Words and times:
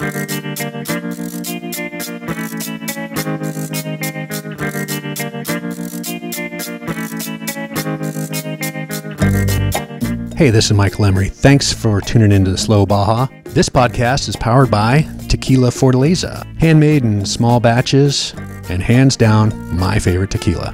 Hey, 0.00 0.10
this 10.50 10.66
is 10.66 10.72
Michael 10.72 11.04
Emery. 11.04 11.30
Thanks 11.30 11.72
for 11.72 12.00
tuning 12.00 12.30
into 12.30 12.52
the 12.52 12.58
Slow 12.58 12.86
Baja. 12.86 13.26
This 13.42 13.68
podcast 13.68 14.28
is 14.28 14.36
powered 14.36 14.70
by 14.70 15.02
Tequila 15.28 15.70
Fortaleza, 15.70 16.44
handmade 16.60 17.02
in 17.02 17.26
small 17.26 17.58
batches, 17.58 18.32
and 18.68 18.80
hands 18.80 19.16
down, 19.16 19.52
my 19.76 19.98
favorite 19.98 20.30
tequila. 20.30 20.72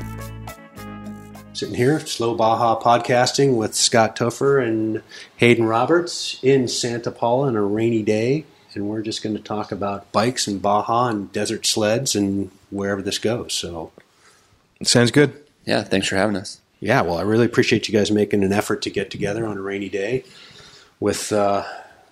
Sitting 1.55 1.75
here, 1.75 1.99
Slow 2.01 2.35
Baja 2.35 2.79
podcasting 2.79 3.57
with 3.57 3.75
Scott 3.75 4.17
Toepfer 4.17 4.63
and 4.63 5.03
Hayden 5.37 5.65
Roberts 5.65 6.39
in 6.43 6.69
Santa 6.69 7.11
Paula 7.11 7.47
on 7.47 7.57
a 7.57 7.63
rainy 7.63 8.03
day. 8.03 8.45
And 8.75 8.89
we're 8.89 9.03
just 9.03 9.23
going 9.23 9.37
to 9.37 9.43
talk 9.43 9.71
about 9.73 10.11
bikes 10.13 10.47
and 10.47 10.61
Baja 10.61 11.09
and 11.09 11.31
desert 11.33 11.65
sleds 11.67 12.15
and 12.17 12.51
wherever 12.71 13.03
this 13.03 13.19
goes. 13.19 13.53
So, 13.53 13.93
Sounds 14.83 15.11
good. 15.11 15.41
Yeah, 15.65 15.83
thanks 15.83 16.09
for 16.09 16.17
having 16.17 16.37
us. 16.37 16.61
yeah, 16.81 17.01
well, 17.03 17.17
I 17.17 17.23
really 17.23 17.47
appreciate 17.47 17.89
you 17.89 17.95
guys 17.97 18.11
making 18.11 18.45
an 18.45 18.53
effort 18.53 18.83
to 18.83 18.91
get 18.91 19.11
together 19.11 19.47
on 19.47 19.57
a 19.57 19.63
rainy 19.63 19.89
day 19.89 20.25
with 21.01 21.33
uh, 21.33 21.65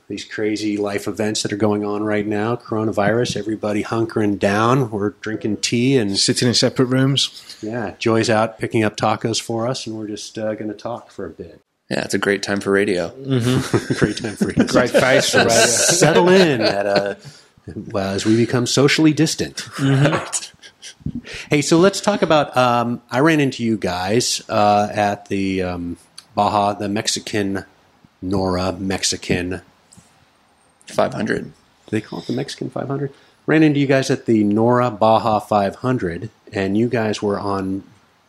these 0.08 0.24
crazy 0.24 0.76
life 0.78 1.06
events 1.06 1.42
that 1.42 1.52
are 1.52 1.56
going 1.58 1.84
on 1.84 2.02
right 2.02 2.26
now. 2.26 2.56
Coronavirus, 2.56 3.36
everybody 3.36 3.82
hunkering 3.82 4.38
down. 4.38 4.90
We're 4.90 5.10
drinking 5.10 5.58
tea 5.58 5.98
and 5.98 6.16
Sitting 6.18 6.48
in 6.48 6.54
separate 6.54 6.86
rooms. 6.86 7.58
yeah, 7.60 7.94
Joy's 7.98 8.30
out 8.30 8.58
picking 8.58 8.84
up 8.84 8.96
tacos 8.96 9.40
for 9.40 9.66
us, 9.66 9.86
and 9.86 9.96
we're 9.98 10.06
just 10.08 10.38
uh, 10.38 10.54
going 10.54 10.68
to 10.70 10.76
talk 10.76 11.10
for 11.10 11.26
a 11.26 11.30
bit. 11.30 11.60
Yeah, 11.92 12.04
it's 12.04 12.14
a 12.14 12.18
great 12.18 12.42
time 12.42 12.60
for 12.60 12.70
radio. 12.70 13.10
Great 13.98 14.16
time 14.16 14.34
for 14.36 14.50
you. 14.50 14.64
Great 14.64 14.88
face 14.88 15.28
for 15.28 15.40
radio. 15.40 15.50
Settle 15.50 16.30
in 16.30 16.62
at 16.62 16.86
a 16.86 17.18
well 17.66 18.14
as 18.14 18.24
we 18.24 18.34
become 18.34 18.66
socially 18.66 19.12
distant. 19.12 19.68
hey, 21.50 21.60
so 21.60 21.76
let's 21.76 22.00
talk 22.00 22.22
about. 22.22 22.56
Um, 22.56 23.02
I 23.10 23.20
ran 23.20 23.40
into 23.40 23.62
you 23.62 23.76
guys 23.76 24.40
uh, 24.48 24.88
at 24.90 25.28
the 25.28 25.64
um, 25.64 25.98
Baja, 26.34 26.72
the 26.72 26.88
Mexican 26.88 27.66
NORRA 28.24 28.80
Mexican. 28.80 29.60
500. 30.86 31.44
Do 31.44 31.52
they 31.90 32.00
call 32.00 32.20
it 32.20 32.26
the 32.26 32.32
Mexican 32.32 32.70
500? 32.70 33.12
Ran 33.44 33.62
into 33.62 33.80
you 33.80 33.86
guys 33.86 34.10
at 34.10 34.24
the 34.24 34.44
NORRA 34.44 34.98
Baja 34.98 35.40
500, 35.40 36.30
and 36.54 36.78
you 36.78 36.88
guys 36.88 37.20
were 37.20 37.38
on. 37.38 37.84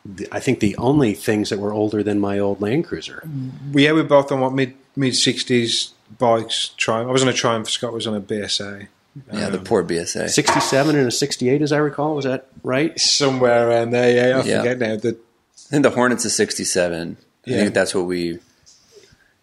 The, 0.05 0.27
I 0.31 0.39
think 0.39 0.59
the 0.59 0.75
only 0.77 1.13
things 1.13 1.49
that 1.49 1.59
were 1.59 1.71
older 1.73 2.03
than 2.03 2.19
my 2.19 2.37
old 2.39 2.59
Land 2.61 2.85
Cruiser. 2.85 3.23
Mm. 3.25 3.51
Yeah, 3.73 3.93
we're 3.93 4.03
both 4.03 4.31
on 4.31 4.39
what 4.41 4.53
mid 4.53 4.73
mid 4.95 5.15
sixties 5.15 5.93
bikes. 6.17 6.69
Triumph. 6.77 7.09
I 7.09 7.11
was 7.11 7.23
on 7.23 7.29
a 7.29 7.33
Triumph. 7.33 7.69
Scott 7.69 7.93
was 7.93 8.05
on 8.07 8.15
a 8.15 8.21
BSA. 8.21 8.87
Yeah, 9.31 9.49
the 9.49 9.59
um, 9.59 9.63
poor 9.63 9.83
BSA. 9.83 10.27
67 10.29 10.95
and 10.95 11.07
a 11.07 11.11
68, 11.11 11.61
as 11.61 11.71
I 11.71 11.77
recall. 11.77 12.15
Was 12.15 12.25
that 12.25 12.47
right? 12.63 12.99
Somewhere 12.99 13.69
around 13.69 13.91
there. 13.91 14.11
Yeah, 14.11 14.39
I 14.39 14.43
Yeah. 14.43 14.57
forget 14.57 14.79
now. 14.79 14.95
The, 14.95 15.09
I 15.09 15.69
think 15.69 15.83
the 15.83 15.91
Hornet's 15.91 16.25
a 16.25 16.31
67. 16.31 17.17
I 17.45 17.49
think 17.49 17.73
that's 17.75 17.93
what 17.93 18.05
we. 18.05 18.39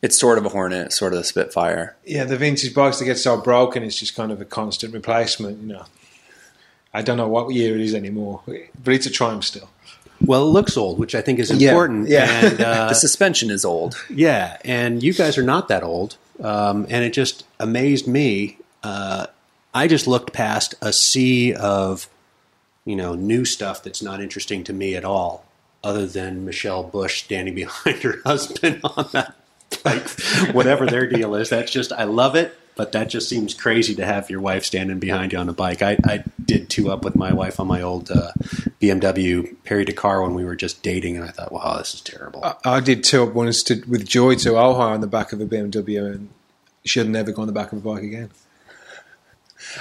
It's 0.03 0.19
sort 0.19 0.39
of 0.39 0.47
a 0.47 0.49
Hornet, 0.49 0.93
sort 0.93 1.13
of 1.13 1.21
a 1.21 1.25
Spitfire. 1.25 1.95
yeah, 2.05 2.25
the 2.25 2.37
vintage 2.37 2.75
bikes 2.75 2.99
that 2.99 3.05
get 3.05 3.19
so 3.19 3.41
broken, 3.41 3.83
it's 3.83 3.97
just 3.97 4.17
kind 4.17 4.33
of 4.33 4.41
a 4.41 4.45
constant 4.45 4.93
replacement. 4.95 5.61
You 5.61 5.69
know, 5.75 5.85
I 6.93 7.03
don't 7.03 7.17
know 7.19 7.29
what 7.29 7.53
year 7.55 7.75
it 7.77 7.81
is 7.81 7.95
anymore, 7.95 8.41
but 8.47 8.95
it's 8.95 9.07
a 9.07 9.11
Triumph 9.11 9.45
still. 9.45 9.69
Well, 10.25 10.43
it 10.43 10.51
looks 10.51 10.77
old, 10.77 10.99
which 10.99 11.15
I 11.15 11.23
think 11.23 11.39
is 11.39 11.51
important. 11.51 12.09
yeah. 12.09 12.47
And, 12.47 12.61
uh, 12.61 12.89
The 12.89 12.95
suspension 12.95 13.51
is 13.51 13.65
old. 13.65 13.97
yeah, 14.11 14.59
and 14.65 15.03
you 15.03 15.13
guys 15.15 15.39
are 15.39 15.43
not 15.43 15.69
that 15.69 15.83
old. 15.83 16.17
Um, 16.43 16.87
and 16.89 17.05
it 17.05 17.13
just 17.13 17.45
amazed 17.59 18.07
me. 18.07 18.59
Uh, 18.83 19.27
I 19.75 19.87
just 19.89 20.07
looked 20.07 20.33
past 20.33 20.75
a 20.81 20.93
sea 20.93 21.53
of, 21.55 22.09
you 22.85 22.97
know, 22.97 23.15
new 23.15 23.45
stuff 23.45 23.83
that's 23.83 24.03
not 24.03 24.21
interesting 24.23 24.65
to 24.65 24.73
me 24.73 24.95
at 24.95 25.05
all, 25.05 25.45
other 25.85 26.07
than 26.07 26.45
Michelle 26.45 26.83
Bush 26.83 27.23
standing 27.25 27.55
behind 27.63 28.03
her 28.03 28.21
husband 28.25 28.81
on 28.85 29.09
that 29.13 29.35
bike, 29.85 30.09
whatever 30.55 30.87
their 30.87 31.07
deal 31.07 31.35
is. 31.35 31.51
That's 31.51 31.71
just, 31.71 31.93
I 31.93 32.05
love 32.05 32.35
it. 32.37 32.57
But 32.81 32.93
that 32.93 33.11
just 33.11 33.29
seems 33.29 33.53
crazy 33.53 33.95
to 33.97 34.07
have 34.07 34.31
your 34.31 34.41
wife 34.41 34.65
standing 34.65 34.99
behind 34.99 35.35
you 35.35 35.39
on 35.39 35.51
a 35.51 35.53
bike. 35.53 35.83
I, 35.83 35.99
I 36.03 36.25
did 36.43 36.71
two 36.71 36.91
up 36.91 37.05
with 37.05 37.15
my 37.15 37.31
wife 37.31 37.61
on 37.61 37.67
my 37.67 37.83
old 37.83 38.11
uh, 38.11 38.33
BMW 38.81 39.55
Paris 39.65 39.85
Dakar 39.85 40.23
when 40.23 40.33
we 40.33 40.47
were 40.47 40.57
just 40.57 40.83
dating, 40.83 41.19
and 41.19 41.27
I 41.27 41.29
thought, 41.29 41.53
wow, 41.53 41.77
this 41.77 41.93
is 41.93 42.01
terrible. 42.01 42.43
I, 42.43 42.55
I 42.65 42.81
did 42.81 43.05
two 43.05 43.23
up 43.23 43.35
once 43.35 43.63
to, 43.65 43.83
with 43.87 44.09
Joy 44.09 44.37
to 44.37 44.57
Ohio 44.57 44.95
on 44.95 45.03
the 45.03 45.07
back 45.07 45.35
of 45.35 45.43
a 45.43 45.45
BMW, 45.45 46.11
and 46.11 46.31
she 46.83 47.01
had 47.01 47.11
never 47.11 47.33
gone 47.33 47.43
on 47.43 47.47
the 47.49 47.53
back 47.53 47.71
of 47.71 47.85
a 47.85 47.87
bike 47.87 48.03
again. 48.03 48.31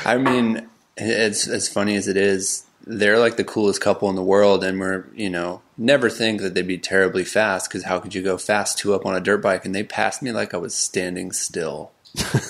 I 0.03 0.17
mean, 0.17 0.67
it's 0.97 1.47
as 1.47 1.69
funny 1.69 1.95
as 1.95 2.09
it 2.09 2.17
is. 2.17 2.65
They're 2.85 3.17
like 3.17 3.37
the 3.37 3.45
coolest 3.45 3.79
couple 3.79 4.09
in 4.09 4.17
the 4.17 4.23
world, 4.23 4.61
and 4.61 4.77
we're 4.77 5.05
you 5.15 5.29
know 5.29 5.61
never 5.77 6.09
think 6.09 6.41
that 6.41 6.53
they'd 6.53 6.67
be 6.67 6.77
terribly 6.77 7.23
fast 7.23 7.69
because 7.69 7.85
how 7.85 7.99
could 7.99 8.13
you 8.13 8.21
go 8.21 8.37
fast 8.37 8.77
two 8.77 8.93
up 8.93 9.05
on 9.05 9.15
a 9.15 9.21
dirt 9.21 9.41
bike? 9.41 9.63
And 9.63 9.73
they 9.73 9.83
passed 9.83 10.21
me 10.21 10.33
like 10.33 10.53
I 10.53 10.57
was 10.57 10.75
standing 10.75 11.31
still. 11.31 11.91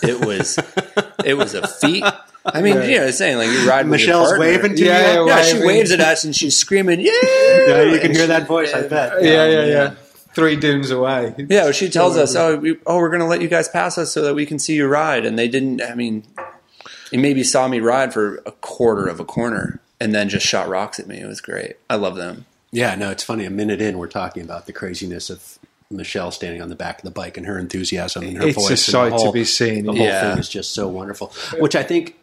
It 0.04 0.26
was 0.26 0.58
it 1.26 1.36
was 1.36 1.54
a 1.54 1.68
feat. 1.68 2.04
I 2.46 2.62
mean, 2.62 2.82
you 2.90 3.00
know, 3.00 3.12
saying 3.12 3.38
like 3.38 3.50
you 3.50 3.68
ride 3.70 3.88
with 3.88 4.00
your 4.00 4.08
Michelle's 4.24 4.40
waving 4.40 4.76
to 4.76 4.84
Yeah, 4.86 5.14
you. 5.16 5.28
yeah, 5.28 5.38
Yeah, 5.38 5.44
she 5.44 5.60
waves 5.66 5.92
at 5.92 6.00
us 6.00 6.24
and 6.24 6.36
she's 6.36 6.58
screaming, 6.58 7.00
"Yeah!" 7.02 7.12
Yeah, 7.68 7.82
you 7.84 8.00
can 8.00 8.12
hear 8.14 8.28
that 8.28 8.48
voice. 8.48 8.74
I 8.74 8.84
bet. 8.88 9.22
Yeah, 9.24 9.46
yeah, 9.46 9.66
yeah. 9.66 9.94
Three 10.34 10.56
dunes 10.56 10.90
away. 10.92 11.34
Yeah, 11.38 11.64
well, 11.66 11.72
she 11.74 11.90
tells 11.90 12.16
us, 12.18 12.36
"Oh, 12.36 12.56
we, 12.58 12.78
oh, 12.86 12.98
we're 12.98 13.10
going 13.10 13.20
to 13.22 13.26
let 13.26 13.42
you 13.42 13.48
guys 13.48 13.68
pass 13.68 13.98
us 13.98 14.12
so 14.12 14.22
that 14.24 14.36
we 14.36 14.46
can 14.46 14.58
see 14.60 14.76
you 14.76 14.88
ride." 14.88 15.26
And 15.26 15.38
they 15.38 15.48
didn't. 15.48 15.82
I 15.82 15.96
mean, 15.96 16.24
he 17.12 17.18
maybe 17.18 17.44
saw 17.44 17.68
me 17.68 17.80
ride 17.82 18.14
for 18.14 18.38
a 18.46 18.52
quarter 18.54 19.08
of 19.08 19.20
a 19.20 19.26
corner 19.26 19.82
and 20.00 20.16
then 20.16 20.30
just 20.30 20.46
shot 20.46 20.70
rocks 20.70 21.00
at 21.00 21.08
me. 21.08 21.20
It 21.20 21.28
was 21.28 21.42
great. 21.42 21.74
I 21.90 21.96
love 21.96 22.16
them. 22.16 22.46
Yeah, 22.72 22.96
no, 22.96 23.10
it's 23.12 23.24
funny. 23.24 23.46
A 23.46 23.50
minute 23.50 23.82
in, 23.82 23.98
we're 23.98 24.08
talking 24.08 24.44
about 24.44 24.66
the 24.68 24.74
craziness 24.74 25.30
of 25.30 25.58
Michelle 25.92 26.30
standing 26.30 26.62
on 26.62 26.70
the 26.70 26.76
back 26.76 27.00
of 27.00 27.04
the 27.04 27.10
bike 27.12 27.36
and 27.36 27.48
her 27.48 27.58
enthusiasm 27.58 28.24
and 28.24 28.38
her 28.38 28.48
It's 28.48 28.58
a 28.58 28.60
voice. 28.62 28.70
and 28.70 28.80
sight 28.80 29.12
the 29.12 29.18
to 29.26 29.32
be 29.32 29.44
seen. 29.44 29.86
The 29.86 29.94
whole 29.94 30.02
Yeah. 30.02 30.30
thing 30.32 30.40
is 30.40 30.48
just 30.48 30.74
so 30.74 30.88
wonderful. 30.88 31.34
Which 31.60 31.76
I 31.76 31.82
think 31.82 32.16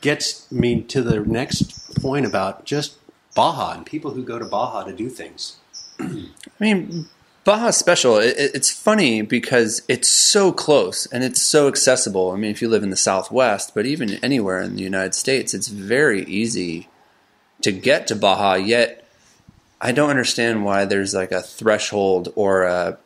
gets 0.00 0.50
me 0.50 0.80
to 0.82 1.02
the 1.02 1.20
next 1.20 1.94
point 2.00 2.24
about 2.24 2.64
just 2.64 2.94
Baja 3.34 3.72
and 3.74 3.84
people 3.86 4.12
who 4.12 4.22
go 4.24 4.38
to 4.38 4.44
Baja 4.46 4.84
to 4.84 4.92
do 4.92 5.10
things. 5.10 5.56
I 6.00 6.24
mean, 6.58 7.06
Baja's 7.44 7.76
special. 7.76 8.16
It, 8.16 8.34
it- 8.38 8.54
it's 8.54 8.70
funny 8.70 9.20
because 9.20 9.82
it's 9.88 10.08
so 10.08 10.50
close 10.50 11.04
and 11.12 11.22
it's 11.22 11.42
so 11.42 11.68
accessible. 11.68 12.30
I 12.30 12.36
mean, 12.36 12.50
if 12.50 12.62
you 12.62 12.68
live 12.70 12.82
in 12.82 12.88
the 12.90 12.96
Southwest, 12.96 13.72
but 13.74 13.84
even 13.84 14.14
anywhere 14.24 14.62
in 14.62 14.76
the 14.76 14.82
United 14.82 15.14
States, 15.14 15.52
it's 15.52 15.68
very 15.68 16.24
easy 16.24 16.88
to 17.60 17.72
get 17.72 18.06
to 18.06 18.16
Baja. 18.16 18.54
Yet, 18.54 19.01
I 19.82 19.90
don't 19.90 20.10
understand 20.10 20.64
why 20.64 20.84
there's 20.84 21.12
like 21.12 21.32
a 21.32 21.42
threshold 21.42 22.32
or 22.36 22.62
a 22.62 22.98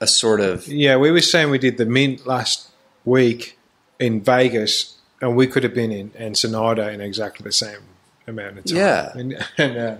a 0.00 0.06
sort 0.06 0.40
of 0.40 0.66
Yeah, 0.66 0.96
we 0.96 1.10
were 1.10 1.20
saying 1.20 1.50
we 1.50 1.58
did 1.58 1.76
the 1.76 1.86
Mint 1.86 2.26
last 2.26 2.68
week 3.04 3.58
in 3.98 4.20
Vegas, 4.22 4.96
and 5.20 5.36
we 5.36 5.46
could 5.46 5.62
have 5.62 5.74
been 5.74 5.92
in 5.92 6.12
Ensenada 6.18 6.90
in 6.90 7.00
exactly 7.00 7.44
the 7.44 7.52
same 7.52 7.80
amount 8.26 8.58
of 8.58 8.64
time. 8.64 8.76
Yeah. 8.76 9.12
and, 9.14 9.46
and 9.58 9.78
uh, 9.78 9.96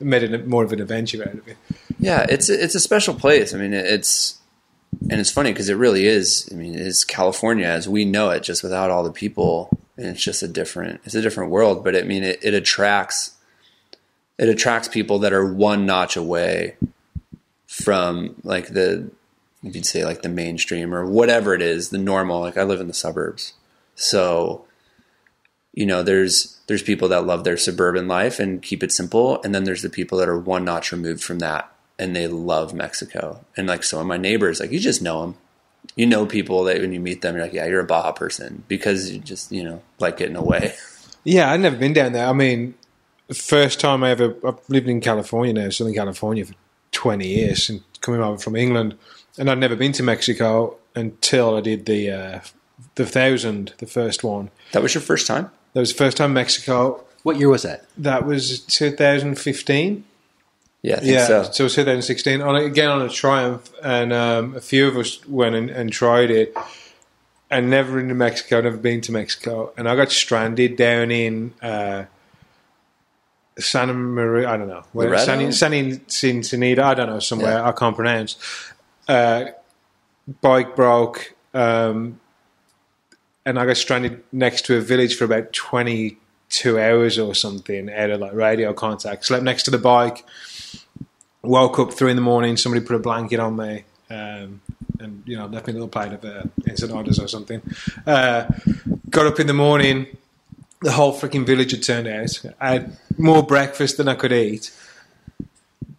made 0.00 0.22
it 0.22 0.46
more 0.46 0.64
of 0.64 0.72
an 0.72 0.80
adventure 0.80 1.22
out 1.22 1.34
of 1.34 1.46
it. 1.46 1.56
Yeah, 1.98 2.26
it's 2.28 2.48
a, 2.48 2.62
it's 2.62 2.74
a 2.74 2.80
special 2.80 3.14
place. 3.14 3.54
I 3.54 3.58
mean, 3.58 3.72
it's 3.74 4.38
and 5.10 5.20
it's 5.20 5.30
funny 5.30 5.52
because 5.52 5.68
it 5.68 5.74
really 5.74 6.06
is. 6.06 6.48
I 6.50 6.54
mean, 6.54 6.74
it's 6.74 7.04
California 7.04 7.66
as 7.66 7.88
we 7.88 8.04
know 8.04 8.30
it, 8.30 8.42
just 8.42 8.62
without 8.62 8.90
all 8.90 9.04
the 9.04 9.12
people, 9.12 9.68
and 9.96 10.06
it's 10.06 10.22
just 10.22 10.42
a 10.42 10.48
different 10.48 11.00
it's 11.04 11.14
a 11.14 11.22
different 11.22 11.50
world. 11.50 11.84
But 11.84 11.96
I 11.96 12.02
mean, 12.02 12.24
it, 12.24 12.38
it 12.42 12.54
attracts 12.54 13.36
it 14.38 14.48
attracts 14.48 14.88
people 14.88 15.18
that 15.20 15.32
are 15.32 15.52
one 15.52 15.86
notch 15.86 16.16
away 16.16 16.76
from 17.66 18.36
like 18.44 18.68
the 18.68 19.10
if 19.64 19.74
you'd 19.74 19.86
say 19.86 20.04
like 20.04 20.22
the 20.22 20.28
mainstream 20.28 20.94
or 20.94 21.04
whatever 21.04 21.52
it 21.52 21.60
is, 21.60 21.90
the 21.90 21.98
normal. 21.98 22.40
Like 22.40 22.56
I 22.56 22.62
live 22.62 22.80
in 22.80 22.86
the 22.86 22.94
suburbs, 22.94 23.54
so 23.94 24.64
you 25.74 25.84
know 25.84 26.02
there's 26.02 26.58
there's 26.66 26.82
people 26.82 27.08
that 27.08 27.26
love 27.26 27.44
their 27.44 27.56
suburban 27.56 28.08
life 28.08 28.38
and 28.38 28.62
keep 28.62 28.82
it 28.82 28.92
simple 28.92 29.40
and 29.42 29.54
then 29.54 29.64
there's 29.64 29.82
the 29.82 29.90
people 29.90 30.18
that 30.18 30.28
are 30.28 30.38
one 30.38 30.64
notch 30.64 30.92
removed 30.92 31.22
from 31.22 31.38
that 31.38 31.70
and 31.98 32.16
they 32.16 32.26
love 32.26 32.74
mexico 32.74 33.44
and 33.56 33.68
like 33.68 33.84
some 33.84 34.00
of 34.00 34.06
my 34.06 34.16
neighbors 34.16 34.60
like 34.60 34.72
you 34.72 34.80
just 34.80 35.02
know 35.02 35.20
them 35.20 35.36
you 35.94 36.06
know 36.06 36.26
people 36.26 36.64
that 36.64 36.80
when 36.80 36.92
you 36.92 36.98
meet 36.98 37.20
them 37.20 37.36
you're 37.36 37.44
like 37.44 37.52
yeah 37.52 37.66
you're 37.66 37.80
a 37.80 37.86
baja 37.86 38.12
person 38.12 38.64
because 38.66 39.10
you 39.10 39.18
just 39.20 39.52
you 39.52 39.62
know 39.62 39.80
like 40.00 40.16
getting 40.16 40.36
away 40.36 40.74
Yeah, 41.28 41.52
I've 41.52 41.60
never 41.60 41.76
been 41.76 41.92
down 41.92 42.12
there. 42.12 42.26
I 42.26 42.32
mean, 42.32 42.74
the 43.28 43.34
first 43.34 43.78
time 43.78 44.02
I 44.02 44.10
ever 44.10 44.34
I've 44.44 44.58
lived 44.68 44.88
in 44.88 45.00
California 45.00 45.52
now, 45.52 45.70
Southern 45.70 45.94
California 45.94 46.44
for 46.44 46.54
twenty 46.90 47.28
years, 47.28 47.68
and 47.70 47.82
coming 48.00 48.20
over 48.20 48.38
from 48.38 48.56
England, 48.56 48.96
and 49.38 49.50
I'd 49.50 49.58
never 49.58 49.76
been 49.76 49.92
to 49.92 50.02
Mexico 50.02 50.76
until 50.94 51.56
I 51.56 51.60
did 51.60 51.86
the 51.86 52.10
uh, 52.10 52.40
the 52.96 53.06
thousand, 53.06 53.74
the 53.78 53.86
first 53.86 54.24
one. 54.24 54.50
that 54.72 54.82
was 54.82 54.94
your 54.94 55.02
first 55.02 55.26
time 55.26 55.50
That 55.74 55.80
was 55.80 55.92
the 55.92 55.98
first 55.98 56.16
time 56.16 56.32
Mexico. 56.32 57.04
What 57.22 57.36
year 57.36 57.48
was 57.48 57.62
that? 57.62 57.86
That 57.98 58.24
was 58.24 58.60
2015. 58.60 60.04
yeah 60.82 61.00
Yeah, 61.02 61.26
so 61.26 61.42
so, 61.44 61.68
2016 61.68 62.40
on 62.40 62.56
again 62.56 62.88
on 62.88 63.02
a 63.02 63.08
Triumph, 63.08 63.70
and 63.82 64.12
um, 64.12 64.56
a 64.56 64.60
few 64.60 64.88
of 64.88 64.96
us 64.96 65.26
went 65.26 65.54
and, 65.54 65.70
and 65.70 65.92
tried 65.92 66.30
it. 66.30 66.56
and 67.50 67.70
never 67.70 67.96
been 67.96 68.08
to 68.08 68.14
Mexico, 68.14 68.60
never 68.60 68.76
been 68.76 69.00
to 69.02 69.12
Mexico, 69.12 69.72
and 69.76 69.88
I 69.88 69.96
got 69.96 70.12
stranded 70.12 70.76
down 70.76 71.10
in 71.10 71.54
uh, 71.62 72.04
Santa 73.58 73.94
Maria. 73.94 74.48
I 74.48 74.56
don't 74.56 74.68
know, 74.68 74.84
where? 74.92 75.16
San, 75.18 75.52
San 75.52 76.08
Cincinnati. 76.08 76.80
I 76.80 76.94
don't 76.94 77.08
know 77.08 77.18
somewhere 77.20 77.54
Yeah. 77.54 77.68
I 77.68 77.72
can't 77.72 77.96
pronounce. 77.96 78.36
Uh, 79.06 79.46
bike 80.40 80.76
broke, 80.76 81.34
um, 81.54 82.20
and 83.44 83.58
I 83.58 83.66
got 83.66 83.76
stranded 83.76 84.22
next 84.32 84.66
to 84.66 84.76
a 84.76 84.80
village 84.80 85.16
for 85.16 85.24
about 85.24 85.52
twenty 85.52 86.18
two 86.50 86.78
hours 86.78 87.18
or 87.18 87.34
something 87.34 87.92
out 87.92 88.10
of 88.10 88.20
like 88.20 88.32
radio 88.32 88.72
contact. 88.72 89.24
Slept 89.26 89.44
next 89.44 89.64
to 89.64 89.70
the 89.70 89.78
bike. 89.78 90.24
Woke 91.42 91.78
up 91.78 91.92
three 91.92 92.10
in 92.10 92.16
the 92.16 92.22
morning. 92.22 92.56
Somebody 92.56 92.84
put 92.84 92.96
a 92.96 92.98
blanket 92.98 93.38
on 93.40 93.56
me. 93.56 93.84
Um, 94.10 94.60
and 95.00 95.22
you 95.26 95.36
know, 95.36 95.46
left 95.46 95.66
me 95.66 95.72
a 95.72 95.74
little 95.74 95.88
plate 95.88 96.12
of 96.12 96.24
uh, 96.24 96.42
enchiladas 96.66 97.18
or 97.18 97.28
something. 97.28 97.62
Uh, 98.06 98.46
got 99.10 99.26
up 99.26 99.38
in 99.38 99.46
the 99.46 99.52
morning, 99.52 100.06
the 100.80 100.92
whole 100.92 101.12
freaking 101.12 101.46
village 101.46 101.72
had 101.72 101.82
turned 101.82 102.08
out. 102.08 102.40
I 102.60 102.72
had 102.72 102.96
more 103.16 103.42
breakfast 103.42 103.96
than 103.96 104.08
I 104.08 104.14
could 104.14 104.32
eat. 104.32 104.70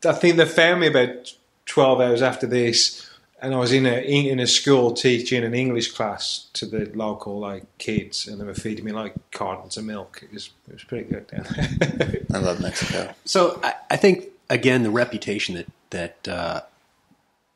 I 0.05 0.13
think 0.13 0.37
they 0.37 0.45
found 0.45 0.81
me 0.81 0.87
about 0.87 1.33
twelve 1.65 1.99
hours 1.99 2.21
after 2.21 2.47
this, 2.47 3.09
and 3.41 3.53
I 3.53 3.57
was 3.57 3.73
in 3.73 3.85
a 3.85 3.99
in 3.99 4.39
a 4.39 4.47
school 4.47 4.93
teaching 4.93 5.43
an 5.43 5.53
English 5.53 5.91
class 5.91 6.47
to 6.53 6.65
the 6.65 6.89
local 6.95 7.39
like 7.39 7.65
kids, 7.77 8.27
and 8.27 8.39
they 8.39 8.45
were 8.45 8.53
feeding 8.53 8.85
me 8.85 8.91
like 8.91 9.15
cartons 9.31 9.77
of 9.77 9.83
milk. 9.83 10.21
It 10.23 10.33
was 10.33 10.51
it 10.67 10.73
was 10.73 10.83
pretty 10.83 11.09
good. 11.09 11.27
Down 11.27 11.45
there. 11.79 12.21
I 12.33 12.37
love 12.37 12.61
Mexico. 12.61 13.13
So 13.25 13.59
I, 13.61 13.73
I 13.91 13.97
think 13.97 14.25
again 14.49 14.83
the 14.83 14.91
reputation 14.91 15.55
that 15.55 15.67
that 15.89 16.27
uh, 16.27 16.61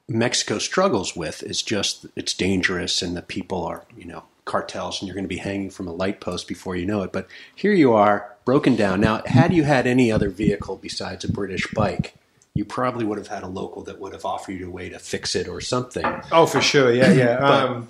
Mexico 0.08 0.58
struggles 0.58 1.16
with 1.16 1.44
is 1.44 1.62
just 1.62 2.06
it's 2.16 2.34
dangerous 2.34 3.02
and 3.02 3.16
the 3.16 3.22
people 3.22 3.66
are 3.66 3.84
you 3.96 4.06
know 4.06 4.24
cartels 4.46 5.00
and 5.02 5.08
you're 5.08 5.16
going 5.16 5.24
to 5.26 5.30
be 5.30 5.38
hanging 5.38 5.70
from 5.70 5.88
a 5.88 5.94
light 5.94 6.20
post 6.22 6.48
before 6.48 6.76
you 6.76 6.86
know 6.86 7.02
it. 7.04 7.12
But 7.12 7.28
here 7.56 7.74
you 7.74 7.94
are 7.94 8.30
broken 8.46 8.76
down. 8.76 9.00
Now, 9.00 9.22
had 9.26 9.54
you 9.54 9.64
had 9.64 9.88
any 9.88 10.12
other 10.12 10.30
vehicle 10.30 10.76
besides 10.78 11.24
a 11.24 11.32
British 11.32 11.68
bike, 11.74 12.14
you 12.54 12.66
probably 12.66 13.06
would 13.06 13.18
have 13.18 13.28
had 13.28 13.44
a 13.44 13.48
local 13.48 13.84
that 13.84 14.00
would 14.00 14.14
have 14.14 14.26
offered 14.26 14.52
you 14.54 14.68
a 14.68 14.72
way 14.72 14.90
to 14.90 15.00
fix 15.00 15.36
it 15.36 15.48
or 15.48 15.62
something. 15.62 16.06
oh, 16.32 16.46
for 16.46 16.62
sure, 16.62 16.92
yeah, 16.94 17.12
yeah. 17.14 17.40
But- 17.40 17.70
Um, 17.70 17.90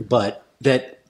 but 0.00 0.44
that 0.60 1.00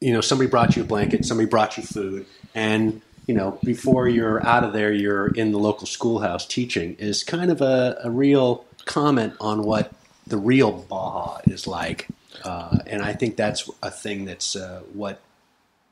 you 0.00 0.12
know 0.12 0.20
somebody 0.20 0.48
brought 0.50 0.76
you 0.76 0.82
a 0.82 0.84
blanket 0.86 1.24
somebody 1.24 1.48
brought 1.48 1.76
you 1.76 1.82
food 1.82 2.26
and 2.54 3.00
you 3.26 3.34
know 3.34 3.58
before 3.64 4.08
you're 4.08 4.44
out 4.46 4.62
of 4.64 4.72
there 4.72 4.92
you're 4.92 5.28
in 5.28 5.50
the 5.52 5.58
local 5.58 5.86
schoolhouse 5.86 6.46
teaching 6.46 6.94
is 7.00 7.24
kind 7.24 7.50
of 7.50 7.60
a, 7.60 7.98
a 8.04 8.10
real 8.10 8.64
comment 8.84 9.34
on 9.40 9.62
what 9.64 9.92
the 10.26 10.36
real 10.36 10.70
baja 10.72 11.38
is 11.46 11.66
like 11.66 12.08
uh, 12.44 12.78
and 12.86 13.02
i 13.02 13.12
think 13.12 13.36
that's 13.36 13.68
a 13.82 13.90
thing 13.90 14.24
that's 14.24 14.54
uh, 14.56 14.80
what 14.92 15.20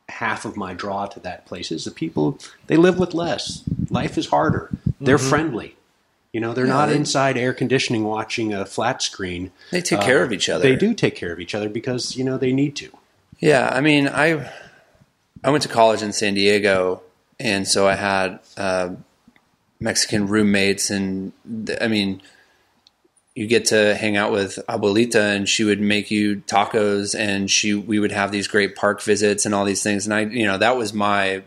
half 0.09 0.45
of 0.45 0.57
my 0.57 0.75
draw 0.75 1.07
to 1.07 1.21
that 1.21 1.47
place 1.47 1.71
is 1.71 1.85
the 1.85 1.91
people 1.91 2.37
they 2.67 2.77
live 2.77 2.99
with 2.99 3.15
less. 3.15 3.63
Life 3.91 4.19
is 4.19 4.27
harder. 4.27 4.69
They're 5.01 5.19
friendly. 5.19 5.77
You 6.33 6.41
know 6.41 6.53
they're 6.53 6.67
Yeah, 6.67 6.73
not 6.73 6.89
they- 6.89 6.97
inside 6.97 7.37
air 7.39 7.53
conditioning 7.55 8.03
watching 8.05 8.53
a 8.53 8.67
flat 8.67 9.03
screen. 9.03 9.53
They 9.71 9.81
take 9.81 10.01
Uh, 10.01 10.05
care 10.05 10.23
of 10.25 10.33
each 10.33 10.49
other. 10.49 10.63
they 10.69 10.75
do 10.77 10.95
take 10.95 11.15
care 11.15 11.33
of 11.33 11.39
each 11.39 11.55
other 11.55 11.69
because 11.69 12.17
you 12.17 12.25
know 12.25 12.37
they 12.39 12.53
need 12.53 12.75
to. 12.77 12.89
Yeah, 13.39 13.69
I 13.73 13.81
mean, 13.81 14.09
I 14.09 14.51
I 15.45 15.51
went 15.51 15.63
to 15.63 15.69
college 15.69 16.03
in 16.03 16.13
San 16.13 16.35
Diego, 16.35 17.03
and 17.39 17.67
so 17.69 17.87
I 17.87 17.95
had 17.95 18.41
uh, 18.57 18.91
Mexican 19.79 20.27
roommates, 20.27 20.91
and 20.91 21.33
th- 21.67 21.79
I 21.81 21.87
mean, 21.89 22.21
you 23.41 23.47
get 23.47 23.65
to 23.65 23.95
hang 23.95 24.19
out 24.19 24.33
with 24.33 24.59
Abuelita, 24.69 25.35
and 25.35 25.49
she 25.49 25.65
would 25.65 25.81
make 25.81 26.11
you 26.11 26.43
tacos, 26.47 27.19
and 27.19 27.51
she 27.51 27.73
we 27.73 27.99
would 27.99 28.13
have 28.13 28.31
these 28.31 28.47
great 28.47 28.77
park 28.77 29.01
visits 29.01 29.47
and 29.47 29.55
all 29.55 29.65
these 29.65 29.83
things, 29.83 30.05
and 30.05 30.13
I, 30.13 30.21
you 30.21 30.45
know, 30.45 30.59
that 30.59 30.77
was 30.77 30.93
my 30.93 31.43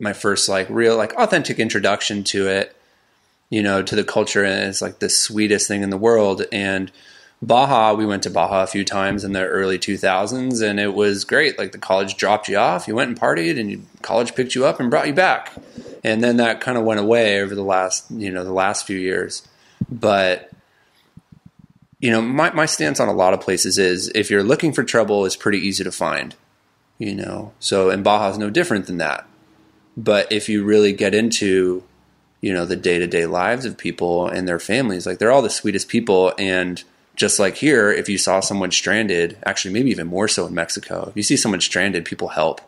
my 0.00 0.14
first 0.14 0.48
like 0.48 0.66
real 0.68 0.96
like 0.96 1.14
authentic 1.14 1.60
introduction 1.60 2.24
to 2.24 2.48
it, 2.48 2.74
you 3.50 3.62
know, 3.62 3.84
to 3.84 3.94
the 3.94 4.02
culture, 4.02 4.42
and 4.42 4.68
it's 4.68 4.82
like 4.82 4.98
the 4.98 5.08
sweetest 5.08 5.68
thing 5.68 5.84
in 5.84 5.90
the 5.90 5.96
world, 5.96 6.42
and 6.50 6.90
Baja, 7.40 7.94
we 7.94 8.04
went 8.04 8.24
to 8.24 8.30
Baja 8.30 8.64
a 8.64 8.66
few 8.66 8.84
times 8.84 9.22
in 9.22 9.30
the 9.30 9.46
early 9.46 9.78
2000s, 9.78 10.60
and 10.60 10.80
it 10.80 10.92
was 10.92 11.24
great. 11.24 11.56
Like 11.56 11.70
the 11.70 11.78
college 11.78 12.16
dropped 12.16 12.48
you 12.48 12.56
off, 12.56 12.88
you 12.88 12.96
went 12.96 13.10
and 13.10 13.20
partied, 13.20 13.60
and 13.60 13.70
you, 13.70 13.82
college 14.02 14.34
picked 14.34 14.56
you 14.56 14.64
up 14.64 14.80
and 14.80 14.90
brought 14.90 15.06
you 15.06 15.14
back. 15.14 15.52
And 16.02 16.22
then 16.22 16.38
that 16.38 16.60
kind 16.60 16.76
of 16.76 16.82
went 16.82 16.98
away 16.98 17.40
over 17.40 17.54
the 17.54 17.62
last, 17.62 18.10
you 18.10 18.32
know, 18.32 18.42
the 18.42 18.52
last 18.52 18.88
few 18.88 18.98
years. 18.98 19.46
But 19.88 20.52
you 22.02 22.10
know, 22.10 22.20
my 22.20 22.52
my 22.52 22.66
stance 22.66 23.00
on 23.00 23.08
a 23.08 23.14
lot 23.14 23.32
of 23.32 23.40
places 23.40 23.78
is 23.78 24.08
if 24.14 24.30
you're 24.30 24.42
looking 24.42 24.74
for 24.74 24.84
trouble, 24.84 25.24
it's 25.24 25.36
pretty 25.36 25.58
easy 25.58 25.82
to 25.84 25.92
find. 25.92 26.34
You 26.98 27.14
know, 27.14 27.52
so 27.58 27.88
and 27.88 28.04
Baja 28.04 28.28
is 28.28 28.38
no 28.38 28.50
different 28.50 28.86
than 28.86 28.98
that. 28.98 29.26
But 29.96 30.30
if 30.30 30.50
you 30.50 30.62
really 30.62 30.92
get 30.92 31.14
into 31.14 31.82
you 32.42 32.52
know 32.52 32.66
the 32.66 32.76
day 32.76 32.98
to 32.98 33.06
day 33.06 33.24
lives 33.24 33.64
of 33.64 33.78
people 33.78 34.28
and 34.28 34.46
their 34.46 34.58
families. 34.58 35.06
Like 35.06 35.18
they're 35.18 35.32
all 35.32 35.40
the 35.40 35.48
sweetest 35.48 35.88
people, 35.88 36.34
and 36.36 36.82
just 37.16 37.38
like 37.38 37.56
here, 37.56 37.90
if 37.90 38.08
you 38.08 38.18
saw 38.18 38.40
someone 38.40 38.70
stranded, 38.70 39.38
actually 39.46 39.72
maybe 39.72 39.90
even 39.90 40.08
more 40.08 40.28
so 40.28 40.46
in 40.46 40.54
Mexico, 40.54 41.06
if 41.08 41.16
you 41.16 41.22
see 41.22 41.36
someone 41.36 41.60
stranded, 41.60 42.04
people 42.04 42.28
help. 42.28 42.60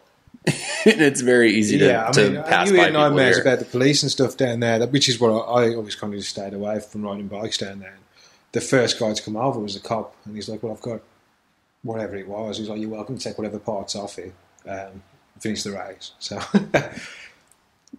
and 0.47 1.01
it's 1.01 1.23
very 1.23 1.55
easy 1.55 1.79
to, 1.79 1.87
yeah, 1.87 2.09
I 2.09 2.13
to 2.13 2.31
mean, 2.31 2.43
pass 2.45 2.71
you 2.71 2.77
by 2.77 2.87
people 2.87 3.01
nightmares 3.01 3.37
here. 3.37 3.43
about 3.43 3.61
the 3.61 3.65
police 3.65 4.03
and 4.03 4.13
stuff 4.13 4.37
down 4.37 4.61
there, 4.61 4.87
which 4.87 5.09
is 5.09 5.19
what 5.19 5.31
I, 5.31 5.65
I 5.65 5.75
always 5.75 5.95
kind 5.95 6.13
of 6.13 6.21
just 6.21 6.31
stayed 6.31 6.53
away 6.53 6.81
from 6.81 7.03
riding 7.03 7.29
bikes 7.29 7.59
down 7.59 7.81
there. 7.81 7.97
The 8.55 8.61
first 8.61 8.99
guy 8.99 9.13
to 9.13 9.23
come 9.23 9.37
over 9.37 9.61
was 9.61 9.77
a 9.77 9.81
cop, 9.81 10.15
and 10.25 10.35
he's 10.35 10.49
like, 10.49 10.63
"Well, 10.63 10.73
I've 10.73 10.81
got 10.81 11.03
whatever 11.83 12.17
it 12.17 12.29
was." 12.29 12.59
He's 12.59 12.69
like, 12.69 12.81
"You're 12.81 12.91
welcome 12.91 13.19
to 13.19 13.23
take 13.23 13.37
whatever 13.37 13.59
parts 13.59 13.95
off 13.95 14.19
it." 14.19 14.33
Um, 14.67 15.03
finish 15.41 15.63
the 15.63 15.73
race. 15.73 16.13
So, 16.21 16.41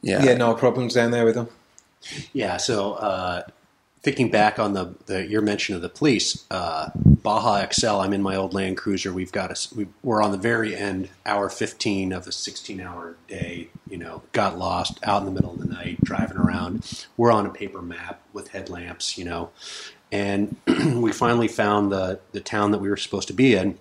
yeah. 0.02 0.24
yeah, 0.24 0.36
no 0.36 0.54
problems 0.56 0.94
down 0.94 1.12
there 1.12 1.26
with 1.26 1.36
them. 1.36 1.50
Yeah. 2.34 2.58
So 2.58 2.94
uh, 2.94 3.44
thinking 4.02 4.30
back 4.30 4.60
on 4.60 4.74
the, 4.74 4.96
the 5.08 5.26
your 5.26 5.42
mention 5.42 5.76
of 5.76 5.82
the 5.82 5.90
police, 5.90 6.46
uh, 6.52 6.90
Baja 6.96 7.68
XL. 7.72 8.02
I'm 8.02 8.14
in 8.14 8.22
my 8.22 8.36
old 8.36 8.54
Land 8.54 8.78
Cruiser. 8.78 9.12
We've 9.12 9.32
got 9.32 9.50
us. 9.52 9.72
We, 9.74 9.88
we're 10.04 10.22
on 10.22 10.32
the 10.32 10.38
very 10.38 10.76
end, 10.76 11.10
hour 11.26 11.50
15 11.50 12.14
of 12.14 12.28
a 12.28 12.32
16 12.32 12.80
hour 12.80 13.16
day. 13.28 13.70
You 13.90 13.98
know, 13.98 14.22
got 14.32 14.58
lost 14.60 15.00
out 15.04 15.22
in 15.22 15.26
the 15.26 15.32
middle 15.32 15.54
of 15.54 15.60
the 15.60 15.68
night, 15.68 16.02
driving 16.04 16.38
around. 16.38 17.06
We're 17.18 17.32
on 17.32 17.46
a 17.46 17.50
paper 17.50 17.82
map 17.82 18.22
with 18.32 18.50
headlamps. 18.50 19.18
You 19.18 19.26
know, 19.26 19.50
and 20.12 20.56
we 20.68 21.12
finally 21.12 21.48
found 21.48 21.92
the 21.92 22.20
the 22.32 22.42
town 22.42 22.72
that 22.72 22.80
we 22.80 22.90
were 22.90 22.98
supposed 22.98 23.28
to 23.28 23.34
be 23.34 23.56
in, 23.56 23.78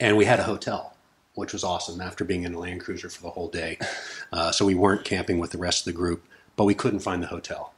and 0.00 0.16
we 0.16 0.24
had 0.24 0.40
a 0.40 0.44
hotel. 0.44 0.90
Which 1.36 1.52
was 1.52 1.64
awesome 1.64 2.00
after 2.00 2.24
being 2.24 2.44
in 2.44 2.54
a 2.54 2.60
Land 2.60 2.80
Cruiser 2.82 3.08
for 3.10 3.20
the 3.20 3.30
whole 3.30 3.48
day. 3.48 3.76
Uh, 4.32 4.52
so 4.52 4.64
we 4.64 4.76
weren't 4.76 5.04
camping 5.04 5.40
with 5.40 5.50
the 5.50 5.58
rest 5.58 5.80
of 5.80 5.92
the 5.92 5.98
group, 5.98 6.24
but 6.54 6.62
we 6.62 6.74
couldn't 6.76 7.00
find 7.00 7.20
the 7.20 7.26
hotel. 7.26 7.74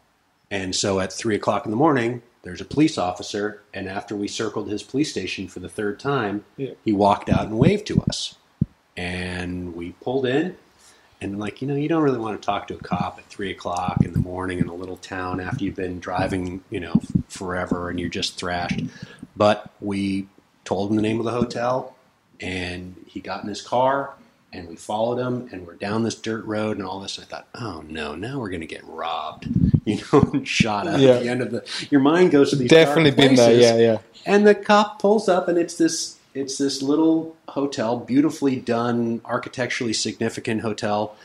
And 0.51 0.75
so 0.77 1.01
at 1.01 1.11
three 1.11 1.35
o'clock 1.35 1.65
in 1.65 1.71
the 1.71 1.77
morning, 1.79 2.21
there's 2.43 2.61
a 2.61 2.67
police 2.67 2.99
officer, 2.99 3.63
and 3.73 3.89
after 3.89 4.15
we 4.15 4.29
circled 4.29 4.69
his 4.69 4.83
police 4.83 5.11
station 5.11 5.49
for 5.49 5.61
the 5.61 5.71
third 5.71 5.99
time, 5.99 6.45
Yeah. 6.59 6.73
he 6.85 6.93
walked 6.93 7.31
out 7.31 7.47
and 7.47 7.59
waved 7.59 7.87
to 7.87 8.03
us. 8.03 8.35
And 8.95 9.75
we 9.75 9.93
pulled 10.03 10.27
in, 10.27 10.57
and 11.21 11.39
like 11.39 11.63
you 11.63 11.69
know, 11.69 11.75
you 11.75 11.89
don't 11.89 12.03
really 12.03 12.19
want 12.19 12.41
to 12.41 12.45
talk 12.45 12.69
to 12.69 12.75
a 12.75 12.79
cop 12.79 13.19
at 13.19 13.25
three 13.27 13.51
o'clock 13.51 14.05
in 14.05 14.13
the 14.13 14.19
morning 14.19 14.59
in 14.59 14.69
a 14.69 14.75
little 14.75 14.97
town 14.99 15.41
after 15.41 15.65
you've 15.65 15.77
been 15.77 15.99
driving, 16.01 16.63
you 16.71 16.81
know, 16.81 17.01
forever 17.29 17.89
and 17.91 17.99
you're 17.99 18.09
just 18.09 18.37
thrashed. 18.39 18.83
But 19.37 19.71
we 19.81 20.27
told 20.65 20.91
him 20.91 20.97
the 20.97 21.03
name 21.03 21.19
of 21.19 21.25
the 21.25 21.33
hotel, 21.33 21.97
and 22.41 22.95
he 23.07 23.21
got 23.21 23.43
in 23.43 23.49
his 23.49 23.63
car, 23.63 24.15
and 24.53 24.69
we 24.69 24.77
followed 24.77 25.19
him, 25.19 25.49
and 25.53 25.67
we're 25.67 25.75
down 25.75 26.03
this 26.03 26.15
dirt 26.15 26.45
road 26.45 26.77
and 26.79 26.87
all 26.87 27.01
this. 27.01 27.19
And 27.19 27.27
I 27.27 27.29
thought, 27.29 27.49
oh 27.55 27.85
no, 27.89 28.15
now 28.15 28.39
we're 28.39 28.49
going 28.51 28.61
to 28.63 28.67
get 28.67 28.85
robbed, 28.85 29.47
you 29.85 29.99
know, 30.13 30.21
and 30.33 30.47
shot 30.47 30.87
at 30.87 31.01
Yeah. 31.01 31.13
at 31.13 31.23
the 31.23 31.29
end 31.29 31.43
of 31.43 31.51
the. 31.51 31.65
Your 31.91 32.01
mind 32.01 32.31
goes 32.31 32.51
to 32.51 32.57
these 32.57 32.71
Definitely 32.71 33.11
been 33.13 33.35
there. 33.37 33.55
Yeah, 33.59 33.77
yeah. 33.77 33.99
And 34.25 34.47
the 34.47 34.55
cop 34.55 35.01
pulls 35.01 35.29
up, 35.29 35.49
and 35.49 35.57
it's 35.59 35.77
this 35.77 36.16
it's 36.37 36.59
this 36.59 36.83
little 36.83 37.35
hotel, 37.49 37.99
beautifully 37.99 38.57
done, 38.57 39.21
architecturally 39.25 39.93
significant 39.93 40.61
hotel, 40.61 41.17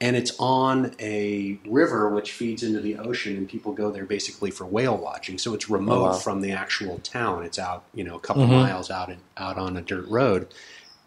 and 0.00 0.14
it's 0.14 0.32
on 0.38 0.94
a 1.00 1.58
river 1.66 2.08
which 2.10 2.32
feeds 2.32 2.62
into 2.62 2.80
the 2.80 2.96
ocean, 2.98 3.36
and 3.36 3.48
people 3.48 3.72
go 3.72 3.90
there 3.90 4.04
basically 4.04 4.50
for 4.50 4.64
whale 4.66 4.96
watching. 4.96 5.38
So 5.38 5.54
it's 5.54 5.68
remote 5.70 6.00
Oh, 6.00 6.02
wow. 6.10 6.12
from 6.12 6.40
the 6.42 6.52
actual 6.52 6.98
town. 6.98 7.44
It's 7.44 7.58
out, 7.58 7.84
you 7.94 8.04
know, 8.04 8.14
a 8.16 8.20
couple 8.20 8.44
Mhm. 8.44 8.50
miles 8.50 8.90
out 8.90 9.08
in, 9.08 9.18
out 9.36 9.56
on 9.58 9.76
a 9.76 9.80
dirt 9.80 10.06
road. 10.08 10.48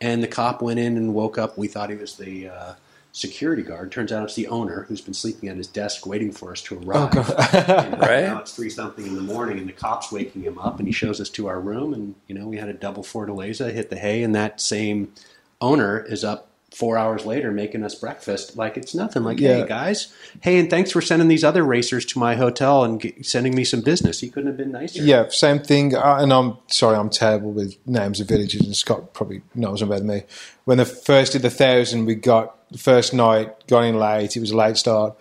And 0.01 0.23
the 0.23 0.27
cop 0.27 0.61
went 0.61 0.79
in 0.79 0.97
and 0.97 1.13
woke 1.13 1.37
up. 1.37 1.57
We 1.57 1.67
thought 1.67 1.89
he 1.91 1.95
was 1.95 2.15
the 2.15 2.49
uh, 2.49 2.73
security 3.13 3.61
guard. 3.61 3.91
Turns 3.91 4.11
out 4.11 4.23
it's 4.23 4.35
the 4.35 4.47
owner 4.47 4.83
who's 4.87 5.01
been 5.01 5.13
sleeping 5.13 5.49
at 5.49 5.57
his 5.57 5.67
desk 5.67 6.05
waiting 6.05 6.31
for 6.31 6.51
us 6.51 6.61
to 6.63 6.75
Oh, 6.77 6.83
arrive. 6.87 7.11
God. 7.11 7.35
And 7.55 7.99
Right. 7.99 8.23
Now 8.23 8.39
it's 8.39 8.55
three 8.55 8.69
something 8.69 9.05
in 9.05 9.15
the 9.15 9.21
morning, 9.21 9.57
and 9.59 9.67
the 9.67 9.73
cops 9.73 10.11
waking 10.11 10.43
him 10.43 10.57
up, 10.57 10.79
and 10.79 10.87
he 10.87 10.93
shows 10.93 11.19
us 11.19 11.29
to 11.31 11.47
our 11.47 11.59
room, 11.59 11.93
and 11.93 12.15
you 12.27 12.35
know 12.35 12.47
we 12.47 12.57
had 12.57 12.69
a 12.69 12.73
double 12.73 13.03
fortaleza, 13.03 13.71
hit 13.71 13.89
the 13.89 13.97
hay, 13.97 14.23
and 14.23 14.33
that 14.35 14.61
same 14.61 15.11
owner 15.59 15.99
is 15.99 16.23
up 16.23 16.47
four 16.73 16.97
hours 16.97 17.25
later 17.25 17.51
making 17.51 17.83
us 17.83 17.93
breakfast 17.95 18.55
like 18.55 18.77
it's 18.77 18.95
nothing. 18.95 19.23
Like, 19.25 19.41
Yeah. 19.41 19.55
hey 19.57 19.67
guys, 19.67 20.07
hey, 20.39 20.57
and 20.57 20.69
thanks 20.69 20.89
for 20.89 21.01
sending 21.01 21.27
these 21.27 21.43
other 21.43 21.65
racers 21.65 22.05
to 22.05 22.19
my 22.19 22.35
hotel 22.35 22.85
and 22.85 23.01
g 23.01 23.13
sending 23.23 23.53
me 23.53 23.65
some 23.65 23.81
business. 23.81 24.21
He 24.21 24.29
couldn't 24.29 24.47
have 24.47 24.55
been 24.55 24.71
nicer. 24.71 25.01
Yeah, 25.03 25.27
same 25.27 25.59
thing. 25.59 25.93
Uh, 25.93 26.19
and 26.21 26.31
I'm 26.31 26.59
sorry, 26.67 26.95
I'm 26.95 27.09
terrible 27.09 27.51
with 27.51 27.75
names 27.85 28.21
of 28.21 28.29
villages, 28.29 28.61
and 28.61 28.73
Scott 28.73 29.13
probably 29.13 29.41
knows 29.53 29.81
them 29.81 29.89
better 29.89 29.99
than 29.99 30.07
me. 30.07 30.23
When 30.63 30.77
the 30.77 30.85
first 30.85 31.33
did 31.33 31.41
the 31.41 31.49
thousand, 31.49 32.05
we 32.05 32.15
got 32.15 32.55
the 32.71 32.77
first 32.77 33.13
night, 33.13 33.67
got 33.67 33.81
in 33.81 33.97
late. 33.97 34.35
It 34.35 34.39
was 34.39 34.51
a 34.51 34.57
late 34.57 34.77
start, 34.77 35.15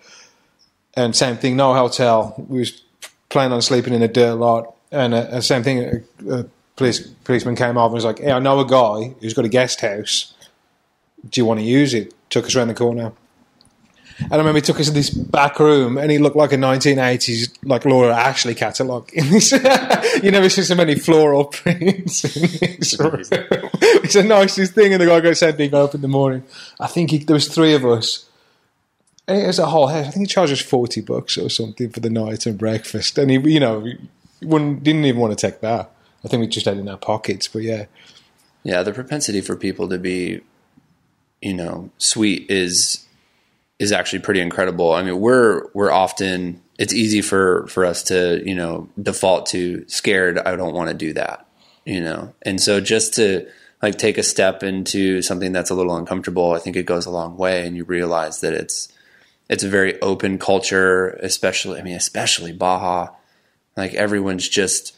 and 0.95 1.15
same 1.15 1.37
thing. 1.37 1.55
No 1.55 1.73
hotel. 1.73 2.35
We 2.47 2.59
was 2.59 2.81
planning 3.29 3.53
on 3.53 3.61
sleeping 3.61 3.93
in 3.93 4.01
a 4.01 4.07
dirt 4.07 4.35
lot, 4.35 4.75
and 4.91 5.13
uh, 5.13 5.17
uh, 5.17 5.41
same 5.41 5.63
thing. 5.63 5.79
A, 5.79 6.33
a 6.33 6.45
police 6.75 7.07
policeman 7.23 7.55
came 7.55 7.77
over 7.77 7.85
and 7.87 7.93
was 7.93 8.05
like, 8.05 8.19
"Hey, 8.19 8.31
I 8.31 8.39
know 8.39 8.59
a 8.59 8.65
guy 8.65 9.13
who's 9.21 9.33
got 9.33 9.45
a 9.45 9.49
guest 9.49 9.81
house. 9.81 10.33
Do 11.29 11.39
you 11.41 11.45
want 11.45 11.59
to 11.59 11.65
use 11.65 11.93
it?" 11.93 12.13
Took 12.29 12.45
us 12.45 12.55
around 12.55 12.69
the 12.69 12.73
corner. 12.73 13.11
And 14.21 14.33
I 14.33 14.37
remember 14.37 14.57
he 14.57 14.61
took 14.61 14.79
us 14.79 14.87
to 14.87 14.91
this 14.91 15.09
back 15.09 15.59
room, 15.59 15.97
and 15.97 16.11
he 16.11 16.17
looked 16.17 16.35
like 16.35 16.51
a 16.53 16.57
1980s 16.57 17.57
like 17.63 17.85
Laura 17.85 18.15
Ashley 18.15 18.55
catalog. 18.55 19.11
In 19.13 19.29
this, 19.29 19.51
you 20.23 20.31
never 20.31 20.49
see 20.49 20.61
so 20.63 20.75
many 20.75 20.95
floral 20.95 21.45
prints. 21.45 22.23
In 22.35 22.77
this 22.77 22.99
room. 22.99 23.21
it's 23.21 24.13
the 24.13 24.23
nicest 24.23 24.73
thing, 24.73 24.93
and 24.93 25.01
the 25.01 25.07
guy 25.07 25.19
goes 25.19 25.39
something 25.39 25.73
up 25.73 25.95
in 25.95 26.01
the 26.01 26.07
morning. 26.07 26.43
I 26.79 26.87
think 26.87 27.11
he, 27.11 27.17
there 27.19 27.33
was 27.33 27.47
three 27.47 27.73
of 27.73 27.85
us. 27.85 28.27
And 29.27 29.43
it 29.43 29.47
was 29.47 29.59
a 29.59 29.67
whole 29.67 29.87
house. 29.87 30.07
I 30.07 30.11
think 30.11 30.27
he 30.27 30.33
charged 30.33 30.51
us 30.53 30.61
forty 30.61 31.01
bucks 31.01 31.37
or 31.37 31.49
something 31.49 31.89
for 31.89 31.99
the 31.99 32.09
night 32.09 32.45
and 32.45 32.57
breakfast, 32.57 33.17
and 33.17 33.31
he, 33.31 33.37
you 33.37 33.59
know, 33.59 33.83
he 33.83 33.97
wouldn't, 34.41 34.83
didn't 34.83 35.05
even 35.05 35.21
want 35.21 35.37
to 35.37 35.47
take 35.47 35.61
that. 35.61 35.91
I 36.23 36.27
think 36.27 36.41
we 36.41 36.47
just 36.47 36.65
had 36.65 36.77
it 36.77 36.81
in 36.81 36.89
our 36.89 36.97
pockets, 36.97 37.47
but 37.47 37.63
yeah, 37.63 37.85
Yeah, 38.63 38.83
the 38.83 38.93
propensity 38.93 39.41
for 39.41 39.55
people 39.55 39.89
to 39.89 39.97
be, 39.97 40.41
you 41.41 41.53
know, 41.53 41.89
sweet 41.97 42.49
is 42.49 43.05
is 43.81 43.91
actually 43.91 44.19
pretty 44.19 44.41
incredible. 44.41 44.93
I 44.93 45.01
mean, 45.01 45.19
we're 45.19 45.65
we're 45.73 45.91
often 45.91 46.61
it's 46.77 46.93
easy 46.93 47.23
for 47.23 47.65
for 47.65 47.83
us 47.83 48.03
to 48.03 48.47
you 48.47 48.53
know 48.53 48.87
default 49.01 49.47
to 49.47 49.83
scared. 49.87 50.37
I 50.37 50.55
don't 50.55 50.75
want 50.75 50.89
to 50.89 50.93
do 50.93 51.13
that, 51.13 51.47
you 51.83 51.99
know, 51.99 52.31
and 52.43 52.61
so 52.61 52.79
just 52.79 53.15
to 53.15 53.49
like 53.81 53.97
take 53.97 54.19
a 54.19 54.23
step 54.23 54.61
into 54.61 55.23
something 55.23 55.51
that's 55.51 55.71
a 55.71 55.73
little 55.73 55.97
uncomfortable, 55.97 56.53
I 56.53 56.59
think 56.59 56.75
it 56.75 56.85
goes 56.85 57.07
a 57.07 57.09
long 57.09 57.37
way, 57.37 57.65
and 57.65 57.75
you 57.75 57.83
realize 57.83 58.41
that 58.41 58.53
it's 58.53 58.93
it's 59.49 59.63
a 59.63 59.69
very 59.69 59.99
open 59.99 60.37
culture, 60.37 61.09
especially 61.23 61.79
I 61.79 61.83
mean, 61.83 61.95
especially 61.95 62.51
Baja. 62.51 63.07
Like 63.75 63.95
everyone's 63.95 64.47
just 64.47 64.95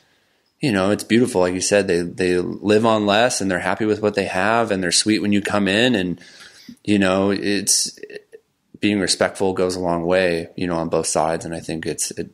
you 0.59 0.73
know, 0.73 0.91
it's 0.91 1.05
beautiful. 1.05 1.39
Like 1.39 1.53
you 1.53 1.61
said, 1.61 1.87
they 1.87 2.01
they 2.01 2.37
live 2.37 2.85
on 2.85 3.05
less 3.05 3.39
and 3.39 3.49
they're 3.49 3.59
happy 3.59 3.85
with 3.85 4.01
what 4.01 4.15
they 4.15 4.25
have 4.25 4.71
and 4.71 4.83
they're 4.83 4.91
sweet 4.91 5.21
when 5.21 5.31
you 5.31 5.41
come 5.41 5.69
in 5.69 5.95
and 5.95 6.19
you 6.83 6.99
know, 6.99 7.31
it's 7.31 7.97
being 8.83 8.99
respectful 8.99 9.53
goes 9.53 9.77
a 9.77 9.79
long 9.79 10.05
way, 10.05 10.49
you 10.57 10.67
know, 10.67 10.75
on 10.75 10.89
both 10.89 11.07
sides 11.07 11.45
and 11.45 11.55
I 11.55 11.61
think 11.61 11.85
it's 11.85 12.11
it, 12.11 12.29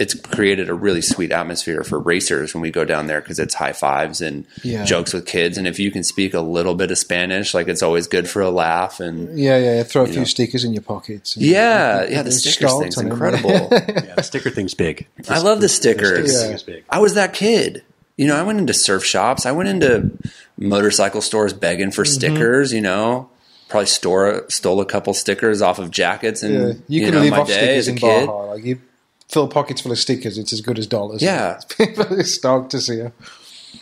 it's 0.00 0.12
created 0.12 0.68
a 0.68 0.74
really 0.74 1.00
sweet 1.00 1.30
atmosphere 1.30 1.84
for 1.84 2.00
racers 2.00 2.52
when 2.52 2.60
we 2.62 2.72
go 2.72 2.84
down 2.84 3.06
there 3.06 3.20
because 3.20 3.38
it's 3.38 3.54
high 3.54 3.72
fives 3.72 4.20
and 4.20 4.44
Yeah. 4.64 4.84
jokes 4.84 5.12
with 5.14 5.24
kids 5.24 5.56
and 5.56 5.68
if 5.68 5.78
you 5.78 5.92
can 5.92 6.02
speak 6.02 6.34
a 6.34 6.40
little 6.40 6.74
bit 6.74 6.90
of 6.90 6.98
Spanish, 6.98 7.54
like 7.54 7.68
it's 7.68 7.80
always 7.80 8.08
good 8.08 8.28
for 8.28 8.42
a 8.42 8.50
laugh 8.50 8.98
and 8.98 9.38
yeah, 9.38 9.56
yeah. 9.56 9.82
Throw 9.84 10.02
a 10.02 10.06
few 10.08 10.16
know. 10.18 10.24
stickers 10.24 10.64
in 10.64 10.72
your 10.72 10.82
pockets. 10.82 11.36
and- 11.36 11.44
yeah, 11.44 12.02
yeah, 12.02 12.08
the 12.22 12.22
There's 12.24 12.40
stickers 12.40 12.56
skulls 12.70 12.82
thing's 12.82 12.98
incredible. 12.98 13.50
Yeah, 13.70 14.14
the 14.16 14.22
sticker 14.24 14.50
thing's 14.50 14.74
big. 14.74 15.06
I 15.28 15.38
love 15.38 15.60
the 15.60 15.68
stickers. 15.68 16.08
sticker 16.08 16.32
Yeah. 16.32 16.42
thing 16.48 16.52
is 16.56 16.62
big. 16.64 16.84
I 16.90 16.98
was 16.98 17.14
that 17.14 17.32
kid. 17.32 17.84
You 18.16 18.26
know, 18.26 18.34
I 18.36 18.42
went 18.42 18.58
into 18.58 18.74
surf 18.74 19.04
shops. 19.04 19.46
I 19.46 19.52
went 19.52 19.68
into 19.68 20.10
motorcycle 20.58 21.20
stores 21.20 21.52
begging 21.52 21.92
for 21.92 22.02
Mm-hmm. 22.02 22.14
stickers. 22.14 22.72
You 22.72 22.80
know, 22.80 23.28
probably 23.74 23.86
store 23.86 24.44
stole 24.48 24.80
a 24.80 24.84
couple 24.84 25.12
stickers 25.14 25.60
off 25.60 25.80
of 25.80 25.90
jackets 25.90 26.44
and 26.44 26.54
Yeah, 26.54 26.60
you, 26.60 26.82
you, 26.86 27.04
can 27.06 27.14
know 27.14 27.20
live 27.22 27.30
my 27.32 27.38
off 27.40 27.48
day 27.48 27.54
stickers 27.54 27.88
in 27.88 27.96
kid. 27.96 28.26
Baja. 28.28 28.52
Like 28.52 28.64
you 28.64 28.80
fill 29.28 29.48
pockets 29.48 29.80
full 29.80 29.90
of 29.90 29.98
stickers, 29.98 30.38
it's 30.38 30.52
as 30.52 30.60
good 30.60 30.78
as 30.78 30.86
dollars. 30.86 31.20
Yeah. 31.20 31.58
people 31.76 32.04
are 32.14 32.22
stoked 32.22 32.70
to 32.70 32.80
see 32.80 32.98
you. 32.98 33.12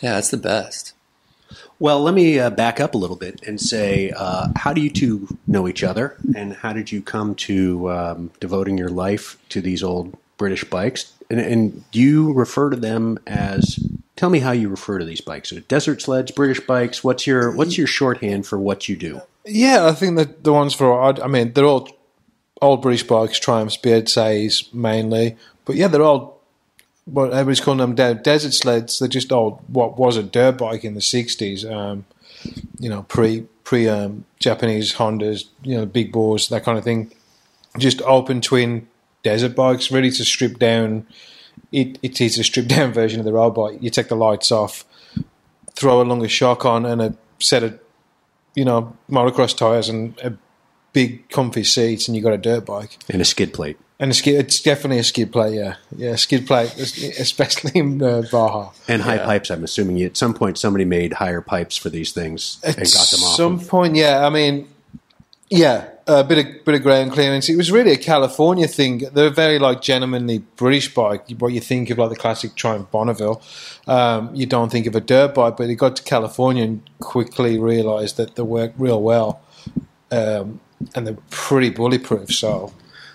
Yeah, 0.01 0.17
it's 0.17 0.31
the 0.31 0.37
best. 0.37 0.93
Well, 1.77 2.01
let 2.01 2.15
me 2.15 2.39
uh, 2.39 2.49
back 2.49 2.79
up 2.79 2.95
a 2.95 2.97
little 2.97 3.15
bit 3.15 3.43
and 3.45 3.61
say, 3.61 4.11
uh, 4.15 4.47
how 4.55 4.73
do 4.73 4.81
you 4.81 4.89
two 4.89 5.37
know 5.45 5.67
each 5.67 5.83
other, 5.83 6.17
and 6.35 6.53
how 6.53 6.73
did 6.73 6.91
you 6.91 7.03
come 7.03 7.35
to 7.35 7.91
um, 7.91 8.31
devoting 8.39 8.79
your 8.79 8.89
life 8.89 9.37
to 9.49 9.61
these 9.61 9.83
old 9.83 10.17
British 10.37 10.63
bikes? 10.63 11.12
And, 11.33 11.41
and 11.41 11.91
do 11.91 11.99
you 11.99 12.31
refer 12.31 12.69
to 12.69 12.75
them 12.77 13.17
as? 13.25 13.79
Tell 14.15 14.29
me 14.29 14.37
how 14.37 14.51
you 14.51 14.69
refer 14.69 14.99
to 14.99 15.05
these 15.05 15.19
bikes. 15.19 15.49
Desert 15.49 15.99
sleds, 15.99 16.29
British 16.29 16.59
bikes? 16.59 17.03
What's 17.03 17.25
your 17.25 17.51
What's 17.55 17.75
your 17.75 17.87
shorthand 17.87 18.45
for 18.45 18.59
what 18.59 18.87
you 18.87 18.95
do? 18.95 19.21
Yeah, 19.43 19.87
I 19.87 19.93
think 19.93 20.15
that 20.17 20.43
the 20.43 20.53
ones 20.53 20.75
for 20.75 21.01
I 21.01 21.25
mean 21.25 21.53
they're 21.53 21.65
all 21.65 21.89
old 22.61 22.83
British 22.83 23.01
bikes, 23.01 23.39
Triumphs, 23.39 23.77
BSAs 23.77 24.71
mainly, 24.75 25.35
but 25.65 25.75
yeah, 25.75 25.87
they're 25.87 26.03
all 26.03 26.39
what 27.05 27.31
everybody's 27.31 27.61
calling 27.61 27.79
them 27.79 27.95
de- 27.95 28.13
desert 28.13 28.53
sleds. 28.53 28.99
They're 28.99 29.07
just 29.07 29.31
old 29.31 29.59
what 29.67 29.97
was 29.97 30.17
a 30.17 30.23
dirt 30.23 30.59
bike 30.59 30.83
in 30.83 30.93
the 30.93 31.01
sixties. 31.01 31.65
Um, 31.65 32.05
you 32.77 32.89
know, 32.89 33.01
pre 33.03 33.47
pre 33.63 33.89
um, 33.89 34.25
Japanese 34.39 34.93
Hondas, 34.93 35.45
you 35.63 35.77
know, 35.77 35.87
big 35.87 36.11
bores, 36.11 36.49
that 36.49 36.63
kind 36.63 36.77
of 36.77 36.83
thing. 36.83 37.11
Just 37.79 38.03
open 38.03 38.39
twin 38.39 38.87
desert 39.23 39.55
bikes, 39.55 39.91
ready 39.91 40.11
to 40.11 40.23
strip 40.25 40.59
down. 40.59 41.07
It, 41.71 41.97
it 42.03 42.21
is 42.21 42.37
a 42.37 42.43
stripped 42.43 42.69
down 42.77 42.93
version 42.93 43.19
of 43.19 43.25
the 43.25 43.33
road 43.33 43.51
bike. 43.51 43.77
You 43.81 43.89
take 43.89 44.07
the 44.09 44.15
lights 44.15 44.51
off, 44.51 44.85
throw 45.73 46.01
a 46.01 46.03
longer 46.03 46.29
shock 46.29 46.65
on, 46.65 46.85
and 46.85 47.01
a 47.01 47.15
set 47.39 47.63
of 47.63 47.79
you 48.55 48.63
know, 48.65 48.95
motocross 49.09 49.57
tires 49.57 49.89
and 49.89 50.15
a 50.19 50.33
big 50.93 51.27
comfy 51.29 51.63
seats, 51.63 52.07
and 52.07 52.15
you 52.15 52.21
got 52.21 52.33
a 52.33 52.37
dirt 52.37 52.65
bike 52.67 52.99
And 53.09 53.19
a 53.19 53.25
skid 53.25 53.51
plate. 53.51 53.77
and 53.99 54.11
a 54.11 54.13
skid. 54.13 54.35
It's 54.35 54.61
definitely 54.61 54.99
a 54.99 55.03
skid 55.03 55.31
plate, 55.31 55.55
yeah, 55.55 55.77
yeah, 55.97 56.15
skid 56.17 56.45
plate, 56.45 56.71
especially 56.77 57.71
in 57.73 57.99
uh, 58.03 58.21
Baja. 58.31 58.69
And 58.87 59.01
high 59.01 59.15
Yeah. 59.15 59.25
pipes. 59.25 59.49
I'm 59.49 59.63
assuming 59.63 59.99
at 60.03 60.15
some 60.17 60.35
point 60.35 60.59
somebody 60.59 60.85
made 60.85 61.13
higher 61.13 61.41
pipes 61.41 61.75
for 61.77 61.89
these 61.89 62.11
things 62.11 62.59
and 62.63 62.77
At 62.77 62.83
got 62.93 63.07
them 63.09 63.23
off. 63.23 63.31
At 63.31 63.37
some 63.37 63.53
of- 63.55 63.67
point, 63.67 63.95
yeah. 63.95 64.23
I 64.23 64.29
mean, 64.29 64.67
yeah, 65.49 65.85
a 66.07 66.23
bit 66.23 66.45
of 66.45 66.65
bit 66.65 66.75
of 66.75 66.83
ground 66.83 67.11
clearance. 67.11 67.49
It 67.49 67.55
was 67.55 67.71
really 67.71 67.91
a 67.91 67.97
California 67.97 68.67
thing. 68.67 68.99
They're 69.13 69.27
a 69.27 69.31
very 69.31 69.59
like 69.59 69.81
gentlemanly 69.81 70.39
British 70.55 70.93
bike. 70.93 71.29
What 71.39 71.53
you 71.53 71.61
think 71.61 71.89
of 71.89 71.97
like 71.97 72.09
the 72.09 72.15
classic 72.15 72.55
Triumph 72.55 72.91
Bonneville, 72.91 73.41
um, 73.87 74.33
you 74.35 74.45
don't 74.45 74.71
think 74.71 74.85
of 74.87 74.95
a 74.95 75.01
dirt 75.01 75.33
bike. 75.33 75.57
But 75.57 75.69
he 75.69 75.75
got 75.75 75.95
to 75.97 76.03
California 76.03 76.63
and 76.63 76.81
quickly 76.99 77.57
realised 77.59 78.17
that 78.17 78.35
they 78.35 78.43
work 78.43 78.73
real 78.77 79.01
well, 79.01 79.41
um, 80.11 80.59
and 80.95 81.07
they're 81.07 81.17
pretty 81.29 81.69
bulletproof. 81.69 82.31
So 82.31 82.73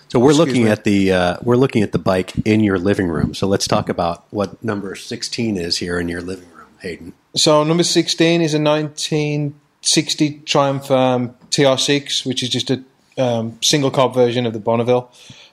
So 0.09 0.19
we're 0.19 0.31
Excuse 0.31 0.47
looking 0.47 0.63
me. 0.65 0.71
at 0.71 0.83
the 0.83 1.11
uh, 1.11 1.37
we're 1.43 1.55
looking 1.57 1.83
at 1.83 1.91
the 1.91 1.99
bike 1.99 2.33
in 2.45 2.61
your 2.61 2.79
living 2.79 3.07
room. 3.07 3.33
So 3.33 3.47
let's 3.47 3.67
talk 3.67 3.89
about 3.89 4.25
what 4.31 4.63
number 4.63 4.95
16 4.95 5.57
is 5.57 5.77
here 5.77 5.99
in 5.99 6.07
your 6.09 6.21
living 6.21 6.49
room, 6.55 6.67
Hayden. 6.81 7.13
So 7.35 7.63
number 7.63 7.83
sixteen 7.83 8.41
is 8.41 8.55
a 8.55 8.59
nineteen 8.59 9.53
sixty 9.89 10.39
Triumph 10.45 10.91
um, 10.91 11.35
TR6, 11.49 12.25
which 12.25 12.43
is 12.43 12.49
just 12.49 12.69
a 12.69 12.83
um, 13.17 13.57
single 13.61 13.89
carb 13.91 14.13
version 14.13 14.45
of 14.45 14.53
the 14.53 14.59
Bonneville, 14.59 15.11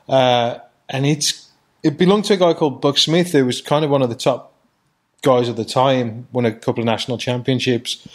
uh, 0.09 0.59
and 0.88 1.07
it's 1.07 1.49
it 1.83 1.97
belonged 1.97 2.26
to 2.26 2.35
a 2.35 2.37
guy 2.37 2.52
called 2.52 2.81
Buck 2.81 2.99
Smith, 2.99 3.33
who 3.33 3.47
was 3.47 3.62
kind 3.62 3.85
of 3.85 3.90
one 3.90 4.02
of 4.02 4.09
the 4.09 4.14
top 4.14 4.52
guys 5.23 5.49
of 5.49 5.57
the 5.57 5.64
time, 5.64 6.28
won 6.33 6.45
a 6.45 6.52
couple 6.52 6.81
of 6.81 6.87
national 6.87 7.16
championships, 7.16 8.07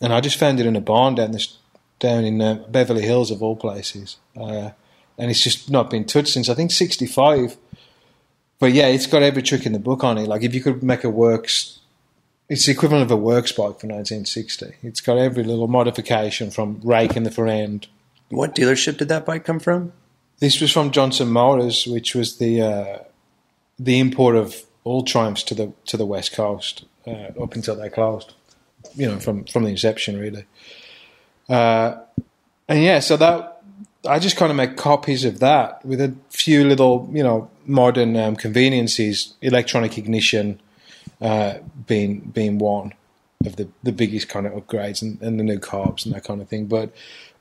and 0.00 0.12
I 0.12 0.20
just 0.20 0.38
found 0.38 0.60
it 0.60 0.66
in 0.66 0.76
a 0.76 0.80
barn 0.80 1.16
down 1.16 1.32
this 1.32 1.58
down 1.98 2.24
in 2.24 2.40
uh, 2.40 2.64
Beverly 2.68 3.02
Hills 3.02 3.32
of 3.32 3.42
all 3.42 3.56
places, 3.56 4.16
uh, 4.36 4.70
and 5.18 5.30
it's 5.30 5.42
just 5.42 5.68
not 5.70 5.90
been 5.90 6.04
touched 6.04 6.28
since 6.28 6.48
I 6.48 6.54
think 6.54 6.70
sixty 6.70 7.06
five. 7.06 7.56
But 8.60 8.72
yeah, 8.72 8.86
it's 8.86 9.06
got 9.06 9.22
every 9.22 9.42
trick 9.42 9.66
in 9.66 9.72
the 9.72 9.78
book 9.78 10.02
on 10.02 10.18
it. 10.18 10.26
Like 10.28 10.42
if 10.42 10.54
you 10.54 10.60
could 10.60 10.82
make 10.82 11.04
a 11.04 11.10
works 11.10 11.77
it's 12.48 12.66
the 12.66 12.72
equivalent 12.72 13.04
of 13.04 13.10
a 13.10 13.16
works 13.16 13.52
bike 13.52 13.78
for 13.80 13.86
1960. 13.86 14.74
It's 14.82 15.00
got 15.00 15.18
every 15.18 15.44
little 15.44 15.68
modification 15.68 16.50
from 16.50 16.80
rake 16.82 17.16
in 17.16 17.24
the 17.24 17.30
front 17.30 17.50
end. 17.50 17.86
What 18.30 18.54
dealership 18.54 18.98
did 18.98 19.08
that 19.08 19.26
bike 19.26 19.44
come 19.44 19.60
from? 19.60 19.92
This 20.38 20.60
was 20.60 20.72
from 20.72 20.90
Johnson 20.90 21.28
Motors, 21.28 21.86
which 21.86 22.14
was 22.14 22.38
the 22.38 22.60
uh, 22.62 22.98
the 23.78 23.98
import 23.98 24.36
of 24.36 24.62
all 24.84 25.02
Triumphs 25.02 25.42
to 25.44 25.54
the 25.54 25.72
to 25.86 25.96
the 25.96 26.06
west 26.06 26.32
coast 26.32 26.84
uh, 27.06 27.30
up 27.42 27.54
until 27.54 27.76
they 27.76 27.88
closed. 27.88 28.34
You 28.94 29.08
know, 29.08 29.18
from 29.18 29.44
from 29.44 29.64
the 29.64 29.70
inception, 29.70 30.18
really. 30.18 30.46
Uh, 31.48 31.96
and 32.68 32.82
yeah, 32.82 33.00
so 33.00 33.16
that 33.16 33.62
I 34.06 34.18
just 34.18 34.36
kind 34.36 34.50
of 34.50 34.56
make 34.56 34.76
copies 34.76 35.24
of 35.24 35.40
that 35.40 35.84
with 35.84 36.00
a 36.00 36.14
few 36.30 36.64
little, 36.64 37.10
you 37.12 37.22
know, 37.22 37.50
modern 37.66 38.16
um, 38.16 38.36
conveniences, 38.36 39.34
electronic 39.42 39.98
ignition 39.98 40.60
uh, 41.20 41.58
being 41.86 42.20
being 42.20 42.58
one 42.58 42.94
of 43.46 43.56
the, 43.56 43.68
the 43.82 43.92
biggest 43.92 44.28
kind 44.28 44.46
of 44.46 44.52
upgrades 44.52 45.02
and, 45.02 45.20
and 45.22 45.38
the 45.38 45.44
new 45.44 45.58
carbs 45.58 46.04
and 46.04 46.14
that 46.14 46.24
kind 46.24 46.40
of 46.40 46.48
thing. 46.48 46.66
But 46.66 46.92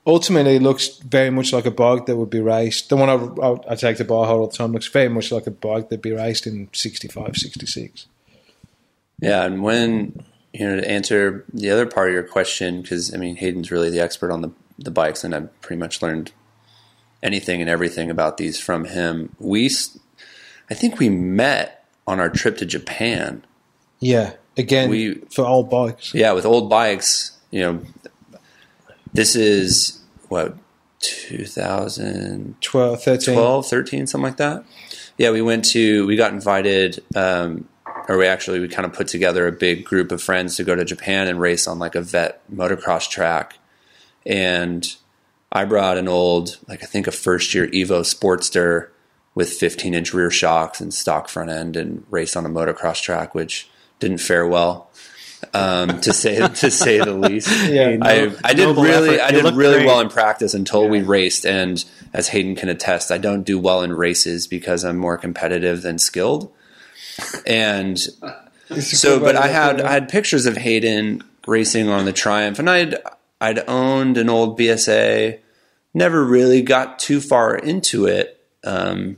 ultimately, 0.05 0.55
it 0.55 0.61
looks 0.61 0.97
very 0.97 1.29
much 1.29 1.53
like 1.53 1.65
a 1.65 1.71
bike 1.71 2.05
that 2.05 2.15
would 2.17 2.29
be 2.29 2.39
raced. 2.39 2.89
The 2.89 2.97
one 2.97 3.09
I, 3.09 3.45
I, 3.45 3.73
I 3.73 3.75
take 3.75 3.97
to 3.97 4.05
Baja 4.05 4.35
all 4.35 4.47
the 4.47 4.55
time 4.55 4.73
looks 4.73 4.87
very 4.87 5.09
much 5.09 5.31
like 5.31 5.47
a 5.47 5.51
bike 5.51 5.89
that'd 5.89 6.01
be 6.01 6.11
raced 6.11 6.47
in 6.47 6.69
65, 6.73 7.35
66. 7.35 8.07
Yeah, 9.19 9.43
and 9.43 9.63
when 9.63 10.23
you 10.53 10.67
know 10.67 10.79
to 10.79 10.89
answer 10.89 11.45
the 11.53 11.71
other 11.71 11.85
part 11.85 12.09
of 12.09 12.13
your 12.13 12.23
question, 12.23 12.81
because 12.81 13.13
I 13.13 13.17
mean 13.17 13.35
Hayden's 13.37 13.71
really 13.71 13.89
the 13.89 13.99
expert 13.99 14.31
on 14.31 14.41
the 14.41 14.51
the 14.77 14.91
bikes, 14.91 15.23
and 15.23 15.33
I've 15.33 15.61
pretty 15.61 15.79
much 15.79 16.01
learned 16.01 16.31
anything 17.23 17.61
and 17.61 17.69
everything 17.69 18.09
about 18.09 18.37
these 18.37 18.59
from 18.59 18.85
him. 18.85 19.35
We, 19.39 19.69
I 20.69 20.73
think 20.73 20.99
we 20.99 21.09
met 21.09 21.85
on 22.05 22.19
our 22.19 22.29
trip 22.29 22.57
to 22.57 22.65
Japan. 22.65 23.43
Yeah, 23.99 24.33
again 24.57 24.89
We- 24.89 25.21
for 25.31 25.45
old 25.45 25.69
bikes. 25.69 26.13
Yeah, 26.13 26.33
with 26.33 26.45
old 26.45 26.69
bikes, 26.69 27.31
you 27.51 27.61
know, 27.61 27.81
this 29.13 29.35
is 29.35 29.99
what 30.29 30.55
2012, 30.99 32.59
12, 32.61 33.03
13. 33.03 33.63
13, 33.63 34.07
something 34.07 34.23
like 34.23 34.37
that. 34.37 34.63
Yeah, 35.17 35.31
we 35.31 35.41
went 35.41 35.65
to, 35.65 36.05
we 36.05 36.15
got 36.15 36.31
invited, 36.31 37.03
um, 37.15 37.67
or 38.07 38.17
we 38.17 38.27
actually, 38.27 38.59
we 38.59 38.67
kind 38.67 38.85
of 38.85 38.93
put 38.93 39.07
together 39.07 39.47
a 39.47 39.51
big 39.51 39.83
group 39.83 40.11
of 40.11 40.21
friends 40.21 40.55
to 40.57 40.63
go 40.63 40.75
to 40.75 40.85
Japan 40.85 41.27
and 41.27 41.39
race 41.39 41.67
on 41.67 41.79
like 41.79 41.95
a 41.95 42.01
vet 42.01 42.41
motocross 42.53 43.09
track. 43.09 43.57
And 44.25 44.87
I 45.51 45.65
brought 45.65 45.97
an 45.97 46.07
old, 46.07 46.57
like 46.67 46.83
I 46.83 46.85
think 46.85 47.07
a 47.07 47.11
first 47.11 47.53
year 47.55 47.67
Evo 47.67 48.01
Sportster 48.01 48.89
with 49.33 49.49
15 49.53 49.93
inch 49.93 50.13
rear 50.13 50.29
shocks 50.31 50.81
and 50.81 50.93
stock 50.93 51.29
front 51.29 51.49
end 51.49 51.75
and 51.75 52.05
race 52.09 52.35
on 52.35 52.45
a 52.45 52.49
motocross 52.49 53.01
track, 53.01 53.33
which 53.33 53.69
didn't 53.99 54.19
fare 54.19 54.47
well, 54.47 54.89
um, 55.53 56.01
to 56.01 56.13
say 56.13 56.35
to 56.47 56.71
say 56.71 56.99
the 56.99 57.13
least. 57.13 57.49
Yeah, 57.67 57.97
I, 58.01 58.35
I 58.43 58.53
did 58.53 58.75
really 58.77 59.19
effort. 59.19 59.25
I 59.25 59.31
did 59.31 59.55
really 59.55 59.77
great. 59.77 59.85
well 59.87 59.99
in 59.99 60.09
practice 60.09 60.53
until 60.53 60.87
we 60.87 61.01
raced, 61.01 61.45
and 61.45 61.83
as 62.13 62.29
Hayden 62.29 62.55
can 62.55 62.69
attest, 62.69 63.11
I 63.11 63.17
don't 63.17 63.43
do 63.43 63.59
well 63.59 63.81
in 63.81 63.93
races 63.93 64.47
because 64.47 64.83
I'm 64.83 64.97
more 64.97 65.17
competitive 65.17 65.81
than 65.81 65.97
skilled. 65.97 66.53
And 67.45 67.99
so, 68.79 69.19
but 69.19 69.35
I 69.35 69.47
had 69.47 69.81
I 69.81 69.91
had 69.91 70.09
pictures 70.09 70.45
of 70.45 70.57
Hayden 70.57 71.23
racing 71.45 71.89
on 71.89 72.05
the 72.05 72.13
Triumph, 72.13 72.59
and 72.59 72.69
I'd 72.69 72.95
I'd 73.39 73.67
owned 73.67 74.17
an 74.17 74.29
old 74.29 74.59
BSA, 74.59 75.39
never 75.93 76.23
really 76.23 76.61
got 76.61 76.99
too 76.99 77.21
far 77.21 77.55
into 77.55 78.05
it. 78.05 78.33
Um, 78.63 79.17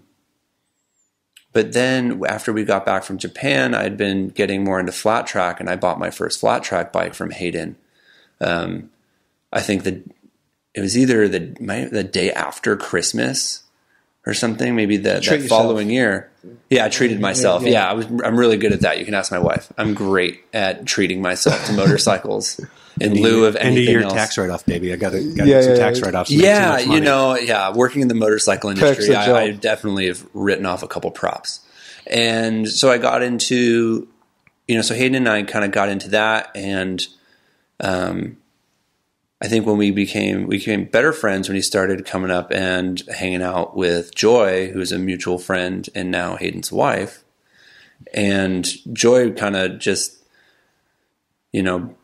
but 1.51 1.73
then 1.73 2.21
after 2.27 2.53
we 2.53 2.63
got 2.63 2.85
back 2.85 3.03
from 3.03 3.17
Japan, 3.17 3.73
I'd 3.73 3.97
been 3.97 4.29
getting 4.29 4.63
more 4.63 4.79
into 4.79 4.91
flat 4.91 5.25
track, 5.25 5.59
and 5.59 5.69
I 5.69 5.75
bought 5.75 5.99
my 5.99 6.11
first 6.11 6.39
flat 6.39 6.63
track 6.63 6.91
bike 6.91 7.13
from 7.13 7.31
Hayden. 7.31 7.75
Um, 8.39 8.91
I 9.51 9.61
think 9.61 9.83
that 9.83 10.03
it 10.75 10.81
was 10.81 10.97
either 10.97 11.27
the 11.27 11.55
my, 11.59 11.85
the 11.85 12.03
day 12.03 12.31
after 12.31 12.75
Christmas 12.75 13.63
or 14.25 14.33
something, 14.33 14.75
maybe 14.75 14.97
the, 14.97 15.19
that 15.19 15.47
following 15.47 15.89
year. 15.89 16.29
Yeah, 16.69 16.85
I 16.85 16.89
treated 16.89 17.19
myself. 17.19 17.63
yeah. 17.63 17.69
Yeah, 17.69 17.89
I 17.89 17.93
was. 17.93 18.05
I'm 18.23 18.37
really 18.37 18.57
good 18.57 18.71
at 18.71 18.81
that. 18.81 18.99
You 18.99 19.05
can 19.05 19.15
ask 19.15 19.31
my 19.31 19.39
wife. 19.39 19.73
I'm 19.77 19.95
great 19.95 20.43
at 20.53 20.85
treating 20.85 21.21
myself 21.21 21.65
to 21.65 21.73
motorcycles 21.75 22.61
in 23.01 23.13
lieu 23.13 23.45
of 23.45 23.55
end 23.55 23.67
of 23.69 23.77
anything 23.77 23.93
year 23.93 24.01
else. 24.03 24.13
tax 24.13 24.37
write 24.37 24.49
off, 24.49 24.65
baby. 24.65 24.91
I 24.93 24.95
got 24.95 25.11
to 25.11 25.21
Yeah, 25.21 25.45
get 25.45 25.63
some 25.63 25.73
yeah, 25.73 25.79
tax 25.79 26.01
write 26.01 26.15
offs. 26.15 26.31
Yeah, 26.31 26.79
you 26.79 26.99
know, 27.01 27.35
yeah, 27.35 27.71
working 27.73 28.01
in 28.01 28.07
the 28.07 28.15
motorcycle 28.15 28.69
industry, 28.69 29.15
I, 29.15 29.43
I 29.43 29.51
definitely 29.51 30.07
have 30.07 30.25
written 30.33 30.65
off 30.65 30.83
a 30.83 30.87
couple 30.87 31.11
props. 31.11 31.61
And 32.07 32.67
so 32.67 32.91
I 32.91 32.97
got 32.97 33.21
into, 33.21 34.07
you 34.67 34.75
know, 34.75 34.81
so 34.81 34.95
Hayden 34.95 35.15
and 35.15 35.29
I 35.29 35.43
kind 35.43 35.63
of 35.63 35.71
got 35.71 35.89
into 35.89 36.09
that. 36.09 36.49
And 36.55 37.05
um, 37.79 38.37
I 39.41 39.47
think 39.47 39.65
when 39.65 39.77
we 39.77 39.91
became, 39.91 40.47
we 40.47 40.57
became 40.57 40.85
better 40.85 41.13
friends 41.13 41.47
when 41.47 41.55
he 41.55 41.61
started 41.61 42.05
coming 42.05 42.31
up 42.31 42.51
and 42.51 43.01
hanging 43.13 43.41
out 43.43 43.75
with 43.75 44.13
Joy, 44.15 44.71
who's 44.71 44.91
a 44.91 44.99
mutual 44.99 45.37
friend 45.37 45.87
and 45.93 46.09
now 46.11 46.35
Hayden's 46.35 46.71
wife. 46.71 47.23
And 48.13 48.67
Joy 48.93 49.31
kind 49.33 49.55
of 49.55 49.77
just, 49.79 50.17
you 51.51 51.61
know, 51.61 51.95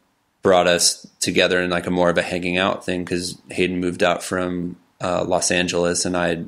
brought 0.45 0.67
us 0.67 1.05
together 1.19 1.59
in 1.61 1.69
like 1.71 1.87
a 1.87 1.91
more 1.91 2.09
of 2.09 2.17
a 2.17 2.21
hanging 2.21 2.57
out 2.57 2.85
thing 2.85 3.03
because 3.03 3.37
Hayden 3.49 3.79
moved 3.79 4.03
out 4.03 4.23
from 4.23 4.77
uh, 5.01 5.23
Los 5.25 5.49
Angeles 5.51 6.05
and 6.05 6.15
I, 6.15 6.45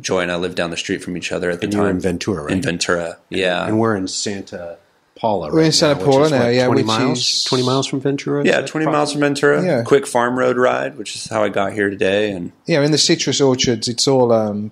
Joy 0.00 0.20
and 0.20 0.30
I 0.32 0.36
lived 0.36 0.56
down 0.56 0.70
the 0.70 0.76
street 0.76 1.02
from 1.02 1.16
each 1.16 1.32
other 1.32 1.50
at 1.50 1.60
the 1.60 1.64
And 1.66 1.74
you 1.74 1.80
were 1.80 1.86
time 1.88 1.96
in 1.96 2.00
Ventura, 2.02 2.42
right? 2.44 2.52
in 2.52 2.62
Ventura. 2.62 3.18
Yeah, 3.30 3.66
and 3.66 3.78
we're 3.80 3.96
in 3.96 4.06
Santa 4.08 4.78
Paula. 5.16 5.48
Right 5.48 5.54
we're 5.54 5.62
in 5.64 5.72
Santa 5.72 5.98
now, 6.00 6.04
Paula 6.06 6.30
now, 6.30 6.38
what, 6.44 6.54
yeah, 6.54 6.66
twenty 6.66 6.82
which 6.82 6.86
miles. 6.86 7.18
is- 7.18 7.44
Twenty 7.44 7.64
miles 7.66 7.86
from 7.86 8.00
Ventura. 8.00 8.44
yeah, 8.44 8.60
twenty 8.62 8.84
far? 8.84 8.92
miles 8.94 9.12
from 9.12 9.20
Ventura. 9.20 9.64
Yeah. 9.64 9.82
Quick 9.82 10.06
farm 10.06 10.38
road 10.38 10.56
ride, 10.56 10.96
which 10.96 11.14
is 11.16 11.26
how 11.28 11.42
I 11.44 11.48
got 11.48 11.72
here 11.74 11.90
today. 11.90 12.30
And 12.30 12.52
Yeah, 12.66 12.82
in 12.82 12.90
the 12.92 12.98
citrus 12.98 13.40
orchards, 13.40 13.88
it's 13.88 14.06
all 14.08 14.32
um, 14.32 14.70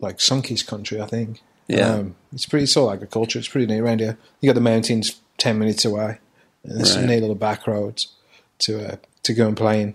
like 0.00 0.18
Sunkist 0.18 0.66
country, 0.66 1.00
I 1.00 1.06
think. 1.06 1.42
Yeah. 1.68 1.90
Um, 1.94 2.14
it's 2.32 2.46
pretty, 2.46 2.62
it's 2.64 2.76
all 2.76 2.90
agriculture. 2.92 3.38
It's 3.40 3.48
pretty 3.48 3.66
neat 3.66 3.80
around 3.80 3.98
here. 4.00 4.16
You 4.40 4.48
got 4.48 4.54
the 4.54 4.60
mountains 4.60 5.20
10 5.38 5.58
minutes 5.58 5.84
away. 5.84 6.18
And 6.66 6.78
there's 6.78 6.92
some 6.92 7.02
Right. 7.02 7.10
neat 7.10 7.20
little 7.20 7.34
back 7.36 7.66
roads 7.66 8.08
to, 8.60 8.92
uh, 8.92 8.96
to 9.22 9.32
go 9.34 9.46
and 9.48 9.56
play 9.56 9.82
in. 9.82 9.94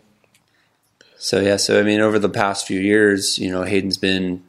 so 1.17 1.39
yeah, 1.39 1.57
so 1.57 1.79
I 1.79 1.84
mean, 1.84 1.99
over 1.99 2.17
the 2.19 2.29
past 2.29 2.65
few 2.65 2.79
years, 2.79 3.38
you 3.38 3.51
know, 3.51 3.63
Hayden's 3.63 3.97
been 3.97 4.43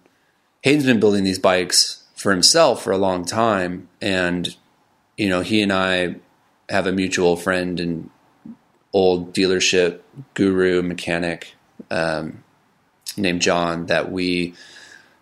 Hayden's 0.62 0.86
been 0.86 1.00
building 1.00 1.24
these 1.24 1.38
bikes 1.40 2.04
for 2.14 2.30
himself 2.30 2.82
for 2.82 2.92
a 2.92 2.98
long 2.98 3.24
time, 3.24 3.88
and 4.00 4.54
you 5.16 5.28
know, 5.28 5.40
he 5.40 5.60
and 5.60 5.72
I 5.72 6.16
have 6.68 6.86
a 6.86 6.92
mutual 6.92 7.36
friend 7.36 7.78
and 7.80 8.08
old 8.92 9.34
dealership 9.34 10.00
guru 10.34 10.82
mechanic 10.82 11.54
um, 11.90 12.42
named 13.16 13.42
John 13.42 13.86
that 13.86 14.10
we 14.12 14.54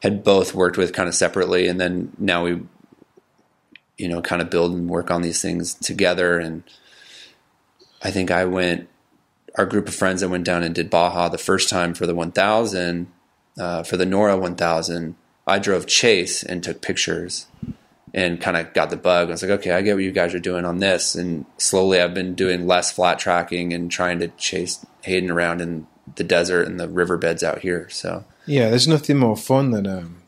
had 0.02 0.22
both 0.22 0.54
worked 0.54 0.76
with 0.76 0.92
kind 0.92 1.08
of 1.08 1.14
separately, 1.14 1.66
and 1.66 1.80
then 1.80 2.12
now 2.18 2.44
we, 2.44 2.60
you 3.98 4.08
know, 4.08 4.20
kind 4.22 4.40
of 4.42 4.50
build 4.50 4.72
and 4.72 4.88
work 4.88 5.10
on 5.10 5.22
these 5.22 5.40
things 5.42 5.74
together. 5.74 6.38
And 6.38 6.62
I 8.02 8.10
think 8.10 8.30
I 8.30 8.44
went, 8.44 8.88
our 9.56 9.66
group 9.66 9.88
of 9.88 9.94
friends 9.94 10.20
that 10.20 10.28
went 10.28 10.44
down 10.44 10.62
and 10.62 10.74
did 10.74 10.90
Baja 10.90 11.28
the 11.28 11.38
first 11.38 11.68
time 11.68 11.94
for 11.94 12.06
the 12.06 12.14
1000, 12.14 13.06
uh, 13.58 13.82
for 13.82 13.96
the 13.96 14.06
NORRA 14.06 14.38
1000. 14.40 15.16
I 15.46 15.58
drove 15.58 15.86
Chase 15.86 16.42
and 16.42 16.62
took 16.62 16.80
pictures 16.80 17.46
and 18.12 18.40
kind 18.40 18.56
of 18.56 18.72
got 18.74 18.90
the 18.90 18.96
bug. 18.96 19.28
I 19.28 19.32
was 19.32 19.42
like, 19.42 19.50
okay, 19.52 19.72
I 19.72 19.82
get 19.82 19.94
what 19.94 20.04
you 20.04 20.12
guys 20.12 20.34
are 20.34 20.40
doing 20.40 20.64
on 20.64 20.78
this. 20.78 21.14
And 21.14 21.46
slowly 21.58 22.00
I've 22.00 22.14
been 22.14 22.34
doing 22.34 22.66
less 22.66 22.90
flat 22.90 23.18
tracking 23.18 23.72
and 23.72 23.90
trying 23.90 24.18
to 24.20 24.28
chase 24.28 24.84
Hayden 25.02 25.30
around 25.30 25.60
in 25.60 25.86
the 26.16 26.24
desert 26.24 26.66
and 26.66 26.78
the 26.78 26.88
riverbeds 26.88 27.42
out 27.42 27.60
here. 27.60 27.88
So 27.90 28.24
Yeah, 28.46 28.70
there's 28.70 28.88
nothing 28.88 29.18
more 29.18 29.36
fun 29.36 29.70
than. 29.70 29.86
Um, 29.86 30.22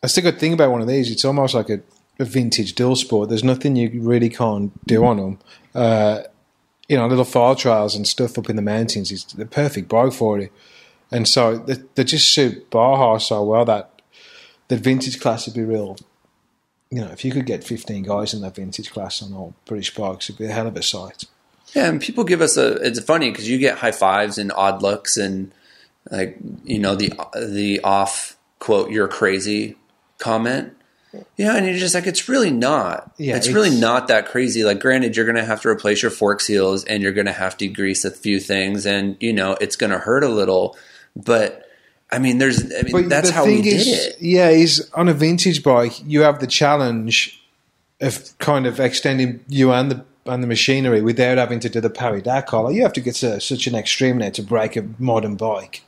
that's 0.00 0.14
the 0.14 0.22
good 0.22 0.38
thing 0.38 0.52
about 0.52 0.70
one 0.70 0.80
of 0.80 0.86
these. 0.86 1.10
It's 1.10 1.24
almost 1.24 1.54
like 1.54 1.68
a, 1.68 1.80
a 2.18 2.24
vintage 2.24 2.74
dual 2.74 2.96
sport. 2.96 3.28
There's 3.28 3.44
nothing 3.44 3.76
you 3.76 4.00
really 4.00 4.30
can't 4.30 4.72
do 4.86 5.04
on 5.04 5.16
them. 5.16 5.38
Uh, 5.74 6.22
you 6.88 6.96
know, 6.96 7.06
little 7.06 7.24
fire 7.24 7.54
trails 7.54 7.94
and 7.94 8.06
stuff 8.06 8.38
up 8.38 8.48
in 8.48 8.56
the 8.56 8.62
mountains 8.62 9.12
is 9.12 9.24
the 9.24 9.46
perfect 9.46 9.88
bike 9.88 10.12
for 10.12 10.38
it. 10.38 10.52
And 11.10 11.28
so 11.28 11.58
they, 11.58 11.76
they 11.94 12.04
just 12.04 12.30
suit 12.34 12.70
Baja 12.70 13.18
so 13.18 13.44
well 13.44 13.64
that 13.66 14.02
the 14.68 14.76
vintage 14.76 15.20
class 15.20 15.46
would 15.46 15.54
be 15.54 15.64
real. 15.64 15.96
You 16.90 17.02
know, 17.02 17.10
if 17.10 17.24
you 17.24 17.32
could 17.32 17.46
get 17.46 17.64
15 17.64 18.02
guys 18.02 18.32
in 18.32 18.40
that 18.42 18.54
vintage 18.54 18.90
class 18.90 19.22
on 19.22 19.34
all 19.34 19.54
British 19.66 19.94
bikes, 19.94 20.30
it'd 20.30 20.38
be 20.38 20.46
a 20.46 20.52
hell 20.52 20.66
of 20.66 20.76
a 20.76 20.82
sight. 20.82 21.24
Yeah, 21.74 21.88
and 21.88 22.00
people 22.00 22.24
give 22.24 22.40
us 22.40 22.56
a. 22.56 22.74
It's 22.76 23.00
funny 23.00 23.30
because 23.30 23.48
you 23.48 23.58
get 23.58 23.78
high 23.78 23.92
fives 23.92 24.38
and 24.38 24.50
odd 24.52 24.80
looks 24.80 25.18
and 25.18 25.52
like 26.10 26.38
you 26.64 26.78
know 26.78 26.94
the 26.94 27.12
the 27.36 27.80
off 27.84 28.38
quote 28.58 28.90
"you're 28.90 29.08
crazy" 29.08 29.76
comment. 30.16 30.74
Yeah, 31.36 31.56
and 31.56 31.66
you're 31.66 31.78
just 31.78 31.94
like 31.94 32.06
it's 32.06 32.28
really 32.28 32.50
not. 32.50 33.12
Yeah, 33.16 33.36
it's, 33.36 33.48
really 33.48 33.74
not 33.74 34.08
that 34.08 34.28
crazy. 34.28 34.64
Like, 34.64 34.80
granted, 34.80 35.16
you're 35.16 35.24
going 35.24 35.36
to 35.36 35.44
have 35.44 35.62
to 35.62 35.68
replace 35.68 36.02
your 36.02 36.10
fork 36.10 36.40
seals 36.40 36.84
and 36.84 37.02
you're 37.02 37.12
going 37.12 37.26
to 37.26 37.32
have 37.32 37.56
to 37.58 37.68
grease 37.68 38.04
a 38.04 38.10
few 38.10 38.40
things, 38.40 38.84
and 38.84 39.16
you 39.20 39.32
know 39.32 39.56
it's 39.60 39.76
going 39.76 39.90
to 39.90 39.98
hurt 39.98 40.22
a 40.22 40.28
little. 40.28 40.76
But 41.16 41.64
I 42.10 42.18
mean, 42.18 42.38
there's. 42.38 42.62
I 42.74 42.82
mean, 42.82 43.08
that's 43.08 43.30
how 43.30 43.46
we 43.46 43.54
thing 43.54 43.62
did 43.64 43.80
is, 43.80 44.06
it. 44.06 44.16
Yeah, 44.20 44.50
is 44.50 44.90
on 44.94 45.08
a 45.08 45.14
vintage 45.14 45.62
bike, 45.62 45.92
you 46.04 46.22
have 46.22 46.40
the 46.40 46.46
challenge 46.46 47.42
of 48.00 48.36
kind 48.38 48.66
of 48.66 48.78
extending 48.78 49.44
you 49.48 49.72
and 49.72 49.90
the 49.90 50.04
and 50.26 50.42
the 50.42 50.46
machinery 50.46 51.00
without 51.00 51.38
having 51.38 51.60
to 51.60 51.68
do 51.70 51.80
the 51.80 51.90
Parry. 51.90 52.20
Like 52.20 52.52
you 52.52 52.82
have 52.82 52.92
to 52.92 53.00
get 53.00 53.14
to 53.16 53.40
such 53.40 53.66
an 53.66 53.74
extreme 53.74 54.18
now 54.18 54.30
to 54.30 54.42
break 54.42 54.76
a 54.76 54.86
modern 54.98 55.36
bike. 55.36 55.82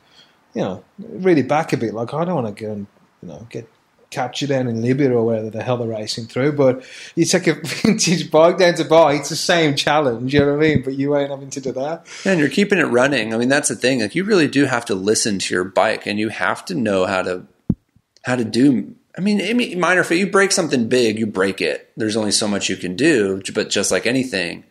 You 0.54 0.62
know, 0.62 0.84
really 0.98 1.42
back 1.42 1.72
a 1.72 1.76
bit. 1.76 1.94
Like 1.94 2.14
I 2.14 2.24
don't 2.24 2.42
want 2.42 2.56
to 2.56 2.64
go 2.64 2.72
and 2.72 2.86
you 3.22 3.28
know 3.28 3.46
get 3.50 3.68
captured 4.10 4.48
down 4.48 4.66
in 4.66 4.82
Libya 4.82 5.12
or 5.12 5.24
wherever 5.24 5.50
the 5.50 5.62
hell 5.62 5.76
they're 5.76 5.88
racing 5.88 6.26
through. 6.26 6.52
But 6.52 6.84
you 7.14 7.24
take 7.24 7.46
a 7.46 7.54
vintage 7.64 8.30
bike 8.30 8.58
down 8.58 8.74
to 8.74 8.84
buy, 8.84 9.14
it's 9.14 9.28
the 9.28 9.36
same 9.36 9.76
challenge. 9.76 10.34
You 10.34 10.40
know 10.40 10.56
what 10.56 10.64
I 10.64 10.68
mean? 10.68 10.82
But 10.82 10.94
you 10.94 11.16
ain't 11.16 11.30
having 11.30 11.50
to 11.50 11.60
do 11.60 11.72
that. 11.72 12.06
And 12.24 12.40
you're 12.40 12.48
keeping 12.48 12.78
it 12.78 12.84
running. 12.84 13.32
I 13.32 13.38
mean, 13.38 13.48
that's 13.48 13.68
the 13.68 13.76
thing. 13.76 14.00
Like, 14.00 14.14
you 14.14 14.24
really 14.24 14.48
do 14.48 14.64
have 14.64 14.84
to 14.86 14.94
listen 14.94 15.38
to 15.38 15.54
your 15.54 15.64
bike, 15.64 16.06
and 16.06 16.18
you 16.18 16.28
have 16.28 16.64
to 16.66 16.74
know 16.74 17.06
how 17.06 17.22
to 17.22 17.46
how 18.24 18.36
to 18.36 18.44
do. 18.44 18.94
I 19.16 19.20
mean, 19.20 19.40
I 19.40 19.52
mean, 19.52 19.78
minor. 19.80 20.00
If 20.00 20.10
you 20.10 20.26
break 20.26 20.52
something 20.52 20.88
big, 20.88 21.18
you 21.18 21.26
break 21.26 21.60
it. 21.60 21.90
There's 21.96 22.16
only 22.16 22.32
so 22.32 22.46
much 22.48 22.68
you 22.68 22.76
can 22.76 22.96
do. 22.96 23.42
But 23.54 23.70
just 23.70 23.90
like 23.90 24.06
anything, 24.06 24.64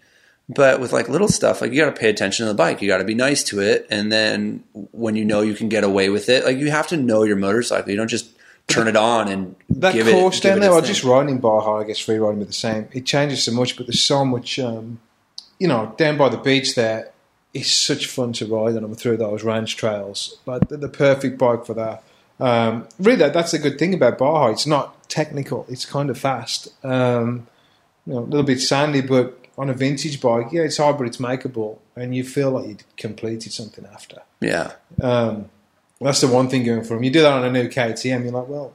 but 0.49 0.79
with 0.79 0.91
like 0.91 1.09
little 1.09 1.27
stuff, 1.27 1.61
like 1.61 1.71
you 1.71 1.81
got 1.81 1.93
to 1.93 1.99
pay 1.99 2.09
attention 2.09 2.45
to 2.45 2.51
the 2.51 2.57
bike. 2.57 2.81
You 2.81 2.87
got 2.87 2.97
to 2.97 3.03
be 3.03 3.15
nice 3.15 3.43
to 3.45 3.61
it, 3.61 3.87
and 3.89 4.11
then 4.11 4.63
when 4.73 5.15
you 5.15 5.23
know 5.23 5.41
you 5.41 5.53
can 5.53 5.69
get 5.69 5.83
away 5.83 6.09
with 6.09 6.27
it, 6.29 6.43
like 6.43 6.57
you 6.57 6.71
have 6.71 6.87
to 6.87 6.97
know 6.97 7.23
your 7.23 7.37
motorcycle. 7.37 7.89
You 7.89 7.97
don't 7.97 8.07
just 8.07 8.31
turn 8.69 8.87
it 8.87 8.95
on 8.95 9.27
and 9.27 9.55
That 9.69 9.93
give 9.93 10.07
course 10.07 10.37
it. 10.39 10.43
down 10.43 10.59
there, 10.59 10.71
or 10.71 10.81
thing. 10.81 10.87
just 10.87 11.03
riding 11.03 11.35
in 11.35 11.39
Baja, 11.41 11.79
I 11.79 11.83
guess 11.83 11.99
free 11.99 12.17
riding 12.17 12.39
with 12.39 12.47
the 12.49 12.53
same. 12.53 12.87
It 12.93 13.05
changes 13.05 13.43
so 13.43 13.51
much, 13.51 13.75
but 13.75 13.87
there's 13.87 14.03
so 14.03 14.23
much, 14.23 14.57
um, 14.59 14.99
you 15.59 15.67
know, 15.67 15.93
down 15.97 16.17
by 16.17 16.29
the 16.29 16.37
beach 16.37 16.75
there. 16.75 17.11
it's 17.53 17.71
such 17.71 18.05
fun 18.05 18.31
to 18.33 18.45
ride 18.45 18.75
on 18.75 18.83
them 18.83 18.93
through 18.95 19.17
those 19.17 19.43
ranch 19.43 19.75
trails. 19.75 20.37
Like 20.45 20.67
they're 20.69 20.77
the 20.77 20.87
perfect 20.87 21.37
bike 21.39 21.65
for 21.65 21.73
that. 21.73 22.03
Um, 22.39 22.87
really, 22.99 23.17
that, 23.17 23.33
that's 23.33 23.53
a 23.53 23.59
good 23.59 23.77
thing 23.79 23.93
about 23.93 24.17
Baja. 24.19 24.49
It's 24.51 24.67
not 24.67 25.09
technical. 25.09 25.65
It's 25.67 25.85
kind 25.85 26.09
of 26.11 26.17
fast. 26.17 26.69
Um, 26.85 27.47
you 28.05 28.13
know, 28.13 28.19
a 28.19 28.29
little 28.29 28.45
bit 28.45 28.61
sandy, 28.61 29.01
but 29.01 29.35
on 29.57 29.69
a 29.69 29.73
vintage 29.73 30.21
bike, 30.21 30.47
yeah, 30.53 30.61
it's 30.61 30.77
hard, 30.77 30.97
but 30.97 31.05
it's 31.07 31.17
makeable, 31.17 31.79
and 31.95 32.15
you 32.15 32.23
feel 32.23 32.51
like 32.51 32.67
you 32.69 32.77
completed 32.97 33.51
something 33.51 33.85
after. 33.91 34.21
Yeah. 34.39 34.73
Um, 35.01 35.49
that's 36.01 36.21
the 36.21 36.27
one 36.27 36.49
thing 36.49 36.63
going 36.63 36.83
for 36.83 36.95
him. 36.95 37.03
You 37.03 37.11
do 37.11 37.21
that 37.21 37.33
on 37.33 37.43
a 37.43 37.51
new 37.51 37.67
KTM, 37.67 38.23
you're 38.23 38.31
like, 38.31 38.47
well, 38.47 38.73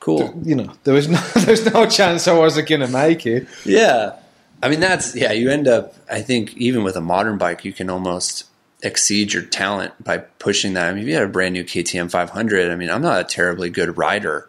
Cool. 0.00 0.34
you 0.42 0.56
know, 0.56 0.72
there 0.82 0.94
was 0.94 1.08
no, 1.08 1.18
there's 1.36 1.72
no 1.72 1.86
chance 1.86 2.26
I 2.26 2.36
wasn't 2.36 2.68
going 2.68 2.80
to 2.80 2.88
make 2.88 3.24
it. 3.24 3.46
Yeah. 3.64 4.16
I 4.60 4.68
mean, 4.68 4.80
that's, 4.80 5.14
yeah, 5.14 5.32
you 5.32 5.50
end 5.50 5.68
up, 5.68 5.94
I 6.10 6.22
think, 6.22 6.56
even 6.56 6.82
with 6.82 6.96
a 6.96 7.00
modern 7.00 7.38
bike, 7.38 7.64
you 7.64 7.72
can 7.72 7.88
almost 7.88 8.46
exceed 8.82 9.32
your 9.32 9.44
talent 9.44 9.92
by 10.02 10.18
pushing 10.18 10.74
that. 10.74 10.88
I 10.88 10.92
mean, 10.92 11.02
if 11.04 11.08
you 11.08 11.14
had 11.14 11.22
a 11.22 11.28
brand 11.28 11.52
new 11.52 11.62
KTM 11.64 12.10
500, 12.10 12.70
I 12.70 12.74
mean, 12.74 12.90
I'm 12.90 13.02
not 13.02 13.20
a 13.20 13.24
terribly 13.24 13.70
good 13.70 13.96
rider, 13.96 14.48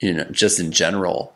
you 0.00 0.12
know, 0.12 0.24
just 0.24 0.60
in 0.60 0.72
general. 0.72 1.34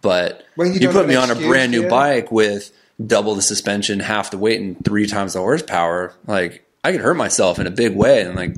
But 0.00 0.44
Well, 0.56 0.66
you 0.66 0.80
you, 0.80 0.90
put 0.90 1.06
me 1.06 1.14
on 1.14 1.30
a 1.30 1.36
brand 1.36 1.70
new 1.70 1.84
yeah. 1.84 1.88
bike 1.88 2.32
with 2.32 2.72
double 3.04 3.36
the 3.36 3.42
suspension, 3.42 4.00
half 4.00 4.32
the 4.32 4.38
weight, 4.38 4.60
and 4.60 4.84
three 4.84 5.06
times 5.06 5.34
the 5.34 5.38
horsepower, 5.40 6.12
like, 6.26 6.65
I 6.86 6.92
could 6.92 7.00
hurt 7.00 7.16
myself 7.16 7.58
in 7.58 7.66
a 7.66 7.70
big 7.70 7.96
way. 7.96 8.22
And, 8.22 8.36
like, 8.36 8.54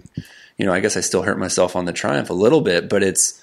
you 0.58 0.66
know, 0.66 0.72
I 0.72 0.80
guess 0.80 0.96
I 0.96 1.00
still 1.00 1.22
hurt 1.22 1.38
myself 1.38 1.74
on 1.76 1.86
the 1.86 1.92
Triumph 1.94 2.28
a 2.28 2.34
little 2.34 2.60
bit, 2.60 2.88
but 2.88 3.02
it's, 3.02 3.42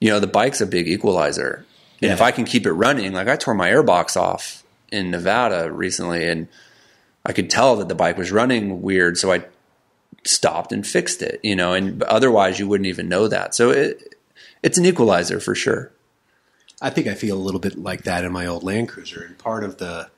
you 0.00 0.10
know, 0.10 0.20
the 0.20 0.26
bike's 0.26 0.60
a 0.60 0.66
big 0.66 0.88
equalizer. 0.88 1.64
And 2.02 2.08
Yeah. 2.08 2.12
if 2.12 2.20
I 2.20 2.30
can 2.30 2.44
keep 2.44 2.66
it 2.66 2.72
running, 2.72 3.12
like 3.12 3.28
I 3.28 3.36
tore 3.36 3.54
my 3.54 3.70
airbox 3.70 4.16
off 4.18 4.62
in 4.92 5.10
Nevada 5.10 5.72
recently 5.72 6.28
and 6.28 6.48
I 7.24 7.32
could 7.32 7.48
tell 7.48 7.76
that 7.76 7.88
the 7.88 7.94
bike 7.94 8.18
was 8.18 8.30
running 8.30 8.82
weird. 8.82 9.16
So 9.16 9.32
I 9.32 9.44
stopped 10.24 10.72
and 10.72 10.86
fixed 10.86 11.22
it, 11.22 11.40
you 11.42 11.56
know, 11.56 11.72
and 11.72 12.02
otherwise 12.02 12.58
you 12.58 12.68
wouldn't 12.68 12.88
even 12.88 13.08
know 13.08 13.26
that. 13.28 13.54
So 13.54 13.70
it, 13.70 14.16
it's 14.62 14.76
an 14.76 14.84
equalizer 14.84 15.40
for 15.40 15.54
sure. 15.54 15.92
I 16.82 16.90
think 16.90 17.06
I 17.06 17.14
feel 17.14 17.36
a 17.36 17.40
little 17.46 17.60
bit 17.60 17.78
like 17.78 18.04
that 18.04 18.24
in 18.24 18.32
my 18.32 18.46
old 18.46 18.64
Land 18.64 18.88
Cruiser, 18.88 19.22
and 19.22 19.36
part 19.38 19.64
of 19.64 19.76
the 19.78 20.10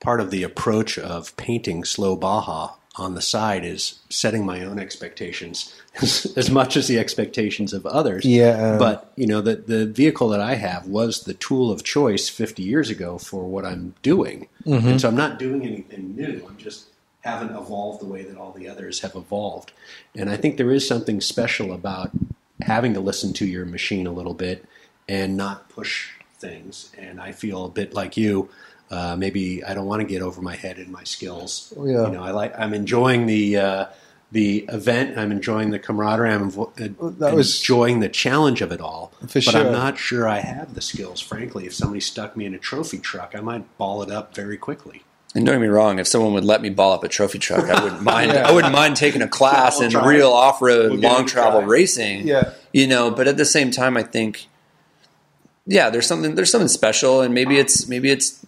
part 0.00 0.20
of 0.20 0.30
the 0.30 0.42
approach 0.42 0.98
of 0.98 1.36
painting 1.36 1.84
slow 1.84 2.16
Baja 2.16 2.74
on 2.96 3.14
the 3.14 3.22
side 3.22 3.64
is 3.64 4.00
setting 4.08 4.44
my 4.44 4.64
own 4.64 4.78
expectations 4.78 5.74
as, 6.02 6.32
as 6.36 6.50
much 6.50 6.76
as 6.76 6.88
the 6.88 6.98
expectations 6.98 7.72
of 7.72 7.86
others. 7.86 8.24
Yeah, 8.24 8.76
but 8.78 9.12
you 9.16 9.26
know 9.26 9.40
the 9.40 9.56
the 9.56 9.86
vehicle 9.86 10.28
that 10.30 10.40
I 10.40 10.54
have 10.56 10.86
was 10.86 11.24
the 11.24 11.34
tool 11.34 11.70
of 11.70 11.84
choice 11.84 12.28
50 12.28 12.62
years 12.62 12.90
ago 12.90 13.18
for 13.18 13.44
what 13.44 13.64
I'm 13.64 13.94
doing, 14.02 14.48
mm-hmm. 14.64 14.88
and 14.88 15.00
so 15.00 15.08
I'm 15.08 15.16
not 15.16 15.38
doing 15.38 15.64
anything 15.64 16.16
new. 16.16 16.44
I'm 16.48 16.56
just 16.56 16.86
haven't 17.20 17.54
evolved 17.54 18.00
the 18.00 18.06
way 18.06 18.22
that 18.22 18.38
all 18.38 18.52
the 18.52 18.68
others 18.68 19.00
have 19.00 19.14
evolved, 19.14 19.72
and 20.16 20.28
I 20.28 20.36
think 20.36 20.56
there 20.56 20.72
is 20.72 20.86
something 20.86 21.20
special 21.20 21.72
about 21.72 22.10
having 22.62 22.94
to 22.94 23.00
listen 23.00 23.32
to 23.34 23.46
your 23.46 23.64
machine 23.64 24.06
a 24.06 24.12
little 24.12 24.34
bit 24.34 24.64
and 25.08 25.36
not 25.36 25.68
push 25.68 26.10
things. 26.38 26.90
And 26.98 27.20
I 27.20 27.32
feel 27.32 27.64
a 27.64 27.70
bit 27.70 27.94
like 27.94 28.16
you. 28.16 28.48
Uh, 28.90 29.14
maybe 29.16 29.62
I 29.64 29.72
don't 29.74 29.86
want 29.86 30.00
to 30.02 30.06
get 30.06 30.20
over 30.20 30.42
my 30.42 30.56
head 30.56 30.78
in 30.78 30.90
my 30.90 31.04
skills. 31.04 31.72
Yeah. 31.76 32.06
You 32.06 32.10
know, 32.12 32.22
I 32.22 32.32
like. 32.32 32.58
I'm 32.58 32.74
enjoying 32.74 33.26
the 33.26 33.56
uh, 33.56 33.86
the 34.32 34.64
event. 34.68 35.16
I'm 35.16 35.30
enjoying 35.30 35.70
the 35.70 35.78
camaraderie. 35.78 36.30
I'm 36.32 36.50
envo- 36.50 36.70
uh, 36.80 37.10
That 37.20 37.34
was- 37.34 37.58
enjoying 37.60 38.00
the 38.00 38.08
challenge 38.08 38.62
of 38.62 38.72
it 38.72 38.80
all. 38.80 39.12
For 39.20 39.26
but 39.34 39.42
sure. 39.44 39.60
I'm 39.66 39.72
not 39.72 39.96
sure 39.98 40.26
I 40.28 40.38
have 40.40 40.74
the 40.74 40.80
skills. 40.80 41.20
Frankly, 41.20 41.66
if 41.66 41.74
somebody 41.74 42.00
stuck 42.00 42.36
me 42.36 42.46
in 42.46 42.54
a 42.54 42.58
trophy 42.58 42.98
truck, 42.98 43.34
I 43.36 43.40
might 43.40 43.78
ball 43.78 44.02
it 44.02 44.10
up 44.10 44.34
very 44.34 44.56
quickly. 44.56 45.02
And 45.32 45.46
don't 45.46 45.54
get 45.54 45.60
me 45.60 45.68
wrong, 45.68 46.00
if 46.00 46.08
someone 46.08 46.32
would 46.32 46.44
let 46.44 46.60
me 46.60 46.70
ball 46.70 46.92
up 46.92 47.04
a 47.04 47.08
trophy 47.08 47.38
truck, 47.38 47.70
I 47.70 47.80
wouldn't 47.84 48.02
mind. 48.14 48.32
Yeah. 48.32 48.48
I 48.48 48.52
wouldn't 48.52 48.72
mind 48.72 48.96
taking 48.96 49.22
a 49.22 49.28
class 49.28 49.78
We'll 49.78 49.96
in 49.96 50.04
real 50.04 50.30
off-road, 50.32 50.90
We'll 50.90 51.00
give 51.00 51.04
it 51.04 51.12
a 51.12 51.14
long 51.14 51.26
travel 51.26 51.62
racing. 51.62 52.26
Yeah. 52.26 52.54
you 52.72 52.88
know. 52.88 53.12
But 53.12 53.28
at 53.28 53.36
the 53.36 53.44
same 53.44 53.70
time, 53.70 53.96
I 53.96 54.02
think, 54.02 54.48
yeah, 55.66 55.88
there's 55.90 56.06
something 56.08 56.34
there's 56.34 56.50
something 56.50 56.66
special, 56.66 57.20
and 57.20 57.32
maybe 57.32 57.58
it's 57.58 57.86
maybe 57.86 58.10
it's 58.10 58.39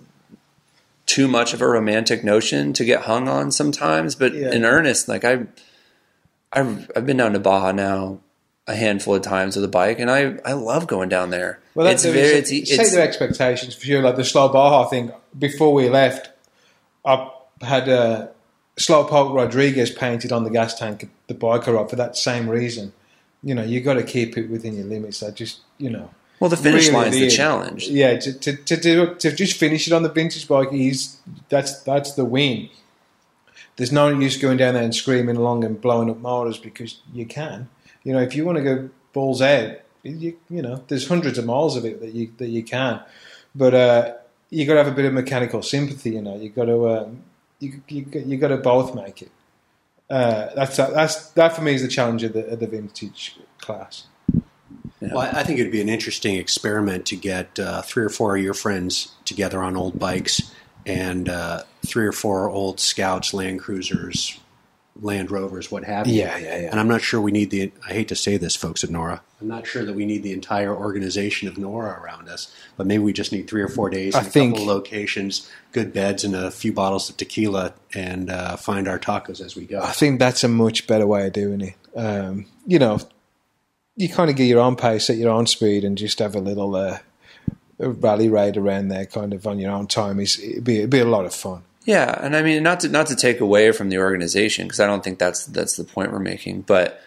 too 1.13 1.29
much 1.29 1.53
of 1.53 1.61
a 1.61 1.69
romantic 1.69 2.25
notion 2.25 2.73
to 2.73 2.85
get 2.85 3.03
hung 3.03 3.29
on 3.29 3.51
sometimes. 3.51 4.15
But 4.15 4.35
Yeah. 4.35 4.53
in 4.53 4.65
earnest, 4.65 5.09
like 5.09 5.25
I, 5.25 5.47
I've 6.53 6.91
I've 6.97 7.07
been 7.07 7.19
down 7.19 7.33
to 7.35 7.39
Baja 7.41 7.73
now 7.73 8.21
a 8.67 8.75
handful 8.75 9.15
of 9.17 9.23
times 9.23 9.57
with 9.57 9.65
a 9.65 9.69
bike, 9.69 9.99
and 9.99 10.11
I 10.11 10.39
I 10.45 10.53
love 10.53 10.87
going 10.87 11.09
down 11.09 11.31
there. 11.31 11.61
Well, 11.75 11.87
it's 11.87 12.03
that's 12.03 12.15
very 12.15 12.39
it's, 12.39 12.51
it's, 12.51 12.71
set 12.71 12.81
it's 12.81 12.93
their 12.93 13.07
expectations 13.07 13.75
for 13.75 13.85
sure. 13.85 14.03
Like 14.03 14.17
the 14.17 14.25
slow 14.25 14.49
Baja 14.49 14.89
thing. 14.89 15.13
Before 15.39 15.73
we 15.75 15.89
left, 15.89 16.31
I 17.05 17.29
had 17.61 17.89
uh, 17.89 18.29
Slowpoke 18.79 19.35
Rodriguez 19.35 19.91
painted 19.91 20.33
on 20.33 20.45
the 20.45 20.51
gas 20.51 20.79
tank, 20.79 21.09
the 21.27 21.35
biker 21.35 21.79
up 21.79 21.91
for 21.91 21.97
that 21.97 22.17
same 22.17 22.49
reason. 22.49 22.93
You 23.43 23.55
know, 23.55 23.63
you 23.65 23.81
got 23.81 23.95
to 23.95 24.03
keep 24.03 24.39
it 24.39 24.49
within 24.49 24.77
your 24.77 24.85
limits. 24.87 25.23
I 25.23 25.31
just, 25.31 25.61
you 25.79 25.91
know, 25.91 26.11
well 26.43 26.49
the 26.49 26.57
finish 26.57 26.89
really 26.89 27.05
line's 27.05 27.17
the 27.21 27.31
challenge. 27.31 27.87
Yeah, 27.87 28.19
to, 28.19 28.33
to, 28.33 28.57
to 28.57 28.77
do 28.77 29.15
to 29.15 29.31
just 29.31 29.57
finish 29.57 29.87
it 29.87 29.93
on 29.93 30.03
the 30.03 30.09
vintage 30.09 30.49
bike 30.49 30.73
is 30.73 31.19
that's 31.49 31.83
that's 31.83 32.15
the 32.15 32.25
win. 32.25 32.69
There's 33.77 33.93
no 33.93 34.09
use 34.09 34.37
going 34.37 34.57
down 34.57 34.75
there 34.75 34.83
and 34.83 34.93
screaming 34.93 35.37
along 35.37 35.63
and 35.63 35.81
blowing 35.81 36.11
up 36.11 36.19
motors 36.19 36.59
because 36.59 36.99
you 37.15 37.27
can. 37.27 37.69
You 38.03 38.15
know, 38.15 38.19
if 38.19 38.35
you 38.35 38.45
want 38.45 38.59
to 38.59 38.65
go 38.65 38.91
balls 39.13 39.41
out, 39.41 39.77
you 40.03 40.37
you 40.51 40.63
know, 40.63 40.83
there's 40.89 41.07
hundreds 41.07 41.39
of 41.39 41.47
miles 41.47 41.77
of 41.77 41.85
it 41.85 42.01
that 42.01 42.13
you 42.13 42.33
that 42.39 42.49
you 42.49 42.65
can, 42.65 43.01
but 43.55 43.73
uh, 43.73 44.15
you 44.51 44.67
got 44.67 44.73
to 44.73 44.83
have 44.83 44.93
a 44.93 44.97
bit 44.97 45.05
of 45.05 45.13
mechanical 45.13 45.63
sympathy. 45.63 46.11
You 46.11 46.23
know, 46.23 46.37
you 46.37 46.49
got 46.49 46.65
to 46.65 46.89
um, 46.89 47.23
you 47.61 47.81
you 47.87 48.05
you 48.27 48.37
got 48.37 48.49
to 48.49 48.57
both 48.57 48.97
make 48.97 49.23
it. 49.23 49.31
Uh, 50.11 50.49
that's 50.57 50.77
that's 50.77 51.31
that 51.31 51.55
for 51.55 51.63
me 51.63 51.75
is 51.75 51.83
the 51.83 51.89
challenge 51.89 52.25
of 52.25 52.33
the, 52.33 52.45
of 52.49 52.59
the 52.59 52.67
vintage 52.67 53.39
class. 53.59 54.09
Well, 55.11 55.19
I 55.21 55.41
I 55.41 55.43
think 55.43 55.59
it'd 55.59 55.73
be 55.73 55.81
an 55.81 55.89
interesting 55.89 56.37
experiment 56.37 57.07
to 57.07 57.17
get 57.17 57.59
uh, 57.59 57.83
three 57.83 58.05
or 58.05 58.09
four 58.11 58.37
of 58.37 58.43
your 58.43 58.55
friends 58.55 59.13
together 59.25 59.63
on 59.63 59.77
old 59.77 59.99
bikes 59.99 60.53
and 60.87 61.29
uh, 61.29 61.63
three 61.87 62.07
or 62.07 62.13
four 62.13 62.49
old 62.51 62.81
Scouts, 62.81 63.33
Land 63.35 63.61
Cruisers, 63.61 64.39
Land 65.01 65.31
Rovers, 65.31 65.71
what 65.71 65.85
have 65.85 66.07
you. 66.07 66.21
Yeah, 66.21 66.37
yeah, 66.39 66.59
yeah. 66.59 66.71
And 66.71 66.79
I'm 66.79 66.89
not 66.89 67.01
sure 67.03 67.21
we 67.21 67.33
need 67.33 67.51
the. 67.51 67.73
I 67.89 67.93
hate 67.93 68.09
to 68.09 68.17
say 68.17 68.37
this, 68.37 68.55
folks 68.57 68.85
at 68.85 68.91
NORRA. 68.91 69.21
I'm 69.41 69.49
not 69.49 69.67
sure 69.67 69.85
that 69.85 69.95
we 69.95 70.05
need 70.07 70.23
the 70.23 70.33
entire 70.33 70.75
organization 70.75 71.49
of 71.49 71.55
NORRA 71.55 72.01
around 72.01 72.29
us, 72.29 72.55
but 72.77 72.87
maybe 72.87 73.03
we 73.03 73.13
just 73.13 73.33
need 73.33 73.49
three 73.49 73.63
or 73.63 73.69
four 73.69 73.91
days, 73.91 74.15
I 74.15 74.21
a 74.21 74.25
think- 74.25 74.55
couple 74.55 74.67
locations, 74.67 75.51
good 75.73 75.93
beds, 75.93 76.23
and 76.25 76.35
a 76.37 76.51
few 76.51 76.73
bottles 76.73 77.11
of 77.11 77.17
tequila, 77.17 77.75
and 77.95 78.31
uh, 78.31 78.57
find 78.57 78.87
our 78.87 78.99
tacos 79.01 79.41
as 79.41 79.57
we 79.57 79.67
go. 79.67 79.81
I 79.81 79.91
think 79.93 80.21
that's 80.21 80.45
a 80.45 80.49
much 80.49 80.87
better 80.87 81.07
way 81.07 81.27
of 81.27 81.33
doing 81.33 81.61
it. 81.61 81.75
Um, 81.97 82.47
you 82.67 82.79
know, 82.79 83.01
you 83.97 84.09
kind 84.09 84.31
of 84.31 84.37
get 84.37 84.45
your 84.45 84.61
own 84.61 84.77
pace 84.77 85.11
at 85.11 85.17
your 85.17 85.31
own 85.31 85.47
speed 85.47 85.85
and 85.85 85.99
just 85.99 86.19
have 86.19 86.35
a 86.35 86.41
little 86.41 86.75
uh, 86.75 86.99
rally 87.79 88.29
raid 88.29 88.57
around 88.57 88.89
there, 88.89 89.07
kind 89.07 89.33
of 89.33 89.47
on 89.47 89.59
your 89.59 89.71
own 89.71 89.87
time. 89.87 90.21
Is 90.21 90.39
it'd 90.39 90.65
be 90.65 90.79
it'd 90.79 90.91
be 90.91 91.01
a 91.01 91.05
lot 91.05 91.25
of 91.25 91.35
fun. 91.35 91.63
Yeah, 91.85 92.19
and 92.25 92.37
I 92.37 92.43
mean 92.43 92.63
not 92.63 92.81
to 92.81 92.89
not 92.89 93.09
to 93.09 93.17
take 93.17 93.41
away 93.41 93.73
from 93.73 93.89
the 93.89 93.99
organization 93.99 94.67
because 94.67 94.81
I 94.81 94.87
don't 94.87 95.03
think 95.03 95.19
that's 95.19 95.47
that's 95.47 95.77
the 95.77 95.85
point 95.85 96.13
we're 96.13 96.21
making, 96.21 96.63
but 96.63 97.01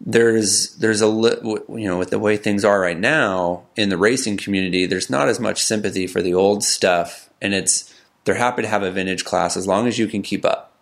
there's 0.00 0.74
there's 0.76 1.00
a 1.00 1.06
li- 1.06 1.38
you 1.44 1.88
know 1.88 1.98
with 1.98 2.10
the 2.10 2.18
way 2.18 2.36
things 2.36 2.64
are 2.64 2.80
right 2.80 2.98
now 2.98 3.64
in 3.76 3.88
the 3.88 3.96
racing 3.96 4.36
community, 4.36 4.86
there's 4.86 5.10
not 5.10 5.28
as 5.28 5.40
much 5.40 5.62
sympathy 5.62 6.06
for 6.06 6.20
the 6.20 6.34
old 6.34 6.62
stuff, 6.64 7.30
and 7.40 7.54
it's 7.54 7.94
they're 8.24 8.34
happy 8.34 8.62
to 8.62 8.68
have 8.68 8.82
a 8.82 8.90
vintage 8.90 9.24
class 9.24 9.56
as 9.56 9.66
long 9.66 9.86
as 9.86 9.98
you 9.98 10.06
can 10.06 10.22
keep 10.22 10.44
up. 10.44 10.74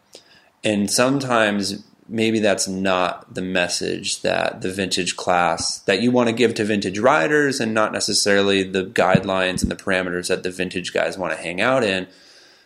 And 0.64 0.90
sometimes 0.90 1.85
maybe 2.09 2.38
that's 2.38 2.69
not 2.69 3.35
the 3.35 3.42
message 3.42 4.23
that 4.23 4.62
the 4.62 4.71
vintage 4.71 5.16
class 5.16 5.79
that 5.81 6.01
you 6.01 6.11
want 6.11 6.29
to 6.29 6.35
give 6.35 6.55
to 6.55 6.64
vintage 6.64 6.99
riders 6.99 7.61
and 7.61 7.75
not 7.75 7.92
necessarily 7.92 8.62
the 8.62 8.85
guidelines 8.85 9.62
and 9.62 9.71
the 9.71 9.77
parameters 9.77 10.29
that 10.29 10.42
the 10.42 10.51
vintage 10.51 10.92
guys 10.92 11.19
want 11.19 11.33
to 11.33 11.38
hang 11.38 11.61
out 11.61 11.83
in. 11.83 12.07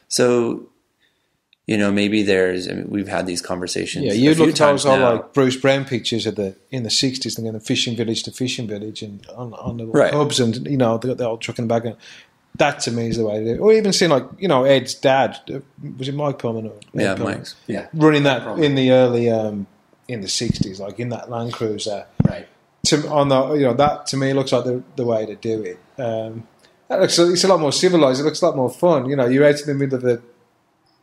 So, 0.09 0.68
you 1.66 1.79
know, 1.79 1.92
maybe 1.92 2.22
there's. 2.22 2.68
I 2.68 2.72
mean, 2.72 2.90
we've 2.90 3.07
had 3.09 3.26
these 3.26 3.40
conversations. 3.40 4.05
Yeah, 4.05 4.12
you 4.12 4.35
look 4.35 4.48
at 4.48 4.57
times 4.57 4.83
those 4.83 4.98
all 5.00 5.14
like 5.14 5.33
Bruce 5.33 5.57
Brown 5.57 5.85
pictures 5.85 6.26
of 6.26 6.35
the 6.35 6.57
in 6.70 6.83
the 6.83 6.90
sixties, 6.90 7.37
thinking 7.37 7.55
of 7.55 7.64
fishing 7.64 7.96
village 7.96 8.24
to 8.24 8.33
fishing 8.33 8.66
village 8.66 9.03
and 9.03 9.24
on, 9.29 9.55
on 9.55 9.76
the 9.76 9.87
Right. 9.87 10.11
pubs, 10.11 10.40
and 10.40 10.66
you 10.66 10.76
know 10.76 10.98
they 10.98 11.09
got 11.09 11.18
the 11.18 11.26
old 11.26 11.40
truck 11.40 11.59
in 11.59 11.68
the 11.68 11.74
back. 11.74 11.85
And 11.85 11.96
that 12.56 12.80
to 12.80 12.90
me 12.90 13.08
is 13.08 13.16
the 13.16 13.26
way 13.26 13.38
to 13.38 13.44
do 13.44 13.54
it. 13.54 13.58
Or 13.58 13.72
even 13.72 13.92
seeing 13.92 14.10
like 14.10 14.24
you 14.38 14.48
know 14.48 14.64
Ed's 14.64 14.94
dad 14.94 15.38
was 15.98 16.08
it 16.08 16.14
Mike 16.14 16.38
Pearlman? 16.38 16.70
Or 16.70 16.76
Ed 16.76 17.02
yeah, 17.02 17.14
Pearlman? 17.14 17.24
Mike's. 17.24 17.54
yeah, 17.66 17.86
running 17.94 18.24
that 18.24 18.42
Pearlman. 18.42 18.64
in 18.64 18.74
the 18.74 18.92
early 18.92 19.30
um, 19.30 19.66
in 20.08 20.20
the 20.20 20.28
sixties, 20.28 20.80
like 20.80 20.98
in 21.00 21.08
that 21.10 21.30
Land 21.30 21.52
Cruiser. 21.52 22.06
right. 22.28 22.46
to 22.86 23.08
on 23.08 23.28
the 23.28 23.54
you 23.54 23.64
know 23.64 23.74
that 23.74 24.06
to 24.08 24.16
me 24.16 24.32
looks 24.32 24.52
like 24.52 24.64
the 24.64 24.82
the 24.96 25.04
way 25.04 25.26
to 25.26 25.36
do 25.36 25.62
it. 25.62 25.78
Um, 26.00 26.46
that 26.88 27.00
looks 27.00 27.18
it's 27.18 27.44
a 27.44 27.48
lot 27.48 27.60
more 27.60 27.72
civilized. 27.72 28.20
It 28.20 28.24
looks 28.24 28.42
a 28.42 28.46
lot 28.46 28.56
more 28.56 28.70
fun. 28.70 29.08
You 29.08 29.16
know, 29.16 29.26
you're 29.26 29.46
out 29.46 29.60
in 29.60 29.66
the 29.66 29.74
middle 29.74 29.96
of 29.96 30.02
the 30.02 30.20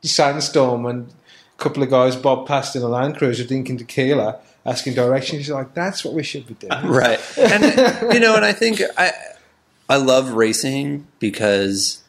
sandstorm 0.04 0.86
and 0.86 1.10
a 1.10 1.64
couple 1.64 1.82
of 1.82 1.90
guys 1.90 2.16
bob 2.16 2.48
past 2.48 2.76
in 2.76 2.82
a 2.82 2.88
Land 2.88 3.18
Cruiser 3.18 3.46
drinking 3.46 3.78
tequila, 3.78 4.40
asking 4.66 4.94
directions. 4.94 5.48
You're 5.48 5.58
like, 5.58 5.74
that's 5.74 6.04
what 6.06 6.14
we 6.14 6.24
should 6.24 6.46
be 6.46 6.54
doing. 6.56 6.72
right 6.88 7.20
and 7.38 8.14
you 8.14 8.20
know 8.20 8.36
and 8.36 8.46
i 8.46 8.52
think 8.52 8.82
i 8.98 9.12
i 9.90 9.96
love 9.96 10.32
racing 10.32 11.08
because 11.20 12.04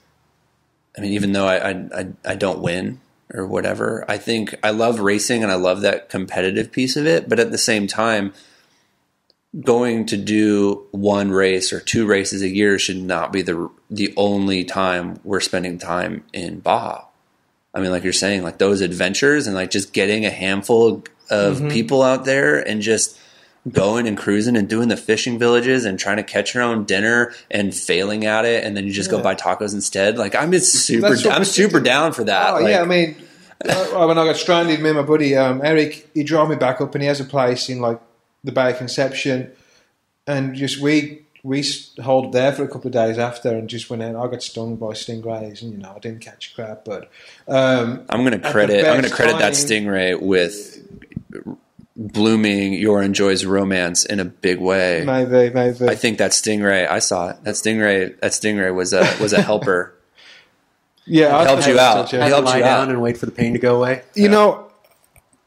i 0.97 1.01
mean 1.01 1.13
even 1.13 1.33
though 1.33 1.47
i 1.47 1.71
i, 1.71 2.07
I, 2.25 2.35
don't 2.35 2.61
win 2.61 3.01
or 3.33 3.47
whatever. 3.47 4.05
I 4.09 4.17
think 4.17 4.55
I 4.63 4.71
love 4.71 5.01
racing 5.01 5.43
and 5.43 5.53
I 5.53 5.57
love 5.57 5.83
that 5.83 6.09
competitive 6.09 6.73
piece 6.73 6.97
of 6.97 7.07
it, 7.07 7.29
but 7.29 7.39
at 7.39 7.51
the 7.51 7.59
same 7.59 7.87
time, 7.87 8.33
going 9.61 10.07
to 10.07 10.17
do 10.17 10.87
one 10.93 11.31
race 11.31 11.73
or 11.73 11.81
two 11.81 12.07
races 12.07 12.43
a 12.43 12.49
year 12.49 12.79
should 12.79 13.03
not 13.03 13.33
be 13.33 13.43
the 13.43 13.71
the 13.91 14.13
only 14.17 14.65
time 14.65 15.21
we're 15.25 15.41
spending 15.41 15.79
time 15.79 16.25
in 16.33 16.61
Baja. 16.61 17.05
I 17.75 17.81
mean, 17.81 17.91
like 17.91 18.05
you're 18.05 18.13
saying, 18.13 18.43
like 18.43 18.59
those 18.59 18.81
adventures 18.81 19.47
and 19.47 19.55
like 19.55 19.71
just 19.71 19.93
getting 19.93 20.25
a 20.25 20.31
handful 20.31 21.05
of 21.31 21.59
Mm-hmm. 21.59 21.69
people 21.69 22.03
out 22.03 22.25
there 22.25 22.57
and 22.67 22.81
just 22.81 23.19
going 23.69 24.07
and 24.09 24.17
cruising 24.17 24.57
and 24.57 24.69
doing 24.69 24.89
the 24.89 24.97
fishing 24.97 25.39
villages 25.39 25.85
and 25.85 25.99
trying 25.99 26.17
to 26.17 26.23
catch 26.23 26.55
your 26.55 26.63
own 26.63 26.85
dinner 26.85 27.33
and 27.51 27.75
failing 27.75 28.25
at 28.25 28.45
it 28.45 28.65
and 28.65 28.77
then 28.77 28.85
you 28.87 28.93
just 28.93 29.11
go 29.11 29.23
buy 29.23 29.35
tacos 29.35 29.75
instead. 29.75 30.19
Like 30.19 30.35
I'm 30.35 30.53
just 30.53 30.73
super 30.73 31.15
I'm 31.31 31.45
super 31.45 31.81
down 31.81 32.13
for 32.13 32.25
that. 32.25 32.51
Oh 32.51 32.61
Like, 32.61 32.71
yeah, 32.71 32.83
I 32.83 32.85
mean, 32.85 33.17
uh, 33.69 34.07
when 34.07 34.19
I 34.19 34.25
got 34.25 34.37
stranded, 34.37 34.81
me 34.81 34.91
and 34.91 34.99
my 34.99 35.05
buddy 35.05 35.37
um, 35.37 35.61
Eric, 35.65 36.09
he 36.15 36.23
drove 36.23 36.49
me 36.49 36.57
back 36.57 36.81
up, 36.81 36.95
and 36.95 37.03
he 37.03 37.09
has 37.09 37.21
a 37.21 37.25
place 37.25 37.69
in 37.69 37.81
like 37.81 38.01
the 38.45 38.53
Bay 38.53 38.71
of 38.71 38.79
Conception, 38.79 39.51
and 40.27 40.55
just 40.55 40.81
we 40.81 41.23
we 41.43 41.65
holed 42.01 42.33
there 42.33 42.53
for 42.53 42.63
a 42.63 42.69
couple 42.69 42.87
of 42.89 42.93
days 42.93 43.19
after, 43.19 43.51
and 43.57 43.69
just 43.69 43.91
went 43.91 44.03
out. 44.03 44.15
I 44.17 44.31
got 44.31 44.43
stung 44.43 44.77
by 44.77 44.89
stingrays, 44.89 45.63
and 45.63 45.73
you 45.73 45.79
know 45.79 45.93
I 45.97 45.99
didn't 45.99 46.21
catch 46.21 46.55
crap, 46.55 46.85
but 46.85 47.11
um, 47.49 48.05
I'm 48.09 48.23
gonna 48.23 48.39
credit 48.39 48.87
I'm 48.87 48.95
gonna 48.95 49.11
credit 49.11 49.39
that 49.39 49.55
time- 49.55 49.85
stingray 49.87 50.21
with 50.21 50.85
blooming 52.01 52.75
your 52.75 53.03
and 53.03 53.13
Joy's 53.15 53.45
romance 53.45 54.05
in 54.05 54.21
a 54.21 54.25
big 54.25 54.61
way. 54.61 55.03
maybe 55.05 55.53
maybe 55.53 55.89
I 55.89 55.97
think 55.97 56.19
that 56.19 56.31
stingray 56.31 56.89
I 56.89 57.01
saw 57.01 57.31
it. 57.31 57.43
That 57.43 57.55
stingray 57.57 58.19
that 58.21 58.31
stingray 58.33 58.73
was 58.75 58.93
a 58.93 59.01
was 59.21 59.33
a 59.33 59.43
helper. 59.43 59.95
yeah, 61.05 61.37
I 61.37 61.45
helped 61.45 61.65
think 61.65 61.75
you 61.75 61.81
I 61.81 61.85
out. 61.85 62.09
such 62.09 62.15
a- 62.15 62.23
He 62.25 62.29
helped 62.31 62.47
lie 62.47 62.59
you 62.59 62.63
down 62.63 62.83
out. 62.83 62.89
and 62.91 63.03
wait 63.03 63.17
for 63.19 63.27
the 63.27 63.33
pain 63.33 63.53
to 63.55 63.59
go 63.59 63.77
away. 63.77 64.03
You 64.15 64.29
know, 64.29 64.71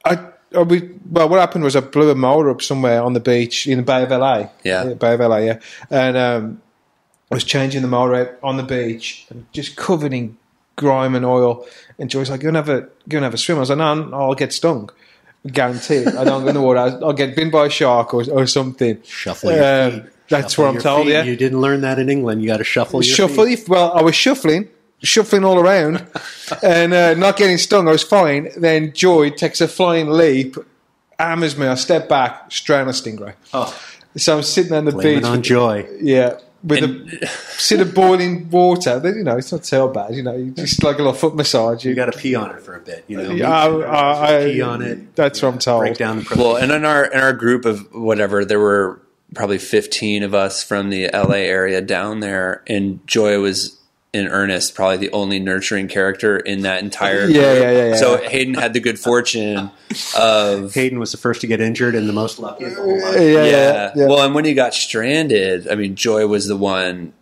I, 0.03 0.27
I 0.53 0.61
we, 0.63 0.89
well, 1.09 1.29
what 1.29 1.39
happened 1.39 1.63
was 1.63 1.75
I 1.77 1.79
blew 1.79 2.09
a 2.09 2.15
motor 2.15 2.49
up 2.49 2.61
somewhere 2.61 3.01
on 3.01 3.13
the 3.13 3.19
beach 3.21 3.65
in 3.67 3.77
the 3.77 3.83
Bay 3.83 4.03
of 4.03 4.09
LA. 4.11 4.49
Yeah. 4.65 4.93
Bay 4.93 5.13
of 5.13 5.19
LA, 5.21 5.37
yeah. 5.37 5.59
And 5.89 6.17
um, 6.17 6.61
I 7.31 7.35
was 7.35 7.45
changing 7.45 7.81
the 7.81 7.87
motor 7.87 8.15
out 8.15 8.31
on 8.43 8.57
the 8.57 8.63
beach 8.63 9.25
and 9.29 9.45
just 9.53 9.77
covered 9.77 10.11
in 10.11 10.37
grime 10.75 11.15
and 11.15 11.25
oil. 11.25 11.65
And 11.97 12.09
Joy's 12.09 12.29
like, 12.29 12.41
"Go 12.41 12.49
and 12.49 12.57
have 12.57 12.67
a 12.67 12.89
go 13.07 13.17
and 13.17 13.23
have 13.23 13.33
a 13.33 13.37
swim." 13.37 13.57
I 13.57 13.61
was 13.61 13.69
like, 13.69 13.77
"No, 13.77 13.93
no, 13.93 14.17
I'll 14.21 14.35
get 14.35 14.51
stung." 14.51 14.89
Guaranteed. 15.47 16.07
I 16.07 16.23
don't 16.23 16.45
the 16.53 16.61
water. 16.61 16.79
I'll 16.79 17.13
get 17.13 17.35
bitten 17.35 17.49
by 17.51 17.65
a 17.65 17.69
shark 17.69 18.13
or, 18.13 18.23
or 18.31 18.45
something. 18.47 19.01
Shuffle 19.03 19.51
your 19.51 19.63
Um, 19.85 19.91
feet. 19.91 20.03
That's 20.29 20.53
Shuffle 20.53 20.65
what 20.65 20.75
I'm 20.75 20.81
told. 20.81 21.05
feet. 21.07 21.13
Yeah. 21.13 21.23
You 21.23 21.35
didn't 21.35 21.59
learn 21.61 21.81
that 21.81 21.99
in 21.99 22.09
England. 22.09 22.41
You 22.41 22.47
got 22.47 22.57
to 22.57 22.63
shuffle 22.63 23.03
your 23.03 23.15
shuffle. 23.15 23.45
feet. 23.45 23.67
Well, 23.67 23.91
I 23.93 24.01
was 24.01 24.15
shuffling, 24.15 24.69
shuffling 25.03 25.43
all 25.43 25.59
around, 25.59 26.05
and 26.63 26.93
uh, 26.93 27.15
not 27.15 27.37
getting 27.37 27.57
stung. 27.57 27.87
I 27.87 27.91
was 27.91 28.03
fine. 28.03 28.49
Then 28.55 28.93
Joy 28.93 29.31
takes 29.31 29.59
a 29.61 29.67
flying 29.67 30.09
leap, 30.09 30.55
hammers 31.19 31.57
me. 31.57 31.67
I 31.67 31.75
step 31.75 32.07
back, 32.07 32.51
on 32.81 32.87
a 32.87 32.91
stingray. 32.91 33.33
Oh, 33.53 33.75
So 34.15 34.37
I'm 34.37 34.43
sitting 34.43 34.73
on 34.73 34.85
the 34.85 34.91
blame 34.91 35.19
beach. 35.19 35.25
on 35.25 35.41
joy. 35.41 35.87
yeah, 36.01 36.37
with 36.63 36.83
a 36.83 37.27
sit 37.57 37.81
of 37.81 37.93
boiling 37.93 38.49
water. 38.49 38.99
But, 38.99 39.15
You 39.15 39.23
know, 39.23 39.37
it's 39.37 39.51
not 39.51 39.65
so 39.65 39.87
bad. 39.87 40.13
You 40.15 40.23
know, 40.23 40.35
you 40.35 40.51
just 40.51 40.83
like 40.83 40.95
a 40.95 40.99
little 40.99 41.13
foot 41.13 41.35
massage. 41.35 41.83
You 41.85 41.93
got 41.95 42.11
to 42.11 42.17
pee 42.17 42.35
on 42.35 42.51
it 42.51 42.61
for 42.61 42.75
a 42.75 42.79
bit. 42.79 43.03
You 43.07 43.17
know, 43.17 43.29
uh, 43.31 43.33
Yeah, 43.33 43.49
I- 43.51 44.37
I- 44.39 44.43
pee 44.51 44.61
on 44.61 44.81
it. 44.81 45.15
That's 45.15 45.41
what 45.41 45.53
I'm 45.53 45.59
told. 45.59 45.81
Break 45.81 45.97
down 45.97 46.19
the 46.19 46.25
protein. 46.25 46.43
Well, 46.45 46.55
and 46.57 46.71
in 46.71 46.85
our 46.85 47.05
in 47.05 47.19
our 47.19 47.33
group 47.33 47.65
of 47.65 47.87
whatever, 47.93 48.45
there 48.45 48.59
were 48.59 49.01
probably 49.33 49.57
15 49.57 50.23
of 50.23 50.33
us 50.33 50.61
from 50.63 50.89
the 50.89 51.09
LA 51.13 51.37
area 51.47 51.81
down 51.81 52.19
there, 52.19 52.63
and 52.67 52.99
Joy 53.07 53.39
was 53.39 53.77
in 54.13 54.27
earnest 54.27 54.75
probably 54.75 54.97
the 54.97 55.11
only 55.11 55.39
nurturing 55.39 55.87
character 55.87 56.37
in 56.37 56.61
that 56.61 56.83
entire. 56.83 57.25
Yeah, 57.29 57.53
yeah, 57.53 57.71
yeah, 57.71 57.87
yeah. 57.89 57.95
So 57.95 58.17
Hayden 58.17 58.55
had 58.55 58.73
the 58.73 58.79
good 58.81 58.99
fortune 58.99 59.71
of 60.17 60.73
Hayden 60.73 60.99
was 60.99 61.11
the 61.11 61.17
first 61.17 61.41
to 61.41 61.47
get 61.47 61.61
injured 61.61 61.95
and 61.95 62.09
the 62.09 62.13
most 62.13 62.39
lucky 62.39 62.65
of 62.65 62.75
the 62.75 62.81
whole 62.81 62.99
Yeah, 62.99 63.19
yeah, 63.19 63.43
yeah. 63.45 63.91
yeah. 63.95 64.07
Well, 64.07 64.25
and 64.25 64.35
when 64.35 64.43
he 64.43 64.53
got 64.53 64.73
stranded, 64.73 65.67
I 65.69 65.75
mean, 65.75 65.95
Joy 65.95 66.27
was 66.27 66.47
the 66.47 66.57
one 66.57 67.13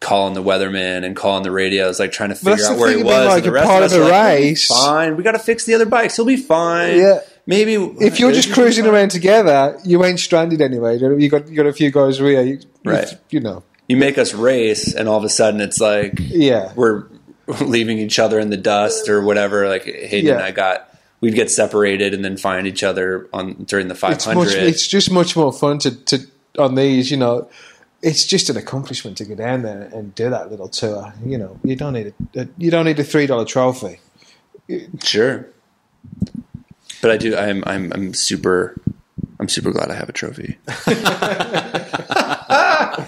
calling 0.00 0.32
the 0.32 0.42
weatherman 0.42 1.04
and 1.04 1.14
calling 1.14 1.42
the 1.42 1.50
radio. 1.50 1.82
radios, 1.84 2.00
like 2.00 2.12
trying 2.12 2.30
to 2.30 2.34
figure 2.34 2.64
out 2.64 2.78
where 2.78 2.88
thing 2.88 2.98
he 2.98 3.04
was. 3.04 3.26
like, 3.26 3.36
and 3.38 3.44
the 3.44 3.52
rest 3.52 3.68
part 3.68 3.82
of 3.82 3.86
us 3.86 3.92
of 3.92 4.00
were 4.00 4.08
like, 4.08 4.38
race." 4.38 4.66
fine. 4.66 5.16
We 5.16 5.22
got 5.22 5.32
to 5.32 5.38
fix 5.38 5.64
the 5.66 5.74
other 5.74 5.86
bikes. 5.86 6.16
He'll 6.16 6.24
be 6.24 6.36
fine. 6.36 6.98
Yeah. 6.98 7.20
Maybe 7.46 7.74
If 7.74 8.18
you're 8.18 8.32
just 8.32 8.52
cruising 8.54 8.86
around 8.86 9.10
together, 9.10 9.78
you 9.84 10.02
ain't 10.04 10.20
stranded 10.20 10.62
anyway. 10.62 10.96
You 10.96 11.28
got 11.28 11.48
you 11.48 11.56
got 11.56 11.66
a 11.66 11.72
few 11.72 11.90
guys 11.90 12.20
with 12.20 12.46
you. 12.46 12.54
you. 12.54 12.60
Right. 12.90 13.18
You 13.28 13.40
know. 13.40 13.62
You 13.88 13.96
make 13.96 14.18
us 14.18 14.32
race, 14.34 14.94
and 14.94 15.08
all 15.08 15.18
of 15.18 15.24
a 15.24 15.28
sudden 15.28 15.60
it's 15.60 15.80
like 15.80 16.14
Yeah. 16.18 16.72
we're 16.74 17.04
leaving 17.60 17.98
each 17.98 18.18
other 18.18 18.38
in 18.40 18.50
the 18.50 18.56
dust 18.56 19.08
or 19.08 19.22
whatever. 19.22 19.68
Like 19.68 19.84
Hayden 19.84 20.26
Yeah. 20.26 20.34
and 20.34 20.42
I 20.42 20.50
got, 20.50 20.88
we'd 21.20 21.34
get 21.34 21.50
separated 21.50 22.14
and 22.14 22.24
then 22.24 22.36
find 22.36 22.66
each 22.66 22.82
other 22.82 23.28
on 23.32 23.64
during 23.64 23.88
the 23.88 23.94
it's 23.94 24.24
500. 24.24 24.34
much 24.36 24.54
it's 24.54 24.86
just 24.86 25.10
much 25.10 25.36
more 25.36 25.52
fun 25.52 25.78
to, 25.80 25.90
to 26.04 26.18
on 26.58 26.74
these 26.74 27.10
you 27.10 27.16
know 27.16 27.48
it's 28.02 28.24
just 28.26 28.50
an 28.50 28.56
accomplishment 28.58 29.16
to 29.16 29.24
go 29.24 29.34
down 29.34 29.62
there 29.62 29.88
and 29.94 30.14
do 30.14 30.28
that 30.30 30.50
little 30.50 30.68
tour 30.68 31.12
you 31.24 31.38
know 31.38 31.58
you 31.64 31.74
don't 31.76 31.94
need 31.94 32.12
a, 32.36 32.40
a 32.42 32.48
you 32.58 32.70
don't 32.70 32.84
need 32.84 32.98
a 33.00 33.04
three 33.04 33.26
dollar 33.26 33.44
trophy 33.46 33.98
sure, 35.02 35.46
but 37.02 37.10
I 37.10 37.16
do. 37.16 37.36
I'm 37.36 37.62
I'm 37.66 37.92
I'm 37.92 38.14
super. 38.14 38.76
I'm 39.40 39.48
super 39.48 39.70
glad 39.72 39.90
I 39.90 39.94
have 39.94 40.08
a 40.08 40.12
trophy. 40.12 40.56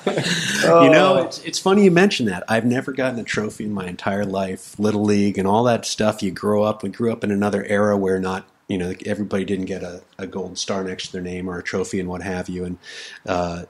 You 0.66 0.90
know, 0.90 1.22
it's, 1.22 1.38
it's 1.44 1.58
funny 1.58 1.84
you 1.84 1.90
mention 1.90 2.26
that. 2.26 2.42
I've 2.48 2.64
never 2.64 2.92
gotten 2.92 3.20
a 3.20 3.24
trophy 3.24 3.64
in 3.64 3.72
my 3.72 3.86
entire 3.86 4.24
life. 4.24 4.78
Little 4.78 5.04
league 5.04 5.38
and 5.38 5.46
all 5.46 5.64
that 5.64 5.84
stuff. 5.84 6.22
You 6.22 6.32
grow 6.32 6.64
up. 6.64 6.82
We 6.82 6.88
grew 6.88 7.12
up 7.12 7.22
in 7.22 7.30
another 7.30 7.64
era 7.64 7.96
where 7.96 8.18
not, 8.18 8.46
you 8.66 8.78
know, 8.78 8.94
everybody 9.04 9.44
didn't 9.44 9.66
get 9.66 9.82
a, 9.82 10.02
a 10.18 10.26
gold 10.26 10.58
star 10.58 10.82
next 10.82 11.06
to 11.06 11.12
their 11.12 11.22
name 11.22 11.48
or 11.48 11.58
a 11.58 11.62
trophy 11.62 12.00
and 12.00 12.08
what 12.08 12.22
have 12.22 12.48
you. 12.48 12.64
And 12.64 12.78
uh, 13.26 13.64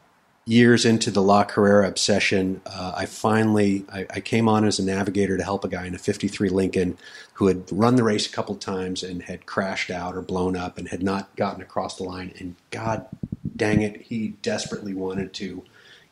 years 0.47 0.85
into 0.85 1.11
the 1.11 1.23
La 1.23 1.45
Carrera 1.45 1.87
obsession, 1.89 2.63
uh, 2.65 2.93
I 2.97 3.07
finally 3.07 3.85
I, 3.93 4.07
I 4.09 4.21
came 4.21 4.49
on 4.49 4.65
as 4.65 4.79
a 4.79 4.85
navigator 4.85 5.37
to 5.37 5.45
help 5.45 5.65
a 5.65 5.69
guy 5.69 5.87
in 5.87 5.95
a 5.95 5.99
'53 5.99 6.49
Lincoln 6.49 6.97
who 7.35 7.49
had 7.49 7.65
run 7.71 7.97
the 7.97 8.05
race 8.05 8.27
a 8.27 8.31
couple 8.31 8.55
times 8.55 9.03
and 9.03 9.23
had 9.23 9.45
crashed 9.45 9.91
out 9.91 10.17
or 10.17 10.23
blown 10.23 10.57
up 10.57 10.79
and 10.79 10.89
had 10.89 11.03
not 11.03 11.35
gotten 11.37 11.61
across 11.61 11.97
the 11.97 12.05
line. 12.05 12.33
And 12.39 12.55
God 12.71 13.07
dang 13.55 13.83
it, 13.83 14.03
he 14.03 14.29
desperately 14.43 14.95
wanted 14.95 15.33
to 15.35 15.63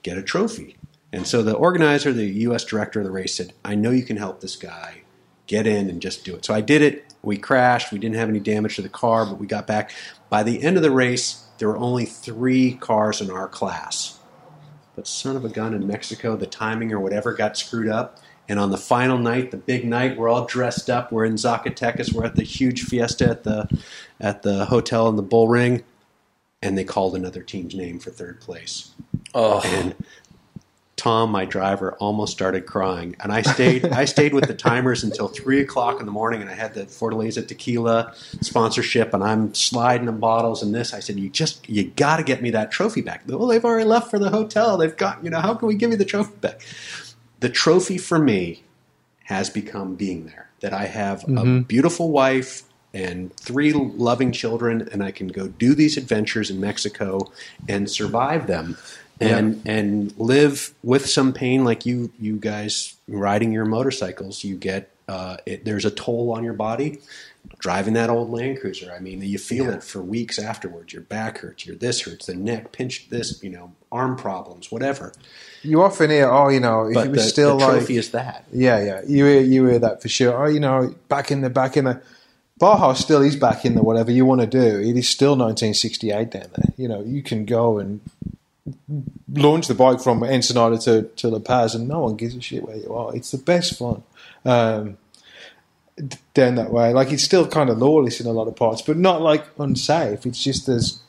get 0.04 0.16
a 0.16 0.22
trophy. 0.22 0.76
And 1.12 1.26
so 1.26 1.42
the 1.42 1.54
organizer, 1.54 2.12
the 2.12 2.26
U.S. 2.26 2.64
director 2.64 3.00
of 3.00 3.04
the 3.04 3.10
race, 3.10 3.34
said, 3.34 3.52
"I 3.64 3.74
know 3.74 3.90
you 3.90 4.04
can 4.04 4.16
help 4.16 4.40
this 4.40 4.54
guy. 4.54 5.02
Get 5.48 5.66
in 5.66 5.90
and 5.90 6.00
just 6.00 6.24
do 6.24 6.36
it." 6.36 6.44
So 6.44 6.54
I 6.54 6.60
did 6.60 6.82
it. 6.82 7.12
We 7.22 7.36
crashed. 7.36 7.90
We 7.90 7.98
didn't 7.98 8.16
have 8.16 8.28
any 8.28 8.40
damage 8.40 8.76
to 8.76 8.82
the 8.82 8.88
car, 8.88 9.26
but 9.26 9.38
we 9.40 9.48
got 9.48 9.66
back. 9.66 9.90
By 10.28 10.44
the 10.44 10.62
end 10.62 10.76
of 10.76 10.82
the 10.82 10.90
race, 10.90 11.44
there 11.58 11.68
were 11.68 11.76
only 11.76 12.04
three 12.04 12.74
cars 12.74 13.20
in 13.20 13.30
our 13.30 13.48
class. 13.48 14.18
But 14.94 15.06
son 15.06 15.36
of 15.36 15.44
a 15.44 15.48
gun 15.48 15.74
in 15.74 15.86
Mexico, 15.86 16.36
the 16.36 16.46
timing 16.46 16.92
or 16.92 17.00
whatever 17.00 17.32
got 17.32 17.56
screwed 17.56 17.88
up. 17.88 18.20
And 18.48 18.58
on 18.58 18.70
the 18.70 18.76
final 18.76 19.16
night, 19.16 19.50
the 19.50 19.56
big 19.56 19.86
night, 19.86 20.18
we're 20.18 20.28
all 20.28 20.44
dressed 20.44 20.90
up. 20.90 21.10
We're 21.10 21.24
in 21.24 21.34
Zacatecas. 21.34 22.12
We're 22.12 22.26
at 22.26 22.36
the 22.36 22.42
huge 22.42 22.82
fiesta 22.82 23.30
at 23.30 23.44
the 23.44 23.82
at 24.20 24.42
the 24.42 24.66
hotel 24.66 25.08
in 25.08 25.16
the 25.16 25.22
Bull 25.22 25.48
Ring, 25.48 25.82
and 26.60 26.76
they 26.76 26.84
called 26.84 27.16
another 27.16 27.42
team's 27.42 27.74
name 27.74 27.98
for 27.98 28.10
third 28.10 28.40
place. 28.40 28.90
Oh, 29.34 29.60
And 29.64 29.94
Tom, 30.96 31.30
my 31.30 31.44
driver, 31.44 31.94
almost 31.94 32.32
started 32.32 32.66
crying. 32.66 33.16
And 33.20 33.32
I 33.32 33.42
stayed 33.42 33.84
I 33.86 34.04
stayed 34.04 34.32
with 34.32 34.46
the 34.46 34.54
timers 34.54 35.02
until 35.02 35.28
three 35.28 35.60
o'clock 35.60 36.00
in 36.00 36.06
the 36.06 36.12
morning 36.12 36.40
and 36.40 36.48
I 36.48 36.54
had 36.54 36.74
the 36.74 36.84
Fortaleza 36.84 37.46
tequila 37.46 38.14
sponsorship 38.40 39.12
and 39.12 39.22
I'm 39.22 39.52
sliding 39.54 40.06
them 40.06 40.20
bottles 40.20 40.62
and 40.62 40.74
this. 40.74 40.94
I 40.94 41.00
said, 41.00 41.18
You 41.18 41.28
just 41.28 41.68
you 41.68 41.90
gotta 41.90 42.22
get 42.22 42.42
me 42.42 42.50
that 42.50 42.70
trophy 42.70 43.00
back. 43.02 43.22
Well, 43.26 43.46
they've 43.46 43.64
already 43.64 43.88
left 43.88 44.10
for 44.10 44.18
the 44.18 44.30
hotel. 44.30 44.76
They've 44.76 44.96
got 44.96 45.22
you 45.24 45.30
know, 45.30 45.40
how 45.40 45.54
can 45.54 45.66
we 45.68 45.74
give 45.74 45.90
you 45.90 45.96
the 45.96 46.04
trophy 46.04 46.36
back? 46.40 46.60
The 47.40 47.48
trophy 47.48 47.98
for 47.98 48.18
me 48.18 48.62
has 49.24 49.50
become 49.50 49.96
being 49.96 50.26
there. 50.26 50.48
That 50.60 50.72
I 50.72 50.86
have 50.86 51.24
a 51.24 51.26
mm-hmm. 51.26 51.60
beautiful 51.62 52.10
wife 52.10 52.62
and 52.94 53.36
three 53.36 53.72
loving 53.72 54.30
children, 54.30 54.88
and 54.92 55.02
I 55.02 55.10
can 55.10 55.28
go 55.28 55.48
do 55.48 55.74
these 55.74 55.96
adventures 55.96 56.48
in 56.48 56.60
Mexico 56.60 57.32
and 57.68 57.90
survive 57.90 58.46
them, 58.46 58.78
and 59.20 59.62
and 59.66 60.12
live 60.18 60.74
with 60.82 61.06
some 61.06 61.32
pain 61.32 61.64
like 61.64 61.86
you 61.86 62.12
you 62.18 62.36
guys 62.36 62.94
riding 63.08 63.52
your 63.52 63.64
motorcycles. 63.64 64.44
You 64.44 64.56
get 64.56 64.90
uh, 65.08 65.36
it, 65.46 65.64
there's 65.64 65.84
a 65.84 65.90
toll 65.90 66.32
on 66.32 66.44
your 66.44 66.54
body. 66.54 67.00
Driving 67.58 67.92
that 67.94 68.08
old 68.08 68.30
Land 68.30 68.58
Cruiser, 68.60 68.90
I 68.90 69.00
mean, 69.00 69.20
you 69.20 69.36
feel 69.38 69.68
it 69.68 69.82
for 69.82 70.00
weeks 70.00 70.38
afterwards. 70.38 70.94
Your 70.94 71.02
back 71.02 71.38
hurts, 71.38 71.66
your 71.66 71.76
this 71.76 72.00
hurts, 72.00 72.24
the 72.26 72.34
neck 72.34 72.72
pinched, 72.72 73.10
this, 73.10 73.42
you 73.42 73.50
know, 73.50 73.72
arm 73.92 74.16
problems, 74.16 74.72
whatever. 74.72 75.12
you 75.62 75.82
often 75.82 76.08
hear 76.10 76.28
oh 76.30 76.48
you 76.48 76.58
know 76.60 76.86
if 76.88 76.94
But 76.94 77.06
it 77.08 77.10
the, 77.12 77.16
was 77.18 77.28
still 77.28 77.58
the 77.58 77.64
like 77.66 77.78
trophy 77.80 77.96
is 77.98 78.10
that. 78.12 78.44
yeah 78.50 78.82
yeah 78.82 79.00
you 79.06 79.26
hear 79.26 79.40
you 79.42 79.66
hear 79.66 79.78
that 79.78 80.00
for 80.00 80.08
sure 80.08 80.44
oh 80.44 80.48
you 80.48 80.58
know 80.60 80.94
back 81.08 81.30
in 81.30 81.42
the 81.42 81.50
back 81.50 81.76
in 81.76 81.84
the 81.84 82.00
Baja 82.58 82.92
still 82.94 83.20
is 83.22 83.36
back 83.36 83.64
in 83.66 83.74
the 83.74 83.82
whatever 83.82 84.10
you 84.10 84.24
want 84.26 84.40
to 84.40 84.46
do 84.46 84.80
it 84.80 84.96
is 84.96 85.08
still 85.08 85.32
1968 85.36 86.30
down 86.30 86.42
there 86.56 86.72
you 86.78 86.88
know 86.88 87.02
you 87.02 87.22
can 87.22 87.44
go 87.44 87.78
and 87.78 88.00
launch 89.32 89.68
the 89.68 89.74
bike 89.74 90.00
from 90.00 90.22
Ensenada 90.22 90.78
to, 90.78 91.02
to 91.16 91.28
La 91.28 91.38
Paz 91.38 91.74
and 91.74 91.86
no 91.86 92.00
one 92.00 92.16
gives 92.16 92.34
a 92.34 92.40
shit 92.40 92.62
where 92.62 92.76
you 92.76 92.94
are 92.94 93.14
it's 93.14 93.30
the 93.30 93.38
best 93.38 93.78
fun 93.78 94.02
um, 94.44 94.96
down 96.34 96.56
that 96.56 96.70
way. 96.70 96.92
Like 96.92 97.12
it's 97.12 97.22
still 97.22 97.46
kind 97.46 97.70
of 97.70 97.78
lawless 97.78 98.20
in 98.20 98.26
a 98.26 98.32
lot 98.32 98.48
of 98.48 98.56
parts, 98.56 98.82
but 98.82 98.96
not 98.96 99.22
like 99.22 99.44
unsafe. 99.58 100.26
It's 100.26 100.42
just 100.42 100.66
there's 100.66 101.00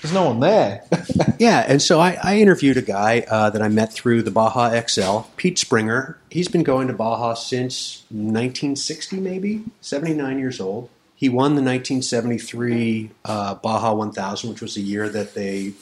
there's 0.00 0.12
no 0.12 0.26
one 0.26 0.40
there. 0.40 0.84
Yeah, 1.38 1.64
and 1.66 1.82
so 1.82 1.98
I, 1.98 2.16
I 2.22 2.36
interviewed 2.36 2.76
a 2.76 2.82
guy 2.82 3.24
uh, 3.28 3.50
that 3.50 3.60
I 3.60 3.66
met 3.66 3.92
through 3.92 4.22
the 4.22 4.30
Baja 4.30 4.80
XL, 4.86 5.28
Pete 5.36 5.58
Springer. 5.58 6.16
He's 6.30 6.46
been 6.46 6.62
going 6.62 6.86
to 6.86 6.92
Baja 6.92 7.34
since 7.34 8.04
1960, 8.10 9.18
maybe 9.18 9.64
79 9.80 10.38
years 10.38 10.60
old. 10.60 10.88
He 11.16 11.28
won 11.28 11.56
the 11.56 11.62
1973 11.62 13.10
uh, 13.24 13.54
Baja 13.56 13.92
1000, 13.92 14.50
which 14.50 14.60
was 14.60 14.76
the 14.76 14.82
year 14.82 15.08
that 15.08 15.34
they, 15.34 15.72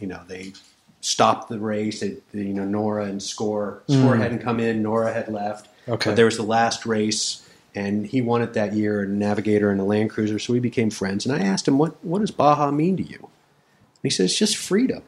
you 0.00 0.06
know, 0.06 0.20
they 0.26 0.52
stopped 1.00 1.48
the 1.48 1.58
race. 1.58 2.00
They, 2.00 2.16
you 2.32 2.54
know, 2.54 2.64
NORRA 2.64 3.08
and 3.08 3.22
Score 3.22 3.82
Score 3.88 4.16
hmm. 4.16 4.22
hadn't 4.22 4.40
come 4.40 4.60
in, 4.60 4.82
NORRA 4.82 5.12
had 5.12 5.28
left. 5.28 5.68
Okay. 5.86 6.10
but 6.10 6.16
there 6.16 6.24
was 6.24 6.36
the 6.36 6.42
last 6.42 6.86
race, 6.86 7.46
and 7.74 8.06
he 8.06 8.22
won 8.22 8.40
it 8.40 8.54
that 8.54 8.72
year, 8.72 9.02
a 9.02 9.06
Navigator 9.06 9.70
and 9.70 9.80
a 9.80 9.84
Land 9.84 10.10
Cruiser. 10.10 10.38
So 10.38 10.52
we 10.54 10.60
became 10.60 10.90
friends, 10.90 11.26
and 11.26 11.34
I 11.34 11.44
asked 11.44 11.68
him, 11.68 11.78
"What 11.78 12.02
what 12.04 12.20
does 12.20 12.30
Baja 12.30 12.70
mean 12.70 12.96
to 12.96 13.02
you?" 13.02 13.18
And 13.18 14.02
he 14.02 14.10
says, 14.10 14.30
"It's 14.30 14.38
just 14.38 14.56
freedom. 14.56 15.02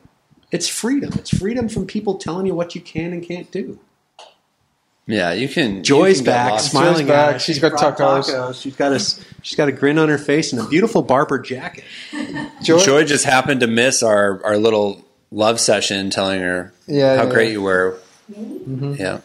It's 0.53 0.69
freedom. 0.69 1.13
It's 1.15 1.37
freedom 1.37 1.69
from 1.69 1.87
people 1.87 2.19
telling 2.19 2.47
you 2.47 2.55
what 2.55 2.75
you 2.75 2.81
can 2.81 3.13
and 3.13 3.23
can't 3.23 3.51
do." 3.51 3.79
Yeah, 5.09 5.33
you 5.35 5.49
can. 5.49 5.85
Joy's 5.85 6.19
you 6.19 6.25
can 6.25 6.33
back, 6.33 6.51
lost. 6.53 6.71
smiling 6.73 7.07
back. 7.07 7.29
at 7.29 7.35
us. 7.37 7.45
She's 7.45 7.61
got 7.61 7.73
brought 7.73 7.97
tacos. 7.97 8.61
She's 8.61 8.75
got 8.75 8.93
a 8.93 8.99
she's 9.43 9.57
got 9.57 9.69
a 9.69 9.73
grin 9.73 9.99
on 9.99 10.09
her 10.09 10.19
face 10.19 10.53
and 10.53 10.61
a 10.61 10.67
beautiful 10.69 11.03
Barbour 11.03 11.39
jacket. 11.39 11.85
Joy, 12.63 12.79
Joy 12.81 13.05
just 13.05 13.25
happened 13.25 13.61
to 13.61 13.69
miss 13.69 14.03
our, 14.03 14.45
our 14.45 14.57
little 14.59 15.05
love 15.31 15.61
session, 15.61 16.11
telling 16.11 16.41
her 16.41 16.73
Yeah, 16.89 17.17
how 17.17 17.25
yeah, 17.25 17.31
great 17.31 17.47
yeah. 17.47 17.53
you 17.53 17.63
were. 17.63 17.99
Really? 18.29 18.99
Yeah, 18.99 19.21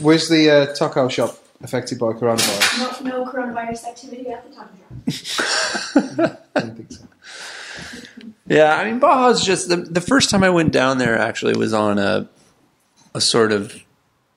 where's 0.00 0.28
the 0.28 0.50
uh, 0.50 0.74
taco 0.74 1.08
shop 1.08 1.38
affected 1.62 2.00
by 2.00 2.06
coronavirus? 2.14 3.04
No, 3.04 3.18
no 3.24 3.30
coronavirus 3.32 3.84
activity 3.86 4.28
at 4.30 4.44
the 4.48 4.56
time. 4.56 4.68
I 6.56 6.60
don't 6.60 6.76
think 6.76 6.90
so. 6.92 7.04
yeah. 8.48 8.74
I 8.76 8.84
mean, 8.90 8.98
Baja's 9.00 9.44
just 9.44 9.68
the 9.68 9.76
the 9.76 10.00
first 10.00 10.28
time 10.28 10.42
I 10.42 10.50
went 10.50 10.72
down 10.72 10.98
there. 10.98 11.16
Actually, 11.16 11.54
was 11.56 11.72
on 11.72 12.00
a 12.00 12.28
a 13.14 13.20
sort 13.20 13.52
of 13.52 13.80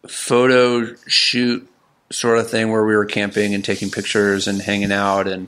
photo 0.07 0.95
shoot 1.07 1.67
sort 2.11 2.37
of 2.37 2.49
thing 2.49 2.71
where 2.71 2.85
we 2.85 2.95
were 2.95 3.05
camping 3.05 3.53
and 3.53 3.63
taking 3.63 3.89
pictures 3.89 4.47
and 4.47 4.61
hanging 4.61 4.91
out 4.91 5.27
and 5.27 5.47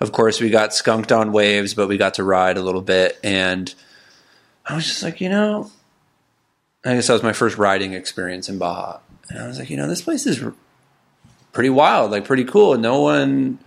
of 0.00 0.12
course 0.12 0.40
we 0.40 0.50
got 0.50 0.74
skunked 0.74 1.10
on 1.10 1.32
waves 1.32 1.72
but 1.74 1.88
we 1.88 1.96
got 1.96 2.14
to 2.14 2.22
ride 2.22 2.58
a 2.58 2.62
little 2.62 2.82
bit 2.82 3.18
and 3.24 3.74
i 4.66 4.74
was 4.74 4.84
just 4.84 5.02
like 5.02 5.20
you 5.20 5.28
know 5.28 5.70
i 6.84 6.94
guess 6.94 7.06
that 7.06 7.14
was 7.14 7.22
my 7.22 7.32
first 7.32 7.56
riding 7.56 7.94
experience 7.94 8.48
in 8.48 8.58
baja 8.58 8.98
and 9.30 9.38
i 9.38 9.46
was 9.46 9.58
like 9.58 9.70
you 9.70 9.76
know 9.76 9.88
this 9.88 10.02
place 10.02 10.26
is 10.26 10.44
pretty 11.52 11.70
wild 11.70 12.10
like 12.10 12.24
pretty 12.26 12.44
cool 12.44 12.74
and 12.74 12.82
no 12.82 13.00
one 13.00 13.58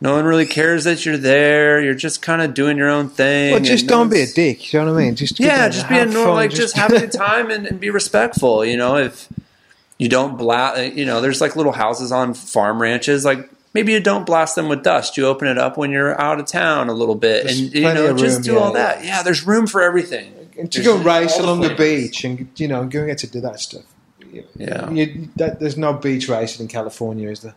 no 0.00 0.14
one 0.14 0.24
really 0.24 0.46
cares 0.46 0.82
that 0.82 1.06
you're 1.06 1.16
there 1.16 1.80
you're 1.80 1.94
just 1.94 2.20
kind 2.22 2.42
of 2.42 2.54
doing 2.54 2.76
your 2.76 2.88
own 2.90 3.08
thing 3.08 3.52
Well, 3.52 3.60
just 3.60 3.84
no 3.84 3.98
don't 3.98 4.10
be 4.10 4.20
a 4.20 4.26
dick. 4.26 4.72
You 4.72 4.80
know 4.80 4.92
what 4.92 5.00
I 5.00 5.04
mean? 5.04 5.14
Just 5.14 5.38
yeah, 5.38 5.68
just 5.68 5.88
be 5.88 5.96
a 5.96 6.06
normal, 6.06 6.34
like 6.34 6.50
just 6.50 6.76
have 6.76 6.92
a 6.92 6.98
good 6.98 7.12
time 7.26 7.52
and, 7.52 7.68
and 7.68 7.78
be 7.78 7.88
respectful. 7.88 8.64
You 8.64 8.76
know, 8.76 8.96
if 8.96 9.28
you 10.02 10.08
don't 10.08 10.36
blast, 10.36 10.94
you 10.94 11.04
know, 11.04 11.20
there's 11.20 11.40
like 11.40 11.54
little 11.56 11.72
houses 11.72 12.10
on 12.12 12.34
farm 12.34 12.80
ranches, 12.82 13.24
like 13.24 13.48
maybe 13.74 13.92
you 13.92 14.00
don't 14.00 14.26
blast 14.26 14.56
them 14.56 14.68
with 14.68 14.82
dust. 14.82 15.16
You 15.16 15.26
open 15.26 15.48
it 15.48 15.58
up 15.58 15.76
when 15.76 15.90
you're 15.90 16.20
out 16.20 16.40
of 16.40 16.46
town 16.46 16.88
a 16.88 16.92
little 16.92 17.14
bit, 17.14 17.44
There's 17.44 17.60
and 17.60 17.72
you 17.74 17.82
know, 17.82 18.16
just 18.16 18.36
room, 18.38 18.42
do 18.42 18.52
yeah, 18.54 18.58
all 18.58 18.72
that. 18.72 19.04
Yeah, 19.04 19.22
there's 19.22 19.46
room 19.46 19.66
for 19.66 19.80
everything. 19.82 20.34
and 20.58 20.70
to 20.72 20.82
There's 20.82 20.96
go 20.96 21.02
race 21.02 21.32
all 21.34 21.38
the 21.42 21.44
along 21.46 21.60
the 21.62 21.74
beach 21.74 22.24
and 22.24 22.48
you 22.56 22.68
know 22.68 22.84
go 22.86 23.06
get 23.06 23.18
to 23.18 23.26
do 23.26 23.40
that 23.42 23.60
stuff. 23.60 23.84
Yeah. 24.56 24.90
you, 24.90 25.28
that, 25.36 25.60
there's 25.60 25.76
no 25.76 25.92
beach 25.92 26.26
racing 26.28 26.64
in 26.64 26.68
California, 26.68 27.28
is 27.28 27.40
there? 27.40 27.54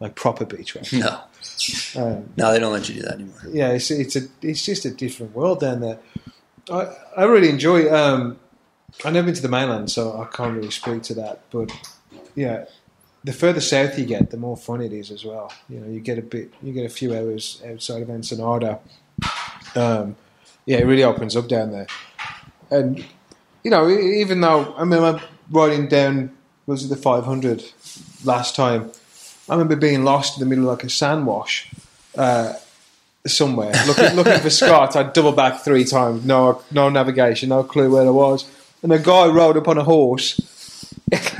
Like 0.00 0.16
proper 0.16 0.44
beach 0.44 0.74
racing. 0.74 1.00
No, 1.00 1.20
Um, 1.96 2.30
no, 2.36 2.52
they 2.52 2.58
don't 2.58 2.72
let 2.72 2.88
you 2.88 2.96
do 2.96 3.02
that 3.02 3.14
anymore. 3.14 3.40
yeah, 3.50 3.70
it's 3.70 3.90
it's 3.90 4.16
a 4.16 4.22
it's 4.42 4.64
just 4.64 4.84
a 4.84 4.90
different 4.90 5.34
world 5.34 5.60
down 5.60 5.80
there. 5.80 5.98
I 6.70 6.88
I 7.16 7.24
really 7.24 7.48
enjoy. 7.48 7.90
Um, 7.94 8.38
I've 9.04 9.12
never 9.12 9.26
been 9.26 9.34
to 9.34 9.42
the 9.42 9.48
mainland, 9.48 9.90
so 9.90 10.20
I 10.20 10.24
can't 10.34 10.56
really 10.56 10.70
speak 10.70 11.02
to 11.04 11.14
that. 11.14 11.42
But 11.50 11.70
yeah, 12.34 12.64
the 13.24 13.32
further 13.32 13.60
south 13.60 13.98
you 13.98 14.06
get, 14.06 14.30
the 14.30 14.36
more 14.36 14.56
fun 14.56 14.80
it 14.80 14.92
is 14.92 15.10
as 15.10 15.24
well. 15.24 15.52
You 15.68 15.80
know, 15.80 15.88
you 15.88 16.00
get 16.00 16.18
a 16.18 16.22
bit, 16.22 16.52
you 16.62 16.72
get 16.72 16.86
a 16.86 16.90
few 16.90 17.14
hours 17.14 17.62
outside 17.68 18.02
of 18.02 18.10
Ensenada. 18.10 18.80
Um, 19.74 20.16
yeah, 20.64 20.78
it 20.78 20.86
really 20.86 21.04
opens 21.04 21.36
up 21.36 21.48
down 21.48 21.72
there, 21.72 21.86
and 22.70 23.04
you 23.62 23.70
know, 23.70 23.88
even 23.88 24.40
though 24.40 24.74
I 24.74 24.80
remember 24.80 25.22
riding 25.50 25.88
down 25.88 26.36
was 26.66 26.84
it 26.84 26.88
the 26.88 26.96
500 26.96 27.64
last 28.24 28.56
time. 28.56 28.90
I 29.48 29.52
remember 29.52 29.76
being 29.76 30.04
lost 30.04 30.36
in 30.36 30.40
the 30.40 30.48
middle 30.48 30.68
of 30.68 30.78
like 30.78 30.84
a 30.84 30.90
sand 30.90 31.26
wash. 31.26 31.70
Uh, 32.16 32.54
somewhere 33.26 33.72
looking 33.86 34.14
looking 34.14 34.40
for 34.40 34.50
Scott. 34.60 34.96
I 34.96 35.04
double 35.04 35.32
back 35.32 35.60
three 35.60 35.84
times. 35.84 36.24
No 36.24 36.62
no 36.70 36.88
navigation, 36.88 37.48
no 37.50 37.62
clue 37.62 37.90
where 37.90 38.06
I 38.06 38.10
was. 38.10 38.48
And 38.82 38.92
a 38.92 38.98
guy 38.98 39.26
rode 39.28 39.56
up 39.56 39.68
on 39.68 39.78
a 39.78 39.84
horse. 39.84 40.40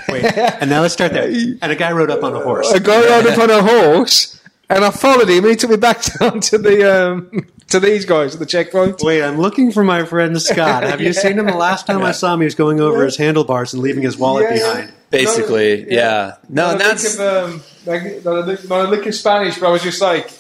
Wait, 0.09 0.25
and 0.25 0.71
now 0.71 0.81
let's 0.83 0.95
start 0.95 1.13
there. 1.13 1.29
And 1.63 1.73
a 1.73 1.77
guy 1.77 1.93
rode 1.93 2.11
up 2.11 2.23
on 2.23 2.35
a 2.35 2.41
horse. 2.41 2.71
A 2.73 2.81
guy 2.81 3.01
rode 3.01 3.27
up 3.27 3.39
on 3.39 3.51
a 3.51 3.63
horse, 3.63 4.41
and 4.69 4.85
I 4.85 4.91
followed 4.91 5.29
him. 5.29 5.45
He 5.45 5.57
took 5.57 5.71
me 5.71 5.77
back 5.77 6.03
down 6.21 6.41
to 6.41 6.59
the 6.59 7.11
um, 7.13 7.47
to 7.69 7.81
these 7.81 8.05
guys 8.05 8.35
at 8.35 8.41
the 8.41 8.47
checkpoint. 8.47 9.01
Wait, 9.03 9.23
I'm 9.23 9.39
looking 9.39 9.73
for 9.73 9.83
my 9.85 10.05
friend 10.05 10.41
Scott. 10.41 10.83
Have 10.85 11.01
you 11.01 11.07
Yeah. 11.13 11.13
seen 11.13 11.39
him? 11.39 11.47
The 11.47 11.53
last 11.57 11.87
time 11.87 12.03
I 12.03 12.13
saw 12.13 12.35
him, 12.35 12.41
he 12.41 12.45
was 12.45 12.55
going 12.55 12.81
over 12.81 13.05
his 13.05 13.17
handlebars 13.17 13.75
and 13.75 13.83
leaving 13.83 14.03
his 14.03 14.17
wallet 14.17 14.45
Yeah, 14.51 14.55
yeah. 14.57 14.73
behind. 14.75 14.93
Basically, 15.11 15.83
No, 15.85 15.89
yeah. 15.97 16.35
No, 16.49 16.63
Not 16.63 16.73
and 16.73 16.81
a 16.81 16.85
that's 16.85 17.19
lick 17.19 17.29
of, 17.29 17.51
um, 17.53 17.63
like, 17.87 18.25
not, 18.25 18.35
a 18.35 18.41
lick, 18.41 18.69
not 18.69 18.85
a 18.87 18.89
lick 18.89 19.07
of 19.07 19.15
Spanish, 19.15 19.59
but 19.59 19.69
I 19.69 19.71
was 19.71 19.83
just 19.83 20.01
like, 20.01 20.31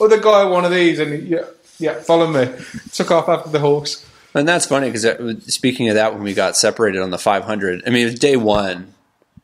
other 0.00 0.20
guy, 0.20 0.44
one 0.44 0.64
of 0.64 0.72
these, 0.72 0.98
and 0.98 1.12
he, 1.14 1.18
yeah, 1.34 1.44
yeah, 1.78 1.94
follow 2.00 2.26
me. 2.26 2.48
Took 2.92 3.10
off 3.12 3.28
after 3.28 3.50
the 3.50 3.60
horse. 3.60 4.04
And 4.34 4.46
that's 4.46 4.66
funny 4.66 4.90
because 4.90 5.52
speaking 5.52 5.88
of 5.88 5.94
that, 5.94 6.14
when 6.14 6.22
we 6.22 6.34
got 6.34 6.56
separated 6.56 7.00
on 7.00 7.10
the 7.10 7.18
500, 7.18 7.82
I 7.86 7.90
mean, 7.90 8.02
it 8.02 8.10
was 8.10 8.18
day 8.18 8.36
one. 8.36 8.94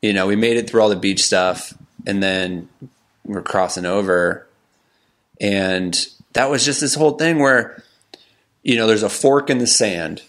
You 0.02 0.12
know, 0.12 0.26
we 0.26 0.36
made 0.36 0.56
it 0.56 0.68
through 0.68 0.82
all 0.82 0.90
the 0.90 0.96
beach 0.96 1.22
stuff, 1.22 1.72
and 2.06 2.22
then 2.22 2.68
we're 3.24 3.42
crossing 3.42 3.86
over, 3.86 4.46
and 5.40 5.96
that 6.34 6.50
was 6.50 6.64
just 6.64 6.80
this 6.80 6.94
whole 6.94 7.12
thing 7.12 7.38
where, 7.38 7.82
you 8.62 8.76
know, 8.76 8.86
there's 8.86 9.02
a 9.02 9.08
fork 9.08 9.48
in 9.48 9.58
the 9.58 9.66
sand, 9.66 10.22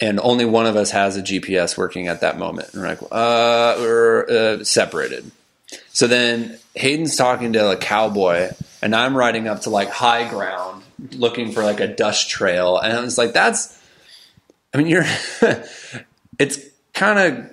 and 0.00 0.18
only 0.20 0.44
one 0.44 0.66
of 0.66 0.74
us 0.74 0.90
has 0.90 1.16
a 1.16 1.22
GPS 1.22 1.78
working 1.78 2.08
at 2.08 2.20
that 2.22 2.36
moment. 2.36 2.74
And 2.74 2.82
we're 2.82 2.88
like, 2.88 3.02
uh, 3.02 3.76
we're 3.78 4.26
uh, 4.28 4.64
separated. 4.64 5.30
So 5.92 6.08
then 6.08 6.58
Hayden's 6.74 7.16
talking 7.16 7.52
to 7.52 7.70
a 7.70 7.76
cowboy, 7.76 8.50
and 8.82 8.94
I'm 8.94 9.16
riding 9.16 9.46
up 9.46 9.62
to 9.62 9.70
like 9.70 9.90
high 9.90 10.28
ground, 10.28 10.73
looking 11.12 11.52
for 11.52 11.62
like 11.62 11.80
a 11.80 11.86
dust 11.88 12.28
trail, 12.30 12.78
and 12.78 12.92
I 12.92 13.00
was 13.00 13.18
like, 13.18 13.32
"That's." 13.32 13.80
I 14.72 14.78
mean, 14.78 14.86
you're. 14.88 15.04
it's 16.38 16.58
kind 16.92 17.18
of. 17.18 17.50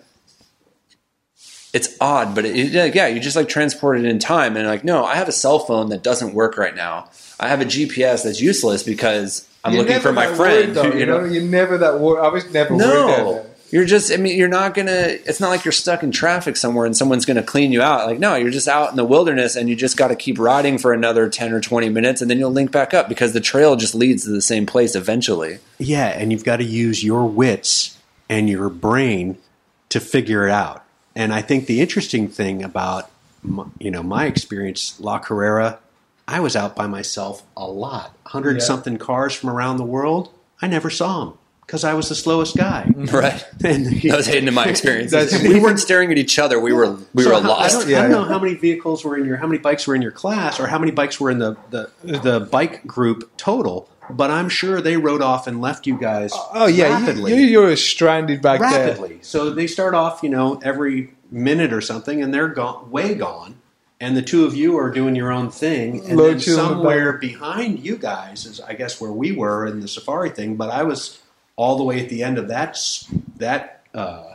It's 1.74 1.96
odd, 2.02 2.36
but 2.36 2.44
it, 2.46 2.76
it- 2.76 2.96
yeah, 2.96 3.08
you 3.08 3.20
just 3.22 3.36
like 3.38 3.48
transport 3.48 3.98
it 4.00 4.06
in 4.06 4.20
time, 4.20 4.58
and 4.58 4.68
like, 4.68 4.84
no, 4.84 5.06
I 5.06 5.16
have 5.16 5.30
a 5.30 5.32
cell 5.32 5.60
phone 5.60 5.90
that 5.90 6.04
doesn't 6.04 6.34
work 6.34 6.58
right 6.58 6.76
now. 6.76 7.10
I 7.40 7.48
have 7.48 7.62
a 7.62 7.66
GPS 7.66 8.24
that's 8.24 8.42
useless 8.42 8.84
because 8.84 9.48
I'm 9.64 9.74
You're 9.74 9.84
looking 9.84 10.00
for 10.02 10.12
my 10.12 10.26
friend. 10.28 10.40
worried, 10.40 10.74
though, 10.76 10.92
who, 10.92 11.00
you 11.00 11.06
know, 11.06 11.24
you're 11.24 11.44
never 11.44 11.78
that 11.78 12.00
worried. 12.00 12.22
I 12.24 12.28
was 12.28 12.52
never 12.52 12.76
worried. 12.76 12.86
no, 12.86 13.34
there. 13.34 13.51
You're 13.72 13.86
just. 13.86 14.12
I 14.12 14.18
mean, 14.18 14.38
you're 14.38 14.48
not 14.50 14.74
gonna. 14.74 14.92
It's 15.26 15.40
not 15.40 15.50
like 15.50 15.64
you're 15.66 15.72
stuck 15.72 16.04
in 16.04 16.12
traffic 16.12 16.58
somewhere 16.58 16.86
and 16.86 16.96
someone's 16.96 17.26
gonna 17.26 17.42
clean 17.44 17.72
you 17.72 17.82
out. 17.82 18.06
Like, 18.06 18.20
no, 18.20 18.36
you're 18.36 18.52
just 18.52 18.68
out 18.68 18.90
in 18.92 18.96
the 18.98 19.06
wilderness 19.06 19.56
and 19.56 19.70
you 19.70 19.76
just 19.76 19.98
got 19.98 20.10
to 20.10 20.16
keep 20.16 20.38
riding 20.38 20.78
for 20.78 20.94
another 20.94 21.30
ten 21.30 21.52
or 21.54 21.62
twenty 21.62 21.90
minutes, 21.90 22.22
and 22.22 22.30
then 22.30 22.38
you'll 22.38 22.52
link 22.52 22.72
back 22.72 22.94
up 22.94 23.08
because 23.10 23.34
the 23.34 23.42
trail 23.42 23.76
just 23.76 23.96
leads 23.96 24.26
to 24.26 24.30
the 24.30 24.42
same 24.42 24.66
place 24.66 24.94
eventually. 24.96 25.60
Yeah, 25.80 26.08
and 26.08 26.32
you've 26.32 26.44
got 26.44 26.58
to 26.58 26.64
use 26.66 27.04
your 27.04 27.26
wits 27.26 27.98
and 28.30 28.50
your 28.50 28.70
brain 28.70 29.38
to 29.90 30.00
figure 30.00 30.48
it 30.48 30.52
out. 30.52 30.84
And 31.16 31.34
I 31.34 31.42
think 31.42 31.66
the 31.66 31.82
interesting 31.82 32.28
thing 32.30 32.64
about 32.64 33.10
my, 33.44 33.66
you 33.80 33.92
know 33.92 34.04
my 34.04 34.26
experience, 34.26 35.00
La 35.00 35.20
Carrera, 35.20 35.80
I 36.28 36.40
was 36.40 36.56
out 36.56 36.76
by 36.76 36.88
myself 36.88 37.44
a 37.58 37.68
lot, 37.68 38.16
hundred 38.28 38.58
Yeah. 38.58 38.64
something 38.64 38.98
cars 38.98 39.34
from 39.34 39.50
around 39.50 39.78
the 39.78 39.84
world. 39.84 40.30
I 40.62 40.68
never 40.68 40.90
saw 40.90 41.26
them 41.26 41.38
because 41.72 41.86
I 41.86 41.94
was 41.94 42.10
the 42.10 42.16
slowest 42.16 42.58
guy. 42.58 42.86
Right. 42.98 43.46
and 43.64 43.86
That 43.86 44.18
was 44.18 44.28
Hayden 44.28 44.50
in 44.50 44.54
my 44.54 44.66
experience. 44.66 45.14
We 45.42 45.58
weren't 45.60 45.80
staring 45.80 46.12
at 46.12 46.18
each 46.18 46.38
other. 46.38 46.60
We 46.60 46.74
were 46.74 46.98
we 47.14 47.24
So 47.24 47.30
were 47.30 47.42
how- 47.42 47.48
lost. 47.48 47.76
I 47.76 47.80
don't, 47.80 47.90
Yeah, 47.90 48.00
I 48.00 48.02
don't 48.04 48.12
yeah. 48.12 48.18
know 48.18 48.24
how 48.26 48.40
many 48.40 48.56
vehicles 48.56 49.06
were 49.06 49.18
in 49.18 49.26
your, 49.26 49.38
how 49.38 49.48
many 49.48 49.58
bikes 49.60 49.88
were 49.88 49.96
in 49.96 50.02
your 50.02 50.12
class, 50.12 50.60
or 50.60 50.68
how 50.68 50.78
many 50.78 50.92
bikes 50.92 51.20
were 51.22 51.32
in 51.32 51.40
the 51.40 51.56
the, 51.70 51.90
the 52.04 52.40
bike 52.52 52.86
group 52.86 53.32
total. 53.38 53.90
But 54.10 54.32
I'm 54.32 54.50
sure 54.50 54.82
they 54.82 54.98
rode 54.98 55.22
off 55.22 55.48
and 55.48 55.62
left 55.62 55.88
you 55.88 55.98
guys. 55.98 56.32
Oh, 56.34 56.50
oh 56.54 56.68
yeah, 56.68 56.90
rapidly. 57.00 57.34
you, 57.34 57.40
you, 57.42 57.48
you're 57.62 57.76
stranded 57.78 58.42
back 58.42 58.60
there. 58.60 58.88
rapidly. 58.88 59.20
So 59.22 59.52
they 59.52 59.68
start 59.68 59.94
off, 59.94 60.22
you 60.24 60.30
know, 60.30 60.60
every 60.64 61.14
minute 61.32 61.72
or 61.72 61.80
something, 61.82 62.22
and 62.22 62.34
they're 62.34 62.50
gone, 62.50 62.92
way 62.92 63.16
gone. 63.16 63.56
And 64.02 64.18
the 64.18 64.22
two 64.22 64.44
of 64.46 64.56
you 64.56 64.78
are 64.78 64.92
doing 64.92 65.16
your 65.16 65.32
own 65.32 65.50
thing, 65.52 66.04
and 66.06 66.18
Load 66.18 66.40
then 66.40 66.42
you 66.42 66.54
on 66.54 66.58
the 66.58 66.76
somewhere 66.76 67.14
behind 67.14 67.80
you 67.80 67.98
guys 67.98 68.46
is, 68.46 68.60
I 68.60 68.74
guess, 68.74 69.00
where 69.00 69.12
we 69.12 69.32
were 69.32 69.66
in 69.66 69.80
the 69.80 69.88
safari 69.88 70.32
thing. 70.32 70.56
But 70.58 70.70
I 70.72 70.84
was 70.84 71.20
all 71.62 71.76
the 71.78 71.84
way 71.84 72.02
at 72.02 72.10
the 72.10 72.24
end 72.24 72.38
of 72.40 72.48
that 72.48 72.76
that 73.38 73.84
uh, 73.94 74.34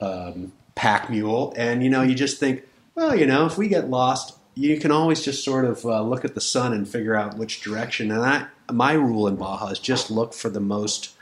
um, 0.00 0.52
pack 0.74 1.08
mule, 1.10 1.54
and 1.56 1.82
you 1.82 1.88
know, 1.90 2.02
you 2.02 2.14
just 2.14 2.38
think, 2.38 2.62
well, 2.94 3.14
you 3.16 3.26
know, 3.26 3.46
if 3.46 3.56
we 3.56 3.68
get 3.68 3.88
lost, 3.88 4.36
you 4.54 4.78
can 4.78 4.90
always 4.90 5.24
just 5.24 5.44
sort 5.44 5.64
of 5.64 5.84
uh, 5.86 6.02
look 6.02 6.24
at 6.26 6.34
the 6.34 6.40
sun 6.40 6.72
and 6.74 6.86
figure 6.88 7.14
out 7.14 7.38
which 7.38 7.62
direction. 7.62 8.10
And 8.10 8.20
I, 8.22 8.46
my 8.70 8.92
rule 8.92 9.26
in 9.28 9.36
Baja 9.36 9.68
is 9.68 9.78
just 9.78 10.10
look 10.10 10.34
for 10.34 10.50
the 10.50 10.60
most 10.60 11.14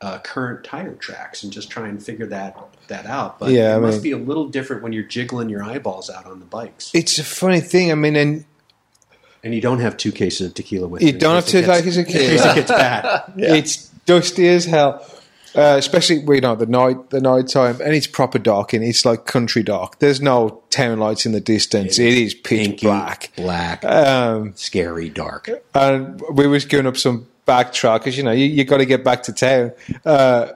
uh, 0.00 0.18
current 0.18 0.64
tire 0.64 0.94
tracks 0.94 1.44
and 1.44 1.52
just 1.52 1.70
try 1.70 1.86
and 1.86 2.02
figure 2.02 2.26
that 2.26 2.56
that 2.88 3.06
out. 3.06 3.38
But 3.38 3.52
Yeah, 3.52 3.74
it 3.74 3.76
I 3.76 3.78
must 3.80 3.96
mean- 3.98 4.02
be 4.02 4.10
a 4.12 4.18
little 4.18 4.48
different 4.48 4.82
when 4.82 4.92
you're 4.92 5.04
jiggling 5.04 5.48
your 5.48 5.62
eyeballs 5.62 6.10
out 6.10 6.26
on 6.26 6.40
the 6.40 6.46
bikes, 6.46 6.90
It's 6.94 7.18
a 7.18 7.24
funny 7.24 7.60
thing. 7.60 7.92
I 7.92 7.94
mean, 7.94 8.16
and 8.16 8.44
and 9.44 9.54
you 9.54 9.60
don't 9.60 9.80
have 9.80 9.96
two 9.98 10.10
cases 10.10 10.48
of 10.48 10.54
tequila 10.54 10.88
with 10.88 11.02
you 11.02 11.10
in 11.10 11.18
don't 11.18 11.34
have 11.36 11.44
case 11.44 11.52
to 11.52 11.58
it 11.58 11.68
like 11.68 11.84
gets- 11.84 11.96
as 11.96 11.98
a 11.98 12.00
in 12.00 12.06
case 12.06 12.44
it 12.44 12.54
gets 12.54 12.70
bad. 12.70 13.32
It's 13.36 13.90
dusty 14.06 14.48
as 14.48 14.64
hell. 14.66 15.04
Uh, 15.56 15.76
especially 15.78 16.16
you 16.34 16.40
know 16.40 16.56
the 16.56 16.66
night 16.66 17.10
the 17.10 17.20
night 17.20 17.46
time 17.46 17.80
and 17.80 17.94
it's 17.94 18.08
proper 18.08 18.40
dark 18.40 18.72
and 18.72 18.82
it's 18.82 19.04
like 19.04 19.24
country 19.24 19.62
dark. 19.62 20.00
There's 20.00 20.20
no 20.20 20.62
town 20.70 20.98
lights 20.98 21.26
in 21.26 21.32
the 21.32 21.40
distance. 21.40 21.96
It 21.96 22.12
is 22.14 22.34
pitch 22.34 22.80
black. 22.82 23.30
black, 23.36 23.84
Um, 23.84 24.52
scary, 24.56 25.10
dark. 25.10 25.48
and 25.72 26.20
we 26.32 26.48
was 26.48 26.64
going 26.64 26.88
up 26.88 26.96
some 26.96 27.28
back 27.46 27.72
track 27.72 28.00
because 28.00 28.16
you 28.16 28.24
know 28.24 28.32
you, 28.32 28.46
you 28.46 28.64
got 28.64 28.78
to 28.78 28.84
get 28.84 29.04
back 29.04 29.22
to 29.24 29.32
town. 29.32 29.70
Uh, 30.04 30.48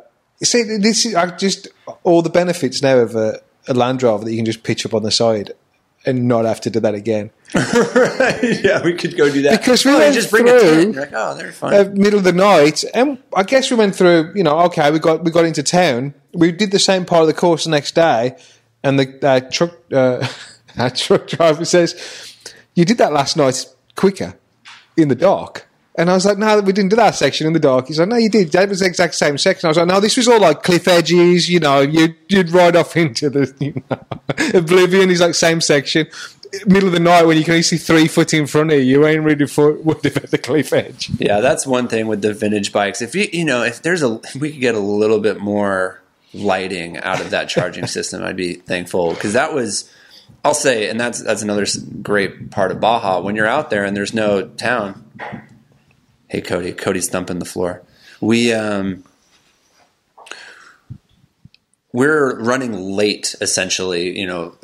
see, 0.42 0.64
this 0.64 1.06
is 1.06 1.14
I 1.14 1.30
just 1.36 1.68
all 2.02 2.20
the 2.20 2.28
benefits 2.30 2.82
now 2.82 2.98
of 2.98 3.14
a, 3.14 3.40
a 3.68 3.74
Land 3.74 4.02
Rover 4.02 4.24
that 4.24 4.32
you 4.32 4.38
can 4.38 4.46
just 4.46 4.64
pitch 4.64 4.84
up 4.84 4.94
on 4.94 5.04
the 5.04 5.12
side 5.12 5.52
and 6.08 6.26
not 6.26 6.44
have 6.44 6.60
to 6.62 6.70
do 6.70 6.80
that 6.80 6.94
again. 6.94 7.30
yeah, 7.54 8.82
we 8.82 8.94
could 8.94 9.16
go 9.16 9.30
do 9.32 9.42
that 9.42 9.58
Because 9.60 9.84
we 9.84 9.92
Oh, 9.92 9.98
went 9.98 10.14
just 10.14 10.30
bring 10.30 10.46
through- 10.46 10.92
like, 10.92 11.10
oh, 11.14 11.34
they're 11.36 11.52
fine. 11.52 11.74
uh, 11.74 11.90
middle 11.94 12.18
of 12.18 12.24
the 12.24 12.32
night, 12.32 12.84
and 12.94 13.18
I 13.34 13.42
guess 13.42 13.70
we 13.70 13.76
went 13.76 13.94
through. 13.94 14.32
You 14.34 14.42
know, 14.42 14.58
okay, 14.66 14.90
we 14.90 14.98
got 14.98 15.24
we 15.24 15.30
got 15.30 15.44
into 15.44 15.62
town. 15.62 16.14
We 16.34 16.52
did 16.52 16.70
the 16.70 16.78
same 16.78 17.04
part 17.04 17.22
of 17.22 17.26
the 17.28 17.34
course 17.34 17.64
the 17.64 17.70
next 17.70 17.94
day, 17.94 18.36
and 18.82 18.98
the 18.98 19.26
uh, 19.26 19.40
truck 19.50 19.72
uh, 19.92 20.26
our 20.78 20.90
truck 20.90 21.26
driver 21.28 21.64
says, 21.64 22.34
"You 22.74 22.84
did 22.84 22.98
that 22.98 23.12
last 23.12 23.36
night 23.36 23.66
quicker 23.94 24.34
in 24.96 25.08
the 25.08 25.14
dark." 25.14 25.67
And 25.98 26.08
I 26.08 26.14
was 26.14 26.24
like, 26.24 26.38
"No, 26.38 26.60
we 26.60 26.72
didn't 26.72 26.90
do 26.90 26.96
that 26.96 27.16
section 27.16 27.46
in 27.48 27.52
the 27.52 27.58
dark." 27.58 27.88
He's 27.88 27.98
like, 27.98 28.08
"No, 28.08 28.16
you 28.16 28.28
did. 28.30 28.52
That 28.52 28.68
was 28.68 28.78
the 28.78 28.86
exact 28.86 29.16
same 29.16 29.36
section." 29.36 29.66
I 29.66 29.70
was 29.70 29.76
like, 29.76 29.88
"No, 29.88 29.98
this 29.98 30.16
was 30.16 30.28
all 30.28 30.40
like 30.40 30.62
cliff 30.62 30.86
edges. 30.86 31.50
You 31.50 31.58
know, 31.58 31.80
you 31.80 32.14
you'd 32.28 32.50
ride 32.50 32.76
off 32.76 32.96
into 33.04 33.28
the 33.28 33.52
you 33.58 33.82
know, 33.90 34.00
oblivion." 34.54 35.08
He's 35.08 35.20
like, 35.20 35.34
"Same 35.34 35.60
section." 35.60 36.06
Middle 36.66 36.86
of 36.86 36.94
the 36.94 37.00
night 37.00 37.26
when 37.26 37.36
you 37.36 37.44
can 37.44 37.52
only 37.54 37.62
see 37.62 37.76
three 37.76 38.08
foot 38.08 38.32
in 38.32 38.46
front 38.46 38.72
of 38.72 38.78
you, 38.78 38.84
you 38.84 39.06
ain't 39.06 39.22
really 39.22 39.44
worried 39.54 40.06
about 40.06 40.30
the 40.30 40.40
cliff 40.42 40.72
edge. 40.72 41.10
Yeah, 41.18 41.40
that's 41.40 41.66
one 41.66 41.88
thing 41.88 42.06
with 42.06 42.22
the 42.22 42.32
vintage 42.32 42.72
bikes. 42.72 43.02
If 43.02 43.14
you 43.14 43.28
you 43.32 43.44
know 43.44 43.64
if 43.64 43.82
there's 43.82 44.02
a 44.02 44.20
we 44.38 44.52
could 44.52 44.60
get 44.60 44.74
a 44.76 44.80
little 44.80 45.18
bit 45.18 45.40
more 45.40 46.00
lighting 46.32 46.96
out 46.98 47.20
of 47.20 47.30
that 47.30 47.48
charging 47.48 47.86
system, 47.98 48.22
I'd 48.22 48.36
be 48.36 48.54
thankful 48.54 49.14
because 49.14 49.32
that 49.32 49.52
was 49.52 49.92
I'll 50.44 50.54
say, 50.54 50.88
and 50.88 50.98
that's 50.98 51.20
that's 51.22 51.42
another 51.42 51.66
great 52.02 52.50
part 52.52 52.70
of 52.70 52.80
Baja 52.80 53.20
when 53.20 53.34
you're 53.34 53.46
out 53.46 53.70
there 53.70 53.84
and 53.84 53.96
there's 53.96 54.14
no 54.14 54.46
town. 54.46 55.04
Hey 56.28 56.40
Cody, 56.40 56.72
Cody's 56.72 57.08
thumping 57.08 57.38
the 57.38 57.44
floor. 57.44 57.82
We 58.20 58.52
um 58.52 59.04
we're 61.92 62.38
running 62.38 62.74
late 62.74 63.34
essentially, 63.40 64.18
you 64.18 64.26
know, 64.26 64.56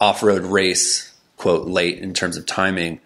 off-road 0.00 0.42
race 0.42 1.12
quote 1.36 1.66
late 1.66 1.98
in 1.98 2.12
terms 2.12 2.36
of 2.36 2.44
timing 2.44 3.00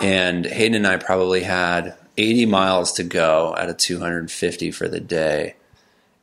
and 0.00 0.44
Hayden 0.44 0.74
and 0.74 0.86
I 0.86 0.96
probably 0.98 1.42
had 1.42 1.96
80 2.18 2.46
miles 2.46 2.92
to 2.92 3.02
go 3.02 3.54
out 3.56 3.68
of 3.68 3.76
250 3.76 4.70
for 4.70 4.88
the 4.88 5.00
day. 5.00 5.54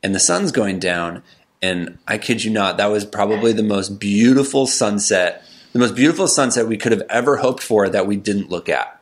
And 0.02 0.14
the 0.14 0.20
sun's 0.20 0.52
going 0.52 0.78
down. 0.78 1.22
And 1.62 1.98
I 2.06 2.18
kid 2.18 2.44
you 2.44 2.50
not, 2.50 2.76
that 2.76 2.90
was 2.90 3.04
probably 3.04 3.52
the 3.52 3.62
most 3.62 3.98
beautiful 3.98 4.66
sunset, 4.66 5.42
the 5.72 5.78
most 5.78 5.94
beautiful 5.94 6.28
sunset 6.28 6.68
we 6.68 6.76
could 6.76 6.92
have 6.92 7.02
ever 7.08 7.38
hoped 7.38 7.62
for 7.62 7.88
that 7.88 8.06
we 8.06 8.16
didn't 8.16 8.50
look 8.50 8.68
at. 8.68 9.00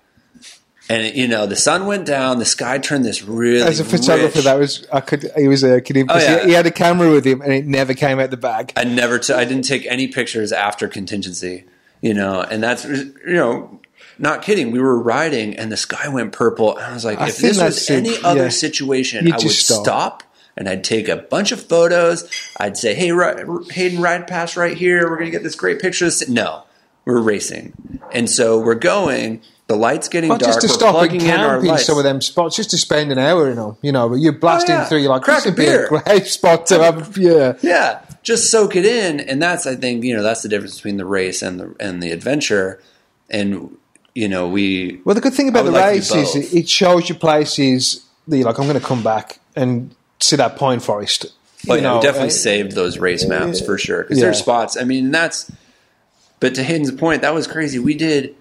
And 0.93 1.17
you 1.17 1.27
know, 1.29 1.47
the 1.47 1.57
sun 1.57 1.87
went 1.87 2.05
down, 2.07 2.39
the 2.39 2.45
sky 2.45 2.79
turned 2.79 3.05
this 3.05 3.23
really 3.23 3.63
As 3.63 3.81
a 3.81 3.85
photographer, 3.85 4.37
rich- 4.37 4.45
that 4.45 4.59
was 4.59 4.87
I 4.93 5.01
could. 5.01 5.31
He 5.37 5.49
was 5.49 5.65
uh, 5.65 5.77
a 5.77 5.81
kid. 5.81 5.97
Oh, 6.09 6.19
yeah. 6.19 6.41
he, 6.41 6.49
he 6.49 6.53
had 6.53 6.67
a 6.67 6.71
camera 6.71 7.11
with 7.11 7.25
him, 7.25 7.41
and 7.41 7.53
it 7.53 7.67
never 7.67 7.95
came 7.95 8.21
out 8.21 8.31
the 8.31 8.37
bag. 8.37 8.73
I 8.77 8.85
never, 8.85 9.19
t- 9.19 9.33
I 9.33 9.45
didn't 9.45 9.65
take 9.65 9.87
any 9.87 10.09
pictures 10.09 10.53
after 10.53 10.89
contingency, 10.89 11.65
you 12.01 12.15
know, 12.15 12.43
and 12.43 12.63
that's, 12.63 12.85
you 12.85 13.15
know, 13.27 13.81
not 14.19 14.43
kidding. 14.43 14.71
We 14.71 14.81
were 14.81 14.99
riding 15.01 15.57
and 15.57 15.73
the 15.73 15.77
sky 15.77 16.09
went 16.09 16.33
purple. 16.33 16.77
And 16.77 16.87
I 16.87 16.93
was 16.95 17.05
like, 17.05 17.19
I 17.21 17.29
if 17.29 17.39
this 17.39 17.61
was 17.61 17.89
any 17.91 18.11
it, 18.11 18.25
other 18.25 18.45
yeah. 18.45 18.49
situation, 18.51 19.27
You 19.27 19.33
I 19.35 19.37
would 19.39 19.51
stop. 19.51 19.85
stop. 19.85 20.23
and 20.57 20.69
I'd 20.69 20.85
take 20.85 21.09
a 21.09 21.17
bunch 21.17 21.51
of 21.53 21.63
photos. 21.63 22.31
I'd 22.61 22.77
say, 22.77 22.95
hey, 22.95 23.13
ri- 23.13 23.45
Hayden, 23.71 24.01
ride 24.03 24.27
past 24.27 24.57
right 24.57 24.77
here. 24.77 25.09
We're 25.09 25.17
going 25.17 25.31
to 25.31 25.37
get 25.39 25.43
this 25.43 25.55
great 25.55 25.81
picture. 25.81 26.11
No, 26.29 26.65
we're 27.07 27.23
racing. 27.23 27.73
And 28.13 28.29
so 28.29 28.61
we're 28.61 28.75
going, 28.75 29.41
the 29.73 29.79
light's 29.79 30.09
getting 30.09 30.29
Not 30.29 30.41
dark. 30.41 30.51
just 30.55 30.61
to 30.61 30.67
we're 30.69 30.75
stop 30.75 30.89
and 30.95 31.09
plugging 31.11 31.21
in 31.23 31.31
our 31.41 31.53
camp 31.55 31.63
in 31.65 31.69
lights. 31.71 31.87
some 31.87 31.99
of 31.99 32.05
them 32.05 32.21
spots, 32.21 32.57
just 32.57 32.71
to 32.71 32.79
spend 32.79 33.11
an 33.13 33.19
hour 33.19 33.49
in 33.51 33.57
them. 33.57 33.77
You 33.83 33.93
know, 33.93 34.09
but 34.11 34.17
you're 34.17 34.33
blasting 34.33 34.75
Oh, 34.75 34.79
yeah. 34.79 34.85
through. 34.85 34.99
You're 34.99 35.11
like, 35.11 35.23
Crack 35.23 35.45
a 35.45 35.49
would 35.49 35.57
be 35.57 35.67
a 35.67 35.89
great 35.89 36.27
spot 36.39 36.67
to 36.67 36.83
have. 36.83 37.17
Yeah, 37.17 37.55
Yeah, 37.63 38.01
just 38.23 38.51
soak 38.51 38.77
it 38.77 38.85
in, 38.85 39.21
and 39.21 39.41
that's 39.43 39.67
I 39.67 39.75
think 39.77 40.05
you 40.05 40.15
know 40.15 40.23
that's 40.23 40.43
the 40.43 40.49
difference 40.49 40.77
between 40.77 40.97
the 40.99 41.07
race 41.07 41.43
and 41.43 41.59
the 41.59 41.75
and 41.81 42.03
the 42.03 42.11
adventure. 42.13 42.81
And 43.31 43.77
you 44.15 44.29
know 44.29 44.47
we 44.49 45.01
Well, 45.05 45.15
the 45.15 45.21
good 45.23 45.35
thing 45.35 45.49
about 45.49 45.65
the 45.65 45.71
like 45.71 45.85
race 45.95 46.15
is 46.15 46.37
it- 46.37 46.55
it 46.55 46.69
shows 46.69 47.09
you 47.09 47.15
places 47.15 48.05
that 48.29 48.37
you're 48.37 48.47
like, 48.47 48.59
I'm 48.59 48.67
going 48.69 48.79
to 48.79 48.87
come 48.87 49.03
back 49.03 49.41
and 49.57 49.95
see 50.21 50.37
that 50.37 50.57
pine 50.57 50.81
forest. 50.81 51.27
Oh, 51.69 51.75
You 51.75 51.81
yeah, 51.81 51.83
know, 51.89 51.97
we 51.97 52.03
definitely 52.03 52.29
uh, 52.29 52.33
saved 52.33 52.73
those 52.73 52.99
race 52.99 53.27
maps 53.27 53.61
for 53.61 53.79
sure 53.79 54.03
because 54.03 54.19
Yeah. 54.19 54.25
there's 54.27 54.39
spots. 54.39 54.77
I 54.77 54.85
mean, 54.85 55.11
that's. 55.11 55.51
But 56.41 56.57
to 56.57 56.63
Hayden's 56.65 56.91
point, 56.91 57.23
that 57.23 57.35
was 57.35 57.47
crazy. 57.47 57.79
We 57.79 57.95
did, 57.95 58.35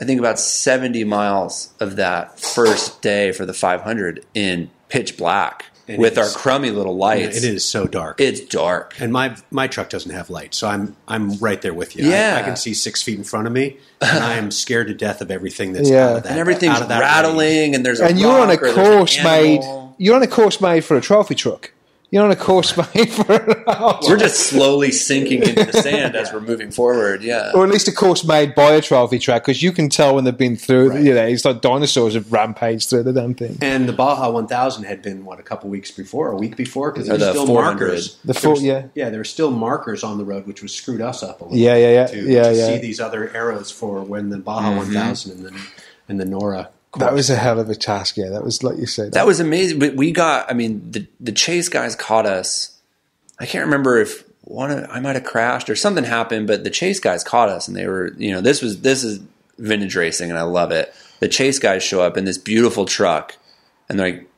I 0.00 0.04
think, 0.04 0.18
about 0.18 0.38
70 0.38 1.04
miles 1.04 1.72
of 1.78 1.96
that 1.96 2.40
first 2.40 3.02
day 3.02 3.32
for 3.32 3.44
the 3.44 3.52
500 3.52 4.24
in 4.34 4.70
pitch 4.88 5.16
black 5.18 5.66
And 5.88 5.98
with 6.00 6.16
our 6.18 6.28
crummy 6.30 6.70
little 6.70 6.96
lights. 6.96 7.36
It 7.36 7.44
is 7.44 7.64
so 7.64 7.86
dark. 7.86 8.18
It's 8.20 8.40
dark. 8.40 8.98
and 9.00 9.12
my 9.12 9.36
my 9.50 9.66
truck 9.66 9.90
doesn't 9.90 10.10
have 10.12 10.30
lights, 10.30 10.56
so 10.56 10.66
I'm 10.68 10.96
I'm 11.06 11.36
right 11.38 11.60
there 11.60 11.74
with 11.74 11.94
you. 11.96 12.08
Yeah. 12.08 12.34
I, 12.36 12.40
I 12.40 12.42
can 12.42 12.56
see 12.56 12.72
six 12.74 13.02
feet 13.02 13.18
in 13.18 13.24
front 13.24 13.46
of 13.46 13.52
me, 13.52 13.76
and 14.00 14.24
I 14.24 14.34
am 14.34 14.50
scared 14.64 14.86
to 14.88 14.94
death 14.94 15.20
of 15.20 15.30
everything 15.30 15.72
that's 15.74 15.90
Yeah. 15.90 16.08
out 16.08 16.16
of 16.16 16.22
that, 16.22 16.30
and 16.30 16.40
everything's 16.40 16.76
out 16.76 16.82
of 16.82 16.88
that 16.88 17.00
rattling, 17.00 17.38
range. 17.38 17.76
and 17.76 17.84
there's 17.86 18.00
a 18.00 18.06
and 18.06 18.18
you're 18.18 18.30
on 18.40 18.48
a 18.48 18.52
rock 18.54 18.62
or 18.62 18.72
there's 18.72 18.76
an 18.78 18.84
course 18.96 19.22
made. 19.24 19.60
You're 19.98 20.16
on 20.16 20.22
a 20.22 20.26
course 20.28 20.60
made 20.60 20.84
for 20.84 20.96
a 20.96 21.00
trophy 21.02 21.34
truck. 21.34 21.72
You're 22.12 22.24
on 22.24 22.32
a 22.32 22.36
course 22.36 22.76
made 22.76 23.08
for. 23.12 23.32
an 23.32 23.64
hour. 23.68 24.00
We're 24.02 24.16
just 24.16 24.48
slowly 24.48 24.90
sinking 24.90 25.42
into 25.44 25.64
the 25.64 25.72
sand 25.80 26.16
as 26.16 26.32
we're 26.32 26.40
moving 26.40 26.72
forward. 26.72 27.22
Yeah. 27.22 27.52
or 27.54 27.64
at 27.64 27.70
least 27.70 27.86
a 27.86 27.92
course 27.92 28.24
made 28.24 28.54
by 28.56 28.72
a 28.72 28.80
trophy 28.82 29.20
track 29.20 29.42
because 29.44 29.62
you 29.62 29.70
can 29.70 29.88
tell 29.88 30.16
when 30.16 30.24
they've 30.24 30.36
been 30.36 30.56
through. 30.56 30.90
Right. 30.90 31.04
You 31.04 31.14
know, 31.14 31.24
it's 31.26 31.44
like 31.44 31.60
dinosaurs 31.60 32.14
have 32.14 32.32
rampaged 32.32 32.90
through 32.90 33.04
the 33.04 33.12
damn 33.12 33.34
thing. 33.34 33.58
And 33.60 33.88
the 33.88 33.92
Baja 33.92 34.28
1000 34.30 34.84
had 34.84 35.02
been 35.02 35.24
what 35.24 35.38
a 35.38 35.42
couple 35.44 35.70
weeks 35.70 35.92
before, 35.92 36.32
a 36.32 36.36
week 36.36 36.56
before, 36.56 36.90
because 36.90 37.06
there 37.06 37.16
the 37.16 37.26
were 37.26 37.30
still 37.32 37.46
400. 37.46 37.78
markers. 37.80 38.18
The 38.24 38.34
full- 38.34 38.52
was- 38.52 38.62
yeah. 38.64 38.86
yeah, 38.94 39.10
there 39.10 39.20
were 39.20 39.24
still 39.24 39.52
markers 39.52 40.02
on 40.02 40.18
the 40.18 40.24
road, 40.24 40.46
which 40.48 40.62
was 40.62 40.74
screwed 40.74 41.00
us 41.00 41.22
up 41.22 41.40
a 41.40 41.44
little. 41.44 41.58
Yeah, 41.58 41.76
yeah, 41.76 41.90
yeah, 41.92 42.06
to, 42.06 42.16
yeah, 42.16 42.42
to 42.42 42.54
yeah. 42.56 42.66
see 42.66 42.78
these 42.78 42.98
other 42.98 43.30
arrows 43.36 43.70
for 43.70 44.02
when 44.02 44.30
the 44.30 44.38
Baja 44.38 44.70
mm-hmm. 44.70 44.78
1000 44.78 45.32
and 45.32 45.44
the 45.46 45.60
and 46.08 46.18
the 46.18 46.24
NORRA. 46.24 46.68
That 46.98 47.12
was 47.12 47.30
a 47.30 47.36
hell 47.36 47.60
of 47.60 47.70
a 47.70 47.74
task. 47.74 48.16
Yeah, 48.16 48.30
that 48.30 48.42
was 48.42 48.62
like 48.62 48.78
you 48.78 48.86
said. 48.86 49.12
That 49.12 49.26
was 49.26 49.38
amazing. 49.38 49.78
But 49.78 49.94
we 49.94 50.10
got, 50.10 50.50
I 50.50 50.54
mean, 50.54 50.90
the, 50.90 51.06
the 51.20 51.32
chase 51.32 51.68
guys 51.68 51.94
caught 51.94 52.26
us. 52.26 52.76
I 53.38 53.46
can't 53.46 53.64
remember 53.64 53.98
if 53.98 54.24
one 54.42 54.70
of, 54.70 54.86
I 54.90 54.98
might 55.00 55.14
have 55.14 55.24
crashed 55.24 55.70
or 55.70 55.76
something 55.76 56.04
happened, 56.04 56.48
but 56.48 56.64
the 56.64 56.70
chase 56.70 56.98
guys 56.98 57.22
caught 57.22 57.48
us 57.48 57.68
and 57.68 57.76
they 57.76 57.86
were, 57.86 58.12
you 58.16 58.32
know, 58.32 58.40
this 58.40 58.60
was, 58.60 58.80
this 58.80 59.04
is 59.04 59.20
vintage 59.58 59.94
racing 59.94 60.30
and 60.30 60.38
I 60.38 60.42
love 60.42 60.72
it. 60.72 60.92
The 61.20 61.28
chase 61.28 61.58
guys 61.58 61.82
show 61.82 62.02
up 62.02 62.16
in 62.16 62.24
this 62.24 62.38
beautiful 62.38 62.86
truck 62.86 63.36
and 63.88 63.98
they're 63.98 64.12
like, 64.12 64.30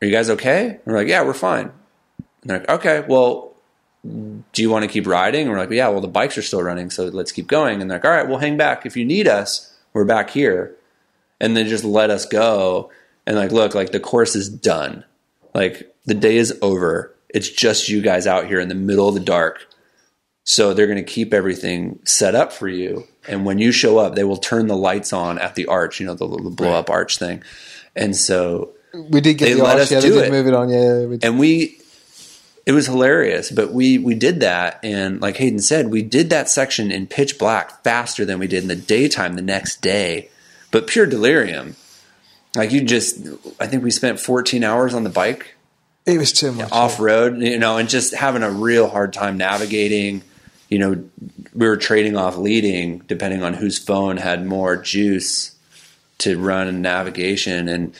are 0.00 0.06
you 0.06 0.12
guys 0.12 0.30
okay? 0.30 0.68
And 0.68 0.80
we're 0.86 0.98
like, 0.98 1.08
yeah, 1.08 1.22
we're 1.22 1.34
fine. 1.34 1.72
And 2.42 2.50
they're 2.50 2.60
like, 2.60 2.68
okay, 2.70 3.04
well, 3.06 3.52
do 4.04 4.62
you 4.62 4.70
want 4.70 4.84
to 4.84 4.88
keep 4.88 5.06
riding? 5.06 5.42
And 5.42 5.50
we're 5.50 5.58
like, 5.58 5.70
yeah, 5.70 5.88
well, 5.88 6.00
the 6.00 6.08
bikes 6.08 6.38
are 6.38 6.42
still 6.42 6.62
running, 6.62 6.90
so 6.90 7.06
let's 7.06 7.32
keep 7.32 7.48
going. 7.48 7.82
And 7.82 7.90
they're 7.90 7.98
like, 7.98 8.04
all 8.04 8.10
right, 8.10 8.26
we'll 8.26 8.38
hang 8.38 8.56
back. 8.56 8.86
If 8.86 8.96
you 8.96 9.04
need 9.04 9.26
us, 9.26 9.74
we're 9.92 10.04
back 10.04 10.30
here. 10.30 10.76
And 11.40 11.56
they 11.56 11.64
just 11.64 11.84
let 11.84 12.10
us 12.10 12.26
go. 12.26 12.90
And 13.26 13.36
like, 13.36 13.52
look, 13.52 13.74
like 13.74 13.92
the 13.92 14.00
course 14.00 14.36
is 14.36 14.48
done. 14.48 15.04
Like 15.54 15.94
the 16.04 16.14
day 16.14 16.36
is 16.36 16.56
over. 16.62 17.14
It's 17.28 17.48
just 17.48 17.88
you 17.88 18.00
guys 18.00 18.26
out 18.26 18.46
here 18.46 18.60
in 18.60 18.68
the 18.68 18.74
middle 18.74 19.08
of 19.08 19.14
the 19.14 19.20
dark. 19.20 19.66
So 20.44 20.74
they're 20.74 20.86
going 20.86 21.04
to 21.04 21.04
keep 21.04 21.34
everything 21.34 21.98
set 22.04 22.34
up 22.34 22.52
for 22.52 22.68
you. 22.68 23.06
And 23.26 23.44
when 23.44 23.58
you 23.58 23.72
show 23.72 23.98
up, 23.98 24.14
they 24.14 24.22
will 24.22 24.36
turn 24.36 24.68
the 24.68 24.76
lights 24.76 25.12
on 25.12 25.38
at 25.38 25.56
the 25.56 25.66
arch, 25.66 25.98
you 25.98 26.06
know, 26.06 26.14
the 26.14 26.24
little 26.24 26.50
blow 26.50 26.72
up 26.72 26.88
arch 26.88 27.18
thing. 27.18 27.42
And 27.96 28.14
so 28.14 28.74
we 28.94 29.20
did 29.20 29.38
get 29.38 29.46
they 29.46 29.54
the 29.54 29.64
let 29.64 29.74
arch, 29.74 29.82
us 29.82 29.90
yeah, 29.90 30.00
they 30.00 30.08
do 30.08 30.14
did 30.14 30.24
it. 30.24 30.30
move 30.30 30.46
it 30.46 30.54
on. 30.54 30.68
Yeah, 30.68 31.06
we 31.06 31.18
and 31.22 31.38
we 31.38 31.80
it 32.64 32.72
was 32.72 32.86
hilarious 32.86 33.50
but 33.50 33.72
we 33.72 33.98
we 33.98 34.14
did 34.14 34.40
that 34.40 34.80
and 34.82 35.20
like 35.20 35.36
hayden 35.36 35.60
said 35.60 35.88
we 35.88 36.02
did 36.02 36.30
that 36.30 36.48
section 36.48 36.90
in 36.90 37.06
pitch 37.06 37.38
black 37.38 37.82
faster 37.84 38.24
than 38.24 38.38
we 38.38 38.46
did 38.48 38.62
in 38.62 38.68
the 38.68 38.74
daytime 38.74 39.34
the 39.34 39.42
next 39.42 39.80
day 39.80 40.28
but 40.80 40.86
pure 40.86 41.06
delirium 41.06 41.76
like 42.54 42.72
you 42.72 42.82
just 42.82 43.18
i 43.60 43.66
think 43.66 43.82
we 43.82 43.90
spent 43.90 44.20
14 44.20 44.64
hours 44.64 44.94
on 44.94 45.04
the 45.04 45.10
bike 45.10 45.54
it 46.06 46.18
was 46.18 46.32
too 46.32 46.52
much. 46.52 46.70
off 46.72 47.00
road 47.00 47.38
you 47.38 47.58
know 47.58 47.78
and 47.78 47.88
just 47.88 48.14
having 48.14 48.42
a 48.42 48.50
real 48.50 48.88
hard 48.88 49.12
time 49.12 49.36
navigating 49.36 50.22
you 50.68 50.78
know, 50.78 51.04
we 51.54 51.68
were 51.68 51.76
trading 51.76 52.16
off 52.16 52.36
leading 52.36 52.98
depending 53.06 53.42
on 53.42 53.54
whose 53.54 53.78
phone 53.78 54.16
had 54.16 54.44
more 54.44 54.76
juice 54.76 55.54
to 56.18 56.38
run 56.38 56.82
navigation, 56.82 57.68
and 57.68 57.94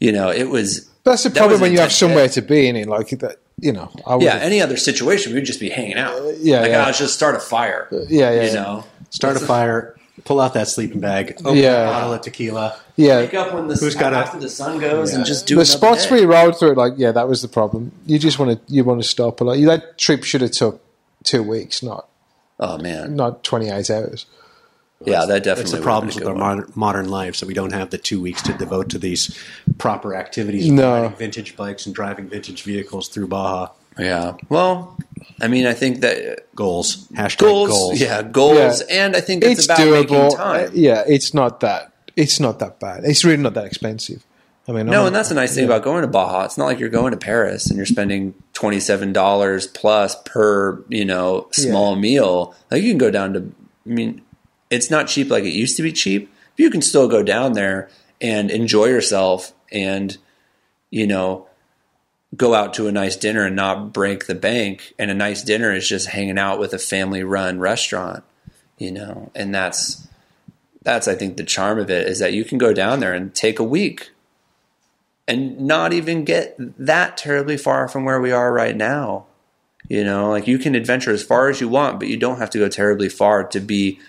you 0.00 0.12
know, 0.12 0.30
it 0.30 0.44
was 0.44 0.88
That's 1.04 1.24
the 1.24 1.30
problem 1.30 1.52
was 1.52 1.60
when 1.60 1.72
you 1.72 1.80
have 1.80 1.92
somewhere 1.92 2.28
to 2.28 2.42
be 2.42 2.68
in 2.68 2.76
it, 2.76 2.86
like 2.86 3.08
that. 3.10 3.36
You 3.60 3.72
know, 3.72 3.90
I 4.06 4.16
Yeah, 4.16 4.36
any 4.36 4.60
other 4.60 4.76
situation, 4.76 5.34
we'd 5.34 5.44
just 5.44 5.60
be 5.60 5.68
hanging 5.68 5.96
out. 5.96 6.14
yeah, 6.38 6.60
like, 6.60 6.70
yeah. 6.70 6.82
"Oh, 6.82 6.86
let's 6.86 6.98
just 6.98 7.14
start 7.14 7.34
a 7.34 7.40
fire. 7.40 7.88
yeah, 7.90 8.30
yeah, 8.30 8.30
you 8.30 8.46
yeah. 8.48 8.54
know, 8.54 8.84
Start 9.10 9.36
a 9.36 9.40
fire, 9.40 9.96
pull 10.24 10.40
out 10.40 10.54
that 10.54 10.68
sleeping 10.68 11.00
bag, 11.00 11.34
open 11.44 11.56
Yeah. 11.56 11.88
a 11.88 11.90
bottle 11.90 12.12
of 12.14 12.20
tequila. 12.22 12.76
yeah. 12.96 13.18
wake 13.18 13.34
up 13.34 13.54
when 13.54 13.66
the 13.68 13.74
Who's 13.74 13.94
got 13.94 14.34
a- 14.34 14.38
the 14.38 14.48
sun 14.48 14.78
goes 14.78 15.12
and 15.14 15.24
just 15.24 15.46
do 15.46 15.56
the 15.56 15.64
spots 15.64 16.06
day. 16.06 16.20
we 16.20 16.24
rode 16.26 16.58
through, 16.58 16.74
like 16.74 16.94
yeah, 16.96 17.12
that 17.12 17.28
was 17.28 17.42
the 17.42 17.48
problem. 17.48 17.92
You 18.06 18.18
just 18.18 18.38
want 18.38 18.66
to 18.66 18.72
you 18.72 18.84
want 18.84 19.02
to 19.02 19.08
stop 19.08 19.40
a 19.40 19.44
lot. 19.44 19.58
You 19.58 19.66
that 19.66 19.98
trip 19.98 20.24
should 20.24 20.42
have 20.42 20.50
took 20.52 20.80
two 21.24 21.42
weeks, 21.42 21.82
not 21.82 22.08
Oh 22.60 22.78
man, 22.78 23.16
not 23.16 23.42
twenty 23.42 23.70
eight 23.70 23.90
hours. 23.90 24.26
yeah, 25.04 25.24
that 25.24 25.42
definitely. 25.42 25.44
That's 25.44 25.70
the 25.70 25.76
would've 25.76 25.82
problems 25.84 26.14
with 26.16 26.26
our 26.28 26.34
modern, 26.34 26.72
modern 26.76 27.08
life. 27.08 27.34
So 27.34 27.46
we 27.46 27.54
don't 27.54 27.72
have 27.72 27.90
the 27.90 27.98
two 27.98 28.20
weeks 28.20 28.42
to 28.42 28.52
devote 28.52 28.88
to 28.90 28.98
these 28.98 29.36
proper 29.78 30.14
activities, 30.14 30.70
No. 30.70 31.02
riding 31.02 31.16
vintage 31.16 31.56
bikes 31.56 31.86
and 31.86 31.94
driving 31.94 32.28
vintage 32.28 32.62
vehicles 32.62 33.08
through 33.08 33.26
Baja. 33.28 33.68
Yeah. 33.98 34.34
Well, 34.48 34.96
I 35.40 35.48
mean, 35.48 35.66
I 35.66 35.72
think 35.74 36.00
that 36.00 36.54
Goals. 36.54 37.08
Hashtag 37.08 37.38
goals, 37.38 37.68
goals. 37.70 38.00
yeah, 38.00 38.22
goals, 38.22 38.82
Yeah. 38.88 39.04
and 39.06 39.16
I 39.16 39.20
think 39.20 39.42
it's, 39.44 39.60
It's, 39.60 39.64
about 39.66 39.78
doable. 39.78 40.10
making 40.10 40.36
time. 40.36 40.66
Uh, 40.68 40.70
Yeah, 40.74 41.04
it's 41.06 41.32
not 41.34 41.60
that. 41.60 41.92
It's 42.16 42.38
not 42.40 42.58
that 42.58 42.78
bad. 42.80 43.04
It's 43.04 43.24
really 43.24 43.38
not 43.42 43.54
that 43.54 43.64
expensive. 43.66 44.24
I 44.68 44.72
mean, 44.72 44.86
No, 44.86 44.98
I'm- 44.98 45.06
and 45.08 45.16
that's 45.16 45.28
the 45.30 45.34
nice 45.34 45.54
thing 45.54 45.64
about 45.64 45.82
going 45.82 46.02
to 46.02 46.08
Baja. 46.08 46.44
It's 46.44 46.56
not 46.58 46.66
like 46.66 46.78
you're 46.78 46.88
going 46.88 47.10
to 47.12 47.16
Paris 47.16 47.66
and 47.66 47.76
you're 47.76 47.86
spending 47.86 48.34
twenty 48.52 48.78
seven 48.80 49.12
dollars 49.12 49.66
plus 49.66 50.14
per 50.24 50.82
you 50.88 51.04
know 51.04 51.48
small 51.52 51.96
meal. 51.96 52.54
Like 52.70 52.82
you 52.82 52.90
can 52.90 52.98
go 52.98 53.10
down 53.10 53.32
to. 53.34 53.40
I 53.40 53.88
mean, 53.88 54.20
it's 54.70 54.90
not 54.90 55.08
cheap 55.08 55.30
like 55.30 55.44
it 55.44 55.50
used 55.52 55.76
to 55.78 55.82
be 55.82 55.92
cheap. 55.92 56.30
But 56.56 56.62
you 56.62 56.70
can 56.70 56.82
still 56.82 57.08
go 57.08 57.22
down 57.22 57.54
there 57.54 57.88
and 58.20 58.50
enjoy 58.50 58.86
yourself 58.86 59.52
and 59.72 60.16
you 60.90 61.06
know 61.06 61.46
go 62.36 62.54
out 62.54 62.74
to 62.74 62.86
a 62.86 62.92
nice 62.92 63.16
dinner 63.16 63.44
and 63.44 63.56
not 63.56 63.92
break 63.92 64.26
the 64.26 64.34
bank. 64.34 64.94
And 64.98 65.10
a 65.10 65.14
nice 65.14 65.42
dinner 65.42 65.74
is 65.74 65.88
just 65.88 66.08
hanging 66.08 66.38
out 66.38 66.58
with 66.58 66.72
a 66.72 66.78
family 66.78 67.22
run 67.22 67.58
restaurant, 67.58 68.24
you 68.78 68.90
know, 68.90 69.30
and 69.34 69.54
that's 69.54 70.06
that's 70.82 71.06
I 71.06 71.14
think 71.14 71.36
the 71.36 71.44
charm 71.44 71.78
of 71.78 71.90
it 71.90 72.08
is 72.08 72.18
that 72.18 72.32
you 72.32 72.44
can 72.44 72.58
go 72.58 72.72
down 72.72 73.00
there 73.00 73.12
and 73.12 73.34
take 73.34 73.58
a 73.58 73.64
week 73.64 74.10
and 75.28 75.60
not 75.60 75.92
even 75.92 76.24
get 76.24 76.56
that 76.58 77.16
terribly 77.16 77.56
far 77.56 77.86
from 77.86 78.04
where 78.04 78.20
we 78.20 78.32
are 78.32 78.52
right 78.52 78.76
now. 78.76 79.26
You 79.88 80.04
know, 80.04 80.30
like 80.30 80.46
you 80.46 80.58
can 80.58 80.74
adventure 80.74 81.10
as 81.10 81.22
far 81.22 81.48
as 81.48 81.60
you 81.60 81.68
want, 81.68 81.98
but 81.98 82.08
you 82.08 82.16
don't 82.16 82.38
have 82.38 82.50
to 82.50 82.58
go 82.58 82.68
terribly 82.68 83.08
far 83.08 83.44
to 83.44 83.60
be 83.60 84.00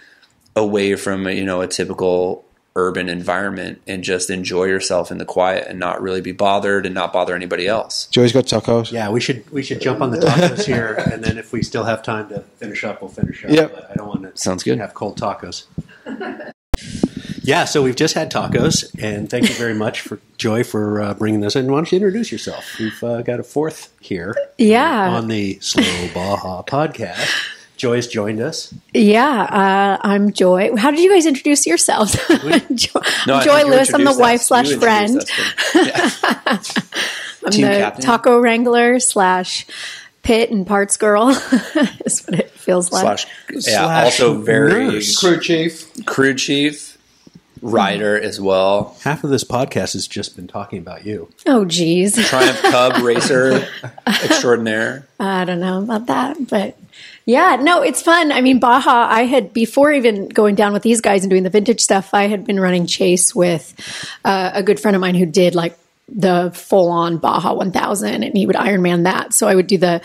away 0.55 0.95
from 0.95 1.27
you 1.27 1.43
know 1.43 1.61
a 1.61 1.67
typical 1.67 2.45
urban 2.75 3.07
environment 3.09 3.81
and 3.87 4.03
just 4.03 4.29
enjoy 4.29 4.63
yourself 4.65 5.11
in 5.11 5.17
the 5.19 5.25
quiet 5.25 5.67
and 5.67 5.77
not 5.79 6.01
really 6.01 6.21
be 6.21 6.31
bothered 6.31 6.85
and 6.85 6.95
not 6.95 7.13
bother 7.13 7.35
anybody 7.35 7.67
else. 7.67 8.07
Joey's 8.07 8.31
got 8.31 8.45
tacos. 8.45 8.91
Yeah, 8.91 9.09
we 9.09 9.19
should 9.19 9.49
we 9.51 9.61
should 9.63 9.79
jump 9.81 10.01
on 10.01 10.11
the 10.11 10.17
tacos 10.17 10.65
here, 10.65 10.93
and 11.11 11.23
then 11.23 11.37
if 11.37 11.51
we 11.53 11.61
still 11.63 11.83
have 11.83 12.01
time 12.03 12.29
to 12.29 12.39
finish 12.57 12.83
up, 12.83 13.01
we'll 13.01 13.11
finish 13.11 13.43
up. 13.45 13.51
Yep. 13.51 13.89
I 13.91 13.93
don't 13.95 14.07
want 14.07 14.21
to 14.23 14.35
Sounds 14.41 14.63
good. 14.63 14.79
have 14.79 14.93
cold 14.93 15.19
tacos. 15.19 15.65
yeah, 17.43 17.65
so 17.65 17.83
we've 17.83 17.95
just 17.95 18.13
had 18.15 18.31
tacos, 18.31 18.85
and 19.01 19.29
thank 19.29 19.47
you 19.49 19.55
very 19.55 19.73
much 19.75 20.01
for 20.01 20.19
Joy 20.37 20.63
for 20.63 21.01
uh, 21.01 21.13
bringing 21.13 21.41
those 21.41 21.55
in. 21.55 21.69
Why 21.71 21.77
don't 21.77 21.91
you 21.91 21.97
introduce 21.97 22.31
yourself? 22.31 22.65
We've 22.79 23.03
uh, 23.03 23.21
got 23.21 23.39
a 23.39 23.43
fourth 23.43 23.93
here 24.01 24.35
Yeah. 24.57 25.09
on 25.11 25.27
the 25.27 25.59
Slow 25.59 26.09
Baja 26.13 26.63
podcast. 26.63 27.29
Joy's 27.83 28.07
joined 28.07 28.39
us. 28.39 28.73
Yeah, 28.93 29.27
uh, 29.41 29.97
I'm 30.07 30.31
Joy. 30.31 30.73
How 30.77 30.89
did 30.89 31.01
you 31.01 31.11
guys 31.11 31.25
introduce 31.25 31.67
yourselves? 31.67 32.13
Joy, 32.73 33.01
No, 33.27 33.41
Joy 33.41 33.65
Lewis. 33.65 33.93
I'm 33.93 34.05
the 34.05 34.15
wife 34.17 34.39
us. 34.39 34.47
slash 34.47 34.69
You 34.69 34.79
friend. 34.79 35.15
introduced 35.19 35.75
us, 35.75 36.21
but- 36.21 36.83
I'm 37.45 37.51
Team 37.51 37.65
the 37.67 37.73
captain. 37.73 38.01
taco 38.05 38.39
wrangler 38.39 39.01
slash 39.01 39.67
pit 40.21 40.49
and 40.49 40.65
parts 40.65 40.95
girl. 40.95 41.29
is 42.05 42.25
what 42.25 42.39
it 42.39 42.51
feels 42.51 42.89
like. 42.93 43.01
slash, 43.01 43.27
yeah, 43.49 43.59
Slash 43.59 44.05
also 44.05 44.39
very 44.41 44.87
nurse. 44.87 45.19
Crew 45.19 45.41
chief. 45.41 46.05
crew 46.05 46.33
chief, 46.35 46.97
rider 47.61 48.17
as 48.17 48.39
well, 48.39 48.95
Half 49.03 49.25
of 49.25 49.29
this 49.29 49.43
podcast 49.43 49.91
has 49.91 50.07
just 50.07 50.37
been 50.37 50.47
talking 50.47 50.79
about 50.79 51.05
you. 51.05 51.27
oh, 51.45 51.65
geez. 51.65 52.15
Triumph 52.29 52.61
Cub 52.61 52.95
racer 53.03 53.67
extraordinaire. 54.07 55.05
I 55.19 55.43
don't 55.43 55.59
know 55.59 55.79
about 55.83 56.05
that, 56.05 56.47
but 56.47 56.77
yeah, 57.25 57.57
no, 57.61 57.81
it's 57.81 58.01
fun. 58.01 58.31
I 58.31 58.41
mean, 58.41 58.59
Baja, 58.59 59.07
I 59.09 59.23
had, 59.23 59.53
before 59.53 59.91
even 59.91 60.27
going 60.27 60.55
down 60.55 60.73
with 60.73 60.83
these 60.83 61.01
guys 61.01 61.23
and 61.23 61.29
doing 61.29 61.43
the 61.43 61.49
vintage 61.49 61.79
stuff, 61.79 62.13
I 62.13 62.27
had 62.27 62.45
been 62.45 62.59
running 62.59 62.85
Chase 62.85 63.33
with 63.33 63.73
uh, 64.25 64.51
a 64.53 64.63
good 64.63 64.79
friend 64.79 64.95
of 64.95 65.01
mine 65.01 65.15
who 65.15 65.25
did 65.25 65.55
like 65.55 65.77
the 66.09 66.51
full 66.53 66.89
on 66.89 67.17
Baja 67.17 67.53
1000 67.53 68.23
and 68.23 68.35
he 68.35 68.45
would 68.45 68.55
Ironman 68.55 69.03
that. 69.05 69.33
So 69.33 69.47
I 69.47 69.55
would 69.55 69.67
do 69.67 69.77
the 69.77 70.01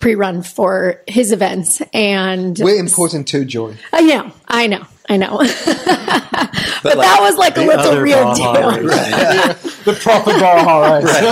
pre 0.00 0.14
run 0.14 0.42
for 0.42 1.02
his 1.06 1.32
events. 1.32 1.82
And 1.92 2.58
We're 2.58 2.80
important 2.80 3.28
too, 3.28 3.44
Joy. 3.44 3.76
I 3.92 4.00
know, 4.02 4.32
I 4.48 4.66
know, 4.66 4.86
I 5.08 5.16
know. 5.18 5.36
but 5.38 6.96
like, 6.96 7.06
that 7.06 7.18
was 7.20 7.36
like 7.36 7.56
a 7.58 7.62
little 7.62 8.00
real 8.00 8.24
Baja 8.24 8.76
deal. 8.76 8.88
race. 8.88 9.70
The 9.84 9.92
proper 9.92 10.30
Baja 10.32 10.94
race. 10.94 11.04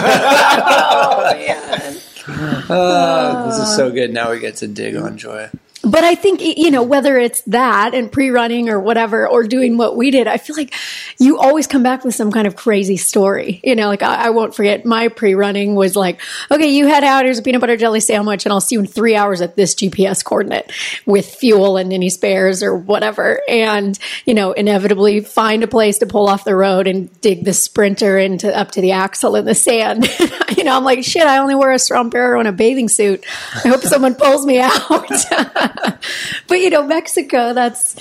Oh, 1.04 1.32
man. 1.34 2.01
Uh, 2.28 3.48
this 3.48 3.58
is 3.58 3.76
so 3.76 3.90
good. 3.90 4.12
Now 4.12 4.30
we 4.30 4.40
get 4.40 4.56
to 4.56 4.68
dig 4.68 4.96
on 4.96 5.18
Joy. 5.18 5.50
But 5.84 6.04
I 6.04 6.14
think, 6.14 6.40
you 6.40 6.70
know, 6.70 6.82
whether 6.84 7.18
it's 7.18 7.40
that 7.42 7.92
and 7.94 8.10
pre 8.10 8.30
running 8.30 8.68
or 8.68 8.78
whatever, 8.78 9.26
or 9.26 9.42
doing 9.42 9.76
what 9.76 9.96
we 9.96 10.12
did, 10.12 10.28
I 10.28 10.36
feel 10.36 10.56
like 10.56 10.72
you 11.18 11.38
always 11.38 11.66
come 11.66 11.82
back 11.82 12.04
with 12.04 12.14
some 12.14 12.30
kind 12.30 12.46
of 12.46 12.54
crazy 12.54 12.96
story. 12.96 13.60
You 13.64 13.74
know, 13.74 13.88
like 13.88 14.02
I, 14.02 14.26
I 14.26 14.30
won't 14.30 14.54
forget 14.54 14.84
my 14.84 15.08
pre 15.08 15.34
running 15.34 15.74
was 15.74 15.96
like, 15.96 16.20
okay, 16.50 16.68
you 16.68 16.86
head 16.86 17.02
out, 17.02 17.24
here's 17.24 17.38
a 17.38 17.42
peanut 17.42 17.60
butter 17.60 17.76
jelly 17.76 17.98
sandwich, 17.98 18.46
and 18.46 18.52
I'll 18.52 18.60
see 18.60 18.76
you 18.76 18.80
in 18.80 18.86
three 18.86 19.16
hours 19.16 19.40
at 19.40 19.56
this 19.56 19.74
GPS 19.74 20.24
coordinate 20.24 20.70
with 21.04 21.26
fuel 21.26 21.76
and 21.76 21.92
any 21.92 22.10
spares 22.10 22.62
or 22.62 22.76
whatever. 22.76 23.40
And, 23.48 23.98
you 24.24 24.34
know, 24.34 24.52
inevitably 24.52 25.20
find 25.20 25.64
a 25.64 25.68
place 25.68 25.98
to 25.98 26.06
pull 26.06 26.28
off 26.28 26.44
the 26.44 26.54
road 26.54 26.86
and 26.86 27.20
dig 27.20 27.44
the 27.44 27.52
sprinter 27.52 28.18
into 28.18 28.56
up 28.56 28.70
to 28.72 28.80
the 28.80 28.92
axle 28.92 29.34
in 29.34 29.44
the 29.44 29.54
sand. 29.54 30.08
you 30.56 30.62
know, 30.62 30.76
I'm 30.76 30.84
like, 30.84 31.02
shit, 31.02 31.26
I 31.26 31.38
only 31.38 31.56
wear 31.56 31.72
a 31.72 31.78
sombrero 31.78 32.38
and 32.38 32.48
a 32.48 32.52
bathing 32.52 32.88
suit. 32.88 33.24
I 33.64 33.68
hope 33.68 33.80
someone 33.82 34.14
pulls 34.14 34.46
me 34.46 34.60
out. 34.62 35.71
but 36.48 36.60
you 36.60 36.70
know, 36.70 36.86
Mexico, 36.86 37.52
that's 37.52 37.96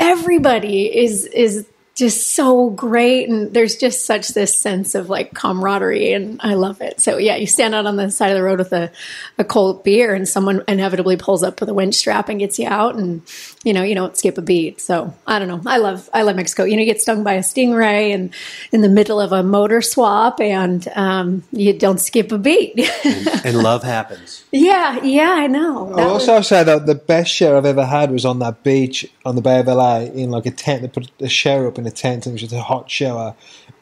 everybody 0.00 0.86
is 0.96 1.26
is 1.26 1.66
just 1.94 2.28
so 2.28 2.70
great 2.70 3.28
and 3.28 3.52
there's 3.52 3.76
just 3.76 4.06
such 4.06 4.28
this 4.28 4.56
sense 4.56 4.94
of 4.94 5.10
like 5.10 5.34
camaraderie 5.34 6.12
and 6.12 6.40
I 6.42 6.54
love 6.54 6.80
it. 6.80 7.00
So 7.00 7.18
yeah, 7.18 7.36
you 7.36 7.46
stand 7.46 7.74
out 7.74 7.84
on 7.84 7.96
the 7.96 8.10
side 8.10 8.30
of 8.30 8.36
the 8.36 8.42
road 8.42 8.58
with 8.58 8.72
a, 8.72 8.90
a 9.36 9.44
cold 9.44 9.84
beer 9.84 10.14
and 10.14 10.26
someone 10.26 10.62
inevitably 10.66 11.18
pulls 11.18 11.42
up 11.42 11.60
with 11.60 11.68
a 11.68 11.74
winch 11.74 11.96
strap 11.96 12.30
and 12.30 12.38
gets 12.38 12.58
you 12.58 12.66
out 12.66 12.94
and 12.94 13.22
you 13.64 13.72
know, 13.72 13.82
you 13.82 13.94
don't 13.94 14.16
skip 14.16 14.38
a 14.38 14.42
beat. 14.42 14.80
So 14.80 15.14
I 15.26 15.38
don't 15.38 15.48
know. 15.48 15.60
I 15.66 15.78
love 15.78 16.10
I 16.12 16.22
love 16.22 16.36
Mexico. 16.36 16.64
You 16.64 16.76
know, 16.76 16.80
you 16.80 16.86
get 16.86 17.00
stung 17.00 17.22
by 17.22 17.34
a 17.34 17.40
stingray 17.40 18.12
and 18.12 18.34
in 18.72 18.80
the 18.80 18.88
middle 18.88 19.20
of 19.20 19.32
a 19.32 19.42
motor 19.42 19.80
swap 19.82 20.40
and 20.40 20.86
um, 20.96 21.44
you 21.52 21.72
don't 21.72 21.98
skip 21.98 22.32
a 22.32 22.38
beat. 22.38 22.74
and 23.44 23.56
love 23.56 23.82
happens. 23.82 24.44
yeah, 24.50 25.00
yeah, 25.02 25.30
I 25.30 25.46
know. 25.46 25.92
I'll 25.92 26.14
was- 26.14 26.28
also 26.28 26.40
say 26.40 26.64
that 26.64 26.86
the 26.86 26.94
best 26.94 27.30
share 27.30 27.56
I've 27.56 27.66
ever 27.66 27.86
had 27.86 28.10
was 28.10 28.24
on 28.24 28.40
that 28.40 28.62
beach 28.64 29.08
on 29.24 29.36
the 29.36 29.42
Bay 29.42 29.60
of 29.60 29.66
LA 29.66 30.00
in 30.00 30.30
like 30.30 30.46
a 30.46 30.50
tent. 30.50 30.82
They 30.82 30.88
put 30.88 31.10
a 31.20 31.28
share 31.28 31.66
up 31.66 31.78
in 31.78 31.86
a 31.86 31.90
tent 31.92 32.26
and 32.26 32.32
it 32.32 32.34
was 32.34 32.40
just 32.42 32.54
a 32.54 32.62
hot 32.62 32.90
shower 32.90 33.34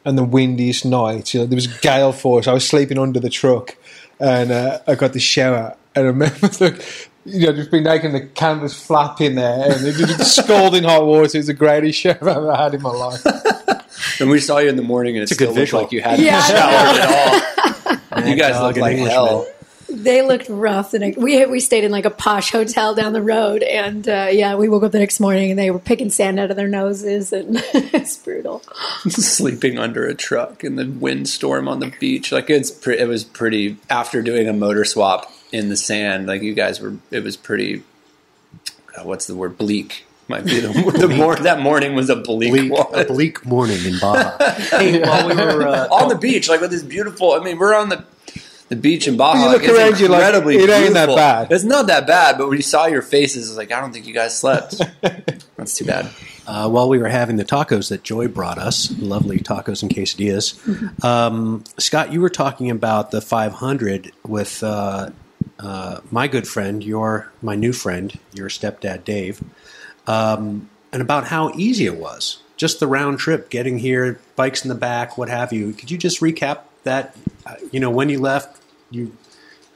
and 0.04 0.16
the 0.18 0.24
windiest 0.24 0.84
night. 0.84 1.32
You 1.34 1.40
know, 1.40 1.46
there 1.46 1.56
was 1.56 1.66
gale 1.66 2.12
force. 2.12 2.46
I 2.46 2.52
was 2.52 2.66
sleeping 2.66 2.98
under 2.98 3.20
the 3.20 3.30
truck 3.30 3.76
and 4.18 4.50
uh, 4.52 4.78
I 4.86 4.94
got 4.94 5.12
the 5.12 5.20
shower 5.20 5.76
and 5.94 6.04
I 6.04 6.08
remember 6.08 6.36
the, 6.48 6.84
you 7.24 7.46
know, 7.46 7.52
just 7.54 7.70
being 7.70 7.84
naked 7.84 8.06
and 8.06 8.14
the 8.14 8.26
canvas 8.26 8.74
flapping 8.86 9.34
there 9.34 9.72
and 9.72 9.86
it 9.86 9.96
was 9.96 10.34
scalding 10.34 10.84
hot 10.84 11.04
water. 11.06 11.24
It 11.24 11.34
was 11.38 11.46
the 11.48 11.54
greatest 11.54 11.98
shower 12.02 12.16
I've 12.20 12.28
ever 12.28 12.54
had 12.56 12.74
in 12.74 12.82
my 12.82 12.90
life. 12.90 13.20
And 14.20 14.28
we 14.30 14.40
saw 14.40 14.58
you 14.58 14.68
in 14.68 14.76
the 14.76 14.82
morning, 14.82 15.16
and 15.16 15.22
it 15.22 15.30
a 15.30 15.34
still 15.34 15.52
looked 15.54 15.72
like 15.72 15.92
you 15.92 16.02
hadn't 16.02 16.24
Yeah, 16.24 16.42
showered 16.42 17.00
at 17.00 18.14
all. 18.14 18.24
you 18.28 18.34
guys 18.36 18.52
Dog 18.54 18.76
look 18.76 18.82
like 18.82 18.96
Englishman. 18.96 19.10
hell. 19.26 19.46
They 19.90 20.22
looked 20.22 20.48
rough. 20.48 20.92
The 20.92 20.98
next, 21.00 21.18
we 21.18 21.44
we 21.46 21.60
stayed 21.60 21.84
in 21.84 21.90
like 21.90 22.04
a 22.04 22.10
posh 22.10 22.52
hotel 22.52 22.94
down 22.94 23.12
the 23.12 23.22
road, 23.22 23.62
and 23.62 24.08
uh, 24.08 24.28
yeah, 24.30 24.54
we 24.54 24.68
woke 24.68 24.82
up 24.84 24.92
the 24.92 24.98
next 24.98 25.20
morning 25.20 25.50
and 25.50 25.58
they 25.58 25.70
were 25.70 25.78
picking 25.78 26.10
sand 26.10 26.38
out 26.38 26.50
of 26.50 26.56
their 26.56 26.68
noses, 26.68 27.32
and 27.32 27.56
it's 27.74 28.16
brutal. 28.16 28.60
Sleeping 29.08 29.78
under 29.78 30.06
a 30.06 30.14
truck 30.14 30.62
in 30.64 30.76
the 30.76 30.86
windstorm 30.86 31.68
on 31.68 31.80
the 31.80 31.92
beach, 31.98 32.30
like 32.32 32.48
it's 32.50 32.70
pre- 32.70 32.98
it 32.98 33.08
was 33.08 33.24
pretty. 33.24 33.76
After 33.88 34.22
doing 34.22 34.48
a 34.48 34.52
motor 34.52 34.84
swap 34.84 35.32
in 35.52 35.68
the 35.68 35.76
sand, 35.76 36.26
like 36.26 36.42
you 36.42 36.54
guys 36.54 36.80
were, 36.80 36.94
it 37.10 37.24
was 37.24 37.36
pretty. 37.36 37.82
God, 38.94 39.06
what's 39.06 39.26
the 39.26 39.34
word? 39.34 39.58
Bleak. 39.58 40.04
Might 40.28 40.44
be 40.44 40.60
the, 40.60 40.68
the 40.98 41.08
mor- 41.08 41.34
that 41.34 41.58
morning 41.58 41.96
was 41.96 42.08
a 42.08 42.14
bleak, 42.14 42.52
Bleak, 42.52 42.72
one. 42.72 42.86
a 42.94 43.04
bleak 43.04 43.44
morning 43.44 43.84
in 43.84 43.98
Baja. 43.98 44.36
hey, 44.78 45.00
while 45.02 45.26
we 45.28 45.34
were 45.34 45.66
uh, 45.66 45.88
on 45.88 46.08
the 46.08 46.14
beach, 46.14 46.48
like 46.48 46.60
with 46.60 46.70
this 46.70 46.84
beautiful. 46.84 47.32
I 47.32 47.40
mean, 47.42 47.58
we're 47.58 47.74
on 47.74 47.88
the 47.88 48.04
the 48.70 48.76
beach 48.76 49.08
in 49.08 49.16
Baja 49.16 49.32
When 49.32 49.40
you 49.40 49.46
like, 49.48 49.62
look 49.62 49.70
is 49.70 49.76
around, 49.76 50.00
you're 50.00 50.08
like, 50.08 50.32
it 50.32 50.70
ain't 50.70 50.94
that 50.94 51.08
bad. 51.08 51.50
It's 51.50 51.64
not 51.64 51.88
that 51.88 52.06
bad, 52.06 52.38
but 52.38 52.48
when 52.48 52.56
you 52.56 52.62
saw 52.62 52.86
your 52.86 53.02
faces, 53.02 53.48
it's 53.48 53.58
like 53.58 53.72
I 53.72 53.80
don't 53.80 53.92
think 53.92 54.06
you 54.06 54.14
guys 54.14 54.38
slept. 54.38 54.80
That's 55.56 55.74
too 55.76 55.84
bad. 55.84 56.08
Uh, 56.46 56.70
while 56.70 56.88
we 56.88 56.98
were 56.98 57.08
having 57.08 57.36
the 57.36 57.44
tacos 57.44 57.90
that 57.90 58.04
Joy 58.04 58.28
brought 58.28 58.58
us, 58.58 58.96
lovely 58.98 59.38
tacos 59.38 59.82
and 59.82 59.90
quesadillas, 59.90 61.04
um, 61.04 61.64
Scott, 61.78 62.12
you 62.12 62.20
were 62.20 62.30
talking 62.30 62.70
about 62.70 63.10
the 63.10 63.20
500 63.20 64.12
with 64.24 64.62
uh, 64.62 65.10
uh, 65.58 66.00
my 66.12 66.28
good 66.28 66.46
friend, 66.46 66.84
your 66.84 67.32
my 67.42 67.56
new 67.56 67.72
friend, 67.72 68.16
your 68.32 68.48
stepdad 68.48 69.02
Dave, 69.02 69.42
um, 70.06 70.70
and 70.92 71.02
about 71.02 71.26
how 71.26 71.52
easy 71.56 71.86
it 71.86 71.96
was. 71.96 72.40
Just 72.56 72.78
the 72.78 72.86
round 72.86 73.18
trip, 73.18 73.50
getting 73.50 73.78
here, 73.78 74.20
bikes 74.36 74.64
in 74.64 74.68
the 74.68 74.74
back, 74.76 75.18
what 75.18 75.28
have 75.28 75.52
you. 75.52 75.72
Could 75.72 75.90
you 75.90 75.98
just 75.98 76.20
recap 76.20 76.60
that? 76.84 77.16
Uh, 77.44 77.54
you 77.72 77.80
know, 77.80 77.90
when 77.90 78.08
you 78.10 78.20
left, 78.20 78.59
you. 78.90 79.16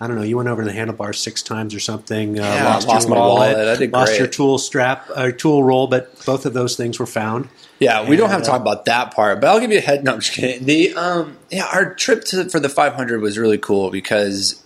I 0.00 0.06
don't 0.08 0.16
know. 0.16 0.22
You 0.22 0.36
went 0.36 0.48
over 0.48 0.64
the 0.64 0.72
handlebars 0.72 1.20
six 1.20 1.40
times 1.42 1.74
or 1.74 1.80
something. 1.80 2.38
Uh, 2.38 2.42
Yeah, 2.42 2.64
lost, 2.64 2.88
lost 2.88 3.08
your 3.08 3.16
my 3.16 3.20
wallet, 3.20 3.56
wallet. 3.56 3.68
I 3.68 3.76
did 3.78 3.92
lost 3.92 4.10
great. 4.10 4.18
your 4.18 4.26
tool 4.28 4.58
strap, 4.58 5.08
uh, 5.14 5.30
tool 5.30 5.62
roll, 5.62 5.86
but 5.86 6.24
both 6.26 6.46
of 6.46 6.52
those 6.52 6.76
things 6.76 6.98
were 6.98 7.06
found. 7.06 7.48
Yeah, 7.78 8.08
we 8.08 8.16
don't 8.16 8.28
have 8.28 8.38
And, 8.38 8.44
to 8.44 8.50
talk 8.50 8.60
about 8.60 8.84
that 8.86 9.14
part, 9.14 9.40
but 9.40 9.48
I'll 9.48 9.60
give 9.60 9.70
you 9.70 9.78
a 9.78 9.82
head. 9.82 10.04
No, 10.04 10.14
I'm 10.14 10.20
just 10.20 10.32
kidding. 10.32 10.64
The 10.66 10.94
um, 10.94 11.36
yeah, 11.50 11.66
our 11.72 11.94
trip 11.94 12.24
to 12.26 12.48
for 12.50 12.58
the 12.60 12.68
500 12.68 13.20
was 13.20 13.38
really 13.38 13.58
cool 13.58 13.90
because 13.90 14.62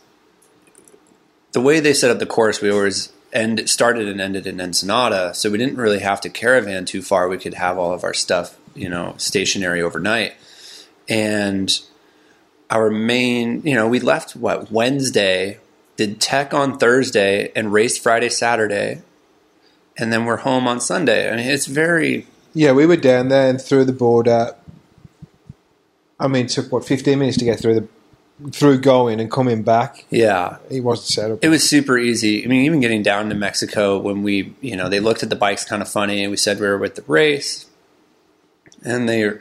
the 1.53 1.61
way 1.61 1.81
they 1.81 1.93
set 1.95 2.11
up 2.11 2.19
the 2.19 2.27
course, 2.27 2.61
we 2.61 2.71
always 2.71 3.13
end 3.33 3.69
started 3.69 4.09
and 4.09 4.21
ended 4.21 4.47
in 4.47 4.61
Ensenada, 4.61 5.35
so 5.35 5.51
we 5.51 5.59
didn't 5.59 5.77
really 5.77 5.99
have 6.01 6.21
to 6.23 6.31
caravan 6.31 6.85
too 6.85 7.03
far. 7.03 7.29
We 7.29 7.39
could 7.39 7.55
have 7.55 7.79
all 7.79 7.93
of 7.93 8.03
our 8.05 8.15
stuff, 8.15 8.57
you 8.75 8.89
know, 8.89 9.15
stationary 9.19 9.83
overnight, 9.83 10.35
and 11.09 11.79
our 12.71 12.91
main, 12.91 13.63
you 13.65 13.75
know, 13.75 13.89
we 13.89 14.01
left 14.01 14.37
what 14.37 14.71
Wednesday, 14.71 15.59
did 15.97 16.21
tech 16.21 16.53
on 16.53 16.79
Thursday, 16.79 17.51
and 17.57 17.73
raced 17.73 18.03
Friday, 18.03 18.29
Saturday, 18.29 19.03
and 19.97 20.13
then 20.13 20.25
we're 20.25 20.39
home 20.39 20.69
on 20.69 20.81
Sunday. 20.81 21.31
I 21.31 21.37
mean, 21.37 21.47
it's 21.47 21.67
very 21.67 22.27
Yeah, 22.55 22.73
we 22.73 22.87
were 22.87 22.97
down 22.97 23.29
there 23.29 23.51
and 23.51 23.61
through 23.61 23.85
the 23.85 23.93
border. 23.93 24.55
I 26.21 26.29
mean, 26.29 26.47
it 26.47 26.51
took 26.51 26.71
what 26.73 26.85
fifteen 26.85 27.19
minutes 27.19 27.39
to 27.39 27.45
get 27.45 27.61
through 27.61 27.75
the 27.81 27.89
through 28.53 28.79
going 28.79 29.19
and 29.19 29.29
coming 29.31 29.65
back. 29.65 30.05
yeah. 30.11 30.59
It 30.71 30.85
wasn't 30.85 31.09
set 31.09 31.31
up. 31.33 31.39
It 31.43 31.49
was 31.49 31.69
super 31.69 31.99
easy. 31.99 32.45
I 32.45 32.47
mean, 32.47 32.65
even 32.65 32.79
getting 32.79 33.03
down 33.03 33.29
to 33.31 33.35
Mexico 33.35 33.99
when 33.99 34.23
we, 34.23 34.55
you 34.61 34.77
know, 34.77 34.89
they 34.89 35.01
looked 35.01 35.25
at 35.25 35.29
the 35.31 35.35
bikes 35.35 35.65
kind 35.65 35.83
of 35.83 35.89
funny 35.89 36.23
and 36.23 36.31
we 36.31 36.37
said 36.37 36.61
we 36.61 36.69
were 36.69 36.79
with 36.79 36.95
the 36.95 37.03
race. 37.09 37.67
And 38.85 39.09
they 39.09 39.33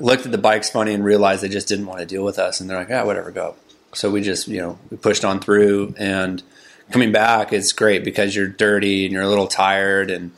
looked 0.00 0.26
at 0.26 0.32
the 0.32 0.38
bikes 0.38 0.70
funny 0.70 0.94
and 0.94 1.04
realized 1.04 1.42
they 1.42 1.48
just 1.48 1.68
didn't 1.68 1.86
want 1.86 2.00
to 2.00 2.06
deal 2.06 2.24
with 2.24 2.38
us. 2.38 2.60
And 2.60 2.68
they're 2.68 2.78
like, 2.78 2.88
yeah, 2.88 3.04
whatever, 3.04 3.30
go. 3.30 3.56
So 3.92 4.10
we 4.10 4.22
just, 4.22 4.48
you 4.48 4.60
know, 4.60 4.78
we 4.90 4.96
pushed 4.96 5.24
on 5.24 5.40
through 5.40 5.94
and 5.98 6.42
coming 6.90 7.12
back, 7.12 7.52
it's 7.52 7.72
great 7.72 8.04
because 8.04 8.34
you're 8.34 8.48
dirty 8.48 9.04
and 9.04 9.12
you're 9.12 9.22
a 9.22 9.28
little 9.28 9.46
tired 9.46 10.10
and, 10.10 10.32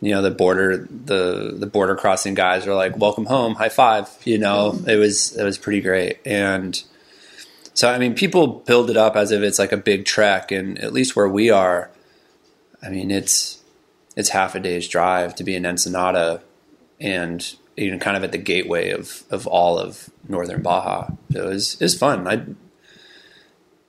you 0.00 0.10
know, 0.10 0.22
the 0.22 0.30
border, 0.30 0.78
the, 0.78 1.54
the 1.56 1.66
border 1.66 1.96
crossing 1.96 2.34
guys 2.34 2.66
are 2.66 2.74
like, 2.74 2.96
welcome 2.96 3.26
home, 3.26 3.54
high 3.54 3.68
five, 3.68 4.08
you 4.24 4.38
know, 4.38 4.78
it 4.86 4.96
was, 4.96 5.36
it 5.36 5.44
was 5.44 5.58
pretty 5.58 5.80
great. 5.80 6.18
And, 6.24 6.82
so 7.76 7.90
I 7.90 7.98
mean, 7.98 8.14
people 8.14 8.46
build 8.46 8.88
it 8.88 8.96
up 8.96 9.16
as 9.16 9.32
if 9.32 9.42
it's 9.42 9.58
like 9.58 9.70
a 9.70 9.76
big 9.76 10.06
trek, 10.06 10.50
and 10.50 10.78
at 10.78 10.94
least 10.94 11.14
where 11.14 11.28
we 11.28 11.50
are, 11.50 11.90
I 12.82 12.88
mean, 12.88 13.10
it's 13.10 13.62
it's 14.16 14.30
half 14.30 14.54
a 14.54 14.60
day's 14.60 14.88
drive 14.88 15.34
to 15.34 15.44
be 15.44 15.54
in 15.54 15.66
Ensenada, 15.66 16.40
and 16.98 17.54
you 17.76 17.90
know, 17.90 17.98
kind 17.98 18.16
of 18.16 18.24
at 18.24 18.32
the 18.32 18.38
gateway 18.38 18.90
of 18.90 19.22
of 19.30 19.46
all 19.46 19.78
of 19.78 20.10
northern 20.28 20.62
Baja. 20.62 21.08
So 21.32 21.44
it 21.44 21.48
was 21.48 21.74
it 21.74 21.82
was 21.82 21.98
fun. 21.98 22.26
I 22.26 22.44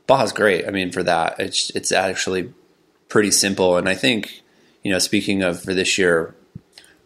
Baja's 0.07 0.31
great. 0.31 0.67
I 0.67 0.71
mean, 0.71 0.91
for 0.91 1.03
that, 1.03 1.39
it's 1.39 1.69
it's 1.71 1.91
actually 1.91 2.53
pretty 3.09 3.31
simple, 3.31 3.77
and 3.77 3.87
I 3.87 3.95
think 3.95 4.41
you 4.83 4.91
know, 4.91 4.99
speaking 4.99 5.43
of 5.43 5.61
for 5.61 5.73
this 5.73 5.97
year, 5.97 6.35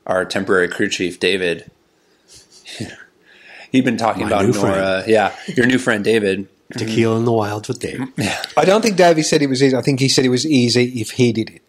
our 0.05 0.25
temporary 0.25 0.67
crew 0.67 0.89
chief 0.89 1.19
David. 1.19 1.69
He'd 3.71 3.85
been 3.85 3.97
talking 3.97 4.23
My 4.23 4.27
about 4.27 4.45
new 4.45 4.51
Nora, 4.51 5.03
yeah, 5.07 5.33
your 5.47 5.65
new 5.65 5.77
friend 5.77 6.03
David. 6.03 6.47
Tequila 6.77 7.17
in 7.17 7.25
the 7.25 7.31
wilds 7.31 7.67
with 7.67 7.79
Dave. 7.79 8.01
I 8.57 8.65
don't 8.65 8.81
think 8.81 8.97
Davey 8.97 9.23
said 9.23 9.41
it 9.41 9.47
was 9.47 9.63
easy. 9.63 9.75
I 9.75 9.81
think 9.81 9.99
he 9.99 10.09
said 10.09 10.25
it 10.25 10.29
was 10.29 10.45
easy 10.45 11.01
if 11.01 11.11
he 11.11 11.31
did 11.31 11.49
it. 11.49 11.61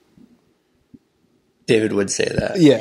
David 1.67 1.93
would 1.93 2.11
say 2.11 2.25
that. 2.25 2.59
Yeah, 2.59 2.79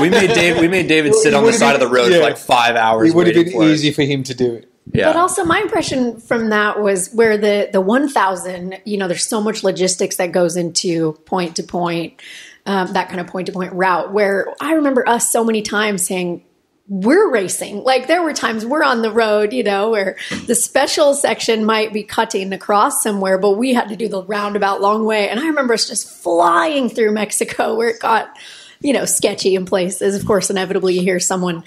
we 0.00 0.08
made 0.10 0.34
Dave. 0.34 0.58
We 0.58 0.68
made 0.68 0.88
David 0.88 1.14
sit 1.14 1.28
It 1.28 1.34
on 1.34 1.42
the 1.42 1.46
would've 1.46 1.60
side 1.60 1.74
of 1.74 1.80
the 1.80 1.88
road 1.88 2.10
yeah. 2.10 2.18
for 2.18 2.22
like 2.24 2.36
five 2.36 2.76
hours. 2.76 3.10
it 3.10 3.16
would 3.16 3.26
have 3.26 3.34
been 3.34 3.52
for 3.52 3.64
it. 3.64 3.70
easy 3.70 3.92
for 3.92 4.02
him 4.02 4.22
to 4.24 4.34
do 4.34 4.54
it. 4.54 4.70
Yeah. 4.92 5.12
But 5.12 5.16
also, 5.16 5.44
my 5.44 5.60
impression 5.60 6.18
from 6.20 6.48
that 6.50 6.80
was 6.80 7.12
where 7.12 7.36
the 7.36 7.68
the 7.72 7.80
one 7.80 8.08
thousand, 8.08 8.80
you 8.84 8.96
know, 8.96 9.06
there's 9.06 9.24
so 9.24 9.40
much 9.40 9.62
logistics 9.62 10.16
that 10.16 10.32
goes 10.32 10.56
into 10.56 11.12
point 11.26 11.56
to 11.56 11.62
point, 11.62 12.20
um, 12.66 12.92
that 12.94 13.08
kind 13.08 13.20
of 13.20 13.26
point 13.26 13.46
to 13.46 13.52
point 13.52 13.72
route. 13.72 14.12
Where 14.12 14.52
I 14.60 14.72
remember 14.72 15.08
us 15.08 15.30
so 15.30 15.44
many 15.44 15.62
times 15.62 16.04
saying, 16.04 16.42
"We're 16.88 17.30
racing." 17.30 17.84
Like 17.84 18.06
there 18.06 18.22
were 18.22 18.32
times 18.32 18.64
we're 18.64 18.82
on 18.82 19.02
the 19.02 19.10
road, 19.10 19.52
you 19.52 19.62
know, 19.62 19.90
where 19.90 20.16
the 20.46 20.54
special 20.54 21.14
section 21.14 21.64
might 21.64 21.92
be 21.92 22.02
cutting 22.02 22.52
across 22.52 23.02
somewhere, 23.02 23.38
but 23.38 23.52
we 23.52 23.74
had 23.74 23.88
to 23.88 23.96
do 23.96 24.08
the 24.08 24.22
roundabout 24.22 24.80
long 24.80 25.04
way. 25.04 25.28
And 25.28 25.38
I 25.40 25.46
remember 25.46 25.74
us 25.74 25.88
just 25.88 26.08
flying 26.08 26.88
through 26.88 27.12
Mexico, 27.12 27.74
where 27.76 27.88
it 27.88 28.00
got, 28.00 28.36
you 28.80 28.92
know, 28.92 29.04
sketchy 29.04 29.54
in 29.54 29.66
places. 29.66 30.14
Of 30.14 30.26
course, 30.26 30.50
inevitably 30.50 30.94
you 30.94 31.02
hear 31.02 31.20
someone 31.20 31.64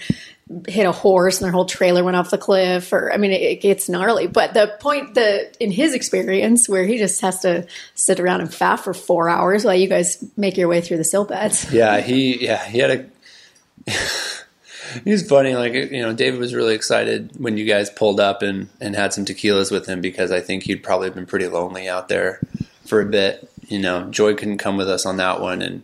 hit 0.68 0.86
a 0.86 0.92
horse 0.92 1.40
and 1.40 1.46
their 1.46 1.52
whole 1.52 1.64
trailer 1.64 2.04
went 2.04 2.16
off 2.16 2.30
the 2.30 2.36
cliff 2.36 2.92
or 2.92 3.12
i 3.12 3.16
mean 3.16 3.30
it, 3.30 3.40
it 3.40 3.60
gets 3.60 3.88
gnarly 3.88 4.26
but 4.26 4.52
the 4.52 4.76
point 4.80 5.14
that 5.14 5.56
in 5.60 5.70
his 5.70 5.94
experience 5.94 6.68
where 6.68 6.84
he 6.84 6.98
just 6.98 7.20
has 7.20 7.40
to 7.40 7.66
sit 7.94 8.20
around 8.20 8.40
and 8.40 8.50
faff 8.50 8.80
for 8.80 8.92
four 8.92 9.28
hours 9.28 9.64
while 9.64 9.74
you 9.74 9.88
guys 9.88 10.22
make 10.36 10.56
your 10.56 10.68
way 10.68 10.80
through 10.80 10.96
the 10.96 11.04
silt 11.04 11.28
beds 11.28 11.72
yeah, 11.72 12.00
he 12.00 12.44
yeah 12.44 12.62
he 12.66 12.78
had 12.78 12.90
a. 13.86 13.92
he 15.04 15.10
was 15.10 15.26
funny. 15.26 15.54
Like 15.54 15.74
you 15.74 16.02
know, 16.02 16.12
David 16.12 16.40
was 16.40 16.54
really 16.54 16.74
excited 16.74 17.30
when 17.38 17.56
you 17.56 17.64
guys 17.64 17.90
pulled 17.90 18.20
up 18.20 18.42
and 18.42 18.68
and 18.80 18.94
had 18.94 19.12
some 19.12 19.24
tequilas 19.24 19.70
with 19.70 19.86
him 19.86 20.00
because 20.00 20.30
I 20.30 20.40
think 20.40 20.64
he'd 20.64 20.82
probably 20.82 21.10
been 21.10 21.26
pretty 21.26 21.48
lonely 21.48 21.88
out 21.88 22.08
there 22.08 22.40
for 22.86 23.00
a 23.00 23.06
bit. 23.06 23.50
You 23.68 23.78
know, 23.78 24.04
Joy 24.10 24.34
couldn't 24.34 24.58
come 24.58 24.76
with 24.76 24.88
us 24.88 25.06
on 25.06 25.16
that 25.16 25.40
one, 25.40 25.62
and 25.62 25.82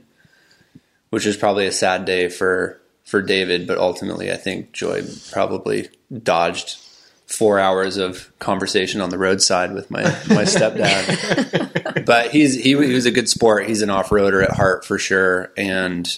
which 1.11 1.27
was 1.27 1.37
probably 1.37 1.67
a 1.67 1.73
sad 1.73 2.05
day 2.05 2.29
for 2.29 2.81
for 3.05 3.23
David. 3.23 3.67
But 3.67 3.79
ultimately, 3.79 4.33
I 4.33 4.37
think 4.37 4.73
Joy 4.73 5.03
probably 5.33 5.89
dodged 6.23 6.79
four 7.27 7.59
hours 7.59 7.99
of 7.99 8.33
conversation 8.39 9.03
on 9.03 9.11
the 9.11 9.19
roadside 9.19 9.75
with 9.75 9.91
my 9.91 10.03
my 10.03 10.45
stepdad. 10.45 12.05
but 12.07 12.31
he's 12.31 12.55
he, 12.55 12.71
he 12.71 12.95
was 12.95 13.07
a 13.07 13.11
good 13.11 13.29
sport. 13.29 13.67
He's 13.67 13.83
an 13.83 13.91
off 13.91 14.09
roader 14.09 14.43
at 14.43 14.51
heart 14.51 14.85
for 14.85 14.99
sure, 14.99 15.53
and 15.57 16.09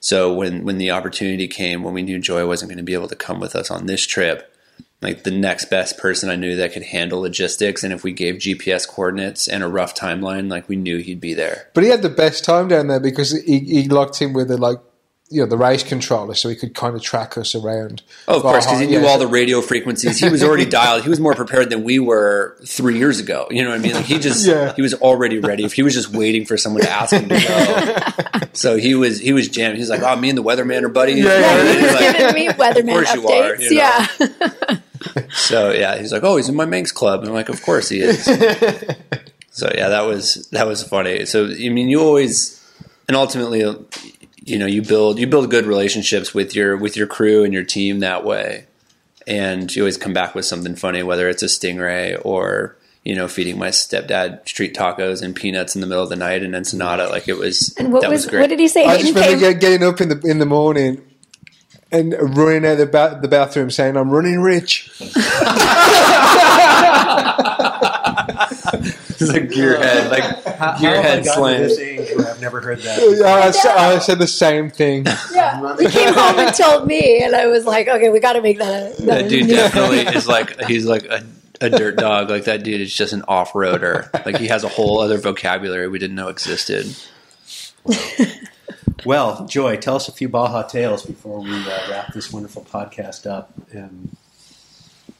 so 0.00 0.32
when 0.32 0.64
when 0.64 0.78
the 0.78 0.90
opportunity 0.90 1.48
came, 1.48 1.82
when 1.82 1.94
we 1.94 2.02
knew 2.02 2.18
Joy 2.18 2.46
wasn't 2.46 2.70
going 2.70 2.78
to 2.78 2.84
be 2.84 2.94
able 2.94 3.08
to 3.08 3.16
come 3.16 3.40
with 3.40 3.56
us 3.56 3.70
on 3.70 3.86
this 3.86 4.06
trip, 4.06 4.52
like 5.00 5.24
the 5.24 5.30
next 5.30 5.66
best 5.66 5.98
person 5.98 6.28
I 6.28 6.36
knew 6.36 6.56
that 6.56 6.72
could 6.72 6.84
handle 6.84 7.20
logistics, 7.20 7.84
and 7.84 7.92
if 7.92 8.02
we 8.02 8.12
gave 8.12 8.36
GPS 8.36 8.86
coordinates 8.86 9.48
and 9.48 9.62
a 9.62 9.68
rough 9.68 9.94
timeline, 9.94 10.50
like 10.50 10.68
we 10.68 10.76
knew 10.76 10.98
he'd 10.98 11.20
be 11.20 11.34
there. 11.34 11.68
But 11.74 11.84
he 11.84 11.90
had 11.90 12.02
the 12.02 12.08
best 12.08 12.44
time 12.44 12.68
down 12.68 12.88
there 12.88 13.00
because 13.00 13.32
he, 13.42 13.60
he 13.60 13.88
locked 13.88 14.20
in 14.22 14.32
with 14.32 14.48
the 14.48 14.56
like, 14.56 14.78
you 15.30 15.42
know, 15.42 15.46
the 15.46 15.58
race 15.58 15.82
controller, 15.82 16.34
so 16.34 16.48
he 16.48 16.56
could 16.56 16.74
kind 16.74 16.96
of 16.96 17.02
track 17.02 17.36
us 17.36 17.54
around. 17.54 18.02
Oh, 18.26 18.36
of 18.36 18.42
course, 18.42 18.64
because 18.64 18.80
he 18.80 18.86
knew 18.86 19.00
Yeah, 19.00 19.06
all 19.08 19.18
the 19.18 19.26
radio 19.26 19.60
frequencies. 19.60 20.18
He 20.18 20.28
was 20.30 20.42
already 20.42 20.64
dialed. 20.70 21.02
He 21.02 21.10
was 21.10 21.20
more 21.20 21.34
prepared 21.34 21.68
than 21.68 21.84
we 21.84 21.98
were 21.98 22.56
three 22.64 22.96
years 22.98 23.20
ago. 23.20 23.46
You 23.50 23.62
know 23.62 23.70
what 23.70 23.78
I 23.80 23.82
mean? 23.82 23.92
Like 23.94 24.06
he 24.06 24.18
just 24.18 24.46
Yeah. 24.46 24.72
he 24.74 24.80
was 24.82 24.94
already 24.94 25.38
ready. 25.38 25.64
If 25.64 25.74
he 25.74 25.82
was 25.82 25.92
just 25.92 26.08
waiting 26.14 26.46
for 26.46 26.56
someone 26.56 26.82
to 26.82 26.90
ask 26.90 27.14
him 27.14 27.28
to 27.28 27.38
go, 27.38 28.46
so 28.54 28.76
he 28.78 28.94
was 28.94 29.18
he 29.20 29.32
was 29.34 29.48
jammed. 29.48 29.76
He's 29.76 29.90
like, 29.90 30.02
"Oh, 30.02 30.16
me 30.16 30.30
and 30.30 30.38
the 30.38 30.42
weatherman 30.42 30.82
are 30.82 30.88
buddies." 30.88 31.24
Yeah, 31.24 31.38
yeah, 31.38 31.62
he 31.62 31.72
He's 31.78 31.82
was 31.82 31.92
like- 32.00 32.16
giving 32.16 32.34
me 32.34 32.48
weatherman 32.48 32.92
course 32.92 33.14
you 33.14 33.20
updates 33.22 33.58
are, 33.58 33.62
you 33.62 33.70
know. 33.70 33.76
yeah 33.76 34.78
So 35.32 35.72
yeah, 35.72 35.98
he's 35.98 36.12
like, 36.12 36.22
"Oh, 36.24 36.36
he's 36.36 36.48
in 36.48 36.56
my 36.56 36.64
Manx 36.64 36.90
club." 36.90 37.20
And 37.20 37.28
I'm 37.28 37.34
like, 37.34 37.48
"Of 37.48 37.62
course 37.62 37.88
he 37.88 38.00
is." 38.00 38.24
so 39.50 39.70
yeah, 39.74 39.88
that 39.90 40.02
was 40.06 40.48
that 40.52 40.66
was 40.66 40.82
funny. 40.82 41.24
So 41.26 41.46
I 41.46 41.68
mean, 41.68 41.88
you 41.88 42.00
always 42.00 42.54
and 43.06 43.16
ultimately, 43.16 43.60
you 44.48 44.58
know, 44.58 44.66
you 44.66 44.82
build 44.82 45.18
you 45.18 45.26
build 45.26 45.50
good 45.50 45.66
relationships 45.66 46.34
with 46.34 46.54
your 46.54 46.76
with 46.76 46.96
your 46.96 47.06
crew 47.06 47.44
and 47.44 47.52
your 47.52 47.64
team 47.64 48.00
that 48.00 48.24
way, 48.24 48.66
and 49.26 49.74
you 49.74 49.82
always 49.82 49.96
come 49.96 50.12
back 50.12 50.34
with 50.34 50.44
something 50.44 50.74
funny, 50.74 51.02
whether 51.02 51.28
it's 51.28 51.42
a 51.42 51.46
stingray 51.46 52.20
or 52.24 52.76
you 53.04 53.14
know, 53.14 53.28
feeding 53.28 53.58
my 53.58 53.68
stepdad 53.68 54.46
street 54.46 54.74
tacos 54.74 55.22
and 55.22 55.34
peanuts 55.34 55.74
in 55.74 55.80
the 55.80 55.86
middle 55.86 56.02
of 56.02 56.10
the 56.10 56.16
night 56.16 56.42
in 56.42 56.54
Ensenada. 56.54 57.08
Like 57.08 57.28
it 57.28 57.38
was 57.38 57.74
and 57.78 57.92
what 57.92 58.02
that 58.02 58.10
was, 58.10 58.24
was 58.24 58.30
great. 58.30 58.40
what 58.40 58.50
did 58.50 58.58
he 58.58 58.68
say 58.68 58.84
I 58.84 58.98
just 58.98 59.14
remember 59.14 59.52
came- 59.52 59.58
getting 59.58 59.86
up 59.86 60.00
in 60.00 60.08
the 60.10 60.20
in 60.24 60.38
the 60.38 60.46
morning 60.46 61.02
and 61.90 62.12
running 62.36 62.66
out 62.66 62.72
of 62.72 62.78
the, 62.78 62.86
ba- 62.86 63.18
the 63.22 63.28
bathroom 63.28 63.70
saying, 63.70 63.96
"I'm 63.96 64.10
running 64.10 64.40
rich." 64.40 64.90
It's 69.20 69.32
like 69.32 69.44
gearhead, 69.50 70.10
like 70.10 70.22
gearhead 70.78 71.24
slam. 71.24 72.26
I've 72.26 72.40
never 72.40 72.60
heard 72.60 72.78
that. 72.82 72.98
Yeah, 73.18 73.26
I, 73.26 73.46
s- 73.48 73.66
I 73.66 73.98
said 73.98 74.18
the 74.18 74.26
same 74.28 74.70
thing. 74.70 75.06
Yeah, 75.32 75.76
he 75.78 75.88
came 75.88 76.14
home 76.14 76.38
and 76.38 76.54
told 76.54 76.86
me, 76.86 77.22
and 77.22 77.34
I 77.34 77.46
was 77.46 77.64
like, 77.64 77.88
okay, 77.88 78.10
we 78.10 78.20
got 78.20 78.34
to 78.34 78.42
make 78.42 78.58
that. 78.58 78.98
A, 78.98 79.02
That 79.02 79.28
dude 79.28 79.48
definitely 79.48 80.00
is 80.00 80.26
like 80.28 80.60
he's 80.64 80.84
like 80.86 81.04
a, 81.06 81.24
a 81.60 81.70
dirt 81.70 81.96
dog. 81.96 82.30
Like 82.30 82.44
that 82.44 82.62
dude 82.62 82.80
is 82.80 82.92
just 82.94 83.12
an 83.12 83.22
off 83.28 83.52
roader. 83.52 84.12
Like 84.24 84.38
he 84.38 84.46
has 84.48 84.62
a 84.64 84.68
whole 84.68 85.00
other 85.00 85.18
vocabulary 85.18 85.88
we 85.88 85.98
didn't 85.98 86.16
know 86.16 86.28
existed. 86.28 86.86
Well, 89.04 89.46
Joy, 89.46 89.76
tell 89.76 89.94
us 89.94 90.08
a 90.08 90.12
few 90.12 90.28
Baja 90.28 90.62
tales 90.64 91.06
before 91.06 91.40
we 91.40 91.52
uh, 91.54 91.80
wrap 91.88 92.12
this 92.12 92.32
wonderful 92.32 92.64
podcast 92.64 93.30
up. 93.30 93.52
Um, 93.74 94.10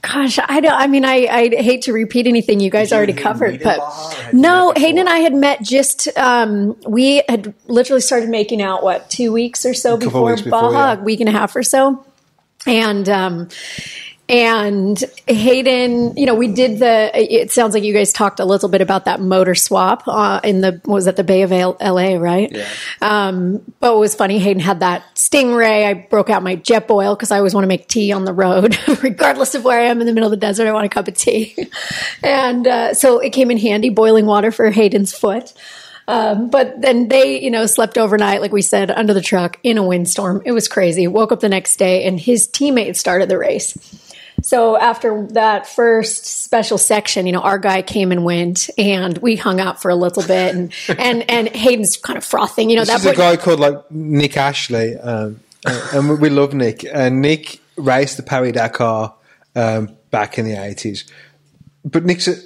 Gosh, 0.00 0.38
I 0.38 0.60
don't. 0.60 0.72
I 0.72 0.86
mean, 0.86 1.04
I 1.04 1.26
I 1.26 1.48
hate 1.48 1.82
to 1.82 1.92
repeat 1.92 2.28
anything 2.28 2.60
you 2.60 2.70
guys 2.70 2.90
Did 2.90 2.96
already 2.96 3.12
covered, 3.14 3.60
but 3.62 3.78
Baja, 3.78 4.10
or 4.10 4.22
had 4.22 4.34
you 4.34 4.40
no. 4.40 4.72
Hayden 4.76 4.98
and 5.00 5.08
I 5.08 5.18
had 5.18 5.34
met 5.34 5.60
just. 5.60 6.08
Um, 6.16 6.76
we 6.86 7.22
had 7.28 7.52
literally 7.66 8.00
started 8.00 8.28
making 8.28 8.62
out 8.62 8.84
what 8.84 9.10
two 9.10 9.32
weeks 9.32 9.66
or 9.66 9.74
so 9.74 9.96
before 9.96 10.30
weeks 10.30 10.42
before, 10.42 10.60
Baja, 10.60 10.92
yeah. 10.92 11.00
a 11.00 11.02
week 11.02 11.18
and 11.18 11.28
a 11.28 11.32
half 11.32 11.56
or 11.56 11.64
so, 11.64 12.04
and 12.64 13.08
um, 13.08 13.48
and 14.28 15.02
Hayden, 15.26 16.14
you 16.18 16.26
know, 16.26 16.34
we 16.34 16.48
did 16.48 16.78
the. 16.78 17.10
It 17.14 17.50
sounds 17.50 17.72
like 17.72 17.82
you 17.82 17.94
guys 17.94 18.12
talked 18.12 18.40
a 18.40 18.44
little 18.44 18.68
bit 18.68 18.82
about 18.82 19.06
that 19.06 19.20
motor 19.20 19.54
swap 19.54 20.02
uh, 20.06 20.40
in 20.44 20.60
the 20.60 20.82
was 20.84 21.06
that 21.06 21.16
the 21.16 21.24
Bay 21.24 21.42
of 21.42 21.52
L- 21.52 21.78
L.A. 21.80 22.18
right? 22.18 22.50
Yeah. 22.52 22.68
Um, 23.00 23.62
but 23.80 23.94
it 23.94 23.98
was 23.98 24.14
funny. 24.14 24.38
Hayden 24.38 24.60
had 24.60 24.80
that 24.80 25.02
Stingray. 25.14 25.86
I 25.86 25.94
broke 25.94 26.28
out 26.28 26.42
my 26.42 26.56
Jetboil 26.56 27.16
because 27.16 27.30
I 27.30 27.38
always 27.38 27.54
want 27.54 27.64
to 27.64 27.68
make 27.68 27.88
tea 27.88 28.12
on 28.12 28.26
the 28.26 28.34
road, 28.34 28.76
regardless 29.02 29.54
of 29.54 29.64
where 29.64 29.80
I 29.80 29.84
am 29.84 30.00
in 30.02 30.06
the 30.06 30.12
middle 30.12 30.26
of 30.26 30.32
the 30.32 30.36
desert. 30.36 30.68
I 30.68 30.72
want 30.72 30.84
a 30.84 30.90
cup 30.90 31.08
of 31.08 31.14
tea, 31.14 31.56
and 32.22 32.66
uh, 32.66 32.92
so 32.94 33.20
it 33.20 33.30
came 33.30 33.50
in 33.50 33.56
handy. 33.56 33.88
Boiling 33.88 34.26
water 34.26 34.52
for 34.52 34.70
Hayden's 34.70 35.14
foot. 35.14 35.54
Um, 36.06 36.48
but 36.48 36.80
then 36.80 37.08
they, 37.08 37.42
you 37.42 37.50
know, 37.50 37.66
slept 37.66 37.98
overnight, 37.98 38.40
like 38.40 38.52
we 38.52 38.62
said, 38.62 38.90
under 38.90 39.12
the 39.12 39.20
truck 39.20 39.58
in 39.62 39.76
a 39.76 39.82
windstorm. 39.82 40.40
It 40.44 40.52
was 40.52 40.66
crazy. 40.66 41.06
Woke 41.06 41.32
up 41.32 41.40
the 41.40 41.50
next 41.50 41.76
day, 41.76 42.04
and 42.04 42.18
his 42.18 42.48
teammate 42.48 42.96
started 42.96 43.28
the 43.28 43.36
race. 43.36 43.76
So 44.42 44.76
after 44.76 45.26
that 45.32 45.66
first 45.66 46.26
special 46.26 46.78
section, 46.78 47.26
you 47.26 47.32
know, 47.32 47.40
our 47.40 47.58
guy 47.58 47.82
came 47.82 48.12
and 48.12 48.24
went, 48.24 48.70
and 48.78 49.18
we 49.18 49.36
hung 49.36 49.60
out 49.60 49.82
for 49.82 49.90
a 49.90 49.96
little 49.96 50.22
bit, 50.22 50.54
and 50.54 50.72
and 50.98 51.28
and 51.30 51.48
Hayden's 51.48 51.96
kind 51.96 52.16
of 52.16 52.24
frothing, 52.24 52.70
you 52.70 52.76
know. 52.76 52.84
This 52.84 53.04
is 53.04 53.06
a 53.06 53.14
guy 53.14 53.36
called 53.36 53.60
like 53.60 53.90
Nick 53.90 54.36
Ashley, 54.36 54.96
um, 54.96 55.40
and 55.66 56.20
we- 56.20 56.30
love 56.30 56.54
Nick. 56.54 56.84
And 56.84 57.20
Nick 57.20 57.60
raced 57.76 58.16
the 58.16 58.22
Paris 58.22 58.52
Dakar 58.52 59.14
um, 59.56 59.96
back 60.10 60.38
in 60.38 60.44
the 60.44 60.54
eighties, 60.54 61.10
but 61.84 62.04
Nick's 62.04 62.28
a, 62.28 62.36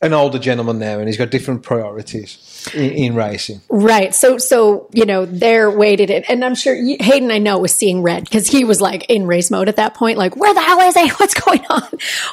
an 0.00 0.12
older 0.12 0.38
gentleman 0.38 0.78
now, 0.78 0.98
and 0.98 1.08
he's 1.08 1.18
got 1.18 1.30
different 1.30 1.62
priorities 1.62 2.47
in, 2.74 2.90
in 2.90 3.14
racing. 3.14 3.60
Right. 3.68 4.14
So, 4.14 4.38
so 4.38 4.88
you 4.92 5.06
know, 5.06 5.24
they're 5.26 5.70
weighted 5.70 6.10
in, 6.10 6.24
and 6.24 6.44
I'm 6.44 6.54
sure 6.54 6.74
you, 6.74 6.96
Hayden, 7.00 7.30
I 7.30 7.38
know, 7.38 7.58
was 7.58 7.74
seeing 7.74 8.02
red 8.02 8.24
because 8.24 8.46
he 8.48 8.64
was 8.64 8.80
like 8.80 9.06
in 9.08 9.26
race 9.26 9.50
mode 9.50 9.68
at 9.68 9.76
that 9.76 9.94
point. 9.94 10.18
Like, 10.18 10.36
where 10.36 10.52
the 10.54 10.60
hell 10.60 10.80
is 10.80 10.94
he? 10.96 11.08
What's 11.18 11.34
going 11.34 11.64
on? 11.70 11.88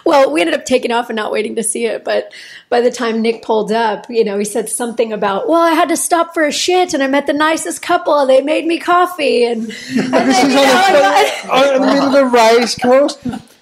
Well, 0.05 0.32
we 0.32 0.41
ended 0.41 0.55
up 0.55 0.65
taking 0.65 0.91
off 0.91 1.09
and 1.09 1.15
not 1.15 1.32
waiting 1.32 1.55
to 1.55 1.63
see 1.63 1.86
it. 1.86 2.03
But 2.03 2.34
by 2.69 2.82
the 2.82 2.91
time 2.91 3.21
Nick 3.21 3.41
pulled 3.43 3.71
up, 3.71 4.07
you 4.09 4.23
know, 4.23 4.38
he 4.38 4.45
said 4.45 4.69
something 4.69 5.13
about, 5.13 5.47
"Well, 5.47 5.61
I 5.61 5.71
had 5.71 5.89
to 5.89 5.97
stop 5.97 6.34
for 6.34 6.43
a 6.45 6.51
shit, 6.51 6.93
and 6.93 7.01
I 7.03 7.07
met 7.07 7.28
the 7.28 7.34
nicest 7.34 7.82
couple. 7.82 8.17
and 8.19 8.30
They 8.30 8.41
made 8.41 8.65
me 8.65 8.80
coffee, 8.80 9.45
and, 9.45 9.61
and 9.63 9.69
This 9.69 10.11
then, 10.11 10.32
is 10.32 10.53
you 10.53 10.55
know, 10.55 10.63
the, 10.63 11.49
on- 11.51 11.76
in 11.76 11.82
the 11.82 11.88
middle 11.88 12.07
of 12.07 12.13
the 12.13 12.26
race 12.26 12.76
course. 12.76 13.17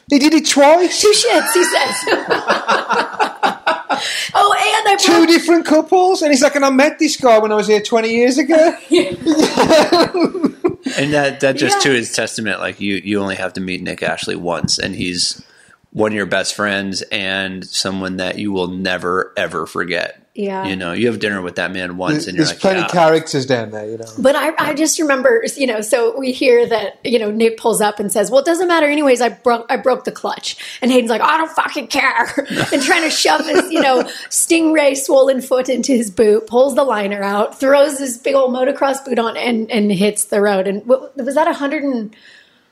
He 0.10 0.20
did 0.20 0.34
it 0.34 0.48
twice. 0.48 1.02
two 1.02 1.12
shits." 1.12 1.54
He 1.54 1.64
says. 1.64 3.33
Oh, 3.44 4.54
and 4.58 4.88
I 4.90 4.96
Two 5.00 5.26
different 5.26 5.66
couples, 5.66 6.22
and 6.22 6.32
he's 6.32 6.42
like, 6.42 6.56
and 6.56 6.64
I 6.66 6.70
met 6.70 7.00
this 7.00 7.18
guy 7.18 7.40
when 7.40 7.52
I 7.52 7.56
was 7.56 7.68
here 7.68 7.82
twenty 7.82 8.10
years 8.10 8.38
ago. 8.38 8.76
And 10.98 11.14
that 11.14 11.40
that 11.40 11.56
just 11.56 11.78
Yeah. 11.78 11.92
to 11.92 11.98
his 11.98 12.12
testament, 12.14 12.60
like 12.60 12.82
you 12.82 12.96
you 13.04 13.22
only 13.22 13.36
have 13.36 13.54
to 13.54 13.62
meet 13.62 13.82
Nick 13.82 14.04
Ashley 14.04 14.36
once, 14.36 14.78
and 14.78 14.94
he's 14.96 15.42
one 15.92 16.12
of 16.12 16.16
your 16.16 16.26
best 16.26 16.56
friends 16.56 17.02
and 17.04 17.66
someone 17.66 18.18
that 18.18 18.38
you 18.38 18.52
will 18.52 18.68
never 18.68 19.32
ever 19.38 19.66
forget. 19.66 20.23
Yeah. 20.36 20.66
you 20.66 20.76
know, 20.76 20.94
you 20.94 21.08
have 21.08 21.20
dinner 21.20 21.44
with 21.44 21.58
that 21.58 21.72
man 21.72 21.96
once, 21.96 22.26
and 22.26 22.36
you're 22.36 22.46
There's 22.46 22.56
like, 22.56 22.60
plenty 22.60 22.80
yeah. 22.80 22.86
of 22.86 22.92
characters 22.92 23.46
down 23.46 23.70
there, 23.70 23.86
you 23.86 23.98
know. 23.98 24.12
But 24.18 24.36
I, 24.36 24.54
I 24.58 24.74
just 24.74 25.00
remember, 25.00 25.46
you 25.56 25.68
know, 25.68 25.82
so 25.82 26.18
we 26.18 26.32
hear 26.32 26.66
that, 26.66 26.98
you 27.04 27.20
know, 27.20 27.30
Nick 27.30 27.58
pulls 27.58 27.82
up 27.82 28.00
and 28.00 28.12
says, 28.12 28.32
"Well, 28.32 28.40
it 28.42 28.46
doesn't 28.46 28.68
matter, 28.68 28.88
anyways. 28.88 29.22
I 29.22 29.30
broke, 29.30 29.68
I 29.70 29.78
broke 29.78 30.06
the 30.06 30.12
clutch." 30.12 30.58
And 30.82 30.92
Hayden's 30.92 31.12
like, 31.12 31.22
"I 31.22 31.38
don't 31.38 31.52
fucking 31.52 31.86
care," 31.88 32.34
and 32.74 32.82
trying 32.82 33.04
to 33.04 33.12
shove 33.12 33.46
his, 33.46 33.72
you 33.72 33.80
know, 33.80 34.04
stingray 34.30 34.98
swollen 34.98 35.40
foot 35.40 35.70
into 35.70 35.92
his 35.92 36.10
boot, 36.10 36.48
pulls 36.48 36.74
the 36.74 36.84
liner 36.84 37.22
out, 37.22 37.60
throws 37.60 38.00
his 38.00 38.18
big 38.18 38.34
old 38.34 38.56
motocross 38.56 39.06
boot 39.06 39.20
on, 39.20 39.38
and 39.38 39.70
and 39.70 39.92
hits 39.92 40.26
the 40.26 40.42
road. 40.42 40.68
And 40.68 40.84
what, 40.88 41.16
was 41.16 41.36
that 41.36 41.48
a 41.48 41.54
hundred 41.54 41.84
and 41.84 42.16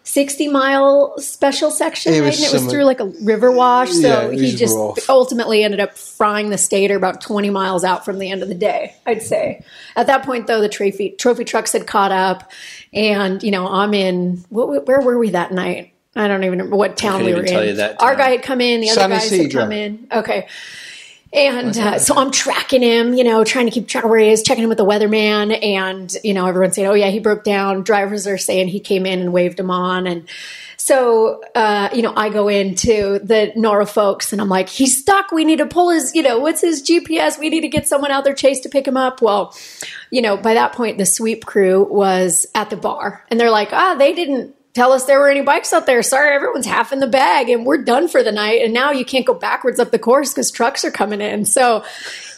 sixty 0.03 0.47
mile 0.47 1.17
special 1.19 1.71
section? 1.71 2.13
It 2.13 2.21
was 2.21 2.39
Hayden? 2.39 2.55
it 2.55 2.61
was 2.63 2.71
through 2.71 2.83
like 2.85 2.99
a 2.99 3.05
river 3.21 3.51
wash, 3.51 3.91
so 3.91 4.29
Yeah, 4.29 4.31
he 4.31 4.55
just 4.55 4.75
rough. 4.75 5.09
ultimately 5.09 5.63
ended 5.63 5.79
up 5.79 5.97
frying 5.97 6.49
the 6.49 6.57
stator 6.57 6.95
about 6.95 7.21
20 7.21 7.49
miles 7.49 7.83
out 7.83 8.03
from 8.05 8.19
the 8.19 8.29
end 8.31 8.41
of 8.43 8.49
the 8.49 8.55
day, 8.55 8.95
I'd 9.05 9.21
say. 9.21 9.63
At 9.95 10.07
that 10.07 10.23
point, 10.23 10.47
though, 10.47 10.61
the 10.61 10.69
trophy, 10.69 11.11
trophy 11.11 11.43
trucks 11.45 11.71
had 11.73 11.87
caught 11.87 12.11
up. 12.11 12.51
And, 12.93 13.41
you 13.43 13.51
know, 13.51 13.67
I'm 13.67 13.93
in, 13.93 14.43
what, 14.49 14.85
where 14.87 15.01
were 15.01 15.17
we 15.17 15.29
that 15.31 15.51
night? 15.51 15.93
I 16.15 16.27
don't 16.27 16.43
even 16.43 16.57
remember 16.59 16.75
what 16.75 16.97
town 16.97 17.19
couldn't 17.21 17.25
we 17.27 17.33
were 17.33 17.39
even 17.39 17.51
tell 17.53 17.61
in. 17.61 17.67
you 17.69 17.73
that 17.75 18.01
Our 18.01 18.15
guy 18.15 18.31
had 18.31 18.43
come 18.43 18.59
in, 18.59 18.81
the 18.81 18.89
other 18.89 18.99
San 18.99 19.09
guys 19.11 19.29
had 19.29 19.51
come 19.51 19.71
in. 19.71 20.07
Okay. 20.11 20.47
And 21.33 21.77
uh, 21.77 21.97
so 21.97 22.15
I'm 22.15 22.29
tracking 22.29 22.81
him, 22.81 23.13
you 23.13 23.23
know, 23.23 23.45
trying 23.45 23.65
to 23.65 23.71
keep 23.71 23.87
track 23.87 24.03
of 24.03 24.09
where 24.09 24.19
he 24.19 24.29
is, 24.29 24.43
checking 24.43 24.63
him 24.63 24.69
with 24.69 24.77
the 24.77 24.85
weatherman. 24.85 25.57
And, 25.63 26.13
you 26.23 26.33
know, 26.33 26.45
everyone's 26.45 26.75
saying, 26.75 26.87
oh, 26.89 26.93
yeah, 26.93 27.09
he 27.09 27.19
broke 27.19 27.45
down. 27.45 27.83
Drivers 27.83 28.27
are 28.27 28.37
saying 28.37 28.67
he 28.67 28.81
came 28.81 29.05
in 29.05 29.21
and 29.21 29.31
waved 29.31 29.57
him 29.57 29.71
on. 29.71 30.07
And 30.07 30.27
so, 30.75 31.41
uh, 31.55 31.89
you 31.93 32.01
know, 32.01 32.11
I 32.17 32.29
go 32.29 32.49
into 32.49 33.19
the 33.19 33.53
NORRA 33.55 33.87
folks 33.87 34.33
and 34.33 34.41
I'm 34.41 34.49
like, 34.49 34.67
he's 34.67 34.97
stuck. 34.97 35.31
We 35.31 35.45
need 35.45 35.59
to 35.59 35.67
pull 35.67 35.91
his, 35.91 36.13
you 36.13 36.21
know, 36.21 36.39
what's 36.39 36.59
his 36.59 36.83
GPS? 36.83 37.39
We 37.39 37.49
need 37.49 37.61
to 37.61 37.69
get 37.69 37.87
someone 37.87 38.11
out 38.11 38.25
there 38.25 38.33
chase 38.33 38.59
to 38.61 38.69
pick 38.69 38.87
him 38.87 38.97
up. 38.97 39.21
Well, 39.21 39.55
you 40.09 40.21
know, 40.21 40.35
by 40.35 40.55
that 40.55 40.73
point, 40.73 40.97
the 40.97 41.05
sweep 41.05 41.45
crew 41.45 41.83
was 41.83 42.45
at 42.55 42.69
the 42.69 42.77
bar 42.77 43.23
and 43.29 43.39
they're 43.39 43.51
like, 43.51 43.71
ah, 43.71 43.95
they 43.95 44.11
didn't 44.13 44.55
tell 44.73 44.93
us 44.93 45.05
there 45.05 45.19
were 45.19 45.29
any 45.29 45.41
bikes 45.41 45.73
out 45.73 45.85
there. 45.85 46.01
Sorry, 46.01 46.33
everyone's 46.33 46.65
half 46.65 46.93
in 46.93 46.99
the 46.99 47.07
bag 47.07 47.49
and 47.49 47.65
we're 47.65 47.83
done 47.83 48.07
for 48.07 48.23
the 48.23 48.31
night. 48.31 48.61
And 48.61 48.73
now 48.73 48.91
you 48.91 49.03
can't 49.03 49.25
go 49.25 49.33
backwards 49.33 49.79
up 49.79 49.91
the 49.91 49.99
course 49.99 50.31
because 50.31 50.49
trucks 50.49 50.85
are 50.85 50.91
coming 50.91 51.19
in. 51.19 51.45
So 51.45 51.83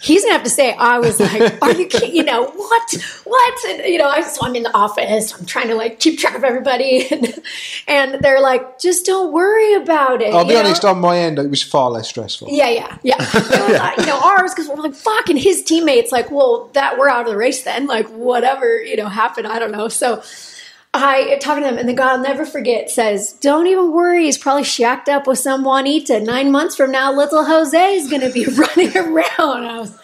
he's 0.01 0.23
gonna 0.23 0.33
have 0.33 0.43
to 0.43 0.49
say, 0.49 0.73
I 0.73 0.99
was 0.99 1.19
like, 1.19 1.57
are 1.61 1.73
you 1.73 1.85
kidding? 1.85 2.15
You 2.15 2.23
know, 2.23 2.45
what? 2.45 2.93
What? 3.23 3.65
And, 3.69 3.85
you 3.85 3.99
know, 3.99 4.09
I, 4.09 4.21
so 4.21 4.45
I'm 4.45 4.55
in 4.55 4.63
the 4.63 4.75
office. 4.75 5.33
I'm 5.33 5.45
trying 5.45 5.67
to 5.67 5.75
like 5.75 5.99
keep 5.99 6.19
track 6.19 6.35
of 6.35 6.43
everybody. 6.43 7.07
And, 7.13 7.39
and 7.87 8.23
they're 8.23 8.41
like, 8.41 8.79
just 8.79 9.05
don't 9.05 9.31
worry 9.31 9.75
about 9.75 10.21
it. 10.21 10.33
I'll 10.33 10.45
be 10.45 10.53
know? 10.53 10.61
honest, 10.61 10.83
on 10.83 10.99
my 10.99 11.17
end, 11.17 11.37
it 11.37 11.49
was 11.49 11.61
far 11.61 11.91
less 11.91 12.09
stressful. 12.09 12.47
Yeah, 12.49 12.69
yeah, 12.69 12.97
yeah. 13.03 13.15
Uh, 13.73 13.91
you 13.97 14.05
know, 14.05 14.19
ours 14.19 14.53
because 14.53 14.67
we're 14.67 14.75
like 14.75 14.95
fucking 14.95 15.37
his 15.37 15.63
teammates. 15.63 16.11
Like, 16.11 16.31
well, 16.31 16.69
that 16.73 16.97
we're 16.97 17.09
out 17.09 17.25
of 17.25 17.31
the 17.31 17.37
race 17.37 17.63
then. 17.63 17.87
Like, 17.87 18.07
whatever 18.07 18.81
you 18.81 18.95
know 18.95 19.07
happened, 19.07 19.47
I 19.47 19.59
don't 19.59 19.71
know. 19.71 19.87
So 19.87 20.23
I 20.93 21.37
talking 21.41 21.63
to 21.63 21.69
them, 21.69 21.77
and 21.79 21.89
the 21.89 21.93
guy 21.93 22.11
I'll 22.11 22.19
never 22.21 22.45
forget 22.45 22.89
says, 22.89 23.33
"Don't 23.33 23.65
even 23.67 23.91
worry. 23.91 24.25
He's 24.25 24.37
probably 24.37 24.63
shacked 24.63 25.09
up 25.09 25.25
with 25.25 25.39
some 25.39 25.63
Juanita. 25.63 26.19
Nine 26.19 26.51
months 26.51 26.75
from 26.75 26.91
now, 26.91 27.11
little 27.11 27.43
Jose 27.45 27.95
is 27.95 28.09
going 28.09 28.21
to 28.21 28.29
be 28.29 28.45
running 28.57 28.95
around." 28.95 29.65
I 29.65 29.79
was 29.79 29.97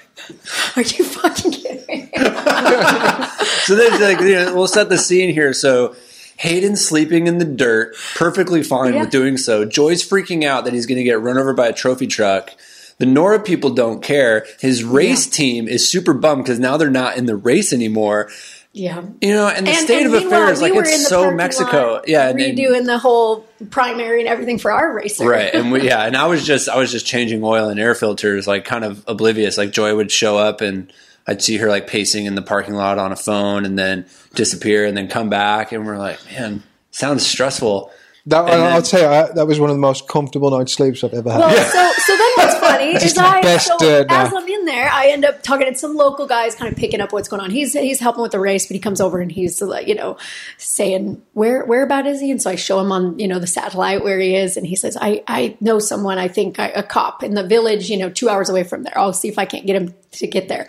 like, 0.76 0.78
"Are 0.78 0.82
you 0.82 1.04
fucking 1.06 1.52
kidding 1.52 1.86
me?" 1.88 2.10
So 3.64 3.76
there's 3.76 4.00
like, 4.02 4.20
you 4.22 4.34
know, 4.36 4.56
we'll 4.56 4.68
set 4.68 4.90
the 4.90 4.98
scene 4.98 5.32
here. 5.32 5.54
So 5.54 5.96
Hayden 6.38 6.76
sleeping 6.76 7.28
in 7.28 7.38
the 7.38 7.46
dirt, 7.46 7.96
perfectly 8.16 8.64
fine 8.64 8.94
Yeah. 8.96 9.02
with 9.02 9.12
doing 9.12 9.38
so. 9.38 9.64
Joy's 9.66 10.08
freaking 10.08 10.44
out 10.44 10.66
that 10.66 10.74
he's 10.74 10.88
going 10.88 10.98
to 10.98 11.04
get 11.04 11.22
run 11.22 11.38
over 11.38 11.54
by 11.54 11.68
a 11.68 11.74
trophy 11.74 12.08
truck. 12.08 12.52
The 12.98 13.06
NORRA 13.06 13.46
people 13.46 13.70
don't 13.70 14.02
care. 14.02 14.46
His 14.60 14.84
race 14.84 15.28
team 15.28 15.68
is 15.68 15.88
super 15.88 16.14
bummed 16.14 16.44
because 16.46 16.60
now 16.60 16.78
they're 16.78 16.90
not 16.90 17.16
in 17.18 17.28
the 17.28 17.36
race 17.36 17.72
anymore. 17.72 18.30
Yeah. 18.72 19.02
You 19.22 19.34
know, 19.34 19.48
and 19.48 19.66
the 19.66 19.72
And- 19.72 19.80
state 19.80 20.06
and 20.06 20.14
of 20.14 20.26
affairs, 20.26 20.62
we 20.62 20.72
like 20.72 20.80
it's 20.86 21.08
so 21.08 21.32
Mexico. 21.32 22.02
Yeah, 22.06 22.30
and, 22.30 22.40
redoing 22.40 22.86
the 22.86 22.98
whole 23.00 23.46
primary 23.72 24.20
and 24.22 24.30
everything 24.30 24.58
for 24.60 24.72
our 24.72 24.94
racer. 24.94 25.28
right 25.28 25.54
and 25.54 25.72
we, 25.72 25.82
yeah 25.86 26.06
and 26.06 26.16
i 26.16 26.26
was 26.28 26.46
just 26.46 26.70
i 26.70 26.78
was 26.78 26.92
just 26.94 27.06
changing 27.06 27.44
oil 27.44 27.68
and 27.68 27.78
air 27.78 27.94
filters 27.94 28.48
like 28.48 28.64
kind 28.64 28.86
of 28.86 29.04
oblivious 29.06 29.58
like 29.58 29.72
joy 29.72 29.94
would 29.94 30.10
show 30.10 30.38
up 30.38 30.62
and 30.62 30.94
i'd 31.28 31.42
see 31.42 31.58
her 31.58 31.68
like 31.68 31.86
pacing 31.86 32.26
in 32.26 32.36
the 32.36 32.42
parking 32.42 32.74
lot 32.74 32.98
on 32.98 33.12
a 33.12 33.18
phone 33.18 33.66
and 33.66 33.78
then 33.78 34.06
disappear 34.34 34.86
and 34.86 34.96
then 34.96 35.10
come 35.10 35.30
back 35.30 35.74
and 35.74 35.86
we're 35.86 35.98
like 35.98 36.18
man 36.32 36.64
sounds 36.92 37.26
stressful 37.28 37.92
That, 38.30 38.50
And 38.50 38.62
I'll 38.62 38.82
then- 38.82 38.84
tell 38.84 39.02
you, 39.02 39.08
I, 39.08 39.32
that 39.34 39.48
was 39.48 39.60
one 39.60 39.70
of 39.70 39.76
the 39.76 39.82
most 39.82 40.08
comfortable 40.08 40.52
night's 40.52 40.74
sleeps 40.74 41.04
I've 41.04 41.14
ever 41.14 41.32
had. 41.32 41.40
Well, 41.40 41.56
so 41.96 42.02
so 42.04 42.18
then 42.18 42.32
what's 42.36 42.60
funny 42.60 42.96
is 42.96 43.18
I 43.18 43.42
best 43.42 43.68
so 43.68 43.78
dirt 43.80 44.08
as 44.10 44.32
now. 44.32 44.38
I'm 44.38 44.48
in 44.48 44.66
there, 44.66 44.90
I 44.92 45.08
end 45.08 45.26
up 45.26 45.42
talking 45.44 45.68
to 45.72 45.78
some 45.78 45.96
local 45.96 46.28
guys, 46.28 46.56
kind 46.56 46.72
of 46.72 46.78
picking 46.78 47.02
up 47.02 47.12
what's 47.12 47.28
going 47.28 47.42
on. 47.42 47.50
He's 47.50 47.74
he's 47.74 48.00
helping 48.00 48.22
with 48.22 48.32
the 48.32 48.40
race, 48.40 48.68
but 48.68 48.76
he 48.76 48.80
comes 48.80 49.02
over 49.02 49.20
and 49.20 49.32
he's 49.32 49.60
you 49.62 49.96
know, 49.96 50.18
saying 50.58 51.22
where 51.34 51.66
where 51.66 51.84
about 51.84 52.06
is 52.08 52.22
he? 52.22 52.32
And 52.32 52.42
so 52.42 52.50
I 52.50 52.56
show 52.56 52.80
him 52.80 52.92
on 52.92 53.18
you 53.20 53.28
know 53.28 53.40
the 53.40 53.48
satellite 53.48 54.04
where 54.04 54.20
he 54.20 54.36
is, 54.36 54.58
and 54.58 54.66
he 54.66 54.76
says, 54.76 54.98
I 55.00 55.24
I 55.28 55.58
know 55.60 55.80
someone, 55.80 56.18
I 56.18 56.28
think 56.28 56.60
I, 56.60 56.68
a 56.70 56.84
cop 56.84 57.24
in 57.24 57.34
the 57.34 57.44
village, 57.44 57.90
you 57.90 57.98
know, 57.98 58.10
two 58.10 58.30
hours 58.30 58.50
away 58.50 58.64
from 58.64 58.84
there. 58.84 58.98
I'll 58.98 59.14
see 59.14 59.28
if 59.28 59.40
I 59.40 59.46
can't 59.46 59.66
get 59.66 59.76
him 59.76 59.94
to 60.14 60.28
get 60.28 60.48
there. 60.50 60.68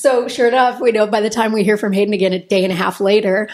So 0.00 0.28
sure 0.28 0.48
enough, 0.48 0.80
we 0.80 0.92
know 0.92 1.06
by 1.06 1.20
the 1.20 1.28
time 1.28 1.52
we 1.52 1.62
hear 1.62 1.76
from 1.76 1.92
Hayden 1.92 2.14
again, 2.14 2.32
a 2.32 2.38
day 2.38 2.64
and 2.64 2.72
a 2.72 2.74
half 2.74 3.02
later. 3.02 3.50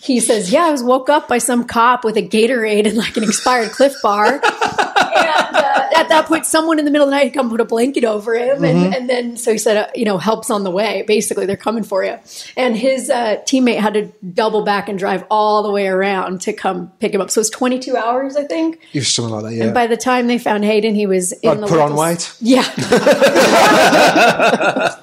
He 0.00 0.18
says, 0.18 0.50
"Yeah, 0.50 0.64
I 0.64 0.70
was 0.70 0.82
woke 0.82 1.10
up 1.10 1.28
by 1.28 1.36
some 1.36 1.64
cop 1.64 2.06
with 2.06 2.16
a 2.16 2.22
Gatorade 2.22 2.86
and 2.86 2.96
like 2.96 3.18
an 3.18 3.22
expired 3.22 3.70
Clif 3.72 3.92
Bar." 4.02 4.26
and 4.42 4.42
uh, 4.42 5.69
at 5.96 6.08
that 6.08 6.26
point, 6.26 6.46
someone 6.46 6.78
in 6.78 6.84
the 6.84 6.90
middle 6.90 7.06
of 7.06 7.10
the 7.10 7.16
night 7.16 7.24
had 7.24 7.34
come 7.34 7.50
put 7.50 7.60
a 7.60 7.64
blanket 7.64 8.04
over 8.04 8.34
him, 8.34 8.64
and, 8.64 8.94
and 8.94 9.08
then 9.08 9.36
so 9.36 9.52
he 9.52 9.58
said, 9.58 9.76
uh, 9.76 9.88
"You 9.94 10.04
know, 10.04 10.18
help's 10.18 10.50
on 10.50 10.64
the 10.64 10.70
way. 10.70 11.04
Basically, 11.06 11.46
they're 11.46 11.56
coming 11.56 11.82
for 11.82 12.04
you." 12.04 12.18
And 12.56 12.76
his 12.76 13.10
uh, 13.10 13.36
teammate 13.44 13.78
had 13.78 13.94
to 13.94 14.12
double 14.32 14.62
back 14.62 14.88
and 14.88 14.98
drive 14.98 15.24
all 15.30 15.62
the 15.62 15.70
way 15.70 15.86
around 15.86 16.40
to 16.42 16.52
come 16.52 16.92
pick 17.00 17.14
him 17.14 17.20
up. 17.20 17.30
So 17.30 17.38
it 17.38 17.42
was 17.42 17.50
22 17.50 17.96
hours, 17.96 18.36
I 18.36 18.44
think. 18.44 18.80
It 18.92 19.00
was 19.00 19.12
something 19.12 19.34
like 19.34 19.44
that, 19.44 19.54
yeah. 19.54 19.64
And 19.64 19.74
by 19.74 19.86
the 19.86 19.96
time 19.96 20.26
they 20.26 20.38
found 20.38 20.64
Hayden, 20.64 20.94
he 20.94 21.06
was 21.06 21.32
in 21.32 21.50
I'd 21.50 21.60
the 21.60 21.66
put 21.66 21.78
on 21.78 21.94
weight. 21.94 22.32
Yeah. 22.40 22.62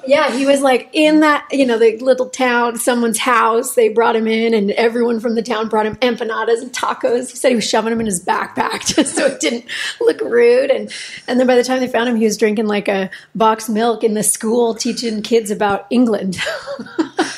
yeah, 0.06 0.36
he 0.36 0.46
was 0.46 0.60
like 0.60 0.88
in 0.92 1.20
that, 1.20 1.46
you 1.50 1.66
know, 1.66 1.78
the 1.78 1.96
little 1.98 2.28
town, 2.28 2.78
someone's 2.78 3.18
house. 3.18 3.74
They 3.74 3.88
brought 3.88 4.16
him 4.16 4.26
in, 4.26 4.54
and 4.54 4.70
everyone 4.72 5.20
from 5.20 5.34
the 5.34 5.42
town 5.42 5.68
brought 5.68 5.86
him 5.86 5.96
empanadas 5.96 6.62
and 6.62 6.72
tacos. 6.72 7.30
He 7.30 7.36
said 7.36 7.50
he 7.50 7.54
was 7.54 7.68
shoving 7.68 7.90
them 7.90 8.00
in 8.00 8.06
his 8.06 8.24
backpack 8.24 8.86
just 8.94 9.16
so 9.16 9.26
it 9.26 9.40
didn't 9.40 9.64
look 10.00 10.20
rude. 10.20 10.70
And 10.70 10.77
and 11.26 11.40
then 11.40 11.46
by 11.46 11.56
the 11.56 11.64
time 11.64 11.80
they 11.80 11.88
found 11.88 12.08
him, 12.08 12.16
he 12.16 12.24
was 12.24 12.36
drinking 12.36 12.66
like 12.66 12.88
a 12.88 13.10
box 13.34 13.68
milk 13.68 14.04
in 14.04 14.14
the 14.14 14.22
school, 14.22 14.74
teaching 14.74 15.22
kids 15.22 15.50
about 15.50 15.86
England. 15.90 16.38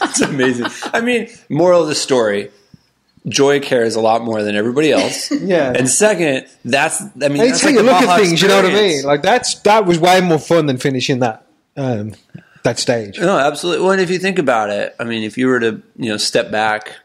It's 0.03 0.22
amazing. 0.22 0.66
I 0.93 1.03
mean, 1.03 1.28
moral 1.49 1.82
of 1.82 1.88
the 1.88 1.95
story: 1.95 2.51
Joy 3.28 3.61
cares 3.61 3.95
a 3.95 4.01
lot 4.01 4.22
more 4.22 4.43
than 4.43 4.57
everybody 4.57 4.91
else. 4.91 5.30
Yeah. 5.41 5.72
And 5.74 5.88
second, 5.88 6.47
that's 6.64 7.01
I 7.01 7.05
mean, 7.05 7.12
And 7.22 7.41
that's 7.41 7.51
it's 7.51 7.64
like 7.64 7.72
you 7.74 7.78
the 7.78 7.84
look 7.84 8.01
Baja 8.01 8.14
at 8.14 8.20
things, 8.20 8.43
you 8.43 8.49
know 8.49 8.57
what 8.57 8.66
I 8.66 8.74
mean? 8.74 9.05
Like 9.05 9.22
that's 9.22 9.61
that 9.61 9.86
was 9.86 9.99
way 9.99 10.20
more 10.20 10.38
fun 10.38 10.66
than 10.66 10.78
finishing 10.78 11.20
that 11.20 11.47
um, 11.76 12.14
that 12.64 12.78
stage. 12.78 13.18
No, 13.18 13.38
absolutely. 13.38 13.84
Well, 13.84 13.93
and 13.93 14.01
if 14.01 14.11
you 14.11 14.18
think 14.18 14.38
about 14.38 14.70
it, 14.70 14.95
I 14.99 15.05
mean, 15.05 15.22
if 15.22 15.38
you 15.38 15.47
were 15.47 15.61
to, 15.61 15.82
you 15.97 16.11
know, 16.11 16.16
step 16.16 16.51
back, 16.51 16.97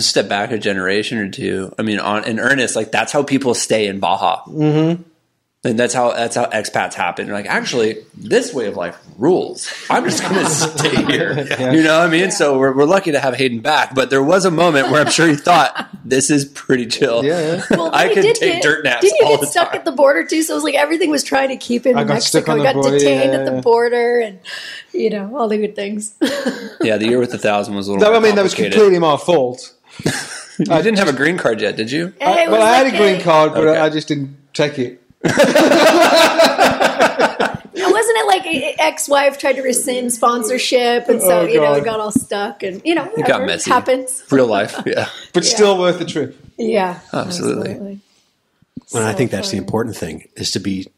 step 0.00 0.28
back 0.28 0.50
a 0.50 0.58
generation 0.58 1.18
or 1.18 1.30
two. 1.30 1.74
I 1.78 1.82
mean, 1.82 1.98
on 1.98 2.24
in 2.24 2.38
earnest, 2.38 2.76
like 2.76 2.90
that's 2.90 3.12
how 3.12 3.22
people 3.22 3.54
stay 3.54 3.86
in 3.86 4.00
Baja. 4.00 4.42
Mm-hmm. 4.44 5.02
And 5.64 5.76
that's 5.76 5.92
how 5.92 6.12
that's 6.12 6.36
how 6.36 6.46
expats 6.46 6.94
happen. 6.94 7.26
You're 7.26 7.34
like, 7.34 7.46
actually, 7.46 7.96
this 8.16 8.54
way 8.54 8.66
of 8.68 8.76
life 8.76 8.96
rules. 9.16 9.72
I'm 9.90 10.04
just 10.04 10.22
going 10.22 10.34
to 10.44 10.46
stay 10.48 11.04
here. 11.04 11.32
You 11.72 11.82
know 11.82 11.98
what 11.98 12.06
I 12.06 12.08
mean? 12.08 12.30
So 12.30 12.56
we're, 12.60 12.72
we're 12.76 12.84
lucky 12.84 13.10
to 13.10 13.18
have 13.18 13.34
Hayden 13.34 13.58
back. 13.58 13.92
But 13.92 14.08
there 14.08 14.22
was 14.22 14.44
a 14.44 14.52
moment 14.52 14.92
where 14.92 15.00
I'm 15.04 15.10
sure 15.10 15.26
he 15.26 15.34
thought 15.34 15.88
this 16.04 16.30
is 16.30 16.44
pretty 16.44 16.86
chill. 16.86 17.24
Yeah, 17.24 17.40
yeah. 17.56 17.62
Well, 17.76 17.90
I 17.92 18.06
could 18.14 18.22
did 18.22 18.36
take 18.36 18.52
get- 18.54 18.62
dirt 18.62 18.84
naps 18.84 19.00
Didn't 19.02 19.18
you 19.18 19.26
all 19.26 19.32
get 19.32 19.40
the 19.40 19.46
stuck 19.48 19.70
time. 19.70 19.78
at 19.80 19.84
the 19.84 19.90
border 19.90 20.24
too? 20.24 20.42
So 20.44 20.52
it 20.52 20.56
was 20.58 20.64
like 20.64 20.76
everything 20.76 21.10
was 21.10 21.24
trying 21.24 21.48
to 21.48 21.56
keep 21.56 21.84
him 21.84 21.98
I 21.98 22.02
in 22.02 22.06
got 22.06 22.22
stuck 22.22 22.46
Mexico. 22.46 22.52
on 22.52 22.58
the 22.58 22.64
got 22.64 22.74
border, 22.74 22.98
detained 22.98 23.32
yeah, 23.32 23.38
at 23.40 23.44
the 23.56 23.60
border, 23.60 24.20
and 24.20 24.38
you 24.92 25.10
know 25.10 25.36
all 25.36 25.48
the 25.48 25.58
good 25.58 25.74
things. 25.74 26.14
Yeah, 26.80 26.96
the 26.98 27.08
year 27.08 27.18
with 27.18 27.32
the 27.32 27.38
thousand 27.38 27.74
was 27.74 27.88
a 27.88 27.92
little. 27.92 28.08
That, 28.08 28.16
I 28.16 28.22
mean, 28.24 28.36
that 28.36 28.42
was 28.42 28.54
completely 28.54 29.00
my 29.00 29.16
fault. 29.16 29.74
I 30.70 30.80
didn't 30.82 30.98
have 30.98 31.08
a 31.08 31.12
green 31.12 31.36
card 31.36 31.60
yet, 31.60 31.74
did 31.76 31.90
you? 31.90 32.14
Hey, 32.20 32.44
it 32.44 32.50
well, 32.50 32.60
was 32.60 32.68
I 32.68 32.76
had 32.76 32.84
like 32.84 32.94
a 32.94 32.96
green 32.96 33.20
card, 33.20 33.52
but 33.54 33.66
Okay. 33.66 33.80
I 33.80 33.90
just 33.90 34.06
didn't 34.06 34.36
take 34.54 34.78
it. 34.78 35.02
Wasn't 35.24 35.36
it 38.18 38.26
like 38.26 38.46
a- 38.46 38.76
ex-wife 38.80 39.38
tried 39.38 39.54
to 39.54 39.62
rescind 39.62 40.12
sponsorship, 40.12 41.08
and 41.08 41.20
so 41.20 41.40
Oh, 41.40 41.46
you 41.46 41.60
know 41.60 41.74
it 41.74 41.84
got 41.84 42.00
all 42.00 42.12
stuck, 42.12 42.62
and 42.62 42.80
you 42.84 42.94
know 42.94 43.04
It 43.04 43.18
whatever 43.18 43.38
got 43.40 43.46
messy. 43.46 43.70
happens. 43.70 44.22
Real 44.30 44.46
life. 44.46 44.80
Yeah. 44.86 45.08
But 45.32 45.44
Yeah. 45.44 45.50
still 45.54 45.78
worth 45.78 45.98
the 45.98 46.04
trip. 46.04 46.36
Yeah, 46.58 47.00
Absolutely. 47.12 47.70
And 47.72 48.00
So 48.86 49.04
I 49.06 49.12
think 49.12 49.30
that's 49.30 49.50
the 49.50 49.58
important 49.58 49.96
thing 49.96 50.28
is 50.36 50.50
to 50.52 50.60
be 50.60 50.88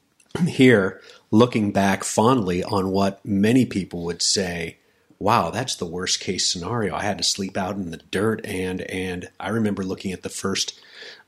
here 0.47 1.01
looking 1.31 1.73
back 1.73 2.05
fondly 2.05 2.63
on 2.65 2.91
what 2.91 3.21
many 3.25 3.67
people 3.67 4.05
would 4.05 4.23
say, 4.23 4.77
wow, 5.19 5.51
that's 5.51 5.75
the 5.75 5.85
worst 5.87 6.21
case 6.21 6.51
scenario. 6.51 6.95
I 6.95 7.03
had 7.03 7.19
to 7.19 7.25
sleep 7.25 7.57
out 7.59 7.77
in 7.77 7.91
the 7.91 7.99
dirt 8.11 8.41
and 8.47 8.81
and 8.83 9.29
I 9.39 9.49
remember 9.51 9.83
looking 9.83 10.13
at 10.13 10.23
the 10.23 10.29
first 10.31 10.79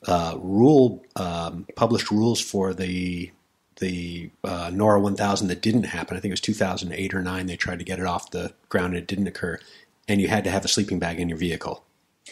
uh, 0.07 0.37
rule 0.41 1.03
um, 1.17 1.67
published 1.77 2.11
rules 2.11 2.41
for 2.41 2.75
the 2.75 3.31
the 3.77 4.31
uh, 4.45 4.71
NORRA 4.73 5.01
1000 5.01 5.49
that 5.49 5.61
didn't 5.61 5.85
happen. 5.85 6.17
I 6.17 6.21
think 6.21 6.31
it 6.31 6.35
was 6.35 6.41
2008 6.41 7.15
or 7.15 7.23
9 7.23 7.47
they 7.47 7.57
tried 7.57 7.79
to 7.81 7.85
get 7.85 7.99
it 7.99 8.07
off 8.07 8.31
the 8.31 8.53
ground 8.69 8.95
and 8.95 8.97
it 9.03 9.07
didn't 9.09 9.27
occur 9.27 9.59
and 10.07 10.21
you 10.21 10.29
had 10.29 10.45
to 10.45 10.51
have 10.51 10.65
a 10.65 10.69
sleeping 10.69 10.99
bag 10.99 11.19
in 11.19 11.29
your 11.29 11.39
vehicle. 11.39 11.85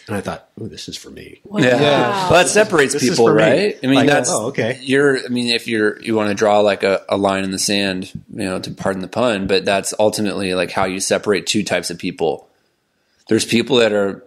And 0.07 0.17
I 0.17 0.21
thought, 0.21 0.49
"Oh, 0.61 0.67
this 0.67 0.89
is 0.89 0.97
for 0.97 1.11
me." 1.11 1.41
Wow. 1.45 1.59
Yeah. 1.61 2.31
Well, 2.31 2.43
that 2.43 2.49
separates 2.49 2.93
This 2.93 3.03
people, 3.03 3.27
for 3.27 3.35
me. 3.35 3.43
right? 3.43 3.79
I 3.83 3.87
mean, 3.87 3.97
Like, 3.97 4.07
that's 4.07 4.31
oh, 4.31 4.47
okay. 4.47 4.79
You're, 4.83 5.25
I 5.25 5.29
mean, 5.29 5.53
if 5.53 5.67
you're 5.67 6.01
you 6.01 6.15
want 6.15 6.29
to 6.29 6.35
draw 6.35 6.61
like 6.61 6.85
a, 6.85 7.05
a 7.09 7.17
line 7.17 7.43
in 7.43 7.51
the 7.51 7.59
sand, 7.59 8.11
you 8.33 8.45
know, 8.45 8.61
to 8.61 8.71
pardon 8.71 9.03
the 9.03 9.09
pun, 9.09 9.47
but 9.49 9.65
that's 9.65 9.93
ultimately 9.99 10.55
like 10.55 10.71
how 10.71 10.85
you 10.85 11.01
separate 11.01 11.47
two 11.47 11.65
types 11.65 11.91
of 11.91 11.99
people. 11.99 12.49
There's 13.29 13.45
people 13.45 13.77
that 13.77 13.93
are 13.93 14.25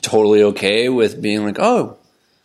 totally 0.00 0.42
okay 0.44 0.88
with 0.88 1.20
being 1.20 1.44
like, 1.44 1.58
oh, 1.58 1.98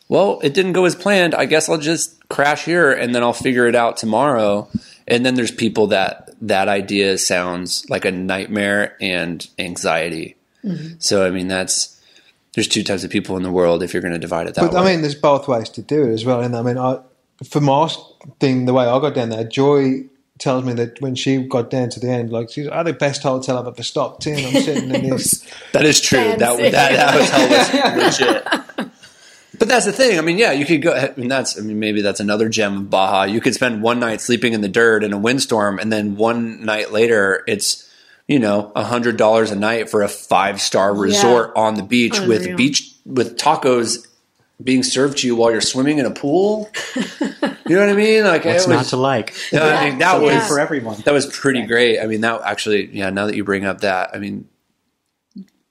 well, 0.10 0.40
it 0.42 0.54
didn't 0.54 0.74
go 0.74 0.86
as 0.86 0.96
planned. 0.96 1.36
I 1.36 1.46
guess 1.46 1.70
I'll 1.70 1.78
just 1.78 2.28
crash 2.30 2.66
here 2.66 2.92
and 2.92 3.14
then 3.14 3.24
I'll 3.24 3.34
figure 3.34 3.68
it 3.68 3.76
out 3.76 3.98
tomorrow. 3.98 4.70
And 5.08 5.26
then 5.26 5.36
there's 5.36 5.52
people 5.52 5.88
that 5.88 6.30
that 6.42 6.68
idea 6.68 7.18
sounds 7.18 7.90
like 7.90 8.06
a 8.06 8.12
nightmare 8.12 8.96
and 9.02 9.48
anxiety. 9.58 10.36
Mm-hmm. 10.64 10.96
So 11.00 11.26
I 11.26 11.32
mean, 11.32 11.48
that's 11.48 12.00
there's 12.54 12.68
two 12.68 12.84
types 12.84 13.04
of 13.04 13.12
people 13.12 13.38
in 13.38 13.44
the 13.44 13.52
world 13.52 13.84
if 13.84 13.94
you're 13.94 14.02
going 14.02 14.14
to 14.14 14.20
divide 14.20 14.48
it 14.48 14.56
that 14.56 14.62
But 14.62 14.74
way. 14.74 14.80
I 14.80 14.92
mean, 14.94 15.02
there's 15.02 15.16
both 15.16 15.48
ways 15.48 15.70
to 15.70 15.82
do 15.82 16.04
it 16.06 16.14
as 16.14 16.26
well. 16.26 16.42
And 16.42 16.56
I 16.56 16.62
mean, 16.62 16.78
I, 16.78 17.00
for 17.48 17.62
my 17.62 17.90
thing, 18.40 18.66
the 18.66 18.74
way 18.74 18.86
I 18.86 19.00
got 19.00 19.14
down 19.14 19.30
there, 19.30 19.44
Joy 19.44 20.06
tells 20.40 20.64
me 20.64 20.74
that 20.74 21.02
when 21.02 21.16
she 21.16 21.38
got 21.38 21.70
down 21.70 21.90
to 21.90 22.00
the 22.00 22.10
end, 22.10 22.32
like 22.32 22.50
she's 22.50 22.68
at 22.68 22.84
the 22.84 22.94
best 22.94 23.24
hotel 23.24 23.60
I've 23.60 23.68
ever 23.68 23.84
stopped 23.84 24.26
in. 24.28 24.44
I'm 24.44 24.64
sitting 24.64 24.94
in 24.94 25.10
this. 25.10 25.46
That 25.74 25.86
is 25.86 26.02
true. 26.02 26.36
That 26.38 26.72
that 26.72 27.14
hotel 27.14 28.06
was 28.06 28.20
legit. 28.20 28.87
But 29.60 29.68
that's 29.68 29.86
the 29.86 29.92
thing. 29.92 30.18
I 30.18 30.22
mean, 30.22 30.38
yeah, 30.38 30.52
you 30.52 30.66
could 30.66 30.82
go. 30.82 30.94
I 30.94 31.14
mean, 31.18 31.28
that's. 31.30 31.58
I 31.58 31.62
mean, 31.62 31.80
maybe 31.80 32.02
that's 32.02 32.20
another 32.20 32.50
gem 32.50 32.78
of 32.78 32.90
Baja. 32.90 33.24
You 33.24 33.42
could 33.42 33.54
spend 33.54 33.82
one 33.82 34.00
night 34.00 34.22
sleeping 34.22 34.54
in 34.54 34.62
the 34.62 34.68
dirt 34.68 35.04
in 35.04 35.14
a 35.14 35.18
windstorm, 35.18 35.80
and 35.80 35.92
then 35.92 36.16
one 36.16 36.64
night 36.66 36.92
later, 36.92 37.44
it's 37.48 37.90
you 38.28 38.40
know 38.40 38.72
a 38.76 38.84
hundred 38.84 39.18
dollars 39.18 39.52
a 39.52 39.56
night 39.56 39.90
for 39.90 40.04
a 40.04 40.08
five 40.08 40.62
star 40.62 40.94
resort 40.94 41.54
on 41.56 41.76
the 41.76 41.84
beach 41.84 42.20
with 42.20 42.56
beach 42.56 42.94
with 43.06 43.38
tacos 43.38 44.06
being 44.62 44.84
served 44.84 45.20
to 45.20 45.28
you 45.28 45.36
while 45.36 45.52
you're 45.52 45.62
swimming 45.62 46.00
in 46.00 46.06
a 46.06 46.12
pool. 46.12 46.70
you 46.96 47.04
know 47.76 47.80
what 47.80 47.90
I 47.90 47.94
mean? 47.94 48.24
Like, 48.24 48.44
What's 48.44 48.66
it 48.66 48.70
not 48.70 48.86
to 48.88 48.98
like? 48.98 49.34
Yeah, 49.52 49.64
I 49.64 49.90
mean, 49.90 50.00
that 50.00 50.14
Something 50.14 50.36
was 50.36 50.48
for 50.48 50.60
everyone. 50.60 51.00
that 51.06 51.14
was 51.14 51.26
pretty 51.28 51.66
great. 51.68 52.00
I 52.00 52.08
mean, 52.08 52.22
that 52.22 52.42
actually, 52.44 52.88
yeah. 52.88 53.12
Now 53.12 53.28
that 53.28 53.36
you 53.36 53.44
bring 53.44 53.66
up 53.66 53.82
that, 53.82 54.16
I 54.16 54.18
mean, 54.20 54.48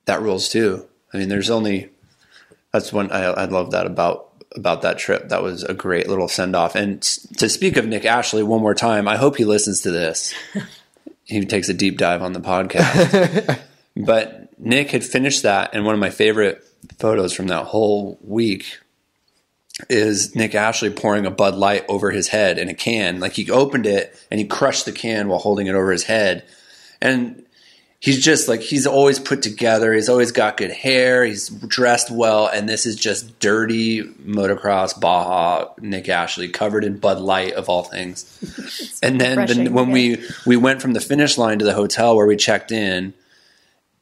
that 0.04 0.22
rules 0.22 0.48
too. 0.48 0.86
I 1.12 1.18
mean, 1.18 1.28
there's 1.28 1.50
only 1.50 1.90
that's 2.72 2.92
one 2.92 3.10
I, 3.10 3.24
I 3.24 3.44
love 3.46 3.72
that 3.72 3.86
about 3.86 4.32
about 4.54 4.82
that 4.82 4.98
trip. 4.98 5.28
That 5.28 5.42
was 5.42 5.62
a 5.62 5.74
great 5.74 6.08
little 6.08 6.28
send 6.28 6.56
off. 6.56 6.74
And 6.74 7.02
to 7.02 7.48
speak 7.48 7.76
of 7.76 7.86
Nick 7.86 8.04
Ashley 8.04 8.42
one 8.42 8.62
more 8.62 8.74
time, 8.74 9.06
I 9.08 9.16
hope 9.16 9.36
he 9.36 9.44
listens 9.44 9.82
to 9.82 9.90
this. 9.90 10.34
he 11.24 11.44
takes 11.44 11.68
a 11.68 11.74
deep 11.74 11.98
dive 11.98 12.22
on 12.22 12.32
the 12.32 12.40
podcast. 12.40 13.60
but 13.96 14.58
Nick 14.58 14.90
had 14.90 15.04
finished 15.04 15.42
that, 15.42 15.74
and 15.74 15.84
one 15.84 15.94
of 15.94 16.00
my 16.00 16.10
favorite 16.10 16.64
photos 16.98 17.32
from 17.32 17.48
that 17.48 17.66
whole 17.66 18.18
week 18.22 18.78
is 19.90 20.34
Nick 20.34 20.54
Ashley 20.54 20.90
pouring 20.90 21.26
a 21.26 21.30
Bud 21.30 21.54
Light 21.54 21.84
over 21.88 22.10
his 22.10 22.28
head 22.28 22.58
in 22.58 22.68
a 22.68 22.74
can. 22.74 23.20
Like 23.20 23.32
he 23.32 23.50
opened 23.50 23.86
it 23.86 24.16
and 24.30 24.40
he 24.40 24.46
crushed 24.46 24.86
the 24.86 24.92
can 24.92 25.28
while 25.28 25.38
holding 25.38 25.66
it 25.66 25.74
over 25.74 25.92
his 25.92 26.04
head. 26.04 26.44
And 27.00 27.44
he's 28.00 28.22
just 28.22 28.48
like 28.48 28.60
he's 28.60 28.86
always 28.86 29.18
put 29.18 29.42
together. 29.42 29.92
He's 29.92 30.08
always 30.08 30.32
got 30.32 30.56
good 30.56 30.70
hair. 30.70 31.24
He's 31.24 31.48
dressed 31.48 32.10
well, 32.10 32.46
and 32.46 32.68
this 32.68 32.86
is 32.86 32.96
just 32.96 33.38
dirty 33.40 34.02
motocross 34.02 34.98
Baja 34.98 35.72
Nick 35.80 36.08
Ashley 36.08 36.48
covered 36.48 36.84
in 36.84 36.98
Bud 36.98 37.18
Light 37.18 37.52
of 37.54 37.68
all 37.68 37.82
things. 37.82 38.98
and 39.02 39.20
then 39.20 39.46
the, 39.46 39.68
when 39.68 39.88
yeah. 39.88 39.92
we 39.92 40.24
we 40.46 40.56
went 40.56 40.82
from 40.82 40.92
the 40.92 41.00
finish 41.00 41.38
line 41.38 41.58
to 41.58 41.64
the 41.64 41.74
hotel 41.74 42.16
where 42.16 42.26
we 42.26 42.36
checked 42.36 42.72
in. 42.72 43.14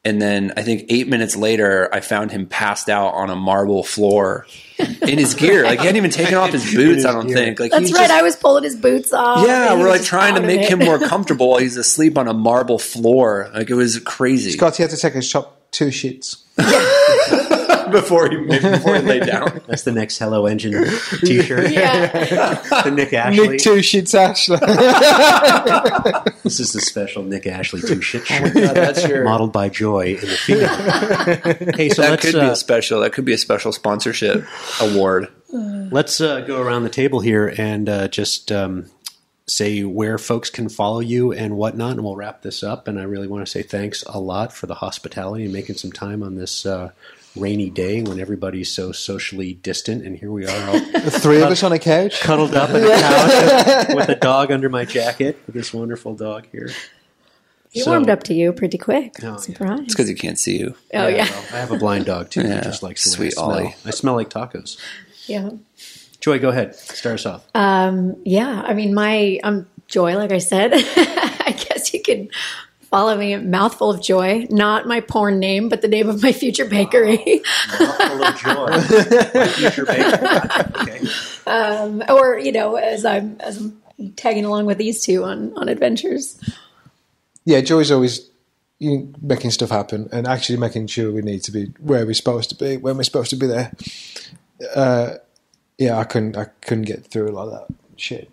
And 0.05 0.21
then 0.21 0.53
I 0.55 0.61
think 0.61 0.85
eight 0.89 1.07
minutes 1.07 1.35
later, 1.35 1.89
I 1.91 1.99
found 1.99 2.31
him 2.31 2.45
passed 2.45 2.89
out 2.89 3.15
on 3.15 3.31
a 3.31 3.35
marble 3.35 3.83
floor 3.83 4.45
in 4.77 5.17
his 5.17 5.33
gear. 5.33 5.63
Like 5.63 5.79
he 5.79 5.85
hadn't 5.87 5.97
even 5.97 6.11
taken 6.11 6.35
off 6.35 6.51
his 6.51 6.63
boots. 6.75 6.97
his 6.97 7.05
I 7.05 7.11
don't 7.11 7.25
gear. 7.27 7.35
think. 7.37 7.59
Like 7.59 7.71
That's 7.71 7.87
he's 7.87 7.93
right. 7.93 8.01
just- 8.07 8.13
I 8.13 8.21
was 8.21 8.35
pulling 8.35 8.63
his 8.63 8.75
boots 8.75 9.11
off. 9.11 9.45
yeah, 9.47 9.73
we're 9.73 9.89
like 9.89 10.03
trying 10.03 10.35
to 10.35 10.41
make 10.41 10.69
him 10.69 10.77
more 10.79 10.99
comfortable 11.07 11.49
while 11.49 11.59
he's 11.59 11.75
asleep 11.75 12.17
on 12.19 12.27
a 12.27 12.33
marble 12.35 12.77
floor. 12.77 13.49
Like 13.53 13.69
it 13.71 13.73
was 13.75 13.99
crazy. 13.99 14.51
Scott, 14.51 14.75
he 14.77 14.83
had 14.83 14.91
to 14.91 14.97
take 14.97 15.15
a 15.15 15.21
shot 15.23 15.71
two 15.71 15.87
shits. 15.87 16.37
before 17.91 18.29
he 18.29 18.37
before 18.37 18.95
he 18.95 19.01
laid 19.01 19.25
down. 19.27 19.61
That's 19.67 19.83
the 19.83 19.91
next 19.91 20.17
Hello 20.17 20.45
Engine 20.45 20.85
T-shirt. 21.21 21.71
Yeah. 21.75 22.81
the 22.83 22.91
Nick 22.91 23.13
Ashley. 23.13 23.47
Nick 23.49 23.61
two 23.61 23.75
shits 23.79 24.13
Ashley. 24.13 24.57
This 26.43 26.59
is 26.59 26.73
the 26.73 26.81
special 26.81 27.23
Nick 27.23 27.47
Ashley 27.47 27.81
two 27.81 28.01
shit 28.01 28.21
Oh 28.23 28.25
shirt, 28.25 28.53
God, 28.53 28.75
that's 28.75 29.07
your 29.07 29.23
modeled 29.23 29.51
by 29.51 29.69
Joy 29.69 30.15
in 30.15 30.21
the 30.21 30.37
field. 30.37 31.75
hey, 31.75 31.89
so 31.89 32.01
that 32.01 32.11
let's 32.11 32.21
could 32.25 32.33
be 32.33 32.39
uh, 32.39 32.51
a 32.51 32.55
special. 32.55 33.01
That 33.01 33.13
could 33.13 33.25
be 33.25 33.33
a 33.33 33.37
special 33.37 33.71
sponsorship 33.71 34.45
award. 34.79 35.27
let's 35.51 36.19
uh, 36.21 36.41
go 36.41 36.61
around 36.61 36.83
the 36.83 36.89
table 36.89 37.19
here 37.19 37.53
and 37.57 37.87
uh, 37.89 38.07
just 38.07 38.51
um, 38.51 38.85
say 39.47 39.83
where 39.83 40.17
folks 40.17 40.49
can 40.49 40.69
follow 40.69 40.99
you 40.99 41.31
and 41.31 41.57
whatnot, 41.57 41.91
and 41.93 42.03
we'll 42.03 42.15
wrap 42.15 42.41
this 42.41 42.63
up. 42.63 42.87
And 42.87 42.99
I 42.99 43.03
really 43.03 43.27
want 43.27 43.45
to 43.45 43.51
say 43.51 43.63
thanks 43.63 44.03
a 44.07 44.19
lot 44.19 44.53
for 44.53 44.67
the 44.67 44.75
hospitality 44.75 45.43
and 45.45 45.53
making 45.53 45.75
some 45.75 45.91
time 45.91 46.23
on 46.23 46.35
this. 46.35 46.65
Uh, 46.65 46.91
Rainy 47.35 47.69
day 47.69 48.01
when 48.01 48.19
everybody's 48.19 48.71
so 48.71 48.91
socially 48.93 49.53
distant, 49.55 50.05
and 50.05 50.17
here 50.17 50.31
we 50.31 50.45
are 50.47 50.67
all 50.69 50.79
the 51.01 51.11
three 51.11 51.41
of 51.41 51.49
us 51.49 51.63
on 51.63 51.73
a 51.73 51.79
couch. 51.79 52.21
cuddled 52.21 52.55
up 52.55 52.69
in 52.69 52.83
a 52.83 52.87
couch 52.87 53.87
with 53.95 54.09
a 54.09 54.15
dog 54.15 54.51
under 54.51 54.69
my 54.69 54.85
jacket 54.85 55.37
with 55.45 55.53
this 55.55 55.73
wonderful 55.73 56.15
dog 56.15 56.47
here. 56.51 56.69
He 57.71 57.81
So- 57.81 57.91
warmed 57.91 58.09
up 58.09 58.23
to 58.23 58.33
you 58.33 58.53
pretty 58.53 58.77
quick. 58.77 59.15
Oh, 59.21 59.37
yeah. 59.47 59.77
It's 59.81 59.93
because 59.93 60.07
he 60.07 60.15
can't 60.15 60.39
see 60.39 60.57
you. 60.59 60.75
Oh 60.93 61.07
yeah. 61.07 61.29
well, 61.29 61.43
I 61.51 61.57
have 61.57 61.71
a 61.71 61.77
blind 61.77 62.05
dog 62.05 62.29
too. 62.29 62.41
Yeah, 62.41 62.61
just 62.61 62.81
likes 62.81 63.03
the 63.03 63.09
sweet 63.09 63.19
way 63.19 63.27
I 63.27 63.31
smell. 63.31 63.49
Ollie. 63.51 63.75
I 63.85 63.89
smell 63.91 64.15
like 64.15 64.29
tacos. 64.29 64.79
Yeah. 65.25 65.49
Joy, 66.21 66.39
go 66.39 66.49
ahead. 66.49 66.73
Start 66.75 67.15
us 67.15 67.25
off. 67.25 67.45
Um, 67.53 68.15
yeah. 68.23 68.63
I 68.65 68.73
mean, 68.73 68.93
my 68.93 69.39
um, 69.43 69.67
joy, 69.87 70.15
like 70.15 70.31
I 70.31 70.37
said, 70.37 70.71
I 70.73 71.51
guess 71.67 71.93
you 71.93 72.01
could 72.01 72.29
follow 72.95 73.17
me 73.17 73.33
at 73.33 73.43
Mouthful 73.43 73.91
of 73.91 74.01
Joy, 74.01 74.47
not 74.49 74.87
my 74.87 75.01
porn 75.01 75.37
name, 75.37 75.67
but 75.67 75.81
the 75.81 75.89
name 75.89 76.07
of 76.07 76.23
my 76.23 76.31
future 76.31 76.63
bakery. 76.63 77.41
Full 77.77 78.23
of 78.23 78.37
joy. 78.37 78.67
My 79.35 79.47
future 79.49 79.85
baker. 79.85 80.71
Okay. 80.79 81.01
um, 81.45 82.01
or, 82.07 82.39
you 82.39 82.53
know, 82.53 82.77
as 82.77 83.03
I'm, 83.03 83.35
as 83.41 83.57
I'm 83.57 83.81
tagging 84.15 84.45
along 84.45 84.65
with 84.65 84.77
these 84.77 85.03
two 85.03 85.25
on, 85.25 85.51
on 85.57 85.67
adventures. 85.67 86.39
Yeah, 87.43 87.59
Joy's 87.59 87.91
always 87.91 88.29
you 88.79 88.97
know, 88.97 89.13
making 89.21 89.51
stuff 89.51 89.71
happen 89.71 90.07
and 90.13 90.25
actually 90.25 90.57
making 90.57 90.87
sure 90.87 91.11
we 91.11 91.21
need 91.21 91.43
to 91.43 91.51
be 91.51 91.73
where 91.81 92.05
we're 92.05 92.13
supposed 92.13 92.49
to 92.51 92.55
be 92.55 92.77
when 92.77 92.95
we're 92.95 93.03
supposed 93.03 93.31
to 93.31 93.35
be 93.35 93.47
there. 93.47 93.73
Uh, 94.73 95.15
yeah, 95.77 95.97
I 95.97 96.05
couldn't. 96.05 96.37
I 96.37 96.45
couldn't 96.61 96.85
get 96.85 97.05
through 97.05 97.29
a 97.29 97.33
lot 97.33 97.49
of 97.49 97.67
that 97.67 97.75
shit 97.97 98.31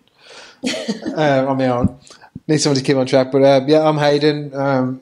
uh, 1.17 1.45
on 1.49 1.57
my 1.57 1.67
own. 1.67 1.99
Need 2.47 2.57
someone 2.57 2.77
to 2.77 2.83
keep 2.83 2.97
on 2.97 3.05
track. 3.05 3.31
But 3.31 3.41
uh, 3.43 3.65
yeah, 3.67 3.87
I'm 3.87 3.97
Hayden. 3.97 4.53
Um, 4.53 5.01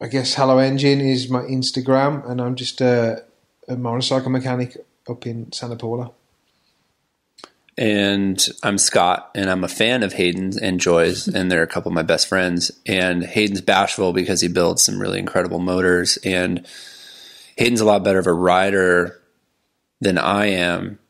I 0.00 0.06
guess 0.06 0.34
Hello 0.34 0.58
Engine 0.58 1.00
is 1.00 1.28
my 1.28 1.40
Instagram, 1.40 2.28
and 2.28 2.40
I'm 2.40 2.54
just 2.54 2.80
uh, 2.80 3.16
a 3.66 3.76
motorcycle 3.76 4.30
mechanic 4.30 4.76
up 5.08 5.26
in 5.26 5.50
Santa 5.50 5.76
Paula. 5.76 6.12
And 7.76 8.44
I'm 8.62 8.78
Scott, 8.78 9.30
and 9.34 9.50
I'm 9.50 9.64
a 9.64 9.68
fan 9.68 10.02
of 10.02 10.12
Hayden's 10.12 10.56
and 10.56 10.80
Joy's, 10.80 11.28
and 11.28 11.50
they're 11.50 11.62
a 11.62 11.68
couple 11.68 11.90
of 11.90 11.94
my 11.94 12.02
best 12.02 12.28
friends. 12.28 12.70
And 12.86 13.24
Hayden's 13.24 13.60
bashful 13.60 14.12
because 14.12 14.40
he 14.40 14.48
builds 14.48 14.82
some 14.82 15.00
really 15.00 15.18
incredible 15.18 15.58
motors, 15.58 16.16
and 16.18 16.64
Hayden's 17.56 17.80
a 17.80 17.84
lot 17.84 18.04
better 18.04 18.18
of 18.20 18.26
a 18.26 18.32
rider 18.32 19.20
than 20.00 20.16
I 20.16 20.46
am, 20.46 21.00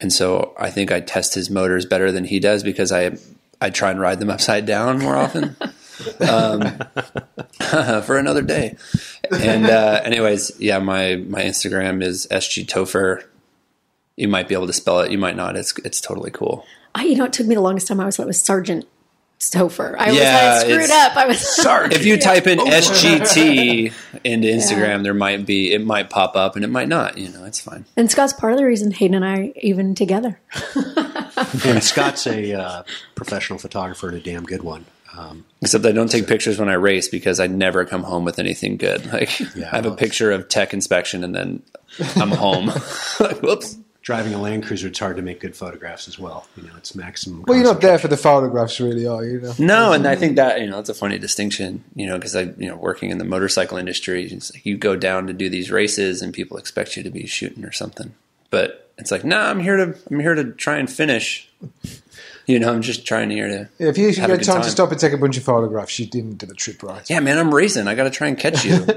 and 0.00 0.12
so 0.12 0.52
I 0.58 0.70
think 0.70 0.90
I 0.90 0.98
test 0.98 1.34
his 1.34 1.48
motors 1.48 1.86
better 1.86 2.10
than 2.10 2.24
he 2.24 2.40
does 2.40 2.64
because 2.64 2.90
I 2.90 3.16
I 3.62 3.70
try 3.70 3.90
and 3.90 4.00
ride 4.00 4.18
them 4.18 4.30
upside 4.30 4.66
down 4.66 4.98
more 4.98 5.16
often. 5.16 5.56
um, 6.20 6.62
for 8.02 8.18
another 8.18 8.42
day. 8.42 8.76
And 9.30 9.66
uh, 9.66 10.00
anyways, 10.04 10.52
yeah, 10.58 10.78
my 10.78 11.16
my 11.16 11.42
Instagram 11.42 12.02
is 12.02 12.26
sg 12.30 12.66
toepfer. 12.66 13.24
You 14.16 14.28
might 14.28 14.48
be 14.48 14.54
able 14.54 14.66
to 14.66 14.72
spell 14.72 15.00
it. 15.00 15.10
You 15.12 15.18
might 15.18 15.36
not. 15.36 15.56
It's 15.56 15.76
it's 15.78 16.00
totally 16.00 16.30
cool. 16.30 16.66
I, 16.94 17.04
you 17.04 17.16
know, 17.16 17.24
it 17.24 17.32
took 17.32 17.46
me 17.46 17.54
the 17.54 17.60
longest 17.60 17.86
time. 17.86 18.00
I 18.00 18.04
was 18.04 18.16
thought 18.16 18.24
it 18.24 18.26
was 18.26 18.40
Sergeant 18.40 18.86
Stouffer. 19.38 19.96
I 19.98 20.08
was 20.08 20.18
Yeah, 20.18 20.54
I 20.56 20.58
screwed 20.60 20.90
up. 20.90 21.16
I 21.16 21.26
was 21.26 21.58
If 21.92 22.04
you 22.04 22.16
type 22.18 22.46
in 22.46 22.58
SGT 22.58 23.92
into 24.24 24.48
Instagram, 24.48 25.02
there 25.02 25.14
might 25.14 25.46
be 25.46 25.72
it 25.72 25.84
might 25.84 26.10
pop 26.10 26.36
up 26.36 26.56
and 26.56 26.64
it 26.64 26.68
might 26.68 26.88
not. 26.88 27.16
You 27.16 27.28
know, 27.30 27.44
it's 27.44 27.60
fine. 27.60 27.84
And 27.96 28.10
Scott's 28.10 28.32
part 28.32 28.52
of 28.52 28.58
the 28.58 28.64
reason 28.64 28.90
Hayden 28.92 29.14
and 29.14 29.24
I 29.24 29.52
even 29.60 29.94
together. 29.94 30.40
And 31.64 31.82
Scott's 31.82 32.26
a 32.26 32.52
uh, 32.54 32.82
professional 33.14 33.58
photographer 33.58 34.08
and 34.08 34.16
a 34.16 34.20
damn 34.20 34.44
good 34.44 34.62
one. 34.62 34.84
Um, 35.16 35.44
Except 35.60 35.84
I 35.84 35.92
don't 35.92 36.10
take 36.10 36.26
pictures 36.26 36.58
when 36.58 36.68
I 36.70 36.74
race 36.74 37.08
because 37.08 37.38
I 37.38 37.46
never 37.46 37.84
come 37.84 38.02
home 38.02 38.24
with 38.24 38.38
anything 38.38 38.76
good. 38.78 39.04
Like 39.12 39.38
Yeah, 39.54 39.68
I 39.70 39.76
have 39.76 39.86
a 39.86 39.94
picture 39.94 40.32
of 40.32 40.48
tech 40.48 40.72
inspection 40.72 41.22
and 41.24 41.34
then 41.34 41.62
I'm 42.16 42.30
home. 42.46 42.66
like, 43.20 43.42
whoops. 43.42 43.76
driving 44.00 44.32
a 44.32 44.38
Land 44.40 44.64
Cruiser, 44.64 44.88
it's 44.88 44.98
hard 44.98 45.16
to 45.16 45.22
make 45.22 45.38
good 45.40 45.54
photographs 45.54 46.08
as 46.08 46.18
well. 46.18 46.46
You 46.56 46.62
know, 46.62 46.72
it's 46.78 46.94
maximum. 46.94 47.44
Well, 47.46 47.56
you're 47.58 47.66
not 47.66 47.82
there 47.82 47.98
for 47.98 48.08
the 48.08 48.16
photographs, 48.16 48.80
really, 48.80 49.06
are 49.06 49.22
you? 49.24 49.32
you 49.32 49.40
know? 49.40 49.54
No, 49.58 49.92
and 49.92 50.06
I 50.06 50.16
think 50.16 50.36
that 50.36 50.60
you 50.62 50.66
know 50.70 50.78
it's 50.80 50.88
a 50.88 50.94
funny 50.94 51.18
distinction. 51.18 51.84
You 51.94 52.06
know, 52.06 52.16
because 52.16 52.34
I 52.34 52.42
you 52.56 52.68
know 52.68 52.76
working 52.76 53.10
in 53.10 53.18
the 53.18 53.24
motorcycle 53.24 53.76
industry, 53.76 54.24
it's 54.24 54.52
like 54.54 54.64
you 54.64 54.78
go 54.78 54.96
down 54.96 55.26
to 55.26 55.32
do 55.34 55.48
these 55.50 55.70
races 55.70 56.22
and 56.22 56.32
people 56.32 56.56
expect 56.56 56.96
you 56.96 57.02
to 57.02 57.10
be 57.10 57.26
shooting 57.26 57.64
or 57.66 57.72
something, 57.72 58.14
but 58.50 58.81
it's 58.98 59.10
like, 59.10 59.24
nah, 59.24 59.48
I'm 59.50 59.60
here 59.60 59.76
to 59.76 59.96
I'm 60.10 60.20
here 60.20 60.34
to 60.34 60.52
try 60.52 60.78
and 60.78 60.90
finish. 60.90 61.48
You 62.46 62.58
know, 62.58 62.72
I'm 62.72 62.82
just 62.82 63.06
trying 63.06 63.30
here 63.30 63.48
to. 63.48 63.68
Yeah, 63.78 63.88
if 63.88 63.98
you 63.98 64.08
Have 64.08 64.16
a 64.16 64.20
had 64.20 64.30
good 64.30 64.44
time, 64.44 64.62
to 64.62 64.70
stop 64.70 64.90
and 64.90 65.00
take 65.00 65.12
a 65.12 65.16
bunch 65.16 65.36
of 65.36 65.44
photographs, 65.44 65.98
you 65.98 66.06
didn't 66.06 66.38
do 66.38 66.46
the 66.46 66.54
trip 66.54 66.82
right. 66.82 67.08
Yeah, 67.08 67.20
man, 67.20 67.38
I'm 67.38 67.54
racing. 67.54 67.86
I 67.86 67.94
got 67.94 68.04
to 68.04 68.10
try 68.10 68.26
and 68.28 68.38
catch 68.38 68.64
you. 68.64 68.86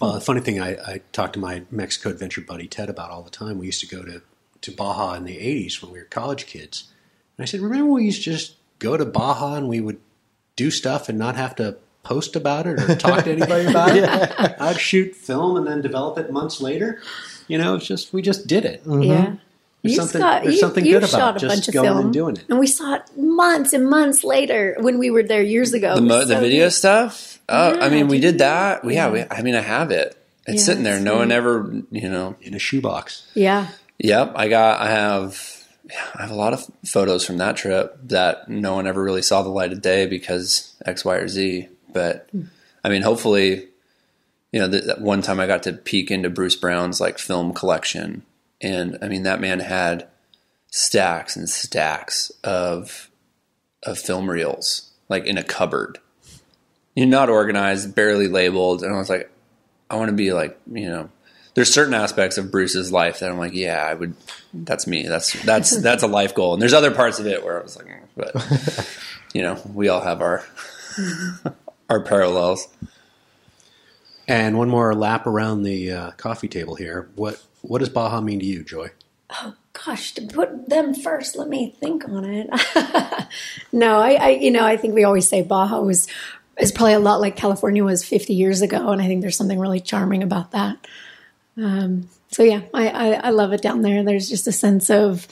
Well, 0.00 0.14
the 0.14 0.20
funny 0.20 0.40
thing, 0.40 0.60
I, 0.60 0.70
I 0.70 1.00
talk 1.12 1.32
to 1.34 1.38
my 1.38 1.62
Mexico 1.70 2.10
adventure 2.10 2.40
buddy 2.40 2.66
Ted 2.66 2.90
about 2.90 3.10
all 3.10 3.22
the 3.22 3.30
time. 3.30 3.58
We 3.58 3.66
used 3.66 3.80
to 3.80 3.86
go 3.86 4.02
to, 4.02 4.22
to 4.62 4.72
Baja 4.72 5.14
in 5.14 5.24
the 5.24 5.36
80s 5.36 5.80
when 5.82 5.92
we 5.92 5.98
were 5.98 6.04
college 6.04 6.46
kids. 6.46 6.90
And 7.36 7.44
I 7.44 7.46
said, 7.46 7.60
Remember, 7.60 7.92
we 7.92 8.04
used 8.04 8.24
to 8.24 8.32
just 8.32 8.56
go 8.78 8.96
to 8.96 9.04
Baja 9.04 9.54
and 9.54 9.68
we 9.68 9.80
would 9.80 10.00
do 10.56 10.70
stuff 10.70 11.08
and 11.08 11.18
not 11.18 11.36
have 11.36 11.54
to 11.56 11.76
post 12.02 12.36
about 12.36 12.66
it 12.66 12.80
or 12.80 12.94
talk 12.96 13.24
to 13.24 13.32
anybody 13.32 13.66
about 13.66 13.96
it? 13.96 14.04
I'd 14.60 14.78
shoot 14.80 15.14
film 15.14 15.56
and 15.56 15.66
then 15.66 15.80
develop 15.80 16.18
it 16.18 16.30
months 16.30 16.60
later. 16.60 17.00
You 17.48 17.58
know, 17.58 17.74
it's 17.76 17.86
just, 17.86 18.12
we 18.12 18.22
just 18.22 18.46
did 18.46 18.64
it. 18.64 18.84
Mm-hmm. 18.84 19.02
Yeah. 19.02 19.34
There's 19.82 19.92
You, 19.96 20.00
something- 20.00 20.20
Scott, 20.20 20.42
there's 20.44 20.60
something 20.60 20.84
you 20.86 20.92
good 20.92 21.04
about 21.04 21.10
shot 21.10 21.36
a 21.36 21.40
just 21.40 21.54
bunch 21.56 21.68
of 21.68 21.74
going 21.74 22.04
and 22.04 22.12
doing 22.12 22.36
it. 22.36 22.44
and 22.48 22.58
we 22.58 22.66
saw 22.66 22.94
it 22.94 23.02
months 23.18 23.72
and 23.74 23.88
months 23.88 24.24
later 24.24 24.76
when 24.80 24.98
we 24.98 25.10
were 25.10 25.22
there 25.22 25.42
years 25.42 25.74
ago. 25.74 25.94
the 25.94 25.98
It 25.98 26.02
was 26.04 26.08
mo- 26.08 26.24
the 26.24 26.34
so 26.36 26.40
video 26.40 26.64
neat. 26.64 26.72
stuff. 26.72 27.38
Oh, 27.48 27.78
I 27.78 27.90
mean, 27.90 28.08
we 28.08 28.18
did 28.18 28.32
did 28.32 28.38
that. 28.38 28.82
We, 28.84 28.94
yeah, 28.94 29.10
we, 29.10 29.24
I 29.30 29.42
mean, 29.42 29.54
I 29.54 29.60
have 29.60 29.90
it. 29.90 30.16
It's 30.46 30.60
Yeah, 30.62 30.64
sitting 30.64 30.84
there. 30.84 30.96
it's 30.96 31.04
No 31.04 31.16
one 31.16 31.30
ever, 31.30 31.70
you 31.90 32.08
know. 32.08 32.36
In 32.40 32.54
a 32.54 32.58
shoebox. 32.58 33.30
Yeah, 33.34 33.68
Yep, 33.98 34.32
I 34.36 34.48
got. 34.48 34.80
I 34.80 34.90
have. 34.90 35.38
I 36.18 36.22
have 36.22 36.30
a 36.30 36.34
lot 36.34 36.54
of 36.54 36.64
photos 36.86 37.26
from 37.26 37.36
that 37.38 37.56
trip 37.56 37.96
that 38.04 38.48
no 38.48 38.74
one 38.74 38.86
ever 38.86 39.02
really 39.02 39.20
saw 39.22 39.42
the 39.42 39.50
light 39.50 39.72
of 39.72 39.82
day 39.82 40.06
because 40.06 40.74
X, 40.86 41.04
Y, 41.04 41.14
or 41.16 41.28
Z. 41.28 41.68
But 41.92 42.26
hmm. 42.32 42.44
I 42.82 42.88
mean, 42.88 43.02
hopefully, 43.02 43.68
you 44.54 44.60
know, 44.60 44.68
that 44.68 45.00
one 45.00 45.20
time 45.20 45.40
I 45.40 45.48
got 45.48 45.64
to 45.64 45.72
peek 45.72 46.12
into 46.12 46.30
Bruce 46.30 46.54
Brown's 46.54 47.00
like 47.00 47.18
film 47.18 47.52
collection, 47.52 48.22
and 48.60 48.96
I 49.02 49.08
mean, 49.08 49.24
that 49.24 49.40
man 49.40 49.58
had 49.58 50.06
stacks 50.70 51.34
and 51.34 51.50
stacks 51.50 52.30
of 52.44 53.10
of 53.82 53.98
film 53.98 54.30
reels 54.30 54.92
like 55.08 55.26
in 55.26 55.38
a 55.38 55.42
cupboard. 55.42 55.98
You're 56.94 57.08
not 57.08 57.30
organized, 57.30 57.96
barely 57.96 58.28
labeled, 58.28 58.84
and 58.84 58.94
I 58.94 58.96
was 58.96 59.10
like, 59.10 59.28
I 59.90 59.96
want 59.96 60.10
to 60.10 60.14
be 60.14 60.32
like, 60.32 60.56
you 60.70 60.88
know, 60.88 61.10
there's 61.54 61.74
certain 61.74 61.92
aspects 61.92 62.38
of 62.38 62.52
Bruce's 62.52 62.92
life 62.92 63.18
that 63.18 63.32
I'm 63.32 63.38
like, 63.38 63.54
yeah, 63.54 63.84
I 63.84 63.94
would. 63.94 64.14
That's 64.52 64.86
me. 64.86 65.08
That's 65.08 65.32
that's 65.42 65.76
that's 65.82 66.04
a 66.04 66.06
life 66.06 66.32
goal. 66.32 66.52
And 66.52 66.62
there's 66.62 66.74
other 66.74 66.92
parts 66.92 67.18
of 67.18 67.26
it 67.26 67.44
where 67.44 67.58
I 67.58 67.62
was 67.64 67.76
like, 67.76 67.86
mm, 67.86 68.06
but 68.14 68.88
you 69.34 69.42
know, 69.42 69.60
we 69.74 69.88
all 69.88 70.00
have 70.00 70.22
our 70.22 70.44
our 71.90 72.04
parallels. 72.04 72.68
And 74.26 74.56
one 74.56 74.68
more 74.68 74.94
lap 74.94 75.26
around 75.26 75.62
the 75.62 75.92
uh, 75.92 76.10
coffee 76.12 76.48
table 76.48 76.74
here. 76.74 77.10
What 77.14 77.42
what 77.62 77.78
does 77.78 77.88
Baja 77.88 78.20
mean 78.20 78.40
to 78.40 78.46
you, 78.46 78.64
Joy? 78.64 78.90
Oh 79.30 79.54
gosh, 79.72 80.12
to 80.12 80.22
put 80.22 80.68
them 80.68 80.94
first, 80.94 81.36
let 81.36 81.48
me 81.48 81.74
think 81.80 82.08
on 82.08 82.24
it. 82.24 82.48
no, 83.72 83.98
I, 83.98 84.14
I, 84.14 84.28
you 84.30 84.50
know, 84.50 84.64
I 84.64 84.76
think 84.76 84.94
we 84.94 85.04
always 85.04 85.28
say 85.28 85.42
Baja 85.42 85.80
was 85.80 86.06
is 86.58 86.72
probably 86.72 86.94
a 86.94 87.00
lot 87.00 87.20
like 87.20 87.36
California 87.36 87.84
was 87.84 88.04
50 88.04 88.32
years 88.32 88.62
ago, 88.62 88.90
and 88.90 89.02
I 89.02 89.06
think 89.06 89.22
there's 89.22 89.36
something 89.36 89.58
really 89.58 89.80
charming 89.80 90.22
about 90.22 90.52
that. 90.52 90.86
Um, 91.56 92.08
so 92.28 92.42
yeah, 92.42 92.62
I, 92.72 92.88
I, 92.88 93.12
I 93.12 93.30
love 93.30 93.52
it 93.52 93.62
down 93.62 93.82
there. 93.82 94.02
There's 94.04 94.28
just 94.28 94.46
a 94.46 94.52
sense 94.52 94.90
of, 94.90 95.26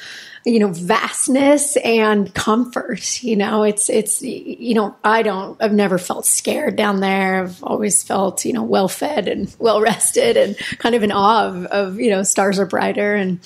you 0.44 0.58
know, 0.58 0.68
vastness 0.68 1.76
and 1.78 2.32
comfort. 2.34 3.22
You 3.22 3.36
know, 3.36 3.62
it's 3.62 3.88
it's 3.88 4.22
you 4.22 4.74
know, 4.74 4.96
I 5.04 5.22
don't, 5.22 5.60
I've 5.62 5.72
never 5.72 5.98
felt 5.98 6.26
scared 6.26 6.76
down 6.76 7.00
there. 7.00 7.44
I've 7.44 7.62
always 7.62 8.02
felt 8.02 8.44
you 8.44 8.52
know 8.52 8.62
well 8.62 8.88
fed 8.88 9.28
and 9.28 9.54
well 9.60 9.80
rested 9.80 10.36
and 10.36 10.56
kind 10.78 10.94
of 10.94 11.02
in 11.02 11.12
awe 11.12 11.46
of, 11.46 11.64
of 11.66 12.00
you 12.00 12.10
know 12.10 12.22
stars 12.22 12.58
are 12.58 12.66
brighter 12.66 13.14
and 13.14 13.38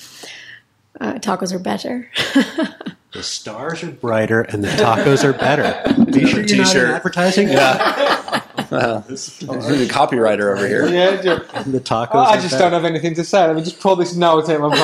uh, 0.99 1.13
tacos 1.15 1.53
are 1.53 1.59
better. 1.59 2.09
The 3.13 3.23
stars 3.23 3.83
are 3.83 3.91
brighter 3.91 4.41
and 4.41 4.63
the 4.63 4.67
tacos 4.67 5.23
are 5.23 5.33
better. 5.33 5.63
Are 5.63 6.19
you 6.19 6.27
sure 6.27 6.41
you're 6.41 6.41
not 6.41 6.51
in 6.51 6.65
T-shirt. 6.65 6.89
advertising? 6.89 7.47
Yeah. 7.47 8.41
Well, 8.71 8.99
this 9.07 9.29
is 9.41 9.47
the 9.47 9.87
copywriter 9.89 10.53
over 10.55 10.67
here. 10.67 10.87
Yeah, 10.87 11.15
ju- 11.21 11.71
The 11.71 11.79
tacos. 11.79 12.15
I 12.25 12.35
just 12.35 12.51
better. 12.51 12.63
don't 12.65 12.73
have 12.73 12.85
anything 12.85 13.13
to 13.15 13.23
say. 13.23 13.45
Let 13.47 13.55
me 13.55 13.61
just 13.63 13.79
pull 13.79 13.95
this 13.95 14.15
note 14.15 14.49
out 14.49 14.61
of 14.61 14.71
my 14.71 14.77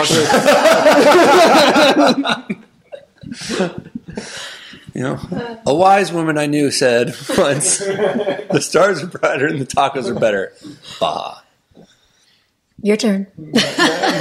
pocket. 2.44 2.58
You 4.96 5.02
know, 5.02 5.60
a 5.66 5.74
wise 5.74 6.12
woman 6.14 6.38
I 6.38 6.46
knew 6.46 6.70
said 6.70 7.08
once, 7.38 7.80
"The 7.80 8.60
stars 8.62 9.02
are 9.02 9.08
brighter 9.08 9.48
and 9.48 9.60
the 9.60 9.66
tacos 9.66 10.08
are 10.08 10.20
better." 10.20 10.54
Bah. 11.00 11.40
Your 12.84 12.96
turn. 12.98 13.26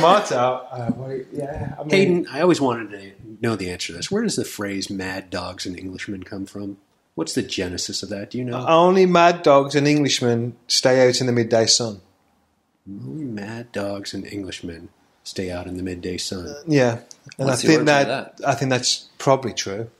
Motto. 0.01 0.67
Uh, 0.71 0.91
what- 0.93 1.27
yeah, 1.31 1.75
I 1.79 1.83
mean, 1.83 1.91
Hayden, 1.91 2.27
I 2.33 2.41
always 2.41 2.59
wanted 2.61 2.91
to 2.93 3.13
know 3.43 3.55
the 3.55 3.71
answer 3.71 3.89
to 3.89 3.99
this. 3.99 4.11
Where 4.11 4.23
does 4.23 4.37
the 4.37 4.47
phrase 4.47 4.89
"mad 4.89 5.29
dogs 5.29 5.67
and 5.67 5.79
Englishmen" 5.79 6.23
come 6.23 6.47
from? 6.47 6.79
What's 7.15 7.35
the 7.35 7.43
genesis 7.43 8.03
of 8.03 8.09
that? 8.09 8.31
Do 8.31 8.39
you 8.39 8.45
know? 8.45 8.65
only 8.67 9.07
mad 9.07 9.43
dogs 9.43 9.75
and 9.75 9.87
Englishmen 9.87 10.57
stay 10.67 11.07
out 11.07 11.21
in 11.21 11.27
the 11.27 11.33
midday 11.33 11.67
sun. 11.67 12.01
Only 12.89 13.25
mad 13.25 13.71
dogs 13.73 14.15
and 14.15 14.27
Englishmen 14.27 14.89
stay 15.23 15.51
out 15.51 15.67
in 15.67 15.77
the 15.77 15.83
midday 15.83 16.17
sun. 16.17 16.55
Yeah, 16.67 17.01
and 17.39 17.49
What's 17.49 17.65
I 17.65 17.67
think 17.67 17.79
origin 17.81 17.85
that, 17.87 18.41
I 18.47 18.55
think 18.55 18.71
that's 18.71 19.09
probably 19.19 19.53
true. 19.53 19.91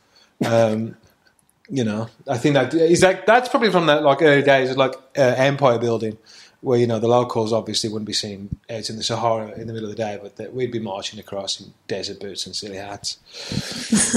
Um, 0.45 0.97
you 1.69 1.85
know, 1.85 2.09
I 2.29 2.39
think 2.39 2.55
that 2.55 2.75
is 2.75 3.01
that 3.01 3.27
that's 3.27 3.49
probably 3.49 3.71
from 3.71 3.87
that 3.87 4.03
like 4.03 4.23
early 4.23 4.43
days 4.43 4.71
of 4.71 4.77
like 4.77 4.95
uh, 5.17 5.21
empire 5.37 5.79
building, 5.79 6.19
where 6.61 6.79
you 6.79 6.87
know 6.87 6.99
the 6.99 7.09
locals 7.09 7.53
obviously 7.53 7.91
wouldn't 7.91 8.07
be 8.07 8.13
seen 8.13 8.59
out 8.71 8.91
in 8.91 8.97
the 8.97 9.03
Sahara 9.03 9.53
in 9.53 9.67
the 9.67 9.73
middle 9.73 9.89
of 9.89 9.97
the 9.97 10.03
day, 10.03 10.19
but 10.21 10.37
that 10.37 10.55
we'd 10.55 10.73
be 10.73 10.81
marching 10.81 11.21
across 11.21 11.61
in 11.61 11.73
desert 11.87 12.21
boots 12.21 12.47
and 12.47 12.57
silly 12.57 12.77
hats. 12.77 13.19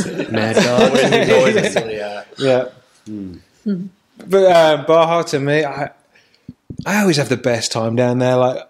Mad 0.32 0.56
dogs. 0.56 1.00
and 1.02 1.32
Always 1.32 1.56
a 1.76 2.72
uh, 3.08 3.76
But 4.28 4.44
uh, 4.44 4.84
Baja 4.88 5.24
to 5.24 5.40
me, 5.40 5.64
I 5.66 5.92
I 6.86 7.02
always 7.02 7.18
have 7.18 7.30
the 7.30 7.38
best 7.38 7.72
time 7.72 7.96
down 7.96 8.20
there. 8.20 8.36
Like, 8.36 8.68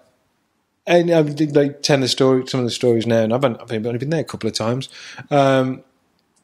and 0.88 1.12
I 1.12 1.22
did 1.24 1.56
like 1.56 1.82
telling 1.82 2.02
the 2.02 2.08
story, 2.08 2.48
some 2.48 2.60
of 2.60 2.66
the 2.66 2.72
stories 2.72 3.08
now, 3.08 3.24
and 3.24 3.34
I've, 3.34 3.42
been, 3.42 3.56
I've 3.58 3.72
only 3.72 3.98
been 3.98 4.10
there 4.10 4.22
a 4.22 4.26
couple 4.26 4.48
of 4.48 4.56
times. 4.56 4.90
Um, 5.32 5.84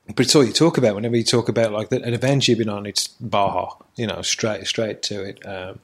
but 0.07 0.25
it's 0.25 0.35
all 0.35 0.43
you 0.43 0.51
talk 0.51 0.77
about 0.77 0.95
whenever 0.95 1.15
you 1.15 1.23
talk 1.23 1.47
about 1.47 1.71
like 1.71 1.89
the, 1.89 2.01
an 2.03 2.13
adventure 2.13 2.51
you've 2.51 2.59
been 2.59 2.69
on. 2.69 2.85
It's 2.85 3.07
Baja, 3.07 3.75
you 3.95 4.07
know, 4.07 4.21
straight 4.21 4.65
straight 4.67 5.01
to 5.03 5.23
it. 5.23 5.45
Um, 5.45 5.79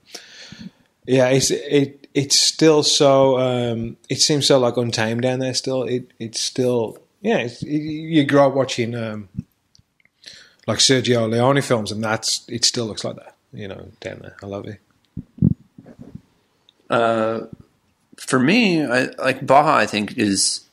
yeah, 1.05 1.29
it's 1.29 1.51
it 1.51 2.07
it's 2.13 2.37
still 2.37 2.83
so. 2.83 3.39
Um, 3.39 3.97
it 4.09 4.19
seems 4.19 4.47
so 4.47 4.59
like 4.59 4.75
untamed 4.75 5.21
down 5.21 5.39
there. 5.39 5.53
Still, 5.53 5.83
it 5.83 6.11
it's 6.19 6.41
still 6.41 6.97
yeah. 7.21 7.37
It's, 7.37 7.63
you 7.63 7.79
you 7.79 8.25
grow 8.25 8.47
up 8.47 8.53
watching. 8.53 8.95
Um, 8.95 9.29
like 10.68 10.80
Sergio 10.80 11.30
Leone 11.30 11.61
films, 11.61 11.91
and 11.91 12.03
that's 12.03 12.45
it. 12.49 12.65
Still 12.65 12.86
looks 12.86 13.03
like 13.03 13.15
that, 13.15 13.36
you 13.53 13.68
know, 13.68 13.88
down 14.01 14.20
there. 14.20 14.36
I 14.43 14.45
love 14.45 14.68
it. 14.68 14.80
Uh, 16.89 17.47
for 18.18 18.39
me, 18.39 18.86
I, 18.86 19.05
like 19.18 19.45
Baja, 19.45 19.76
I 19.76 19.86
think 19.86 20.18
is 20.18 20.65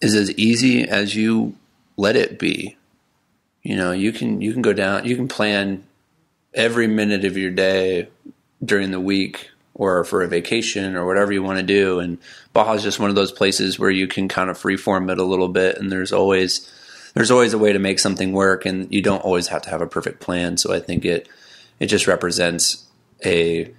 is 0.00 0.14
as 0.14 0.30
easy 0.32 0.86
as 0.86 1.16
you 1.16 1.56
let 1.96 2.16
it 2.16 2.38
be. 2.38 2.76
You 3.62 3.76
know, 3.76 3.92
you 3.92 4.12
can 4.12 4.40
you 4.40 4.52
can 4.52 4.62
go 4.62 4.72
down, 4.72 5.06
you 5.06 5.16
can 5.16 5.28
plan 5.28 5.84
every 6.52 6.86
minute 6.86 7.24
of 7.24 7.36
your 7.36 7.50
day 7.50 8.08
during 8.64 8.90
the 8.90 9.00
week 9.00 9.50
or 9.74 10.04
for 10.04 10.22
a 10.22 10.28
vacation 10.28 10.94
or 10.94 11.04
whatever 11.04 11.32
you 11.32 11.42
want 11.42 11.58
to 11.58 11.64
do. 11.64 11.98
And 11.98 12.18
Baja 12.52 12.74
is 12.74 12.82
just 12.82 13.00
one 13.00 13.10
of 13.10 13.16
those 13.16 13.32
places 13.32 13.78
where 13.78 13.90
you 13.90 14.06
can 14.06 14.28
kind 14.28 14.50
of 14.50 14.58
freeform 14.58 15.10
it 15.10 15.18
a 15.18 15.24
little 15.24 15.48
bit, 15.48 15.78
and 15.78 15.90
there's 15.90 16.12
always 16.12 16.70
there's 17.14 17.30
always 17.30 17.54
a 17.54 17.58
way 17.58 17.72
to 17.72 17.78
make 17.78 17.98
something 17.98 18.32
work, 18.32 18.66
and 18.66 18.92
you 18.92 19.00
don't 19.00 19.24
always 19.24 19.48
have 19.48 19.62
to 19.62 19.70
have 19.70 19.80
a 19.80 19.86
perfect 19.86 20.20
plan. 20.20 20.56
So 20.56 20.72
I 20.72 20.80
think 20.80 21.04
it 21.04 21.28
it 21.80 21.86
just 21.86 22.06
represents 22.06 22.84
a 23.24 23.72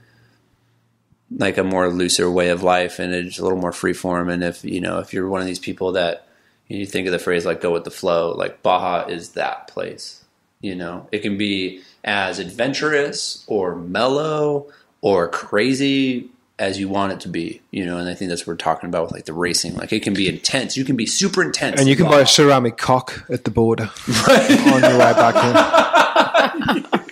like 1.37 1.57
a 1.57 1.63
more 1.63 1.89
looser 1.89 2.29
way 2.29 2.49
of 2.49 2.63
life 2.63 2.99
and 2.99 3.13
it's 3.13 3.39
a 3.39 3.43
little 3.43 3.57
more 3.57 3.71
freeform. 3.71 4.31
And 4.31 4.43
if 4.43 4.63
you 4.63 4.79
know, 4.79 4.99
if 4.99 5.13
you're 5.13 5.29
one 5.29 5.41
of 5.41 5.47
these 5.47 5.59
people 5.59 5.93
that 5.93 6.27
you 6.67 6.85
think 6.85 7.07
of 7.07 7.11
the 7.11 7.19
phrase 7.19 7.45
like 7.45 7.61
"go 7.61 7.71
with 7.71 7.83
the 7.83 7.91
flow," 7.91 8.33
like 8.33 8.63
Baja 8.63 9.07
is 9.07 9.29
that 9.31 9.67
place. 9.67 10.23
You 10.61 10.75
know, 10.75 11.07
it 11.11 11.19
can 11.19 11.37
be 11.37 11.81
as 12.03 12.39
adventurous 12.39 13.43
or 13.47 13.75
mellow 13.75 14.67
or 15.01 15.27
crazy 15.27 16.29
as 16.57 16.79
you 16.79 16.87
want 16.87 17.13
it 17.13 17.19
to 17.21 17.29
be. 17.29 17.61
You 17.71 17.85
know, 17.85 17.97
and 17.97 18.09
I 18.09 18.13
think 18.13 18.29
that's 18.29 18.41
what 18.41 18.53
we're 18.53 18.57
talking 18.57 18.89
about 18.89 19.03
with 19.03 19.11
like 19.13 19.25
the 19.25 19.33
racing. 19.33 19.75
Like 19.75 19.91
it 19.91 20.03
can 20.03 20.13
be 20.13 20.27
intense. 20.27 20.77
You 20.77 20.85
can 20.85 20.95
be 20.95 21.05
super 21.05 21.43
intense, 21.43 21.79
And 21.79 21.89
you 21.89 21.95
can 21.95 22.07
buy 22.07 22.21
a 22.21 22.27
ceramic 22.27 22.77
cock 22.77 23.25
at 23.29 23.43
the 23.43 23.51
border 23.51 23.89
on 24.27 24.81
your 24.81 24.97
way 24.97 25.13
back 25.13 25.35
in. 26.65 26.99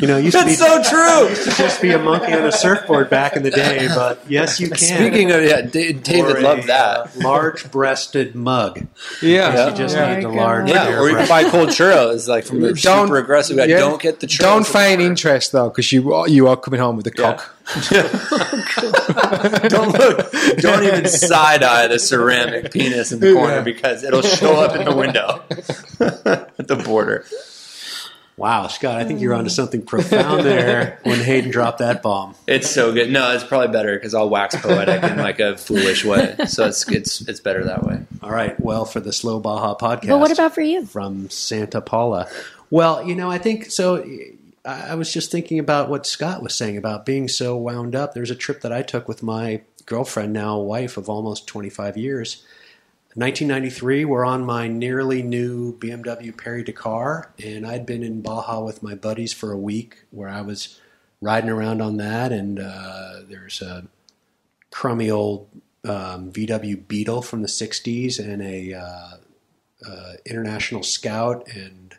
You 0.00 0.06
know, 0.06 0.16
it 0.18 0.24
used 0.24 0.38
to 0.38 0.44
be 0.46 0.54
That's 0.54 0.88
so 0.88 0.90
true. 0.90 1.28
used 1.28 1.44
to 1.50 1.56
just 1.56 1.82
be 1.82 1.90
a 1.92 1.98
monkey 1.98 2.32
on 2.32 2.44
a 2.46 2.52
surfboard 2.52 3.10
back 3.10 3.36
in 3.36 3.42
the 3.42 3.50
day, 3.50 3.86
but 3.94 4.22
yes, 4.28 4.58
you 4.58 4.68
can. 4.68 4.78
Speaking 4.78 5.30
of 5.30 5.42
yeah, 5.44 5.60
Da- 5.62 5.92
David 5.92 6.36
Or 6.36 6.40
loved 6.40 6.64
a, 6.64 6.66
that. 6.68 6.96
uh, 6.98 7.06
large-breasted 7.16 8.34
mug. 8.34 8.86
Yeah, 9.20 9.68
You 9.70 9.76
just 9.76 9.94
yeah. 9.96 10.14
need 10.14 10.24
the 10.24 10.28
large. 10.30 10.66
God. 10.68 10.74
Yeah, 10.74 10.98
or 11.00 11.10
you 11.10 11.16
can 11.16 11.28
buy 11.28 11.44
cold 11.50 11.68
churros 11.68 12.26
like 12.28 12.44
from 12.44 12.60
the 12.60 12.72
Don't- 12.72 13.08
super 13.08 13.18
aggressive 13.18 13.56
guy. 13.58 13.66
yeah. 13.66 13.78
Don't 13.78 14.00
get 14.00 14.20
the 14.20 14.26
churros. 14.26 14.38
Don't 14.38 14.64
from 14.66 14.72
feign 14.80 14.98
the- 15.00 15.04
interest 15.06 15.52
though, 15.52 15.68
because 15.68 15.92
you 15.92 16.14
are, 16.14 16.28
you 16.28 16.48
are 16.48 16.56
coming 16.56 16.80
home 16.80 16.96
with 16.96 17.06
a 17.06 17.12
Yeah. 17.16 17.32
cock. 17.36 17.56
don't 19.68 19.92
look. 19.96 20.32
Don't 20.58 20.82
even 20.84 21.06
side 21.08 21.62
eye 21.62 21.86
the 21.86 21.98
ceramic 21.98 22.72
penis 22.72 23.12
in 23.12 23.20
the 23.20 23.32
corner 23.32 23.56
Yeah. 23.56 23.62
because 23.62 24.02
it'll 24.02 24.22
show 24.22 24.54
up 24.56 24.74
in 24.76 24.84
the 24.84 24.94
window 24.96 25.42
at 26.58 26.66
the 26.66 26.76
border. 26.76 27.24
Wow, 28.40 28.68
Scott, 28.68 28.98
I 28.98 29.04
think 29.04 29.20
you're 29.20 29.34
onto 29.34 29.50
mm. 29.50 29.54
something 29.54 29.82
profound 29.82 30.46
there 30.46 30.98
when 31.02 31.20
Hayden 31.20 31.50
dropped 31.50 31.80
that 31.80 32.00
bomb. 32.02 32.34
It's 32.46 32.70
so 32.70 32.90
good. 32.90 33.10
No, 33.10 33.32
it's 33.34 33.44
probably 33.44 33.68
better 33.68 33.94
because 33.94 34.14
I'll 34.14 34.30
wax 34.30 34.56
poetic 34.56 35.02
in 35.02 35.18
like 35.18 35.40
a 35.40 35.58
foolish 35.58 36.06
way. 36.06 36.36
So 36.46 36.64
it's 36.64 36.88
it's 36.88 37.20
it's 37.28 37.38
better 37.38 37.66
that 37.66 37.84
way. 37.84 38.00
All 38.22 38.30
right, 38.30 38.58
well, 38.58 38.86
for 38.86 38.98
the 38.98 39.12
Slow 39.12 39.40
Baja 39.40 39.74
podcast. 39.76 40.08
But 40.08 40.20
what 40.20 40.32
about 40.32 40.54
for 40.54 40.62
you? 40.62 40.86
from 40.86 41.28
Santa 41.28 41.82
Paula? 41.82 42.30
Well, 42.70 43.06
you 43.06 43.14
know, 43.14 43.30
I 43.30 43.36
think 43.36 43.70
so. 43.70 44.02
I 44.64 44.92
I 44.92 44.94
was 44.94 45.12
just 45.12 45.30
thinking 45.30 45.58
about 45.58 45.90
what 45.90 46.06
Scott 46.06 46.42
was 46.42 46.54
saying 46.54 46.78
about 46.78 47.04
being 47.04 47.28
so 47.28 47.58
wound 47.58 47.94
up. 47.94 48.14
There's 48.14 48.30
a 48.30 48.34
trip 48.34 48.62
that 48.62 48.72
I 48.72 48.80
took 48.80 49.06
with 49.06 49.22
my 49.22 49.60
girlfriend, 49.84 50.32
now 50.32 50.58
wife 50.58 50.96
of 50.96 51.10
almost 51.10 51.46
25 51.46 51.98
years. 51.98 52.42
1993, 53.14 54.04
we're 54.04 54.24
on 54.24 54.44
my 54.44 54.68
nearly 54.68 55.20
new 55.20 55.76
BMW 55.78 56.36
Paris 56.36 56.66
Dakar, 56.66 57.32
and 57.42 57.66
I'd 57.66 57.84
been 57.84 58.04
in 58.04 58.22
Baja 58.22 58.60
with 58.60 58.84
my 58.84 58.94
buddies 58.94 59.32
for 59.32 59.50
a 59.50 59.58
week 59.58 60.04
where 60.12 60.28
I 60.28 60.42
was 60.42 60.78
riding 61.20 61.50
around 61.50 61.82
on 61.82 61.96
that, 61.96 62.30
and 62.30 62.60
uh, 62.60 63.22
there's 63.28 63.62
a 63.62 63.86
crummy 64.70 65.10
old 65.10 65.48
um, 65.84 66.30
VW 66.30 66.86
Beetle 66.86 67.22
from 67.22 67.42
the 67.42 67.48
60s 67.48 68.20
and 68.20 68.42
a 68.42 68.74
uh, 68.74 69.16
uh, 69.84 70.12
International 70.24 70.84
Scout 70.84 71.48
and 71.52 71.96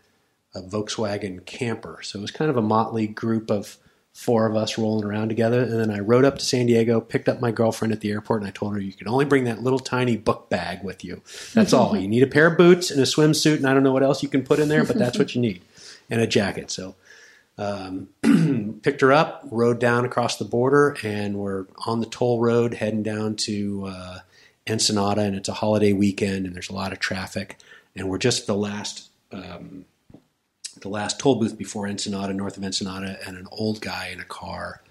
a 0.56 0.62
Volkswagen 0.62 1.46
camper. 1.46 2.00
So 2.04 2.20
it 2.20 2.22
was 2.22 2.32
kind 2.32 2.50
of 2.50 2.56
a 2.56 2.62
motley 2.62 3.08
group 3.08 3.52
of 3.52 3.78
four 4.14 4.46
of 4.46 4.56
us 4.56 4.78
rolling 4.78 5.06
around 5.06 5.30
together. 5.30 5.62
And 5.62 5.80
then 5.80 5.90
I 5.90 6.00
rode 6.00 6.26
up 6.26 6.38
to 6.38 6.46
San 6.46 6.66
Diego, 6.66 7.00
picked 7.02 7.30
up 7.30 7.40
my 7.40 7.52
girlfriend 7.52 7.94
at 7.94 8.02
the 8.02 8.12
airport, 8.12 8.42
and 8.42 8.48
I 8.48 8.52
told 8.52 8.74
her 8.74 8.80
you 8.80 8.94
can 8.94 9.08
only 9.08 9.26
bring 9.26 9.46
that 9.46 9.64
little 9.64 9.80
tiny 9.80 10.18
book 10.18 10.50
bag 10.50 10.84
with 10.84 11.04
you. 11.04 11.22
That's 11.54 11.74
all. 11.74 11.98
You 11.98 12.08
need 12.08 12.24
a 12.24 12.28
pair 12.28 12.48
of 12.48 12.58
boots 12.58 12.92
and 12.92 13.00
a 13.00 13.06
swimsuit, 13.06 13.58
and 13.58 13.68
I 13.68 13.74
don't 13.74 13.84
know 13.84 13.94
what 13.94 14.04
else 14.04 14.22
you 14.22 14.30
can 14.30 14.44
put 14.44 14.60
in 14.60 14.70
there, 14.70 14.84
but 14.84 14.98
that's 14.98 15.18
what 15.18 15.34
you 15.34 15.42
need, 15.42 15.62
and 16.10 16.22
a 16.22 16.28
jacket. 16.28 16.70
So 16.72 16.96
um, 17.58 18.10
picked 18.82 19.02
her 19.02 19.14
up, 19.14 19.48
rode 19.50 19.80
down 19.80 20.06
across 20.06 20.38
the 20.38 20.46
border, 20.46 20.98
and 21.04 21.36
we're 21.36 21.66
on 21.86 22.00
the 22.00 22.06
toll 22.06 22.40
road 22.40 22.76
heading 22.76 23.04
down 23.04 23.36
to 23.38 23.86
uh, 23.88 24.20
Ensenada, 24.70 25.22
and 25.22 25.36
it's 25.36 25.50
a 25.50 25.54
holiday 25.54 25.94
weekend, 25.94 26.46
and 26.46 26.56
there's 26.56 26.70
a 26.70 26.76
lot 26.76 26.92
of 26.92 27.00
traffic, 27.00 27.58
and 27.96 28.10
we're 28.10 28.18
just 28.18 28.46
the 28.46 28.56
last 28.56 29.10
um, 29.32 29.86
the 30.82 30.90
last 30.90 31.20
toll 31.20 31.36
booth 31.36 31.58
before 31.58 31.88
Ensenada, 31.88 32.34
north 32.34 32.58
of 32.58 32.64
Ensenada, 32.64 33.18
and 33.26 33.38
an 33.38 33.48
old 33.52 33.82
guy 33.82 34.10
in 34.12 34.20
a 34.20 34.26
car 34.26 34.82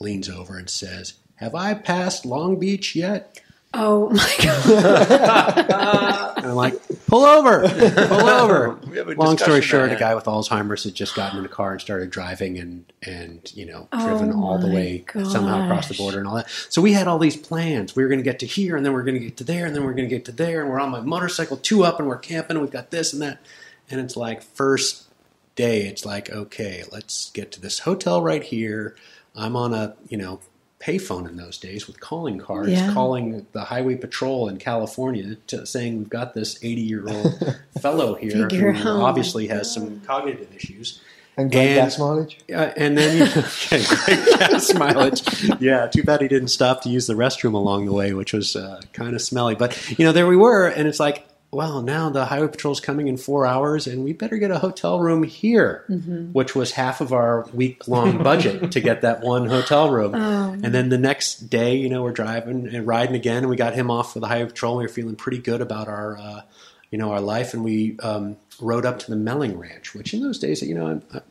leans 0.00 0.28
over 0.28 0.56
and 0.58 0.68
says, 0.70 1.14
"Have 1.36 1.54
I 1.54 1.74
passed 1.74 2.24
Long 2.26 2.58
Beach 2.58 2.94
yet?" 2.94 3.40
Oh 3.74 4.08
my 4.10 4.34
god! 4.42 5.66
And 6.36 6.46
I'm 6.46 6.54
like, 6.54 6.74
"Pull 7.06 7.24
over, 7.24 7.66
pull 7.68 8.28
over." 8.28 8.78
We 8.88 8.98
have 8.98 9.08
a 9.08 9.14
Long 9.14 9.36
story 9.36 9.62
short, 9.62 9.88
there. 9.88 9.96
a 9.96 10.00
guy 10.00 10.14
with 10.14 10.24
Alzheimer's 10.26 10.84
had 10.84 10.94
just 10.94 11.16
gotten 11.16 11.38
in 11.38 11.44
a 11.44 11.48
car 11.48 11.72
and 11.72 11.80
started 11.80 12.10
driving 12.10 12.58
and 12.58 12.84
and 13.02 13.50
you 13.54 13.66
know 13.66 13.88
oh 13.92 14.06
driven 14.06 14.32
Oh 14.32 14.44
all 14.44 14.58
the 14.58 14.68
my 14.68 14.74
way 14.74 15.04
somehow 15.24 15.64
across 15.64 15.88
the 15.88 15.94
border 15.94 16.18
and 16.18 16.28
all 16.28 16.36
that. 16.36 16.48
So 16.68 16.80
we 16.80 16.92
had 16.92 17.08
all 17.08 17.18
these 17.18 17.36
plans. 17.36 17.96
We 17.96 18.02
were 18.02 18.08
going 18.08 18.20
to 18.20 18.24
get 18.24 18.38
to 18.40 18.46
here 18.46 18.76
and 18.76 18.86
then 18.86 18.92
we're 18.92 19.02
going 19.02 19.18
to 19.18 19.24
get 19.24 19.36
to 19.38 19.44
there 19.44 19.66
and 19.66 19.74
then 19.74 19.84
we're 19.84 19.94
going 19.94 20.08
to 20.08 20.14
get 20.14 20.24
to 20.26 20.32
there 20.32 20.60
and 20.60 20.70
we're 20.70 20.78
on 20.78 20.90
my 20.90 21.00
motorcycle 21.00 21.56
two 21.56 21.82
up 21.84 21.98
and 21.98 22.06
we're 22.06 22.18
camping 22.18 22.56
and 22.56 22.62
we've 22.62 22.72
got 22.72 22.90
this 22.90 23.12
and 23.12 23.20
that. 23.22 23.40
And 23.90 24.00
it's 24.00 24.16
like 24.16 24.42
first 24.42 25.04
day, 25.56 25.82
it's 25.88 26.04
like 26.06 26.30
okay, 26.30 26.84
let's 26.92 27.30
get 27.30 27.50
to 27.52 27.60
this 27.60 27.80
hotel 27.80 28.22
right 28.22 28.42
here. 28.44 28.94
I'm 29.34 29.56
on 29.56 29.74
a 29.74 29.96
you 30.08 30.16
know 30.16 30.40
payphone 30.78 31.26
in 31.28 31.36
those 31.36 31.56
days 31.58 31.86
with 31.86 31.98
calling 32.00 32.38
cards, 32.38 32.70
Yeah. 32.70 32.92
calling 32.92 33.46
the 33.52 33.64
highway 33.64 33.96
patrol 33.96 34.48
in 34.48 34.58
California, 34.58 35.36
to, 35.48 35.64
saying 35.66 35.98
we've 35.98 36.08
got 36.10 36.34
this 36.34 36.62
80 36.62 36.80
year 36.82 37.08
old 37.08 37.56
fellow 37.80 38.14
here 38.14 38.48
Figure 38.48 38.72
who 38.72 38.88
out. 38.90 39.00
obviously 39.00 39.48
has 39.48 39.72
some 39.72 40.00
cognitive 40.02 40.54
issues. 40.54 41.00
And 41.38 41.50
great 41.50 41.68
And- 41.68 41.76
gas 41.76 41.98
mileage. 41.98 42.38
Uh, 42.50 42.70
and 42.76 42.96
then, 42.96 43.22
okay, 43.36 43.82
great 44.04 44.38
gas 44.38 44.72
mileage. 44.74 45.22
Yeah, 45.60 45.86
too 45.86 46.02
bad 46.02 46.20
he 46.22 46.28
didn't 46.28 46.48
stop 46.48 46.82
to 46.82 46.88
use 46.90 47.06
the 47.06 47.14
restroom 47.14 47.54
along 47.54 47.86
the 47.86 47.92
way, 47.92 48.12
which 48.12 48.32
was 48.32 48.54
uh, 48.56 48.80
kind 48.92 49.14
of 49.14 49.20
smelly. 49.22 49.54
But, 49.54 49.98
you 49.98 50.04
know, 50.04 50.12
there 50.12 50.26
we 50.26 50.36
were, 50.36 50.66
and 50.66 50.86
it's 50.88 51.00
like, 51.00 51.26
well, 51.56 51.80
now 51.80 52.10
the 52.10 52.26
highway 52.26 52.48
patrol's 52.48 52.80
coming 52.80 53.08
in 53.08 53.16
four 53.16 53.46
hours, 53.46 53.86
and 53.86 54.04
we 54.04 54.12
better 54.12 54.36
get 54.36 54.50
a 54.50 54.58
hotel 54.58 55.00
room 55.00 55.22
here, 55.22 55.84
which 56.32 56.54
was 56.54 56.72
half 56.72 57.00
of 57.00 57.14
our 57.14 57.48
week 57.54 57.88
long 57.88 58.22
budget 58.30 58.72
to 58.72 58.80
get 58.80 59.00
that 59.00 59.22
one 59.22 59.46
hotel 59.46 59.90
room. 59.90 60.14
And 60.14 60.74
then 60.74 60.90
the 60.90 60.98
next 60.98 61.48
day, 61.48 61.76
you 61.76 61.88
know, 61.88 62.02
we're 62.02 62.12
driving 62.12 62.68
and 62.74 62.86
riding 62.86 63.16
again, 63.16 63.38
and 63.38 63.48
we 63.48 63.56
got 63.56 63.74
him 63.74 63.90
off 63.90 64.12
for 64.12 64.20
the 64.20 64.28
highway 64.28 64.50
patrol. 64.50 64.72
And 64.74 64.78
we 64.80 64.84
were 64.84 64.92
feeling 64.92 65.16
pretty 65.16 65.38
good 65.38 65.62
about 65.62 65.88
our, 65.88 66.18
uh, 66.18 66.42
you 66.90 66.98
know, 66.98 67.10
our 67.10 67.22
life, 67.22 67.54
and 67.54 67.64
we 67.64 67.98
um, 68.00 68.36
rode 68.60 68.84
up 68.84 68.98
to 69.00 69.10
the 69.10 69.16
Meling 69.16 69.58
Ranch, 69.58 69.94
which 69.94 70.12
in 70.12 70.20
those 70.20 70.38
days, 70.38 70.60
you 70.60 70.74
know, 70.74 71.00
I- 71.14 71.22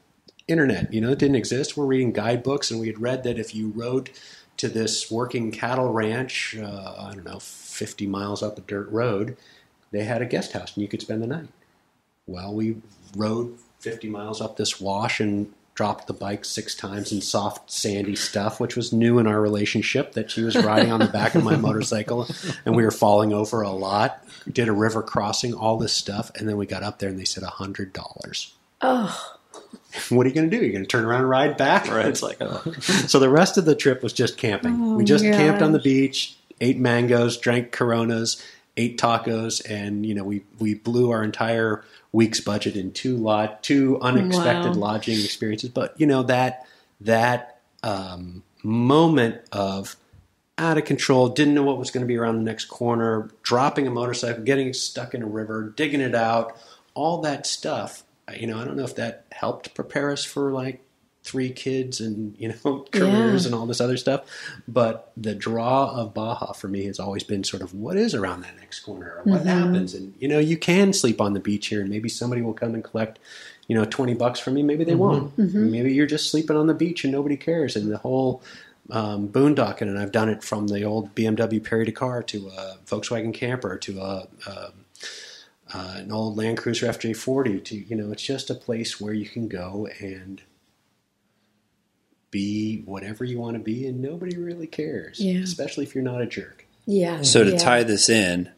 internet. 0.48 0.92
You 0.92 1.02
know, 1.02 1.12
it 1.12 1.20
didn't 1.20 1.36
exist. 1.36 1.78
We're 1.78 1.86
reading 1.86 2.14
guidebooks, 2.14 2.72
and 2.72 2.80
we 2.80 2.88
had 2.88 3.00
read 3.00 3.24
that 3.24 3.38
if 3.38 3.54
you 3.54 3.72
rode 3.76 4.10
to 4.58 4.70
this 4.70 5.12
working 5.12 5.52
cattle 5.52 5.92
ranch, 5.92 6.56
uh, 6.58 6.96
I 6.98 7.14
don't 7.14 7.26
know, 7.26 7.40
50 7.40 8.08
miles 8.08 8.42
up 8.42 8.58
a 8.58 8.62
dirt 8.62 8.90
road, 8.90 9.38
they 9.92 10.04
had 10.04 10.22
a 10.22 10.26
guest 10.26 10.54
house, 10.54 10.76
and 10.76 10.82
you 10.82 10.88
could 10.88 11.02
spend 11.02 11.22
the 11.22 11.28
night. 11.28 11.48
Well, 12.28 12.54
we 12.54 12.78
rode 13.16 13.58
50 13.80 14.10
miles 14.10 14.42
up 14.42 14.58
this 14.58 14.82
wash 14.82 15.20
and 15.20 15.54
dropped 15.76 16.08
the 16.08 16.14
bike 16.14 16.46
six 16.46 16.74
times 16.74 17.12
in 17.12 17.22
soft, 17.22 17.70
sandy 17.70 18.16
stuff, 18.16 18.60
which 18.60 18.76
was 18.76 18.94
new 18.94 19.20
in 19.20 19.28
our 19.28 19.42
relationship 19.42 20.14
that 20.14 20.32
she 20.32 20.42
was 20.42 20.56
riding 20.56 20.92
on 20.92 21.02
the 21.02 21.08
back 21.08 21.36
of 21.36 21.44
my 21.44 21.56
motorcycle 21.58 22.28
and 22.66 22.76
we 22.76 22.84
were 22.84 22.92
falling 22.92 23.34
over 23.34 23.62
a 23.62 23.70
lot. 23.70 24.26
Did 24.52 24.70
a 24.70 24.74
river 24.74 25.04
crossing, 25.04 25.54
all 25.54 25.78
this 25.78 25.92
stuff. 25.92 26.32
And 26.36 26.48
then 26.48 26.56
we 26.56 26.66
got 26.66 26.82
up 26.82 27.00
there 27.00 27.10
and 27.10 27.20
they 27.20 27.26
said 27.26 27.44
$100 27.44 28.52
Oh, 28.82 29.36
what 30.10 30.26
are 30.26 30.30
you 30.30 30.36
going 30.36 30.50
to 30.50 30.58
do? 30.58 30.64
You're 30.64 30.74
going 30.74 30.84
to 30.84 30.90
turn 30.90 31.06
around 31.06 31.22
and 31.22 31.30
ride 31.30 31.58
back? 31.58 31.88
It's 32.10 32.24
like, 32.24 32.38
oh. 32.42 32.62
so 32.80 33.20
the 33.20 33.30
rest 33.30 33.58
of 33.58 33.66
the 33.66 33.76
trip 33.76 34.02
was 34.02 34.14
just 34.14 34.38
camping. 34.38 34.78
Oh, 34.80 34.96
we 34.96 35.04
just 35.04 35.24
camped 35.24 35.62
on 35.62 35.72
the 35.72 35.80
beach, 35.80 36.38
ate 36.62 36.78
mangoes, 36.78 37.38
drank 37.38 37.72
Coronas, 37.72 38.42
ate 38.78 38.98
tacos, 39.00 39.62
and 39.70 40.06
you 40.06 40.14
know 40.14 40.24
we 40.24 40.44
we 40.60 40.74
blew 40.74 41.12
our 41.12 41.24
entire 41.24 41.84
week's 42.12 42.40
budget 42.40 42.76
in 42.76 42.92
two 42.92 43.18
lot 43.18 43.64
two 43.64 44.00
unexpected 44.02 44.74
Wow. 44.76 44.82
lodging 44.82 45.20
experiences. 45.24 45.70
But 45.70 46.00
you 46.00 46.08
know 46.08 46.24
that 46.24 46.66
that 47.02 47.60
um, 47.84 48.44
moment 48.64 49.42
of 49.52 49.96
out 50.58 50.78
of 50.78 50.86
control, 50.86 51.28
didn't 51.30 51.54
know 51.54 51.64
what 51.64 51.78
was 51.78 51.92
going 51.92 52.02
to 52.04 52.08
be 52.08 52.16
around 52.18 52.38
the 52.38 52.44
next 52.44 52.66
corner, 52.66 53.30
dropping 53.44 53.88
a 53.88 53.92
motorcycle, 53.92 54.44
getting 54.44 54.72
stuck 54.74 55.14
in 55.14 55.22
a 55.22 55.26
river, 55.28 55.74
digging 55.76 56.00
it 56.00 56.16
out, 56.16 56.56
all 56.94 57.20
that 57.22 57.46
stuff. 57.46 58.04
You 58.34 58.48
know, 58.48 58.60
I 58.60 58.64
don't 58.64 58.78
know 58.78 58.86
if 58.86 58.96
that 58.96 59.26
helped 59.32 59.74
prepare 59.76 60.12
us 60.12 60.24
for 60.24 60.52
like 60.52 60.82
three 61.26 61.50
kids 61.50 62.00
and 62.00 62.36
you 62.38 62.50
know 62.64 62.86
careers 62.92 63.44
Yeah. 63.44 63.48
and 63.48 63.56
all 63.56 63.66
this 63.66 63.82
other 63.82 63.98
stuff. 63.98 64.22
But 64.68 65.12
the 65.18 65.34
draw 65.36 65.92
of 65.92 66.14
Baja 66.14 66.54
for 66.54 66.68
me 66.68 66.86
has 66.86 67.00
always 67.00 67.24
been 67.24 67.44
sort 67.44 67.64
of 67.64 67.74
what 67.74 67.98
is 67.98 68.14
around 68.14 68.42
that 68.42 68.56
next 68.60 68.82
corner, 68.82 69.22
or 69.26 69.32
what 69.32 69.46
happens, 69.46 69.94
and 69.94 70.14
you 70.20 70.28
know, 70.28 70.40
you 70.40 70.58
can 70.58 70.94
sleep 70.94 71.20
on 71.20 71.34
the 71.34 71.40
beach 71.40 71.68
here, 71.68 71.82
and 71.82 71.90
maybe 71.90 72.10
somebody 72.10 72.42
will 72.42 72.54
come 72.54 72.74
and 72.76 72.84
collect. 72.84 73.20
You 73.68 73.76
know, 73.76 73.84
twenty 73.86 74.14
bucks 74.14 74.40
from 74.40 74.54
me. 74.54 74.62
Maybe 74.62 74.84
they 74.84 74.94
won't. 74.96 75.36
Maybe 75.72 75.92
you're 75.94 76.06
just 76.06 76.30
sleeping 76.30 76.56
on 76.56 76.68
the 76.68 76.76
beach 76.76 77.04
and 77.04 77.12
nobody 77.12 77.36
cares. 77.36 77.76
And 77.76 77.92
the 77.92 77.98
whole 77.98 78.44
um, 78.92 79.28
boondocking, 79.28 79.82
and 79.90 79.98
I've 79.98 80.12
done 80.12 80.30
it 80.30 80.44
from 80.44 80.68
the 80.68 80.84
old 80.84 81.16
BMW 81.16 81.64
Paris 81.64 81.88
Dakar 81.88 82.22
to 82.22 82.50
a 82.50 82.78
Volkswagen 82.86 83.34
camper 83.34 83.76
to 83.78 84.00
a, 84.00 84.28
um 84.48 84.74
uh, 85.74 85.94
an 85.98 86.12
old 86.12 86.38
Land 86.38 86.60
Cruiser 86.60 86.86
FJ40. 86.88 87.64
To 87.66 87.76
you 87.76 87.96
know, 87.96 88.12
it's 88.12 88.22
just 88.22 88.52
a 88.52 88.56
place 88.56 89.02
where 89.02 89.14
you 89.14 89.26
can 89.26 89.48
go 89.48 89.88
and 90.00 90.44
be 92.36 92.82
whatever 92.84 93.24
you 93.24 93.40
want 93.40 93.56
to 93.56 93.64
be, 93.64 93.88
and 93.88 94.02
nobody 94.02 94.36
really 94.36 94.68
cares. 94.68 95.22
Yeah. 95.22 95.40
Especially 95.40 95.86
if 95.86 95.96
you're 95.96 96.04
not 96.04 96.22
a 96.22 96.26
jerk. 96.26 96.66
yeah. 96.86 97.22
So 97.22 97.46
to 97.46 97.52
yeah. 97.52 97.58
tie 97.58 97.84
this 97.84 98.10
in, 98.10 98.50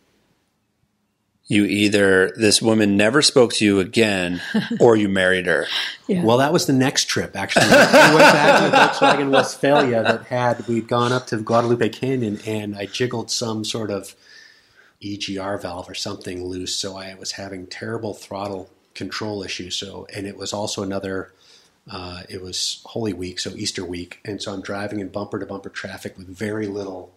you 1.45 1.63
either 1.63 2.31
this 2.35 2.59
woman 2.59 2.97
never 2.97 3.21
spoke 3.21 3.53
to 3.53 3.65
you 3.65 3.79
again, 3.79 4.41
or 4.79 4.95
you 4.95 5.07
married 5.07 5.45
her. 5.45 5.67
Yeah. 6.07 6.23
Well, 6.23 6.37
that 6.37 6.51
was 6.51 6.65
the 6.65 6.73
next 6.73 7.05
trip. 7.05 7.35
Actually, 7.35 7.67
we 7.67 7.71
went 7.71 8.33
back 8.33 8.63
to 8.63 9.05
Volkswagen 9.05 9.29
Westfalia 9.29 10.01
that 10.01 10.23
had 10.23 10.67
we'd 10.67 10.87
gone 10.87 11.13
up 11.13 11.27
to 11.27 11.37
Guadalupe 11.37 11.89
Canyon, 11.89 12.39
and 12.47 12.75
I 12.75 12.87
jiggled 12.87 13.29
some 13.29 13.63
sort 13.63 13.91
of 13.91 14.15
EGR 15.03 15.61
valve 15.61 15.87
or 15.87 15.93
something 15.93 16.43
loose, 16.43 16.75
so 16.75 16.97
I 16.97 17.13
was 17.13 17.33
having 17.33 17.67
terrible 17.67 18.15
throttle 18.15 18.71
control 18.95 19.43
issues. 19.43 19.75
So, 19.75 20.07
and 20.15 20.25
it 20.25 20.35
was 20.35 20.51
also 20.51 20.81
another. 20.81 21.31
Uh, 21.89 22.23
it 22.30 22.41
was 22.41 22.81
Holy 22.85 23.14
Week, 23.14 23.39
so 23.39 23.51
Easter 23.51 23.85
week, 23.85 24.19
and 24.26 24.41
so 24.41 24.53
I'm 24.53 24.61
driving 24.61 24.99
in 24.99 25.09
bumper 25.09 25.39
to 25.39 25.45
bumper 25.45 25.69
traffic 25.69 26.18
with 26.18 26.27
very 26.27 26.68
little 26.68 27.14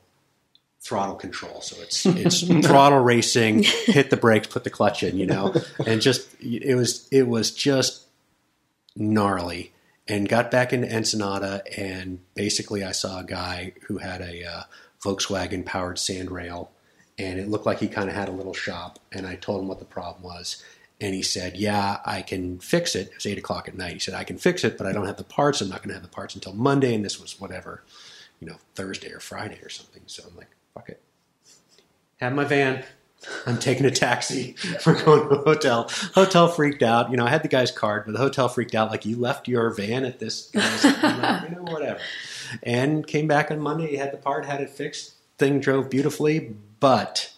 throttle 0.81 1.15
control. 1.15 1.61
So 1.61 1.81
it's 1.83 2.07
it's 2.07 2.41
throttle 2.67 3.01
racing, 3.01 3.65
hit 3.65 4.11
the 4.11 4.17
brakes, 4.17 4.49
put 4.49 4.65
the 4.65 4.71
clutch 4.71 5.03
in, 5.03 5.17
you 5.19 5.27
know, 5.27 5.55
and 5.87 6.01
just 6.01 6.29
it 6.41 6.75
was 6.75 7.09
it 7.11 7.29
was 7.29 7.51
just 7.51 8.05
gnarly. 8.97 9.73
And 10.09 10.29
got 10.29 10.51
back 10.51 10.73
into 10.73 10.93
Ensenada, 10.93 11.63
and 11.79 12.19
basically 12.35 12.83
I 12.83 12.91
saw 12.91 13.21
a 13.21 13.25
guy 13.25 13.75
who 13.87 13.99
had 13.99 14.21
a 14.21 14.45
uh, 14.45 14.63
Volkswagen 15.05 15.65
powered 15.65 15.99
sandrail, 15.99 16.69
and 17.17 17.39
it 17.39 17.49
looked 17.49 17.65
like 17.65 17.79
he 17.79 17.87
kind 17.87 18.09
of 18.09 18.17
had 18.17 18.29
a 18.29 18.33
little 18.33 18.55
shop. 18.55 18.99
And 19.13 19.25
I 19.25 19.37
told 19.37 19.61
him 19.61 19.69
what 19.69 19.79
the 19.79 19.85
problem 19.85 20.25
was, 20.25 20.65
and 21.01 21.15
he 21.15 21.23
said, 21.23 21.57
"Yeah, 21.57 21.99
I 22.05 22.23
can 22.23 22.59
fix 22.59 22.95
it." 22.95 23.09
It 23.09 23.15
was 23.15 23.27
eight 23.27 23.39
o'clock 23.39 23.69
at 23.69 23.77
night. 23.77 23.95
He 23.95 23.99
said, 23.99 24.15
"I 24.15 24.25
can 24.25 24.39
fix 24.39 24.65
it, 24.65 24.77
but 24.77 24.87
I 24.87 24.93
don't 24.93 25.07
have 25.07 25.17
the 25.17 25.25
parts. 25.25 25.61
I'm 25.61 25.69
not 25.69 25.79
going 25.79 25.89
to 25.89 25.95
have 25.95 26.03
the 26.03 26.09
parts 26.09 26.35
until 26.35 26.53
Monday." 26.53 26.95
And 26.95 27.05
this 27.05 27.21
was 27.21 27.41
whatever, 27.41 27.83
you 28.41 28.49
know, 28.49 28.57
Thursday 28.75 29.13
or 29.13 29.21
Friday 29.21 29.59
or 29.63 29.69
something. 29.69 30.03
So 30.07 30.25
I'm 30.29 30.37
like, 30.37 30.51
"Fuck 30.75 30.89
it." 30.91 31.01
Have 32.19 32.35
my 32.35 32.45
van. 32.45 32.85
I'm 33.47 33.59
taking 33.59 33.85
a 33.87 33.91
taxi. 33.91 34.57
We're 34.87 35.03
going 35.05 35.29
to 35.29 35.35
a 35.37 35.45
hotel. 35.45 35.91
Hotel 36.15 36.49
freaked 36.49 36.83
out. 36.83 37.11
You 37.11 37.17
know, 37.17 37.27
I 37.27 37.31
had 37.31 37.43
the 37.43 37.49
guy's 37.49 37.71
card, 37.71 38.05
but 38.07 38.13
the 38.13 38.19
hotel 38.19 38.49
freaked 38.49 38.75
out. 38.75 38.91
Like, 38.91 39.05
you 39.05 39.17
left 39.17 39.49
your 39.49 39.71
van 39.71 40.05
at 40.05 40.19
this 40.19 40.51
guy's, 40.51 40.85
like, 40.85 41.51
you 41.51 41.57
know, 41.57 41.63
whatever. 41.63 42.01
And 42.63 43.07
came 43.07 43.27
back 43.27 43.51
on 43.51 43.61
Monday. 43.61 43.89
He 43.89 43.97
had 43.97 44.13
the 44.13 44.17
part, 44.17 44.47
had 44.47 44.61
it 44.61 44.71
fixed. 44.71 45.15
Thing 45.39 45.61
drove 45.61 45.91
beautifully, 45.91 46.55
but 46.81 47.33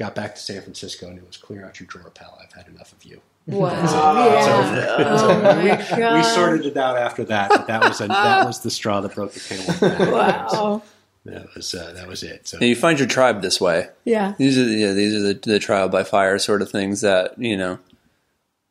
got 0.00 0.14
back 0.14 0.34
to 0.34 0.40
San 0.40 0.62
Francisco 0.62 1.08
and 1.08 1.18
it 1.18 1.26
was 1.26 1.36
clear 1.36 1.64
out 1.64 1.78
your 1.78 1.86
drawer, 1.86 2.10
pal. 2.10 2.36
I've 2.42 2.52
had 2.52 2.66
enough 2.68 2.92
of 2.92 3.04
you. 3.04 3.20
Wow. 3.46 3.70
Yeah. 3.70 4.94
Oh 4.98 5.40
my 5.42 5.62
we, 5.62 5.68
god. 5.68 6.16
we 6.16 6.22
sorted 6.22 6.64
it 6.64 6.76
out 6.76 6.96
after 6.96 7.22
that. 7.24 7.50
But 7.50 7.66
that 7.66 7.82
was 7.82 8.00
a, 8.00 8.08
that 8.08 8.46
was 8.46 8.60
the 8.62 8.70
straw 8.70 9.02
that 9.02 9.14
broke 9.14 9.32
the 9.32 9.40
camel's 9.40 9.78
back. 9.78 9.98
Wow. 10.10 10.82
That 11.26 11.54
was 11.54 11.74
uh, 11.74 11.92
that 11.92 12.08
was 12.08 12.22
it. 12.22 12.48
So 12.48 12.56
And 12.56 12.66
you 12.66 12.74
find 12.74 12.98
your 12.98 13.08
tribe 13.08 13.42
this 13.42 13.60
way. 13.60 13.90
Yeah. 14.04 14.34
These 14.38 14.56
are 14.56 14.64
the, 14.64 14.72
yeah, 14.72 14.92
these 14.92 15.14
are 15.14 15.20
the, 15.20 15.34
the 15.34 15.58
trial 15.58 15.90
by 15.90 16.02
fire 16.02 16.38
sort 16.38 16.62
of 16.62 16.70
things 16.70 17.02
that 17.02 17.38
you 17.38 17.58
know 17.58 17.78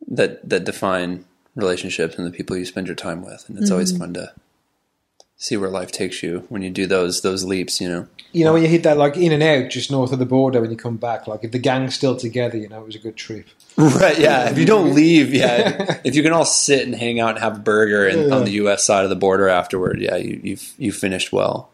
that 0.08 0.50
that 0.50 0.64
define 0.64 1.26
relationships 1.56 2.18
and 2.18 2.26
the 2.26 2.32
people 2.32 2.58
you 2.58 2.66
spend 2.66 2.88
your 2.88 2.96
time 2.96 3.24
with, 3.24 3.46
and 3.48 3.60
it's 3.60 3.70
always 3.70 3.96
fun 3.96 4.16
to 4.16 4.34
see 5.40 5.56
where 5.58 5.70
life 5.70 5.92
takes 5.92 6.22
you 6.22 6.46
when 6.50 6.62
you 6.62 6.70
do 6.70 6.86
those 6.86 7.22
those 7.22 7.44
leaps. 7.44 7.82
You 7.82 7.90
know, 7.90 8.08
You 8.32 8.46
know, 8.46 8.54
when 8.54 8.62
you 8.62 8.68
hit 8.68 8.84
that 8.84 8.98
like 8.98 9.18
in 9.18 9.32
and 9.32 9.42
out 9.42 9.72
just 9.72 9.90
north 9.90 10.12
of 10.12 10.20
the 10.20 10.26
border 10.26 10.62
when 10.62 10.70
you 10.70 10.78
come 10.78 10.98
back, 10.98 11.26
like 11.26 11.44
if 11.44 11.52
the 11.52 11.60
gang's 11.60 11.96
still 11.96 12.16
together, 12.16 12.58
you 12.58 12.70
know, 12.70 12.82
it 12.82 12.86
was 12.86 12.96
a 12.96 13.00
good 13.00 13.16
trip. 13.16 13.48
right? 13.78 14.20
Yeah. 14.20 14.50
If 14.50 14.60
you 14.60 14.66
don't 14.66 14.94
leave, 14.96 15.34
yeah. 15.34 16.00
if 16.04 16.16
you 16.16 16.22
can 16.22 16.34
all 16.34 16.46
sit 16.46 16.86
and 16.86 16.94
hang 16.94 17.20
out 17.20 17.32
and 17.32 17.40
have 17.40 17.56
a 17.56 17.60
burger 17.60 18.08
in, 18.08 18.32
on 18.32 18.44
the 18.44 18.52
U.S. 18.52 18.84
side 18.84 19.06
of 19.06 19.10
the 19.10 19.16
border 19.16 19.50
afterward, 19.50 20.00
yeah, 20.00 20.18
you 20.18 20.40
you've 20.44 20.74
you 20.78 20.92
finished 20.92 21.32
well. 21.32 21.72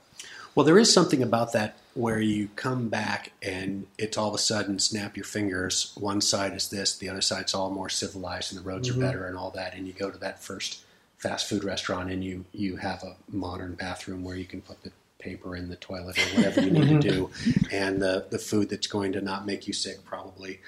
Well, 0.53 0.65
there 0.65 0.79
is 0.79 0.93
something 0.93 1.21
about 1.21 1.51
that 1.51 1.75
where 1.95 2.21
you 2.21 2.49
come 2.55 2.87
back 2.87 3.31
and 3.41 3.87
it's 3.97 4.17
all 4.17 4.29
of 4.29 4.35
a 4.35 4.37
sudden 4.37 4.79
snap 4.79 5.17
your 5.17 5.25
fingers. 5.25 5.91
One 5.95 6.21
side 6.21 6.53
is 6.53 6.69
this, 6.69 6.97
the 6.97 7.09
other 7.09 7.21
side's 7.21 7.53
all 7.53 7.71
more 7.71 7.89
civilized, 7.89 8.53
and 8.53 8.63
the 8.63 8.69
roads 8.69 8.87
are 8.87 8.93
mm-hmm. 8.93 9.01
better, 9.01 9.25
and 9.25 9.35
all 9.35 9.49
that. 9.51 9.75
And 9.75 9.87
you 9.87 9.93
go 9.93 10.11
to 10.11 10.17
that 10.19 10.41
first 10.41 10.84
fast 11.25 11.49
food 11.49 11.63
restaurant, 11.63 12.11
and 12.11 12.23
you 12.23 12.45
you 12.51 12.77
have 12.77 13.03
a 13.03 13.15
modern 13.29 13.73
bathroom 13.75 14.23
where 14.23 14.35
you 14.35 14.45
can 14.45 14.61
put 14.61 14.83
the 14.83 14.91
paper 15.17 15.55
in 15.55 15.69
the 15.69 15.75
toilet 15.75 16.17
or 16.17 16.37
whatever 16.37 16.61
you 16.61 16.71
need 16.71 17.01
to 17.01 17.09
do, 17.09 17.29
and 17.71 18.01
the 18.01 18.27
the 18.29 18.37
food 18.37 18.69
that's 18.69 18.87
going 18.87 19.13
to 19.13 19.21
not 19.21 19.45
make 19.45 19.67
you 19.67 19.73
sick 19.73 20.05
probably. 20.05 20.59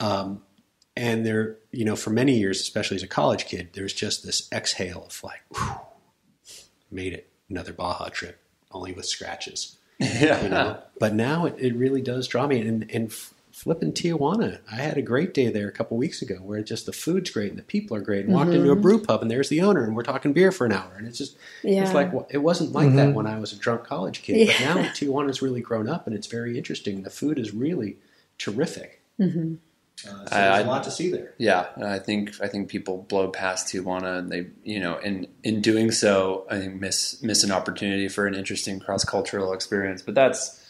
Um, 0.00 0.42
and 0.94 1.24
there, 1.24 1.56
you 1.70 1.86
know, 1.86 1.96
for 1.96 2.10
many 2.10 2.36
years, 2.36 2.60
especially 2.60 2.96
as 2.96 3.02
a 3.02 3.08
college 3.08 3.46
kid, 3.46 3.70
there's 3.72 3.94
just 3.94 4.26
this 4.26 4.48
exhale 4.52 5.04
of 5.06 5.24
like, 5.24 5.40
whew, 5.54 5.80
made 6.90 7.14
it 7.14 7.30
another 7.48 7.72
Baja 7.72 8.08
trip, 8.08 8.38
only 8.70 8.92
with 8.92 9.06
scratches. 9.06 9.76
Yeah. 10.00 10.42
You 10.42 10.48
know? 10.48 10.82
but 10.98 11.14
now 11.14 11.46
it, 11.46 11.54
it 11.60 11.76
really 11.76 12.02
does 12.02 12.26
draw 12.26 12.48
me. 12.48 12.60
And, 12.60 12.90
and 12.90 13.14
flipping 13.62 13.92
Tijuana, 13.92 14.58
I 14.72 14.74
had 14.74 14.96
a 14.96 15.02
great 15.02 15.32
day 15.32 15.48
there 15.48 15.68
a 15.68 15.72
couple 15.72 15.96
weeks 15.96 16.20
ago 16.20 16.34
where 16.36 16.64
just 16.64 16.84
the 16.84 16.92
food's 16.92 17.30
great 17.30 17.50
and 17.50 17.58
the 17.58 17.62
people 17.62 17.96
are 17.96 18.00
great. 18.00 18.24
And 18.24 18.34
walked 18.34 18.50
into 18.50 18.70
a 18.70 18.72
mm-hmm. 18.72 18.82
brew 18.82 19.00
pub 19.00 19.22
and 19.22 19.30
there's 19.30 19.50
the 19.50 19.60
owner 19.60 19.84
and 19.84 19.94
we're 19.94 20.02
talking 20.02 20.32
beer 20.32 20.50
for 20.50 20.66
an 20.66 20.72
hour. 20.72 20.92
And 20.98 21.06
it's 21.06 21.16
just, 21.16 21.36
Yeah. 21.62 21.84
it's 21.84 21.94
like, 21.94 22.12
well, 22.12 22.26
it 22.28 22.38
wasn't 22.38 22.72
like 22.72 22.92
that 22.96 23.08
mm-hmm. 23.08 23.14
when 23.14 23.28
I 23.28 23.38
was 23.38 23.52
a 23.52 23.56
drunk 23.56 23.84
college 23.84 24.22
kid. 24.22 24.48
But 24.48 24.60
now 24.60 24.82
Tijuana's 24.94 25.42
really 25.42 25.60
grown 25.60 25.88
up 25.88 26.08
and 26.08 26.16
it's 26.16 26.26
very 26.26 26.58
interesting. 26.58 27.04
The 27.04 27.10
food 27.10 27.38
is 27.38 27.54
really 27.54 27.98
terrific. 28.36 29.00
Mm-hmm. 29.20 29.54
Uh, 30.08 30.10
so 30.10 30.36
I- 30.36 30.40
there's 30.40 30.54
I- 30.54 30.60
a 30.62 30.66
lot 30.66 30.82
to 30.82 30.90
see 30.90 31.12
there. 31.12 31.34
Yeah, 31.38 31.66
I 31.80 32.00
think 32.00 32.40
I 32.42 32.48
think 32.48 32.68
people 32.68 33.06
blow 33.08 33.28
past 33.28 33.72
Tijuana, 33.72 34.18
and 34.18 34.30
they 34.32 34.46
you 34.64 34.80
know, 34.80 34.96
in 34.98 35.28
in 35.44 35.60
doing 35.60 35.92
so, 35.92 36.46
I 36.50 36.58
think 36.58 36.80
miss 36.80 37.22
miss 37.22 37.44
an 37.44 37.52
opportunity 37.52 38.08
for 38.08 38.26
an 38.26 38.34
interesting 38.34 38.80
cross 38.80 39.04
cultural 39.04 39.52
experience. 39.52 40.02
But 40.02 40.16
that's, 40.16 40.60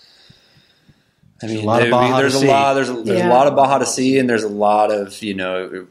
I 1.43 1.47
mean, 1.47 1.59
a 1.59 1.67
lot 1.67 1.81
of 1.83 1.85
there- 1.85 1.91
Baja 1.91 2.17
to 2.17 2.23
there's 2.23 2.35
a 2.35 2.39
see. 2.41 2.47
lot 2.49 2.75
there's 2.75 2.89
a, 2.89 2.93
there's 2.95 3.19
Yeah. 3.21 3.29
a 3.29 3.33
lot 3.33 3.47
of 3.47 3.57
Baja 3.57 3.79
to 3.79 3.87
see, 3.87 4.19
and 4.19 4.29
there's 4.29 4.45
a 4.45 4.49
lot 4.49 4.91
of 4.93 5.23
you 5.23 5.35
know, 5.35 5.87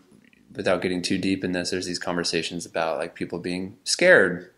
without 0.55 0.81
getting 0.81 1.01
too 1.01 1.17
deep 1.17 1.43
in 1.43 1.51
this, 1.51 1.69
there's 1.71 1.85
these 1.85 1.99
conversations 1.99 2.65
about 2.65 2.97
like 2.97 3.15
people 3.15 3.39
being 3.39 3.77
scared 3.83 4.49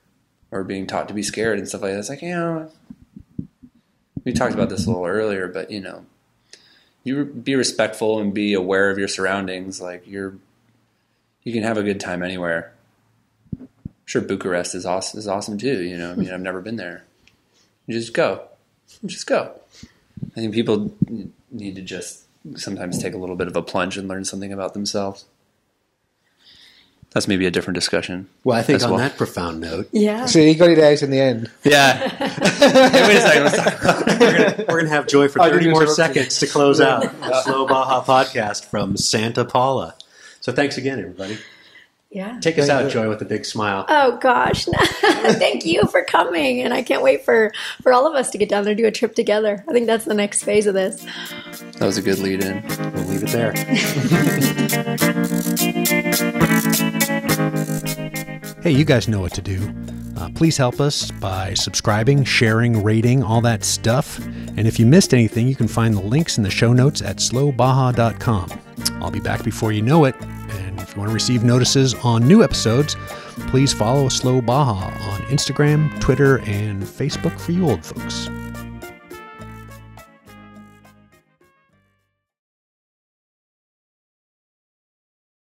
or 0.52 0.64
being 0.64 0.86
taught 0.88 1.08
to 1.08 1.14
be 1.14 1.24
scared 1.24 1.58
and 1.60 1.68
stuff 1.68 1.82
like 1.82 1.94
that. 1.94 2.00
It's 2.00 2.10
like 2.10 2.22
you 2.22 2.30
know, 2.30 2.72
we 4.24 4.34
talked 4.34 4.54
about 4.54 4.70
this 4.70 4.86
a 4.86 4.90
little 4.90 5.06
earlier, 5.06 5.48
but 5.48 5.72
you 5.72 5.82
know, 5.82 6.06
you 7.04 7.26
be 7.26 7.56
respectful 7.56 8.20
and 8.20 8.34
be 8.34 8.54
aware 8.54 8.90
of 8.90 8.98
your 8.98 9.08
surroundings. 9.10 9.82
Like 9.82 10.04
you're, 10.08 10.36
you 11.44 11.52
can 11.52 11.64
have 11.64 11.78
a 11.78 11.84
good 11.84 12.00
time 12.00 12.24
anywhere. 12.24 12.72
Sure, 14.06 14.22
Bucharest 14.22 14.76
is 14.76 14.86
awesome. 14.86 15.18
Is 15.20 15.28
awesome 15.28 15.58
too. 15.58 15.82
You 15.82 15.98
know, 15.98 16.12
I 16.12 16.16
mean, 16.16 16.32
I've 16.32 16.40
never 16.42 16.62
been 16.62 16.76
there. 16.76 17.04
You 17.88 17.98
just 17.98 18.14
go, 18.14 18.44
just 19.06 19.28
go. 19.28 19.60
I 20.32 20.40
think 20.40 20.54
people 20.54 20.94
need 21.52 21.76
to 21.76 21.82
just 21.82 22.24
sometimes 22.56 23.02
take 23.02 23.14
a 23.14 23.18
little 23.18 23.36
bit 23.36 23.48
of 23.48 23.56
a 23.56 23.62
plunge 23.62 23.98
and 23.98 24.08
learn 24.08 24.26
something 24.26 24.52
about 24.52 24.74
themselves. 24.74 25.26
That's 27.12 27.28
maybe 27.28 27.46
a 27.46 27.52
different 27.52 27.76
discussion. 27.76 28.28
Well, 28.44 28.58
I 28.58 28.64
think 28.64 28.82
on 28.82 28.90
well. 28.90 29.00
that 29.00 29.18
profound 29.18 29.60
note, 29.60 29.88
Yeah. 29.92 30.26
So 30.26 30.40
you 30.40 30.56
got 30.56 30.72
it 30.72 30.80
out 30.80 31.04
in 31.04 31.12
the 31.12 31.20
end. 31.20 31.52
Yeah. 31.64 31.94
hey, 32.10 33.08
wait 33.08 33.18
a 33.18 33.22
second. 33.22 33.44
Let's 33.44 33.58
talk 33.58 33.82
about 33.82 34.20
we're 34.20 34.32
gonna, 34.32 34.66
we're 34.68 34.80
gonna 34.80 34.90
have 34.90 35.08
Joy 35.08 35.28
for 35.28 35.38
30 35.40 35.70
more 35.70 35.86
seconds 35.86 36.40
to 36.40 36.48
close 36.48 36.82
out 36.82 37.04
the 37.04 37.42
Slow 37.44 37.68
Baja 37.68 38.04
podcast 38.04 38.66
from 38.66 38.98
Santa 38.98 39.46
Paula. 39.46 39.96
So 40.42 40.52
thanks 40.52 40.78
again, 40.78 41.00
everybody. 41.00 41.38
Yeah. 42.14 42.38
Take 42.42 42.60
us 42.60 42.68
Thank 42.68 42.80
out, 42.80 42.86
you. 42.86 42.92
Joy, 42.92 43.10
with 43.10 43.24
a 43.24 43.26
big 43.26 43.44
smile. 43.44 43.86
Oh 43.90 44.18
gosh, 44.18 44.66
thank 45.02 45.66
you 45.66 45.88
for 45.88 46.04
coming, 46.04 46.62
and 46.62 46.72
I 46.72 46.84
can't 46.84 47.02
wait 47.02 47.26
for 47.26 47.52
for 47.82 47.92
all 47.92 48.06
of 48.06 48.14
us 48.14 48.30
to 48.32 48.38
get 48.38 48.50
down 48.50 48.66
there 48.66 48.74
and 48.74 48.78
do 48.78 48.86
a 48.86 48.92
trip 48.92 49.16
together. 49.16 49.64
I 49.68 49.72
think 49.72 49.88
that's 49.88 50.06
the 50.06 50.14
next 50.14 50.44
phase 50.44 50.68
of 50.68 50.76
this. 50.76 51.04
That 51.80 51.88
was 51.88 51.98
a 51.98 52.04
good 52.04 52.20
lead 52.20 52.44
in. 52.44 52.62
We'll 52.94 53.06
leave 53.06 53.24
it 53.24 53.32
there. 53.32 53.54
hey, 58.62 58.72
you 58.72 58.86
guys 58.86 59.08
know 59.08 59.20
what 59.20 59.34
to 59.34 59.42
do. 59.42 59.74
Uh, 60.16 60.30
please 60.36 60.56
help 60.56 60.80
us 60.80 61.10
by 61.10 61.56
subscribing, 61.56 62.24
sharing, 62.24 62.84
rating, 62.84 63.24
all 63.24 63.42
that 63.42 63.64
stuff. 63.64 64.20
And 64.56 64.68
if 64.68 64.80
you 64.80 64.86
missed 64.86 65.14
anything, 65.14 65.48
you 65.48 65.56
can 65.56 65.68
find 65.68 65.94
the 65.94 66.02
links 66.02 66.38
in 66.38 66.44
the 66.44 66.50
show 66.50 66.74
notes 66.74 67.02
at 67.02 67.18
slowbaja.com. 67.18 68.50
I'll 69.02 69.12
be 69.12 69.20
back 69.20 69.44
before 69.44 69.72
you 69.72 69.82
know 69.82 70.06
it. 70.06 70.16
And 70.22 70.80
if 70.80 70.94
you 70.94 71.00
want 71.00 71.10
to 71.10 71.14
receive 71.14 71.44
notices 71.44 71.96
on 71.96 72.28
new 72.28 72.44
episodes, 72.44 72.96
please 73.48 73.74
follow 73.74 74.10
Slow 74.10 74.42
Baja 74.42 74.86
on 75.12 75.22
Instagram, 75.24 76.00
Twitter, 76.00 76.40
and 76.42 76.84
Facebook 76.84 77.40
for 77.40 77.52
you 77.52 77.70
old 77.70 77.86
folks. 77.86 78.30